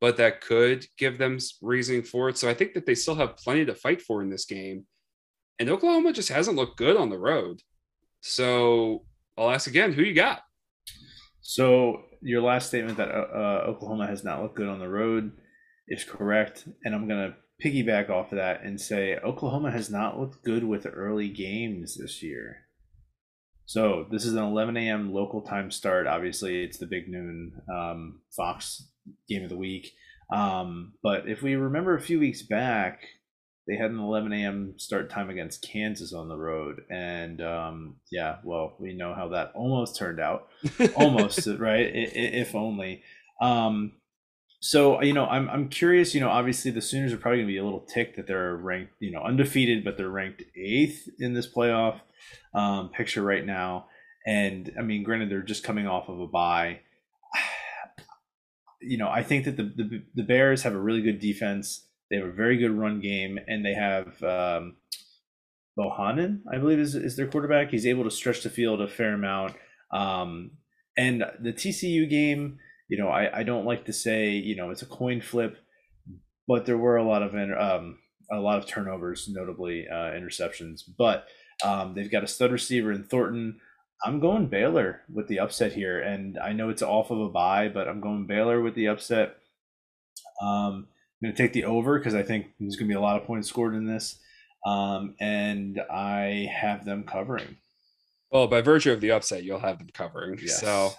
but 0.00 0.16
that 0.18 0.40
could 0.40 0.86
give 0.96 1.18
them 1.18 1.38
reasoning 1.60 2.02
for 2.02 2.28
it. 2.28 2.38
So 2.38 2.48
I 2.48 2.54
think 2.54 2.74
that 2.74 2.86
they 2.86 2.94
still 2.94 3.16
have 3.16 3.36
plenty 3.36 3.64
to 3.64 3.74
fight 3.74 4.00
for 4.00 4.22
in 4.22 4.30
this 4.30 4.44
game. 4.44 4.86
And 5.58 5.68
Oklahoma 5.68 6.12
just 6.12 6.28
hasn't 6.28 6.56
looked 6.56 6.76
good 6.76 6.96
on 6.96 7.10
the 7.10 7.18
road. 7.18 7.60
So 8.20 9.04
I'll 9.36 9.50
ask 9.50 9.66
again, 9.66 9.92
who 9.92 10.02
you 10.02 10.14
got? 10.14 10.42
So 11.40 12.02
your 12.20 12.42
last 12.42 12.68
statement 12.68 12.98
that 12.98 13.10
uh, 13.10 13.28
uh 13.32 13.64
Oklahoma 13.68 14.06
has 14.06 14.24
not 14.24 14.42
looked 14.42 14.56
good 14.56 14.68
on 14.68 14.80
the 14.80 14.88
road 14.88 15.32
is 15.86 16.04
correct, 16.04 16.68
and 16.84 16.94
I'm 16.94 17.08
gonna 17.08 17.36
piggyback 17.64 18.10
off 18.10 18.32
of 18.32 18.38
that 18.38 18.62
and 18.62 18.80
say 18.80 19.16
Oklahoma 19.16 19.70
has 19.70 19.90
not 19.90 20.18
looked 20.18 20.44
good 20.44 20.64
with 20.64 20.86
early 20.86 21.28
games 21.28 21.96
this 21.96 22.22
year. 22.22 22.68
So 23.66 24.06
this 24.10 24.24
is 24.24 24.32
an 24.32 24.44
11 24.44 24.76
a.m. 24.76 25.12
local 25.12 25.42
time 25.42 25.70
start. 25.70 26.06
Obviously, 26.06 26.62
it's 26.62 26.78
the 26.78 26.86
big 26.86 27.08
noon 27.08 27.52
um, 27.70 28.20
Fox 28.34 28.88
game 29.28 29.42
of 29.42 29.50
the 29.50 29.56
week. 29.56 29.92
Um, 30.32 30.94
but 31.02 31.28
if 31.28 31.42
we 31.42 31.54
remember 31.54 31.94
a 31.94 32.00
few 32.00 32.18
weeks 32.18 32.42
back, 32.42 33.00
they 33.68 33.76
had 33.76 33.90
an 33.90 34.00
11 34.00 34.32
a.m. 34.32 34.74
start 34.78 35.10
time 35.10 35.28
against 35.28 35.60
Kansas 35.60 36.14
on 36.14 36.28
the 36.28 36.36
road, 36.36 36.80
and 36.88 37.42
um, 37.42 37.96
yeah, 38.10 38.36
well, 38.42 38.74
we 38.80 38.94
know 38.94 39.12
how 39.12 39.28
that 39.28 39.52
almost 39.54 39.96
turned 39.96 40.18
out. 40.18 40.48
almost 40.96 41.46
right, 41.46 41.90
if 41.92 42.54
only. 42.54 43.02
Um, 43.42 43.92
so 44.60 45.02
you 45.02 45.12
know, 45.12 45.26
I'm 45.26 45.48
I'm 45.50 45.68
curious. 45.68 46.14
You 46.14 46.20
know, 46.20 46.30
obviously 46.30 46.70
the 46.70 46.80
Sooners 46.80 47.12
are 47.12 47.18
probably 47.18 47.38
going 47.38 47.48
to 47.48 47.52
be 47.52 47.58
a 47.58 47.64
little 47.64 47.80
ticked 47.80 48.16
that 48.16 48.26
they're 48.26 48.56
ranked, 48.56 48.94
you 49.00 49.12
know, 49.12 49.22
undefeated, 49.22 49.84
but 49.84 49.98
they're 49.98 50.08
ranked 50.08 50.42
eighth 50.56 51.08
in 51.18 51.34
this 51.34 51.46
playoff 51.46 52.00
um, 52.54 52.88
picture 52.88 53.22
right 53.22 53.44
now. 53.44 53.86
And 54.26 54.72
I 54.78 54.82
mean, 54.82 55.04
granted, 55.04 55.30
they're 55.30 55.42
just 55.42 55.62
coming 55.62 55.86
off 55.86 56.08
of 56.08 56.20
a 56.20 56.26
bye. 56.26 56.80
You 58.80 58.96
know, 58.96 59.08
I 59.08 59.24
think 59.24 59.44
that 59.44 59.56
the, 59.56 59.64
the 59.64 60.04
the 60.14 60.22
Bears 60.22 60.62
have 60.62 60.72
a 60.72 60.78
really 60.78 61.02
good 61.02 61.18
defense. 61.18 61.87
They 62.10 62.16
have 62.16 62.26
a 62.26 62.32
very 62.32 62.56
good 62.56 62.70
run 62.70 63.00
game, 63.00 63.38
and 63.46 63.64
they 63.64 63.74
have 63.74 64.22
um, 64.22 64.76
Bohanon, 65.76 66.42
I 66.52 66.58
believe, 66.58 66.78
is, 66.78 66.94
is 66.94 67.16
their 67.16 67.28
quarterback. 67.28 67.70
He's 67.70 67.86
able 67.86 68.04
to 68.04 68.10
stretch 68.10 68.42
the 68.42 68.50
field 68.50 68.80
a 68.80 68.88
fair 68.88 69.14
amount. 69.14 69.54
Um, 69.92 70.52
and 70.96 71.24
the 71.40 71.52
TCU 71.52 72.08
game, 72.10 72.58
you 72.88 72.98
know, 72.98 73.08
I, 73.08 73.40
I 73.40 73.42
don't 73.44 73.64
like 73.64 73.84
to 73.84 73.92
say, 73.92 74.30
you 74.30 74.56
know, 74.56 74.70
it's 74.70 74.82
a 74.82 74.86
coin 74.86 75.20
flip, 75.20 75.56
but 76.46 76.66
there 76.66 76.78
were 76.78 76.96
a 76.96 77.04
lot 77.04 77.22
of 77.22 77.34
um, 77.34 77.98
a 78.30 78.40
lot 78.40 78.58
of 78.58 78.66
turnovers, 78.66 79.28
notably 79.30 79.86
uh, 79.88 80.10
interceptions. 80.12 80.82
But 80.96 81.26
um, 81.64 81.94
they've 81.94 82.10
got 82.10 82.24
a 82.24 82.28
stud 82.28 82.52
receiver 82.52 82.92
in 82.92 83.04
Thornton. 83.04 83.60
I'm 84.04 84.20
going 84.20 84.46
Baylor 84.46 85.02
with 85.12 85.28
the 85.28 85.40
upset 85.40 85.72
here, 85.72 86.00
and 86.00 86.38
I 86.38 86.52
know 86.52 86.70
it's 86.70 86.82
off 86.82 87.10
of 87.10 87.20
a 87.20 87.28
bye, 87.28 87.68
but 87.68 87.88
I'm 87.88 88.00
going 88.00 88.26
Baylor 88.26 88.60
with 88.60 88.74
the 88.74 88.88
upset. 88.88 89.36
Um, 90.42 90.88
going 91.22 91.34
to 91.34 91.42
take 91.42 91.52
the 91.52 91.64
over 91.64 91.98
because 91.98 92.14
I 92.14 92.22
think 92.22 92.46
there's 92.58 92.76
going 92.76 92.88
to 92.88 92.92
be 92.92 92.96
a 92.96 93.00
lot 93.00 93.20
of 93.20 93.26
points 93.26 93.48
scored 93.48 93.74
in 93.74 93.86
this. 93.86 94.18
Um, 94.66 95.14
and 95.20 95.80
I 95.90 96.50
have 96.54 96.84
them 96.84 97.04
covering. 97.04 97.56
Well, 98.30 98.46
by 98.46 98.60
virtue 98.60 98.92
of 98.92 99.00
the 99.00 99.12
upset, 99.12 99.44
you'll 99.44 99.60
have 99.60 99.78
them 99.78 99.88
covering. 99.94 100.38
Yes. 100.40 100.60
So 100.60 100.90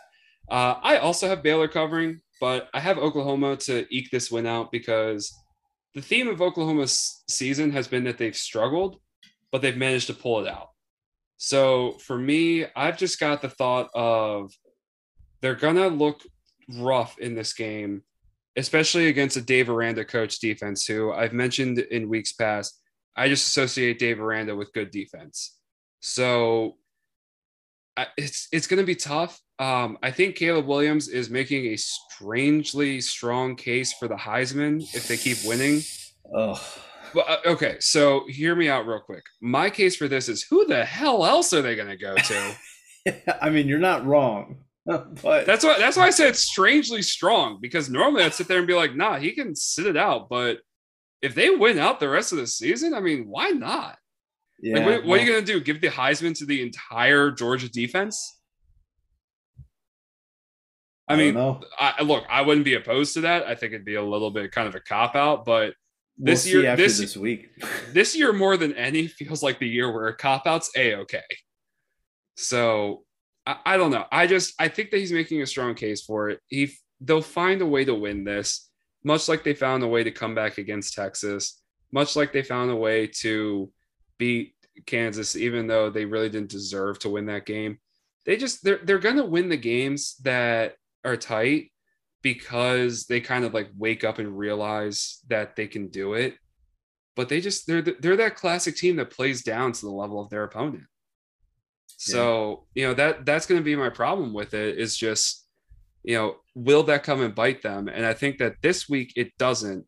uh, 0.50 0.76
I 0.82 0.98
also 0.98 1.28
have 1.28 1.44
Baylor 1.44 1.68
covering, 1.68 2.22
but 2.42 2.70
I 2.74 2.80
have 2.80 2.98
Oklahoma 2.98 3.58
to 3.58 3.86
eke 3.94 4.10
this 4.12 4.32
win 4.32 4.48
out 4.48 4.72
because 4.72 5.32
the 5.94 6.02
theme 6.02 6.28
of 6.28 6.42
Oklahoma's 6.42 7.24
season 7.30 7.72
has 7.72 7.88
been 7.88 8.04
that 8.06 8.18
they've 8.18 8.36
struggled, 8.36 9.00
but 9.52 9.62
they've 9.62 9.78
managed 9.78 10.08
to 10.08 10.14
pull 10.14 10.40
it 10.40 10.48
out. 10.48 10.70
So 11.38 11.98
for 12.00 12.18
me, 12.18 12.66
I've 12.76 12.98
just 12.98 13.20
got 13.20 13.42
the 13.42 13.50
thought 13.50 13.90
of 13.94 14.52
they're 15.42 15.56
going 15.56 15.76
to 15.76 15.88
look 15.88 16.22
rough 16.78 17.18
in 17.20 17.36
this 17.36 17.54
game 17.54 18.04
especially 18.60 19.08
against 19.08 19.38
a 19.38 19.42
Dave 19.42 19.70
Aranda 19.70 20.06
coach 20.06 20.40
defense, 20.40 20.86
who 20.86 21.12
I've 21.12 21.34
mentioned 21.34 21.80
in 21.80 22.10
weeks 22.10 22.34
past. 22.34 22.80
I 23.16 23.28
just 23.28 23.48
associate 23.48 24.00
Dave 24.00 24.20
Aranda 24.20 24.56
with 24.56 24.74
good 24.74 24.92
defense. 24.92 25.58
So 26.02 26.76
it's 28.18 28.48
it's 28.52 28.68
going 28.68 28.80
to 28.80 28.86
be 28.86 28.96
tough. 28.96 29.42
Um, 29.58 29.98
I 30.02 30.12
think 30.12 30.36
Caleb 30.36 30.68
Williams 30.68 31.10
is 31.10 31.30
making 31.30 31.66
a 31.68 31.76
strangely 31.78 33.02
strong 33.02 33.56
case 33.56 33.94
for 33.94 34.08
the 34.08 34.16
Heisman 34.16 34.82
if 34.94 35.08
they 35.08 35.18
keep 35.18 35.38
winning. 35.46 35.82
Oh. 36.34 36.62
Well, 37.14 37.26
uh, 37.28 37.38
okay, 37.48 37.78
so 37.80 38.26
hear 38.28 38.56
me 38.56 38.70
out 38.70 38.86
real 38.86 39.00
quick. 39.00 39.24
My 39.42 39.70
case 39.70 39.96
for 39.96 40.08
this 40.08 40.30
is 40.30 40.44
who 40.44 40.66
the 40.68 40.86
hell 40.86 41.26
else 41.26 41.52
are 41.54 41.62
they 41.62 41.76
going 41.76 41.90
to 41.90 41.98
go 41.98 42.16
to? 42.16 42.56
I 43.42 43.50
mean, 43.50 43.68
you're 43.68 43.80
not 43.80 44.06
wrong. 44.06 44.60
but 45.22 45.46
that's 45.46 45.64
why 45.64 45.78
that's 45.78 45.98
why 45.98 46.08
I 46.08 46.10
said 46.10 46.30
it's 46.30 46.40
strangely 46.40 47.02
strong 47.02 47.60
because 47.62 47.90
normally 47.90 48.24
I'd 48.24 48.34
sit 48.34 48.48
there 48.48 48.58
and 48.58 48.68
be 48.68 48.74
like, 48.74 48.96
nah, 48.96 49.18
he 49.18 49.32
can 49.32 49.56
sit 49.56 49.86
it 49.86 49.96
out. 49.96 50.30
But 50.30 50.60
if 51.22 51.36
they 51.36 51.50
win 51.52 51.78
out 51.78 52.00
the 52.00 52.10
rest 52.10 52.32
of 52.32 52.40
the 52.40 52.48
season, 52.48 52.94
I 52.94 53.00
mean, 53.00 53.28
why 53.28 53.50
not? 53.50 53.98
Yeah, 54.62 54.78
like, 54.78 54.86
what, 54.86 54.94
what 54.94 55.06
well, 55.06 55.20
are 55.20 55.24
you 55.24 55.32
gonna 55.32 55.46
do? 55.46 55.60
Give 55.60 55.80
the 55.80 55.90
Heisman 55.90 56.38
to 56.40 56.46
the 56.46 56.64
entire 56.64 57.30
Georgia 57.30 57.70
defense? 57.70 58.38
I, 61.08 61.14
I 61.14 61.18
mean, 61.18 61.38
I, 61.80 62.04
look, 62.04 62.26
I 62.30 62.42
wouldn't 62.42 62.66
be 62.66 62.76
opposed 62.76 63.14
to 63.16 63.22
that. 63.22 63.46
I 63.48 63.56
think 63.56 63.74
it'd 63.74 63.86
be 63.86 63.96
a 63.96 64.04
little 64.04 64.32
bit 64.32 64.52
kind 64.52 64.68
of 64.68 64.76
a 64.76 64.80
cop 64.80 65.16
out, 65.16 65.46
but 65.46 65.74
this 66.18 66.46
we'll 66.46 66.64
year, 66.64 66.76
this, 66.76 67.00
this 67.00 67.18
week, 67.18 67.50
this 67.94 68.16
year 68.16 68.34
more 68.34 68.58
than 68.58 68.74
any 68.74 69.08
feels 69.08 69.42
like 69.42 69.60
the 69.60 69.68
year 69.68 69.92
where 69.92 70.12
cop 70.14 70.48
outs 70.48 70.72
a 70.76 70.96
okay. 70.96 71.24
So 72.36 73.04
I, 73.50 73.58
I 73.66 73.78
don't 73.78 73.92
know. 73.92 74.06
I 74.12 74.28
just 74.28 74.54
I 74.60 74.68
think 74.68 74.92
that 74.92 75.00
he's 75.00 75.12
making 75.12 75.42
a 75.42 75.48
strong 75.48 75.74
case 75.74 76.04
for 76.04 76.30
it. 76.30 76.40
He 76.48 76.72
they'll 77.02 77.22
find 77.22 77.62
a 77.62 77.66
way 77.66 77.84
to 77.84 77.96
win 77.96 78.24
this, 78.24 78.70
much 79.04 79.28
like 79.28 79.44
they 79.44 79.56
found 79.56 79.82
a 79.84 79.88
way 79.88 80.04
to 80.04 80.12
come 80.12 80.36
back 80.36 80.60
against 80.60 80.94
Texas, 80.94 81.60
much 81.92 82.16
like 82.16 82.32
they 82.32 82.44
found 82.44 82.70
a 82.70 82.76
way 82.76 83.08
to 83.22 83.72
beat 84.20 84.54
Kansas, 84.86 85.36
even 85.36 85.66
though 85.66 85.90
they 85.90 86.06
really 86.06 86.30
didn't 86.30 86.52
deserve 86.52 87.00
to 87.00 87.10
win 87.10 87.26
that 87.26 87.48
game. 87.48 87.80
They 88.26 88.38
just 88.38 88.64
they're 88.64 88.82
they're 88.84 89.00
gonna 89.00 89.26
win 89.26 89.50
the 89.50 89.58
games 89.58 90.16
that 90.18 90.76
are 91.04 91.18
tight 91.18 91.72
because 92.22 93.06
they 93.06 93.20
kind 93.20 93.46
of 93.46 93.54
like 93.54 93.72
wake 93.78 94.04
up 94.04 94.20
and 94.20 94.38
realize 94.38 95.20
that 95.28 95.56
they 95.56 95.66
can 95.66 95.88
do 95.88 96.14
it. 96.14 96.36
But 97.16 97.30
they 97.30 97.42
just 97.42 97.66
they're 97.66 97.82
they're 97.82 98.18
that 98.18 98.36
classic 98.36 98.76
team 98.76 98.98
that 98.98 99.10
plays 99.10 99.42
down 99.42 99.72
to 99.72 99.82
the 99.82 99.92
level 99.92 100.22
of 100.22 100.30
their 100.30 100.44
opponent. 100.44 100.84
So, 102.02 102.66
you 102.76 102.88
know, 102.88 102.94
that 102.94 103.26
that's 103.26 103.46
going 103.46 103.60
to 103.60 103.66
be 103.66 103.76
my 103.76 103.90
problem 103.90 104.32
with 104.34 104.54
it 104.54 104.78
is 104.78 104.96
just, 104.96 105.46
you 106.04 106.16
know, 106.16 106.38
will 106.56 106.84
that 106.84 107.04
come 107.04 107.22
and 107.22 107.36
bite 107.36 107.62
them? 107.62 107.90
And 107.90 108.06
I 108.06 108.14
think 108.14 108.38
that 108.38 108.56
this 108.62 108.88
week 108.88 109.12
it 109.18 109.38
doesn't. 109.38 109.86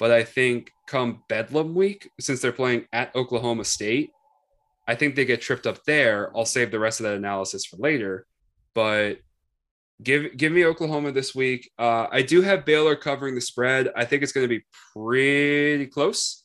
But 0.00 0.10
I 0.10 0.24
think 0.24 0.72
come 0.88 1.22
Bedlam 1.28 1.76
week, 1.76 2.10
since 2.18 2.40
they're 2.40 2.50
playing 2.50 2.86
at 2.92 3.14
Oklahoma 3.14 3.64
State, 3.64 4.10
I 4.88 4.96
think 4.96 5.14
they 5.14 5.24
get 5.24 5.40
tripped 5.40 5.68
up 5.68 5.84
there. 5.84 6.36
I'll 6.36 6.44
save 6.44 6.72
the 6.72 6.80
rest 6.80 6.98
of 6.98 7.04
that 7.04 7.14
analysis 7.14 7.64
for 7.64 7.76
later. 7.76 8.26
But 8.74 9.20
give 10.02 10.36
give 10.36 10.50
me 10.50 10.64
Oklahoma 10.64 11.12
this 11.12 11.36
week. 11.36 11.70
Uh, 11.78 12.08
I 12.10 12.22
do 12.22 12.42
have 12.42 12.64
Baylor 12.64 12.96
covering 12.96 13.36
the 13.36 13.40
spread. 13.40 13.90
I 13.94 14.04
think 14.04 14.24
it's 14.24 14.32
going 14.32 14.44
to 14.44 14.48
be 14.48 14.64
pretty 14.92 15.86
close 15.86 16.43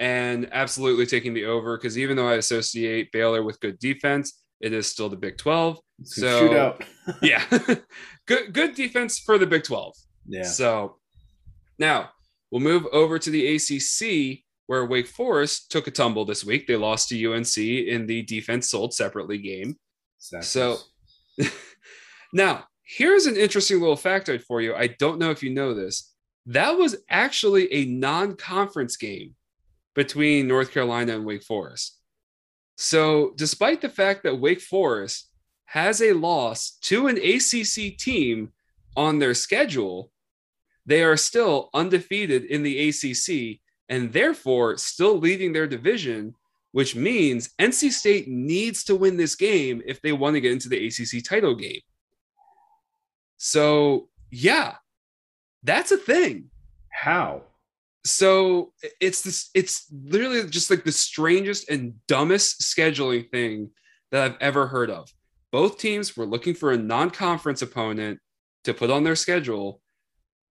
and 0.00 0.48
absolutely 0.52 1.06
taking 1.06 1.34
the 1.34 1.44
over 1.44 1.76
because 1.76 1.98
even 1.98 2.16
though 2.16 2.28
I 2.28 2.34
associate 2.34 3.10
Baylor 3.12 3.42
with 3.42 3.60
good 3.60 3.78
defense, 3.78 4.44
it 4.60 4.72
is 4.72 4.86
still 4.86 5.08
the 5.08 5.16
Big 5.16 5.38
12. 5.38 5.78
So 6.04 6.76
yeah, 7.22 7.44
good 8.26 8.52
good 8.52 8.74
defense 8.74 9.18
for 9.18 9.38
the 9.38 9.46
Big 9.46 9.64
12. 9.64 9.94
Yeah. 10.26 10.42
So 10.44 10.96
now 11.78 12.10
we'll 12.50 12.60
move 12.60 12.86
over 12.92 13.18
to 13.18 13.30
the 13.30 13.56
ACC 13.56 14.44
where 14.66 14.84
Wake 14.84 15.06
Forest 15.06 15.70
took 15.70 15.86
a 15.86 15.90
tumble 15.90 16.24
this 16.24 16.44
week. 16.44 16.66
They 16.66 16.76
lost 16.76 17.08
to 17.08 17.32
UNC 17.32 17.56
in 17.56 18.06
the 18.06 18.22
defense 18.22 18.70
sold 18.70 18.92
separately 18.92 19.38
game. 19.38 19.76
So 20.42 20.76
now 22.32 22.64
here's 22.84 23.26
an 23.26 23.36
interesting 23.36 23.80
little 23.80 23.96
factoid 23.96 24.42
for 24.42 24.60
you. 24.60 24.74
I 24.74 24.88
don't 24.88 25.18
know 25.18 25.30
if 25.30 25.42
you 25.42 25.50
know 25.50 25.74
this. 25.74 26.14
That 26.46 26.78
was 26.78 26.96
actually 27.10 27.72
a 27.72 27.84
non-conference 27.86 28.96
game 28.96 29.34
between 29.98 30.46
North 30.46 30.72
Carolina 30.72 31.16
and 31.16 31.26
Wake 31.26 31.42
Forest. 31.42 31.98
So, 32.76 33.32
despite 33.34 33.80
the 33.80 33.88
fact 33.88 34.22
that 34.22 34.38
Wake 34.38 34.60
Forest 34.60 35.28
has 35.64 36.00
a 36.00 36.12
loss 36.12 36.78
to 36.82 37.08
an 37.08 37.16
ACC 37.16 37.98
team 37.98 38.52
on 38.96 39.18
their 39.18 39.34
schedule, 39.34 40.12
they 40.86 41.02
are 41.02 41.16
still 41.16 41.68
undefeated 41.74 42.44
in 42.44 42.62
the 42.62 42.88
ACC 42.88 43.58
and 43.88 44.12
therefore 44.12 44.76
still 44.76 45.18
leading 45.18 45.52
their 45.52 45.66
division, 45.66 46.32
which 46.70 46.94
means 46.94 47.50
NC 47.58 47.90
State 47.90 48.28
needs 48.28 48.84
to 48.84 48.94
win 48.94 49.16
this 49.16 49.34
game 49.34 49.82
if 49.84 50.00
they 50.00 50.12
want 50.12 50.34
to 50.34 50.40
get 50.40 50.52
into 50.52 50.68
the 50.68 50.86
ACC 50.86 51.24
title 51.24 51.56
game. 51.56 51.80
So, 53.36 54.10
yeah, 54.30 54.76
that's 55.64 55.90
a 55.90 55.96
thing. 55.96 56.50
How? 56.88 57.42
So 58.08 58.72
it's 59.00 59.22
this 59.22 59.50
it's 59.54 59.86
literally 59.92 60.48
just 60.48 60.70
like 60.70 60.84
the 60.84 60.92
strangest 60.92 61.70
and 61.70 61.94
dumbest 62.06 62.60
scheduling 62.60 63.30
thing 63.30 63.70
that 64.10 64.22
I've 64.22 64.36
ever 64.40 64.66
heard 64.66 64.90
of. 64.90 65.10
Both 65.52 65.78
teams 65.78 66.16
were 66.16 66.26
looking 66.26 66.54
for 66.54 66.72
a 66.72 66.78
non-conference 66.78 67.62
opponent 67.62 68.20
to 68.64 68.74
put 68.74 68.90
on 68.90 69.04
their 69.04 69.16
schedule 69.16 69.80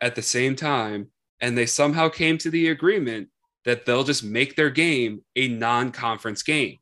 at 0.01 0.15
the 0.15 0.23
same 0.23 0.55
time 0.57 1.09
and 1.41 1.57
they 1.57 1.67
somehow 1.67 2.09
came 2.09 2.39
to 2.39 2.51
the 2.51 2.69
agreement 2.69 3.29
that 3.65 3.87
they'll 3.87 4.05
just 4.05 4.23
make 4.23 4.57
their 4.57 4.71
game 4.71 5.23
a 5.37 5.49
non-conference 5.49 6.43
game. 6.43 6.79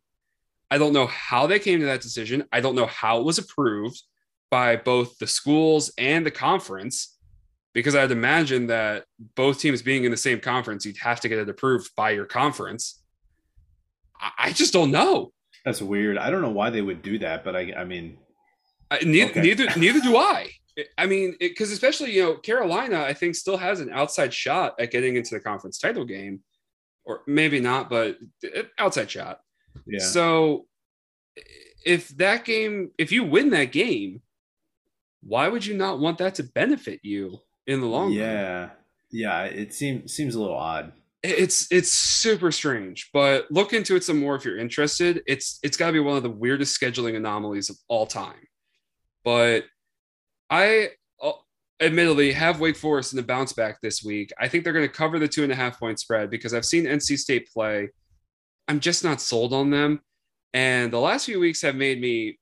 I 0.71 0.79
don't 0.79 0.93
know 0.93 1.07
how 1.07 1.47
they 1.47 1.59
came 1.59 1.81
to 1.81 1.87
that 1.87 2.01
decision. 2.01 2.45
I 2.53 2.61
don't 2.61 2.75
know 2.75 2.87
how 2.87 3.19
it 3.19 3.25
was 3.25 3.39
approved 3.39 4.03
by 4.51 4.77
both 4.77 5.19
the 5.19 5.27
schools 5.27 5.93
and 5.97 6.27
the 6.27 6.31
conference 6.31 7.19
because 7.73 7.95
I'd 7.95 8.11
imagine 8.11 8.67
that 8.67 9.05
both 9.35 9.61
teams 9.61 9.83
being 9.83 10.05
in 10.05 10.11
the 10.11 10.17
same 10.17 10.41
conference, 10.41 10.85
you'd 10.85 10.99
have 10.99 11.21
to 11.21 11.29
get 11.29 11.39
it 11.39 11.49
approved 11.49 11.95
by 11.97 12.11
your 12.11 12.27
conference. 12.27 13.03
I, 14.39 14.53
just 14.53 14.73
don't 14.73 14.91
know. 14.91 15.33
That's 15.65 15.83
weird. 15.83 16.17
I 16.17 16.31
don't 16.31 16.43
know 16.43 16.51
why 16.51 16.71
they 16.71 16.83
would 16.83 17.03
do 17.03 17.19
that, 17.19 17.45
but 17.45 17.57
I, 17.57 17.73
I 17.77 17.85
mean, 17.85 18.19
I, 18.91 19.01
neither, 19.01 19.31
okay. 19.31 19.41
neither, 19.41 19.67
neither 19.77 20.01
do 20.01 20.17
I. 20.17 20.51
I 20.97 21.07
mean, 21.07 21.37
because 21.39 21.71
especially 21.71 22.13
you 22.13 22.23
know 22.23 22.35
Carolina, 22.37 23.03
I 23.03 23.13
think 23.13 23.35
still 23.35 23.59
has 23.59 23.81
an 23.81 23.91
outside 23.91 24.33
shot 24.33 24.75
at 24.79 24.91
getting 24.91 25.17
into 25.17 25.35
the 25.35 25.41
conference 25.41 25.79
title 25.79 26.05
game 26.05 26.41
or 27.05 27.23
maybe 27.27 27.61
not, 27.61 27.91
but 27.91 28.17
uh, 28.45 28.63
outside 28.79 29.11
shot. 29.11 29.41
Yeah. 29.87 30.01
So 30.01 30.67
if 31.85 32.09
that 32.17 32.45
game, 32.45 32.91
if 32.99 33.13
you 33.13 33.25
win 33.25 33.51
that 33.51 33.73
game, 33.73 34.23
why 35.23 35.49
would 35.49 35.65
you 35.67 35.77
not 35.77 35.99
want 35.99 36.19
that 36.19 36.37
to 36.37 36.43
benefit 36.43 37.01
you 37.03 37.39
in 37.67 37.81
the 37.81 37.87
long 37.87 38.13
yeah. 38.13 38.25
run? 38.25 38.35
Yeah. 38.35 38.71
Yeah. 39.11 39.45
It 39.45 39.75
seems 39.75 40.13
seems 40.13 40.35
a 40.35 40.41
little 40.41 40.57
odd. 40.57 40.93
It's 41.23 41.71
it's 41.71 41.91
super 41.93 42.51
strange, 42.51 43.11
but 43.13 43.47
look 43.51 43.73
into 43.73 43.95
it 43.95 44.03
some 44.03 44.19
more 44.19 44.35
if 44.35 44.45
you're 44.45 44.59
interested. 44.59 45.23
It's 45.27 45.61
it's 45.63 45.77
got 45.77 45.87
to 45.89 45.93
be 45.93 46.01
one 46.01 46.17
of 46.17 46.25
the 46.25 46.31
weirdest 46.31 46.79
scheduling 46.81 47.17
anomalies 47.17 47.71
of 47.71 47.77
all 47.89 48.07
time. 48.07 48.49
But 49.25 49.65
I 50.51 50.91
uh, 51.23 51.33
admittedly 51.81 52.33
have 52.33 52.61
Wake 52.61 52.77
Forest 52.77 53.13
in 53.13 53.19
the 53.19 53.23
bounce 53.23 53.53
back 53.53 53.81
this 53.81 54.03
week. 54.03 54.33
I 54.39 54.49
think 54.49 54.65
they're 54.65 54.73
going 54.73 54.89
to 54.89 54.93
cover 54.93 55.19
the 55.19 55.29
two 55.29 55.45
and 55.45 55.53
a 55.53 55.57
half 55.57 55.79
point 55.79 56.01
spread 56.01 56.29
because 56.29 56.55
I've 56.55 56.65
seen 56.65 56.85
NC 56.85 57.19
State 57.19 57.49
play. 57.53 57.89
I'm 58.69 58.81
just 58.81 59.05
not 59.05 59.21
sold 59.21 59.53
on 59.53 59.71
them. 59.71 60.01
And 60.53 60.93
the 60.93 60.99
last 60.99 61.27
few 61.27 61.41
weeks 61.41 61.63
have 61.63 61.77
made 61.77 62.01
me, 62.01 62.39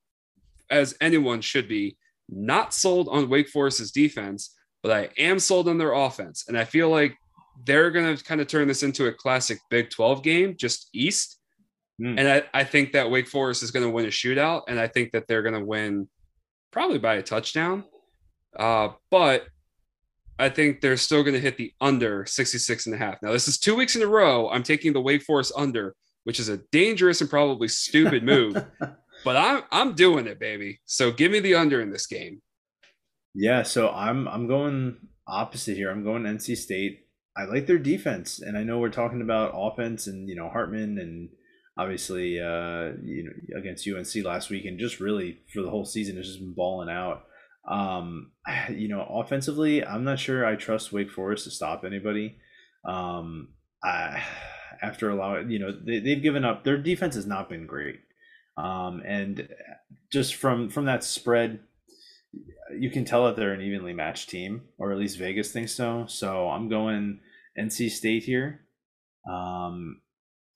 as 0.70 0.96
anyone 1.00 1.40
should 1.40 1.68
be, 1.68 1.96
not 2.28 2.74
sold 2.74 3.08
on 3.08 3.28
Wake 3.28 3.48
Forest's 3.48 3.90
defense, 3.90 4.54
but 4.82 4.92
I 4.92 5.08
am 5.18 5.38
sold 5.38 5.68
on 5.68 5.78
their 5.78 5.92
offense. 5.92 6.44
And 6.48 6.56
I 6.56 6.64
feel 6.64 6.88
like 6.88 7.16
they're 7.64 7.90
going 7.90 8.16
to 8.16 8.24
kind 8.24 8.40
of 8.40 8.46
turn 8.46 8.68
this 8.68 8.82
into 8.82 9.06
a 9.06 9.12
classic 9.12 9.58
Big 9.70 9.90
12 9.90 10.22
game, 10.22 10.56
just 10.56 10.88
East. 10.92 11.38
Mm. 12.00 12.18
And 12.18 12.28
I, 12.28 12.42
I 12.54 12.64
think 12.64 12.92
that 12.92 13.10
Wake 13.10 13.28
Forest 13.28 13.62
is 13.62 13.70
going 13.70 13.84
to 13.84 13.90
win 13.90 14.06
a 14.06 14.08
shootout. 14.08 14.62
And 14.68 14.80
I 14.80 14.88
think 14.88 15.12
that 15.12 15.26
they're 15.26 15.42
going 15.42 15.54
to 15.54 15.64
win 15.64 16.08
probably 16.70 16.98
by 16.98 17.16
a 17.16 17.22
touchdown. 17.22 17.84
Uh, 18.58 18.90
but 19.10 19.46
I 20.38 20.48
think 20.48 20.80
they're 20.80 20.96
still 20.96 21.22
going 21.22 21.34
to 21.34 21.40
hit 21.40 21.58
the 21.58 21.72
under 21.80 22.24
66 22.24 22.86
and 22.86 22.94
a 22.94 22.98
half. 22.98 23.22
Now, 23.22 23.32
this 23.32 23.46
is 23.46 23.58
two 23.58 23.74
weeks 23.74 23.94
in 23.94 24.02
a 24.02 24.06
row. 24.06 24.48
I'm 24.48 24.62
taking 24.62 24.92
the 24.92 25.00
Wake 25.00 25.22
Forest 25.22 25.52
under, 25.54 25.94
which 26.24 26.40
is 26.40 26.48
a 26.48 26.58
dangerous 26.72 27.20
and 27.20 27.28
probably 27.28 27.68
stupid 27.68 28.24
move. 28.24 28.54
but 29.24 29.36
I'm 29.36 29.62
I'm 29.70 29.94
doing 29.94 30.26
it, 30.26 30.40
baby. 30.40 30.80
So 30.86 31.12
give 31.12 31.30
me 31.30 31.40
the 31.40 31.56
under 31.56 31.82
in 31.82 31.90
this 31.90 32.06
game. 32.06 32.40
Yeah, 33.34 33.62
so 33.62 33.90
I'm 33.90 34.26
I'm 34.28 34.46
going 34.46 34.96
opposite 35.26 35.76
here. 35.76 35.90
I'm 35.90 36.04
going 36.04 36.24
NC 36.24 36.56
State. 36.56 37.06
I 37.36 37.44
like 37.44 37.66
their 37.66 37.78
defense, 37.78 38.40
and 38.40 38.58
I 38.58 38.64
know 38.64 38.78
we're 38.78 38.90
talking 38.90 39.22
about 39.22 39.52
offense 39.54 40.06
and 40.06 40.28
you 40.28 40.34
know 40.34 40.48
Hartman 40.48 40.98
and 40.98 41.30
obviously 41.78 42.40
uh, 42.40 42.90
you 43.02 43.24
know 43.24 43.58
against 43.58 43.86
UNC 43.86 44.24
last 44.24 44.50
week, 44.50 44.64
and 44.64 44.78
just 44.78 45.00
really 45.00 45.38
for 45.52 45.62
the 45.62 45.70
whole 45.70 45.84
season 45.84 46.16
has 46.16 46.26
just 46.26 46.40
been 46.40 46.54
balling 46.54 46.90
out. 46.90 47.24
Um, 47.68 48.32
you 48.70 48.88
know, 48.88 49.02
offensively, 49.02 49.84
I'm 49.84 50.04
not 50.04 50.18
sure 50.18 50.44
I 50.44 50.56
trust 50.56 50.92
Wake 50.92 51.10
Forest 51.10 51.44
to 51.44 51.50
stop 51.50 51.84
anybody. 51.84 52.36
Um, 52.84 53.48
I, 53.82 54.22
after 54.82 55.10
allowing, 55.10 55.50
you 55.50 55.58
know, 55.58 55.72
they, 55.72 56.00
they've 56.00 56.22
given 56.22 56.44
up. 56.44 56.64
Their 56.64 56.78
defense 56.78 57.14
has 57.14 57.26
not 57.26 57.48
been 57.48 57.66
great. 57.66 58.00
Um, 58.56 59.02
and 59.06 59.48
just 60.12 60.34
from 60.34 60.68
from 60.68 60.86
that 60.86 61.04
spread, 61.04 61.60
you 62.78 62.90
can 62.90 63.04
tell 63.04 63.26
that 63.26 63.36
they're 63.36 63.52
an 63.52 63.60
evenly 63.60 63.92
matched 63.92 64.30
team, 64.30 64.62
or 64.78 64.92
at 64.92 64.98
least 64.98 65.18
Vegas 65.18 65.52
thinks 65.52 65.72
so. 65.72 66.06
So 66.08 66.48
I'm 66.48 66.68
going 66.68 67.20
NC 67.58 67.90
State 67.90 68.24
here. 68.24 68.62
Um, 69.30 70.00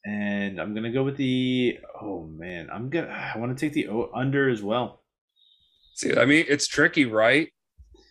and 0.05 0.61
I'm 0.61 0.75
gonna 0.75 0.93
go 0.93 1.03
with 1.03 1.17
the. 1.17 1.79
Oh 2.01 2.27
man, 2.27 2.69
I'm 2.73 2.91
gonna. 2.91 3.09
I 3.09 3.39
want 3.39 3.57
to 3.57 3.67
take 3.67 3.73
the 3.73 3.89
under 4.15 4.49
as 4.49 4.63
well. 4.63 5.01
See, 5.95 6.17
I 6.17 6.25
mean, 6.25 6.45
it's 6.49 6.67
tricky, 6.67 7.07
right? 7.07 7.49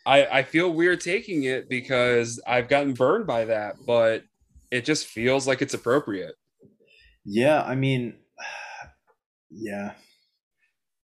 I 0.06 0.26
I 0.26 0.44
feel 0.44 0.74
weird 0.74 1.02
taking 1.02 1.44
it 1.44 1.70
because 1.70 2.42
I've 2.48 2.68
gotten 2.68 2.94
burned 2.94 3.28
by 3.28 3.46
that, 3.46 3.76
but 3.86 4.24
it 4.72 4.86
just 4.86 5.06
feels 5.06 5.48
like 5.48 5.62
it's 5.62 5.76
appropriate. 5.76 6.36
Yeah, 7.26 7.62
I 7.62 7.76
mean, 7.76 8.16
yeah. 9.52 9.94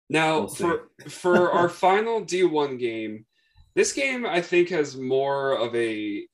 Now 0.09 0.39
We'll 0.39 0.47
for 0.47 0.89
for 1.07 1.51
our 1.57 1.69
final 1.69 2.21
D1 2.21 2.79
game, 2.79 3.25
this 3.75 3.93
game 3.93 4.25
I 4.25 4.41
think 4.41 4.69
has 4.69 4.95
more 4.97 5.53
of 5.53 5.75
a 5.75 6.27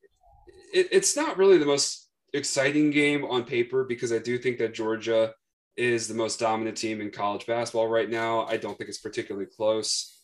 it, 0.74 0.88
it's 0.91 1.16
not 1.16 1.38
really 1.38 1.58
the 1.58 1.66
most 1.66 2.10
exciting 2.34 2.90
game 2.90 3.24
on 3.26 3.44
paper 3.44 3.84
because 3.84 4.12
I 4.12 4.20
do 4.20 4.38
think 4.38 4.58
that 4.58 4.74
Georgia 4.74 5.34
is 5.76 6.08
the 6.08 6.14
most 6.14 6.40
dominant 6.40 6.78
team 6.78 7.02
in 7.02 7.12
college 7.12 7.45
basketball 7.45 7.88
right 7.88 8.10
now. 8.10 8.45
I 8.45 8.58
don't 8.58 8.78
think 8.78 8.90
it's 8.90 9.00
particularly 9.00 9.48
close. 9.48 10.22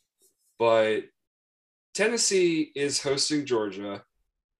But 0.57 1.05
Tennessee 1.93 2.71
is 2.75 3.01
hosting 3.01 3.45
Georgia. 3.45 4.03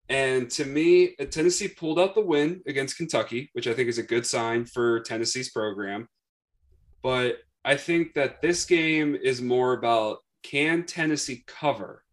And 0.08 0.50
to 0.52 0.66
me, 0.66 1.16
uh, 1.20 1.26
Tennessee 1.26 1.68
pulled 1.68 2.00
out 2.00 2.16
the 2.16 2.22
win 2.22 2.62
against 2.66 2.98
Kentucky, 2.98 3.50
which 3.54 3.68
I 3.68 3.74
think 3.74 3.90
is 3.90 4.00
a 4.00 4.04
good 4.04 4.26
sign 4.26 4.66
for 4.66 5.02
Tennessee's 5.02 5.52
program. 5.52 6.08
But 7.04 7.38
I 7.70 7.78
think 7.78 8.16
that 8.16 8.42
this 8.42 8.66
game 8.66 9.16
is 9.16 9.44
more 9.44 9.74
about 9.74 10.24
can 10.42 10.88
Tennessee 10.88 11.44
cover? 11.46 12.04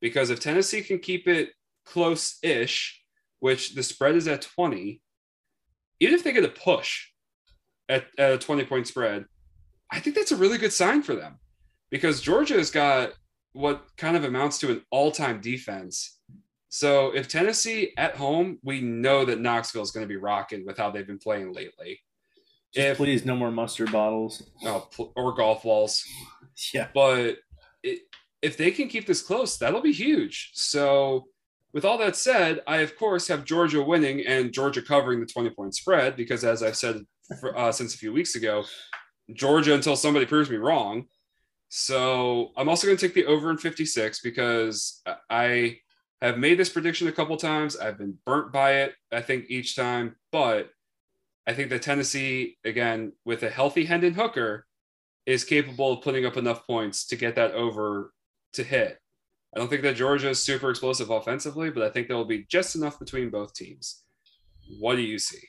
Because 0.00 0.30
if 0.30 0.38
Tennessee 0.38 0.82
can 0.82 1.00
keep 1.00 1.26
it 1.26 1.50
close 1.84 2.38
ish, 2.44 3.02
which 3.40 3.74
the 3.74 3.82
spread 3.82 4.14
is 4.14 4.28
at 4.28 4.42
20, 4.42 5.02
even 5.98 6.14
if 6.14 6.22
they 6.22 6.30
get 6.30 6.44
a 6.44 6.48
push 6.48 7.08
at, 7.88 8.04
at 8.18 8.34
a 8.34 8.38
20 8.38 8.64
point 8.66 8.86
spread, 8.86 9.24
I 9.90 9.98
think 9.98 10.14
that's 10.14 10.30
a 10.30 10.36
really 10.36 10.58
good 10.58 10.72
sign 10.72 11.02
for 11.02 11.16
them 11.16 11.40
because 11.90 12.20
Georgia 12.20 12.54
has 12.54 12.70
got 12.70 13.10
what 13.52 13.82
kind 13.96 14.16
of 14.16 14.22
amounts 14.22 14.60
to 14.60 14.70
an 14.70 14.82
all 14.92 15.10
time 15.10 15.40
defense. 15.40 16.20
So 16.68 17.10
if 17.16 17.26
Tennessee 17.26 17.92
at 17.96 18.14
home, 18.14 18.60
we 18.62 18.80
know 18.80 19.24
that 19.24 19.40
Knoxville 19.40 19.82
is 19.82 19.90
going 19.90 20.04
to 20.04 20.08
be 20.08 20.18
rocking 20.18 20.64
with 20.64 20.78
how 20.78 20.92
they've 20.92 21.04
been 21.04 21.18
playing 21.18 21.52
lately. 21.52 21.98
Just 22.74 22.86
If- 22.88 22.96
please, 22.98 23.24
no 23.24 23.36
more 23.36 23.50
mustard 23.50 23.90
bottles. 23.92 24.42
Pl- 24.62 25.12
or 25.16 25.34
golf 25.34 25.62
balls. 25.62 26.04
Yeah. 26.74 26.88
But 26.92 27.38
it, 27.82 28.00
if 28.42 28.58
they 28.58 28.70
can 28.70 28.88
keep 28.88 29.06
this 29.06 29.22
close, 29.22 29.56
that'll 29.56 29.80
be 29.80 29.92
huge. 29.92 30.50
So, 30.52 31.24
with 31.72 31.86
all 31.86 31.96
that 31.98 32.16
said, 32.16 32.60
I 32.66 32.78
of 32.78 32.98
course 32.98 33.28
have 33.28 33.46
Georgia 33.46 33.80
winning 33.82 34.26
and 34.26 34.52
Georgia 34.52 34.82
covering 34.82 35.20
the 35.20 35.26
20 35.26 35.50
point 35.50 35.74
spread 35.74 36.16
because, 36.16 36.44
as 36.44 36.62
I've 36.62 36.76
said 36.76 37.00
for, 37.40 37.56
uh, 37.56 37.72
since 37.72 37.94
a 37.94 37.98
few 37.98 38.12
weeks 38.12 38.34
ago, 38.34 38.64
Georgia 39.32 39.72
until 39.72 39.96
somebody 39.96 40.26
proves 40.26 40.50
me 40.50 40.58
wrong. 40.58 41.06
So, 41.70 42.50
I'm 42.58 42.68
also 42.68 42.86
going 42.86 42.98
to 42.98 43.06
take 43.06 43.14
the 43.14 43.24
over 43.26 43.50
in 43.50 43.56
56 43.56 44.20
because 44.20 45.02
I 45.30 45.78
have 46.20 46.36
made 46.36 46.58
this 46.58 46.68
prediction 46.68 47.08
a 47.08 47.12
couple 47.12 47.36
times. 47.38 47.76
I've 47.76 47.96
been 47.96 48.18
burnt 48.26 48.52
by 48.52 48.82
it, 48.82 48.94
I 49.10 49.22
think, 49.22 49.46
each 49.48 49.76
time. 49.76 50.16
But 50.30 50.68
I 51.46 51.52
think 51.54 51.70
that 51.70 51.82
Tennessee, 51.82 52.58
again, 52.64 53.12
with 53.24 53.42
a 53.42 53.50
healthy 53.50 53.84
Hendon 53.86 54.14
Hooker, 54.14 54.66
is 55.26 55.44
capable 55.44 55.92
of 55.92 56.02
putting 56.02 56.26
up 56.26 56.36
enough 56.36 56.66
points 56.66 57.06
to 57.06 57.16
get 57.16 57.36
that 57.36 57.52
over 57.52 58.12
to 58.54 58.64
hit. 58.64 58.98
I 59.54 59.58
don't 59.58 59.68
think 59.68 59.82
that 59.82 59.96
Georgia 59.96 60.30
is 60.30 60.42
super 60.42 60.70
explosive 60.70 61.10
offensively, 61.10 61.70
but 61.70 61.82
I 61.82 61.90
think 61.90 62.06
there 62.06 62.16
will 62.16 62.24
be 62.24 62.46
just 62.48 62.76
enough 62.76 62.98
between 62.98 63.30
both 63.30 63.52
teams. 63.54 64.02
What 64.78 64.96
do 64.96 65.02
you 65.02 65.18
see? 65.18 65.40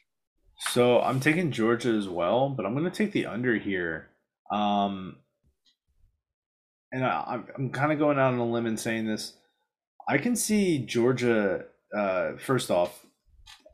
So 0.69 1.01
I'm 1.01 1.19
taking 1.19 1.51
Georgia 1.51 1.89
as 1.89 2.07
well, 2.07 2.49
but 2.49 2.65
I'm 2.65 2.73
going 2.73 2.89
to 2.89 2.91
take 2.91 3.11
the 3.11 3.25
under 3.25 3.55
here. 3.57 4.09
Um, 4.51 5.17
and 6.91 7.05
I, 7.05 7.23
I'm, 7.27 7.47
I'm 7.57 7.69
kind 7.69 7.91
of 7.91 7.99
going 7.99 8.17
out 8.17 8.33
on 8.33 8.39
a 8.39 8.45
limb 8.45 8.65
and 8.65 8.79
saying 8.79 9.07
this. 9.07 9.33
I 10.07 10.17
can 10.17 10.35
see 10.35 10.79
Georgia. 10.79 11.65
Uh, 11.95 12.33
first 12.37 12.71
off, 12.71 13.00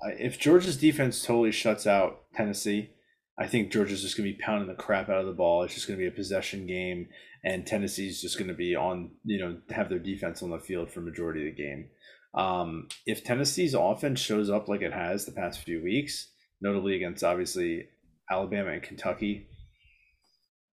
if 0.04 0.40
Georgia's 0.40 0.78
defense 0.78 1.24
totally 1.24 1.52
shuts 1.52 1.88
out 1.88 2.22
Tennessee, 2.36 2.92
I 3.40 3.48
think 3.48 3.72
Georgia's 3.72 4.02
just 4.02 4.18
going 4.18 4.30
to 4.30 4.36
be 4.36 4.42
pounding 4.42 4.68
the 4.68 4.76
crap 4.76 5.10
out 5.10 5.20
of 5.20 5.28
the 5.28 5.34
ball. 5.34 5.64
It's 5.64 5.74
just 5.74 5.88
going 5.88 6.00
to 6.00 6.04
be 6.04 6.08
a 6.08 6.16
possession 6.16 6.66
game, 6.66 7.08
and 7.44 7.66
Tennessee's 7.66 8.22
just 8.22 8.38
going 8.38 8.48
to 8.48 8.54
be 8.54 8.76
on, 8.76 9.12
you 9.24 9.40
know, 9.40 9.58
have 9.70 9.90
their 9.90 10.00
defense 10.00 10.42
on 10.42 10.50
the 10.50 10.60
field 10.60 10.92
for 10.92 11.02
majority 11.02 11.48
of 11.48 11.56
the 11.56 11.64
game. 11.64 11.90
Um, 12.34 12.88
if 13.06 13.24
Tennessee's 13.24 13.74
offense 13.74 14.20
shows 14.20 14.50
up 14.50 14.68
like 14.68 14.82
it 14.82 14.94
has 14.94 15.26
the 15.26 15.32
past 15.32 15.64
few 15.64 15.84
weeks, 15.84 16.30
notably 16.62 16.96
against 16.96 17.24
obviously 17.24 17.88
Alabama 18.30 18.72
and 18.72 18.84
Kentucky, 18.84 19.48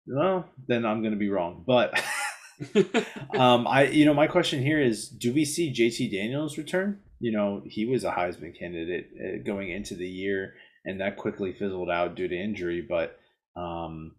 well, 0.07 0.49
then 0.67 0.85
I'm 0.85 1.01
going 1.01 1.13
to 1.15 1.19
be 1.19 1.31
wrong. 1.31 1.65
But 1.67 2.03
um, 3.35 3.67
I, 3.67 3.87
you 3.87 4.05
know, 4.05 4.15
my 4.15 4.27
question 4.27 4.63
here 4.63 4.81
is: 4.81 5.09
Do 5.09 5.33
we 5.33 5.45
see 5.45 5.73
JT 5.73 6.13
Daniels 6.13 6.57
return? 6.59 7.01
You 7.21 7.33
know, 7.33 7.63
he 7.67 7.87
was 7.87 8.05
a 8.05 8.13
Heisman 8.13 8.59
candidate 8.59 9.11
uh, 9.19 9.43
going 9.45 9.71
into 9.71 9.95
the 9.95 10.09
year, 10.09 10.55
and 10.85 11.01
that 11.01 11.17
quickly 11.17 11.53
fizzled 11.53 11.91
out 11.91 12.15
due 12.15 12.29
to 12.29 12.37
injury. 12.37 12.85
But 12.87 13.19
um, 13.57 14.17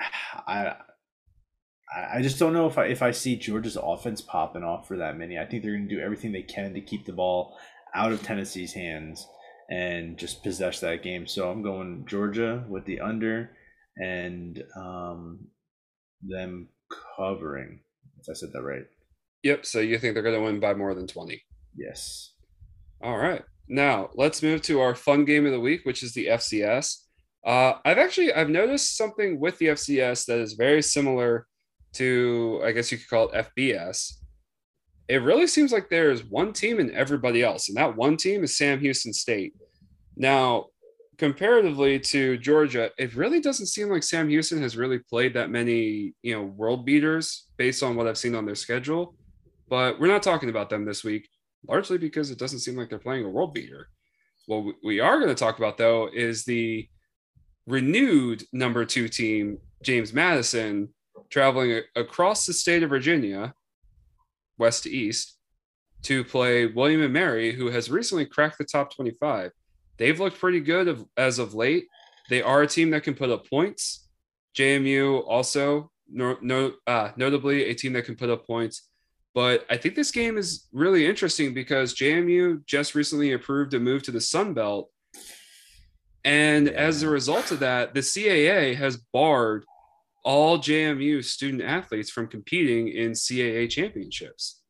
I, 0.46 0.76
I 2.14 2.22
just 2.22 2.38
don't 2.38 2.54
know 2.54 2.66
if 2.66 2.78
I 2.78 2.86
if 2.86 3.02
I 3.02 3.10
see 3.10 3.36
Georgia's 3.36 3.76
offense 3.80 4.20
popping 4.20 4.64
off 4.64 4.88
for 4.88 4.96
that 4.98 5.18
many. 5.18 5.38
I 5.38 5.44
think 5.44 5.62
they're 5.62 5.76
going 5.76 5.88
to 5.88 5.94
do 5.94 6.00
everything 6.00 6.32
they 6.32 6.42
can 6.42 6.72
to 6.74 6.80
keep 6.80 7.04
the 7.04 7.12
ball 7.12 7.58
out 7.94 8.12
of 8.12 8.22
Tennessee's 8.22 8.72
hands 8.72 9.26
and 9.68 10.18
just 10.18 10.42
possess 10.42 10.80
that 10.80 11.02
game. 11.02 11.26
So 11.26 11.50
I'm 11.50 11.62
going 11.62 12.06
Georgia 12.06 12.64
with 12.68 12.84
the 12.84 13.00
under 13.00 13.50
and 13.96 14.62
um, 14.76 15.48
them 16.22 16.68
covering. 17.16 17.80
If 18.20 18.28
I 18.30 18.34
said 18.34 18.50
that 18.52 18.62
right, 18.62 18.86
yep. 19.42 19.66
So 19.66 19.80
you 19.80 19.98
think 19.98 20.14
they're 20.14 20.22
going 20.22 20.38
to 20.38 20.42
win 20.42 20.60
by 20.60 20.74
more 20.74 20.94
than 20.94 21.06
20? 21.06 21.42
yes. 21.76 22.32
All 23.02 23.18
right. 23.18 23.42
Now 23.68 24.10
let's 24.14 24.42
move 24.42 24.62
to 24.62 24.80
our 24.80 24.94
fun 24.94 25.24
game 25.24 25.46
of 25.46 25.52
the 25.52 25.60
week, 25.60 25.80
which 25.84 26.02
is 26.02 26.12
the 26.12 26.26
FCS. 26.26 26.98
Uh, 27.44 27.74
I've 27.84 27.98
actually 27.98 28.32
I've 28.32 28.48
noticed 28.48 28.96
something 28.96 29.40
with 29.40 29.58
the 29.58 29.66
FCS 29.66 30.26
that 30.26 30.38
is 30.38 30.52
very 30.52 30.82
similar 30.82 31.46
to 31.94 32.62
I 32.64 32.72
guess 32.72 32.92
you 32.92 32.98
could 32.98 33.08
call 33.08 33.30
it 33.30 33.46
FBS. 33.56 34.18
It 35.08 35.22
really 35.22 35.46
seems 35.46 35.72
like 35.72 35.88
there 35.88 36.10
is 36.10 36.24
one 36.24 36.52
team 36.52 36.78
and 36.78 36.90
everybody 36.92 37.42
else, 37.42 37.68
and 37.68 37.76
that 37.76 37.96
one 37.96 38.16
team 38.16 38.44
is 38.44 38.56
Sam 38.56 38.78
Houston 38.78 39.12
State. 39.12 39.52
Now, 40.16 40.66
comparatively 41.18 41.98
to 41.98 42.38
Georgia, 42.38 42.90
it 42.98 43.14
really 43.14 43.40
doesn't 43.40 43.66
seem 43.66 43.88
like 43.88 44.04
Sam 44.04 44.28
Houston 44.28 44.62
has 44.62 44.76
really 44.76 45.00
played 45.00 45.34
that 45.34 45.50
many, 45.50 46.14
you 46.22 46.34
know, 46.34 46.42
world 46.42 46.86
beaters 46.86 47.48
based 47.56 47.82
on 47.82 47.96
what 47.96 48.06
I've 48.06 48.16
seen 48.16 48.34
on 48.34 48.46
their 48.46 48.54
schedule. 48.54 49.14
But 49.72 49.98
we're 49.98 50.08
not 50.08 50.22
talking 50.22 50.50
about 50.50 50.68
them 50.68 50.84
this 50.84 51.02
week, 51.02 51.30
largely 51.66 51.96
because 51.96 52.30
it 52.30 52.38
doesn't 52.38 52.58
seem 52.58 52.76
like 52.76 52.90
they're 52.90 52.98
playing 52.98 53.24
a 53.24 53.30
world 53.30 53.54
beater. 53.54 53.88
What 54.44 54.74
we 54.84 55.00
are 55.00 55.16
going 55.16 55.30
to 55.30 55.34
talk 55.34 55.56
about, 55.56 55.78
though, 55.78 56.10
is 56.12 56.44
the 56.44 56.86
renewed 57.66 58.44
number 58.52 58.84
two 58.84 59.08
team, 59.08 59.56
James 59.82 60.12
Madison, 60.12 60.90
traveling 61.30 61.80
across 61.96 62.44
the 62.44 62.52
state 62.52 62.82
of 62.82 62.90
Virginia, 62.90 63.54
west 64.58 64.82
to 64.82 64.90
east, 64.90 65.38
to 66.02 66.22
play 66.22 66.66
William 66.66 67.00
and 67.00 67.14
Mary, 67.14 67.54
who 67.54 67.70
has 67.70 67.90
recently 67.90 68.26
cracked 68.26 68.58
the 68.58 68.64
top 68.64 68.94
25 68.94 69.52
they've 69.96 70.20
looked 70.20 70.38
pretty 70.38 70.60
good 70.60 71.02
as 71.16 71.38
of 71.38 71.54
late. 71.54 71.86
They 72.28 72.42
are 72.42 72.60
a 72.60 72.66
team 72.66 72.90
that 72.90 73.04
can 73.04 73.14
put 73.14 73.30
up 73.30 73.48
points. 73.48 74.06
JMU 74.54 75.26
also, 75.26 75.90
no, 76.10 76.36
no, 76.42 76.72
uh, 76.86 77.12
notably, 77.16 77.70
a 77.70 77.74
team 77.74 77.94
that 77.94 78.04
can 78.04 78.16
put 78.16 78.28
up 78.28 78.46
points. 78.46 78.90
But 79.34 79.64
I 79.70 79.76
think 79.76 79.94
this 79.94 80.10
game 80.10 80.36
is 80.36 80.68
really 80.72 81.06
interesting 81.06 81.54
because 81.54 81.94
JMU 81.94 82.64
just 82.66 82.94
recently 82.94 83.32
approved 83.32 83.72
a 83.74 83.80
move 83.80 84.02
to 84.04 84.10
the 84.10 84.20
Sun 84.20 84.54
Belt. 84.54 84.90
And 86.24 86.66
yeah. 86.66 86.72
as 86.72 87.02
a 87.02 87.08
result 87.08 87.50
of 87.50 87.60
that, 87.60 87.94
the 87.94 88.00
CAA 88.00 88.76
has 88.76 88.98
barred 89.12 89.64
all 90.24 90.58
JMU 90.58 91.24
student 91.24 91.62
athletes 91.62 92.10
from 92.10 92.28
competing 92.28 92.88
in 92.88 93.12
CAA 93.12 93.68
championships. 93.70 94.60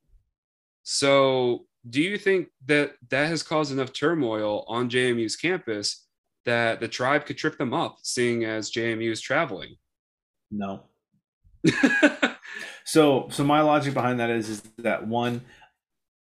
So 0.83 1.67
do 1.89 2.01
you 2.01 2.17
think 2.17 2.49
that 2.67 2.95
that 3.11 3.29
has 3.29 3.43
caused 3.43 3.73
enough 3.73 3.93
turmoil 3.93 4.65
on 4.69 4.89
JMU's 4.89 5.37
campus 5.37 6.07
that 6.45 6.81
the 6.81 6.89
tribe 6.89 7.27
could 7.27 7.39
trip 7.39 7.59
them 7.59 7.75
up, 7.75 7.99
seeing 8.03 8.45
as 8.45 8.71
JMU 8.71 9.11
is 9.11 9.21
traveling? 9.21 9.77
No. 10.51 10.85
so, 12.85 13.29
so 13.31 13.45
my 13.45 13.61
logic 13.61 13.95
behind 13.95 14.21
that 14.21 14.31
is, 14.31 14.49
is 14.49 14.63
that 14.79 15.07
one 15.07 15.43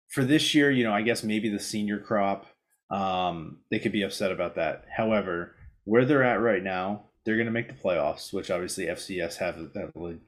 for 0.09 0.23
this 0.23 0.55
year, 0.55 0.71
you 0.71 0.83
know, 0.83 0.93
I 0.93 1.01
guess 1.01 1.23
maybe 1.23 1.49
the 1.49 1.59
senior 1.59 1.99
crop, 1.99 2.45
um, 2.89 3.57
they 3.69 3.79
could 3.79 3.91
be 3.91 4.03
upset 4.03 4.31
about 4.31 4.55
that. 4.55 4.85
However, 4.95 5.55
where 5.83 6.05
they're 6.05 6.23
at 6.23 6.41
right 6.41 6.63
now, 6.63 7.07
they're 7.25 7.35
going 7.35 7.47
to 7.47 7.51
make 7.51 7.67
the 7.67 7.73
playoffs, 7.73 8.31
which 8.31 8.51
obviously 8.51 8.85
FCS 8.85 9.37
have, 9.37 9.57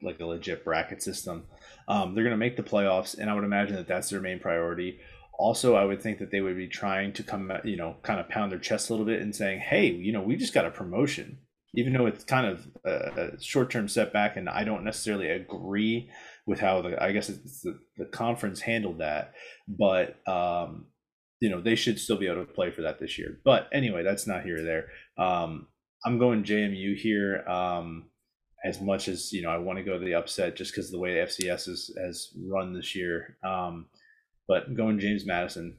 like 0.01 0.19
a 0.19 0.25
legit 0.25 0.65
bracket 0.65 1.01
system. 1.01 1.45
Um, 1.87 2.13
they're 2.13 2.23
going 2.23 2.33
to 2.33 2.37
make 2.37 2.57
the 2.57 2.63
playoffs, 2.63 3.17
and 3.17 3.29
I 3.29 3.33
would 3.33 3.43
imagine 3.43 3.75
that 3.75 3.87
that's 3.87 4.09
their 4.09 4.19
main 4.19 4.39
priority. 4.39 4.99
Also, 5.39 5.75
I 5.75 5.85
would 5.85 6.01
think 6.01 6.17
that 6.19 6.31
they 6.31 6.41
would 6.41 6.57
be 6.57 6.67
trying 6.67 7.13
to 7.13 7.23
come, 7.23 7.51
you 7.63 7.77
know, 7.77 7.95
kind 8.01 8.19
of 8.19 8.27
pound 8.27 8.51
their 8.51 8.59
chest 8.59 8.89
a 8.89 8.93
little 8.93 9.05
bit 9.05 9.21
and 9.21 9.35
saying, 9.35 9.59
"Hey, 9.59 9.85
you 9.85 10.11
know, 10.11 10.21
we 10.21 10.35
just 10.35 10.53
got 10.53 10.65
a 10.65 10.71
promotion." 10.71 11.37
Even 11.76 11.94
though 11.94 12.06
it's 12.06 12.23
kind 12.23 12.48
of 12.48 12.68
a, 12.85 13.41
short-term 13.41 13.88
setback, 13.88 14.38
and 14.38 14.49
I 14.49 14.64
don't 14.64 14.84
necessarily 14.84 15.30
agree 15.30 16.10
with 16.45 16.60
how 16.60 16.81
the 16.81 17.02
I 17.02 17.11
guess 17.11 17.27
the, 17.27 17.80
the 17.98 18.06
conference 18.06 18.61
handled 18.61 18.99
that, 18.99 19.34
but 19.68 20.18
um, 20.27 20.85
you 21.39 21.49
know 21.49 21.61
they 21.61 21.76
should 21.76 21.99
still 21.99 22.18
be 22.18 22.27
able 22.27 22.45
to 22.45 22.52
play 22.52 22.72
for 22.72 22.84
that 22.84 22.99
this 22.99 23.18
year. 23.18 23.39
But 23.44 23.68
anyway, 23.73 24.03
that's 24.03 24.27
not 24.27 24.44
here 24.44 24.60
or 24.60 24.64
there. 24.64 24.88
Um, 25.18 25.68
I'm 26.06 26.19
going 26.19 26.44
JMU 26.44 26.95
here. 26.95 27.44
Um, 27.48 28.10
as 28.65 28.81
much 28.81 29.07
as 29.07 29.31
you 29.31 29.41
know, 29.41 29.49
I 29.49 29.57
want 29.57 29.77
to 29.77 29.84
go 29.84 29.99
to 29.99 30.06
the 30.06 30.15
upset 30.15 30.56
just 30.56 30.72
because 30.72 30.89
the 30.89 30.99
way 30.99 31.14
the 31.14 31.27
FCS 31.27 31.68
has, 31.68 31.91
has 31.98 32.30
run 32.48 32.73
this 32.73 32.95
year. 32.95 33.38
Um, 33.44 33.88
but 34.48 34.76
going 34.76 34.99
James 34.99 35.26
Madison. 35.26 35.77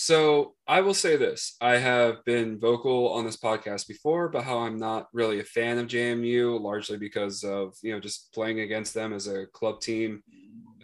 So 0.00 0.54
I 0.68 0.82
will 0.82 0.94
say 0.94 1.16
this: 1.16 1.56
I 1.60 1.78
have 1.78 2.24
been 2.24 2.60
vocal 2.60 3.08
on 3.08 3.24
this 3.24 3.36
podcast 3.36 3.88
before 3.88 4.26
about 4.26 4.44
how 4.44 4.58
I'm 4.58 4.78
not 4.78 5.08
really 5.12 5.40
a 5.40 5.44
fan 5.44 5.76
of 5.76 5.88
JMU, 5.88 6.60
largely 6.60 6.98
because 6.98 7.42
of 7.42 7.74
you 7.82 7.92
know 7.92 7.98
just 7.98 8.32
playing 8.32 8.60
against 8.60 8.94
them 8.94 9.12
as 9.12 9.26
a 9.26 9.46
club 9.46 9.80
team 9.80 10.22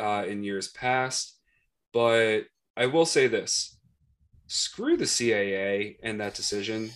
uh, 0.00 0.24
in 0.26 0.42
years 0.42 0.72
past. 0.72 1.38
But 1.92 2.46
I 2.76 2.86
will 2.86 3.06
say 3.06 3.28
this: 3.28 3.78
screw 4.48 4.96
the 4.96 5.04
CAA 5.04 5.94
and 6.02 6.20
that 6.20 6.34
decision. 6.34 6.90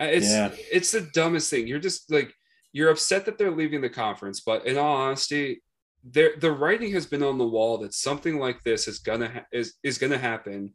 Uh, 0.00 0.06
it's 0.06 0.28
yeah. 0.28 0.50
it's 0.72 0.90
the 0.90 1.08
dumbest 1.14 1.48
thing. 1.48 1.68
You're 1.68 1.78
just 1.78 2.10
like 2.10 2.34
you're 2.72 2.90
upset 2.90 3.24
that 3.26 3.38
they're 3.38 3.52
leaving 3.52 3.82
the 3.82 3.88
conference, 3.88 4.40
but 4.40 4.66
in 4.66 4.76
all 4.76 4.96
honesty, 4.96 5.62
there 6.02 6.32
the 6.40 6.50
writing 6.50 6.92
has 6.94 7.06
been 7.06 7.22
on 7.22 7.38
the 7.38 7.46
wall 7.46 7.78
that 7.78 7.94
something 7.94 8.40
like 8.40 8.64
this 8.64 8.88
is 8.88 8.98
gonna 8.98 9.28
ha- 9.28 9.46
is 9.52 9.74
is 9.84 9.98
gonna 9.98 10.18
happen, 10.18 10.74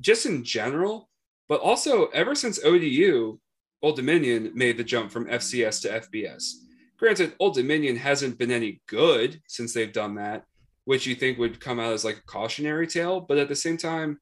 just 0.00 0.26
in 0.26 0.44
general, 0.44 1.08
but 1.48 1.60
also 1.60 2.06
ever 2.06 2.34
since 2.34 2.62
ODU, 2.64 3.38
Old 3.82 3.96
Dominion 3.96 4.52
made 4.54 4.76
the 4.76 4.84
jump 4.84 5.10
from 5.10 5.26
FCS 5.26 5.82
to 5.82 6.00
FBS. 6.00 6.52
Granted, 6.98 7.34
Old 7.38 7.54
Dominion 7.54 7.96
hasn't 7.96 8.38
been 8.38 8.50
any 8.50 8.80
good 8.86 9.40
since 9.46 9.72
they've 9.72 9.92
done 9.92 10.16
that, 10.16 10.44
which 10.84 11.06
you 11.06 11.14
think 11.14 11.38
would 11.38 11.60
come 11.60 11.78
out 11.78 11.92
as 11.92 12.04
like 12.04 12.18
a 12.18 12.22
cautionary 12.22 12.86
tale, 12.86 13.20
but 13.20 13.38
at 13.38 13.48
the 13.48 13.54
same 13.54 13.76
time, 13.76 14.18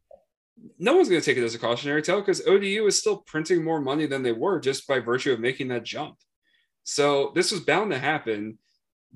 no 0.78 0.94
one's 0.94 1.08
going 1.08 1.20
to 1.20 1.24
take 1.24 1.38
it 1.38 1.44
as 1.44 1.54
a 1.54 1.58
cautionary 1.58 2.02
tale 2.02 2.20
because 2.20 2.46
ODU 2.46 2.86
is 2.86 2.98
still 2.98 3.18
printing 3.18 3.62
more 3.62 3.80
money 3.80 4.06
than 4.06 4.22
they 4.22 4.32
were 4.32 4.58
just 4.60 4.86
by 4.86 4.98
virtue 4.98 5.32
of 5.32 5.40
making 5.40 5.68
that 5.68 5.84
jump. 5.84 6.16
So 6.84 7.32
this 7.34 7.50
was 7.50 7.60
bound 7.60 7.90
to 7.90 7.98
happen. 7.98 8.58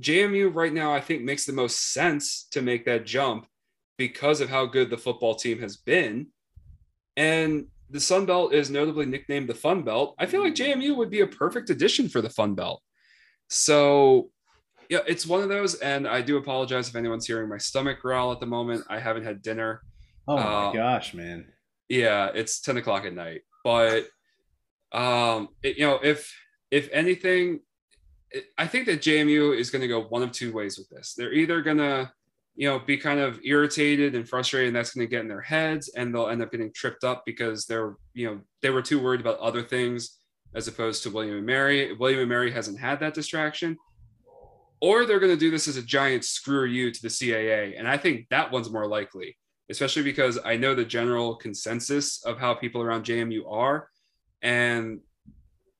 JMU 0.00 0.54
right 0.54 0.72
now, 0.72 0.92
I 0.92 1.00
think, 1.00 1.22
makes 1.22 1.44
the 1.44 1.52
most 1.52 1.92
sense 1.92 2.46
to 2.50 2.62
make 2.62 2.84
that 2.86 3.06
jump 3.06 3.46
because 3.96 4.40
of 4.40 4.48
how 4.48 4.66
good 4.66 4.90
the 4.90 4.98
football 4.98 5.34
team 5.34 5.60
has 5.60 5.76
been. 5.76 6.28
And 7.20 7.66
the 7.90 8.00
Sun 8.00 8.24
Belt 8.24 8.54
is 8.54 8.70
notably 8.70 9.04
nicknamed 9.04 9.46
the 9.46 9.54
Fun 9.54 9.82
Belt. 9.82 10.14
I 10.18 10.24
feel 10.24 10.42
like 10.42 10.54
JMU 10.54 10.96
would 10.96 11.10
be 11.10 11.20
a 11.20 11.26
perfect 11.26 11.68
addition 11.68 12.08
for 12.08 12.22
the 12.22 12.30
Fun 12.30 12.54
Belt. 12.54 12.82
So, 13.50 14.30
yeah, 14.88 15.00
it's 15.06 15.26
one 15.26 15.42
of 15.42 15.50
those. 15.50 15.74
And 15.74 16.08
I 16.08 16.22
do 16.22 16.38
apologize 16.38 16.88
if 16.88 16.96
anyone's 16.96 17.26
hearing 17.26 17.50
my 17.50 17.58
stomach 17.58 18.00
growl 18.00 18.32
at 18.32 18.40
the 18.40 18.46
moment. 18.46 18.84
I 18.88 18.98
haven't 18.98 19.24
had 19.24 19.42
dinner. 19.42 19.82
Oh 20.26 20.36
my 20.36 20.42
uh, 20.42 20.72
gosh, 20.72 21.12
man. 21.12 21.44
Yeah, 21.90 22.30
it's 22.34 22.62
10 22.62 22.78
o'clock 22.78 23.04
at 23.04 23.12
night. 23.12 23.42
But, 23.64 24.06
um, 24.90 25.48
it, 25.62 25.76
you 25.76 25.86
know, 25.86 26.00
if 26.02 26.34
if 26.70 26.88
anything, 26.90 27.60
I 28.56 28.66
think 28.66 28.86
that 28.86 29.02
JMU 29.02 29.58
is 29.58 29.68
going 29.68 29.82
to 29.82 29.88
go 29.88 30.04
one 30.04 30.22
of 30.22 30.32
two 30.32 30.54
ways 30.54 30.78
with 30.78 30.88
this. 30.88 31.12
They're 31.18 31.34
either 31.34 31.60
going 31.60 31.78
to, 31.78 32.10
you 32.60 32.68
know, 32.68 32.78
be 32.78 32.98
kind 32.98 33.18
of 33.18 33.40
irritated 33.42 34.14
and 34.14 34.28
frustrated, 34.28 34.68
and 34.68 34.76
that's 34.76 34.92
going 34.92 35.06
to 35.06 35.10
get 35.10 35.22
in 35.22 35.28
their 35.28 35.40
heads, 35.40 35.88
and 35.96 36.14
they'll 36.14 36.28
end 36.28 36.42
up 36.42 36.50
getting 36.50 36.70
tripped 36.74 37.04
up 37.04 37.22
because 37.24 37.64
they're, 37.64 37.94
you 38.12 38.26
know, 38.26 38.38
they 38.60 38.68
were 38.68 38.82
too 38.82 39.02
worried 39.02 39.22
about 39.22 39.38
other 39.38 39.62
things 39.62 40.18
as 40.54 40.68
opposed 40.68 41.02
to 41.02 41.08
William 41.08 41.38
and 41.38 41.46
Mary. 41.46 41.94
William 41.94 42.20
and 42.20 42.28
Mary 42.28 42.50
hasn't 42.50 42.78
had 42.78 43.00
that 43.00 43.14
distraction, 43.14 43.78
or 44.82 45.06
they're 45.06 45.20
going 45.20 45.32
to 45.32 45.40
do 45.40 45.50
this 45.50 45.68
as 45.68 45.78
a 45.78 45.82
giant 45.82 46.22
screw 46.22 46.66
you 46.66 46.90
to 46.90 47.00
the 47.00 47.08
CAA, 47.08 47.78
and 47.78 47.88
I 47.88 47.96
think 47.96 48.26
that 48.28 48.52
one's 48.52 48.70
more 48.70 48.86
likely, 48.86 49.38
especially 49.70 50.02
because 50.02 50.38
I 50.44 50.58
know 50.58 50.74
the 50.74 50.84
general 50.84 51.36
consensus 51.36 52.22
of 52.26 52.38
how 52.38 52.52
people 52.52 52.82
around 52.82 53.06
JMU 53.06 53.50
are, 53.50 53.88
and 54.42 55.00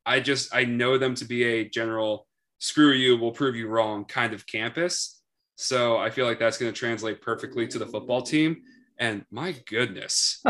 I 0.06 0.20
just 0.20 0.54
I 0.54 0.64
know 0.64 0.96
them 0.96 1.14
to 1.16 1.26
be 1.26 1.44
a 1.44 1.68
general 1.68 2.26
screw 2.58 2.92
you, 2.92 3.18
we'll 3.18 3.32
prove 3.32 3.54
you 3.54 3.68
wrong 3.68 4.06
kind 4.06 4.32
of 4.32 4.46
campus. 4.46 5.19
So 5.60 5.98
I 5.98 6.08
feel 6.08 6.24
like 6.24 6.38
that's 6.38 6.56
going 6.56 6.72
to 6.72 6.78
translate 6.78 7.20
perfectly 7.20 7.68
to 7.68 7.78
the 7.78 7.84
football 7.84 8.22
team. 8.22 8.62
And 8.98 9.26
my 9.30 9.54
goodness, 9.66 10.42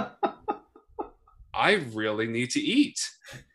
I 1.55 1.73
really 1.93 2.28
need 2.28 2.51
to 2.51 2.61
eat. 2.61 3.11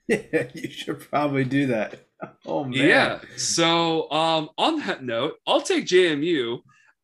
Yeah, 0.09 0.47
you 0.53 0.69
should 0.69 0.99
probably 0.99 1.45
do 1.45 1.67
that. 1.67 2.01
Oh 2.45 2.63
man. 2.63 2.87
Yeah. 2.87 3.19
So 3.35 4.09
um, 4.09 4.49
on 4.57 4.79
that 4.79 5.03
note, 5.03 5.35
I'll 5.45 5.61
take 5.61 5.85
JMU. 5.85 6.59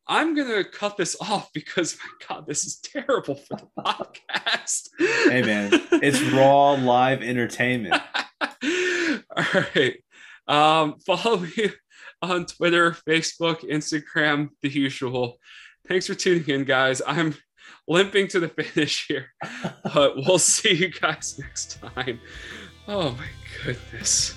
I'm 0.08 0.34
gonna 0.34 0.64
cut 0.64 0.96
this 0.96 1.14
off 1.20 1.52
because 1.52 1.96
my 1.98 2.26
God, 2.26 2.46
this 2.46 2.64
is 2.64 2.80
terrible 2.80 3.36
for 3.36 3.56
the 3.56 3.68
podcast. 3.78 4.88
hey 4.98 5.42
man, 5.42 5.70
it's 6.02 6.20
raw 6.32 6.72
live 6.72 7.22
entertainment. 7.22 8.02
All 9.36 9.44
right. 9.76 9.96
Um, 10.48 10.98
follow 10.98 11.36
me 11.36 11.70
on 12.22 12.46
Twitter, 12.46 12.92
Facebook, 13.06 13.68
Instagram, 13.68 14.50
the 14.62 14.68
usual. 14.68 15.38
Thanks 15.88 16.06
for 16.06 16.14
tuning 16.14 16.48
in, 16.48 16.64
guys. 16.64 17.02
I'm 17.06 17.34
limping 17.88 18.28
to 18.28 18.40
the 18.40 18.48
finish 18.62 19.06
here, 19.08 19.32
but 19.92 20.16
we'll 20.16 20.38
see 20.38 20.74
you 20.74 20.90
guys 20.90 21.38
next 21.40 21.80
time. 21.82 22.20
Oh 22.88 23.10
my 23.10 23.28
goodness. 23.64 24.36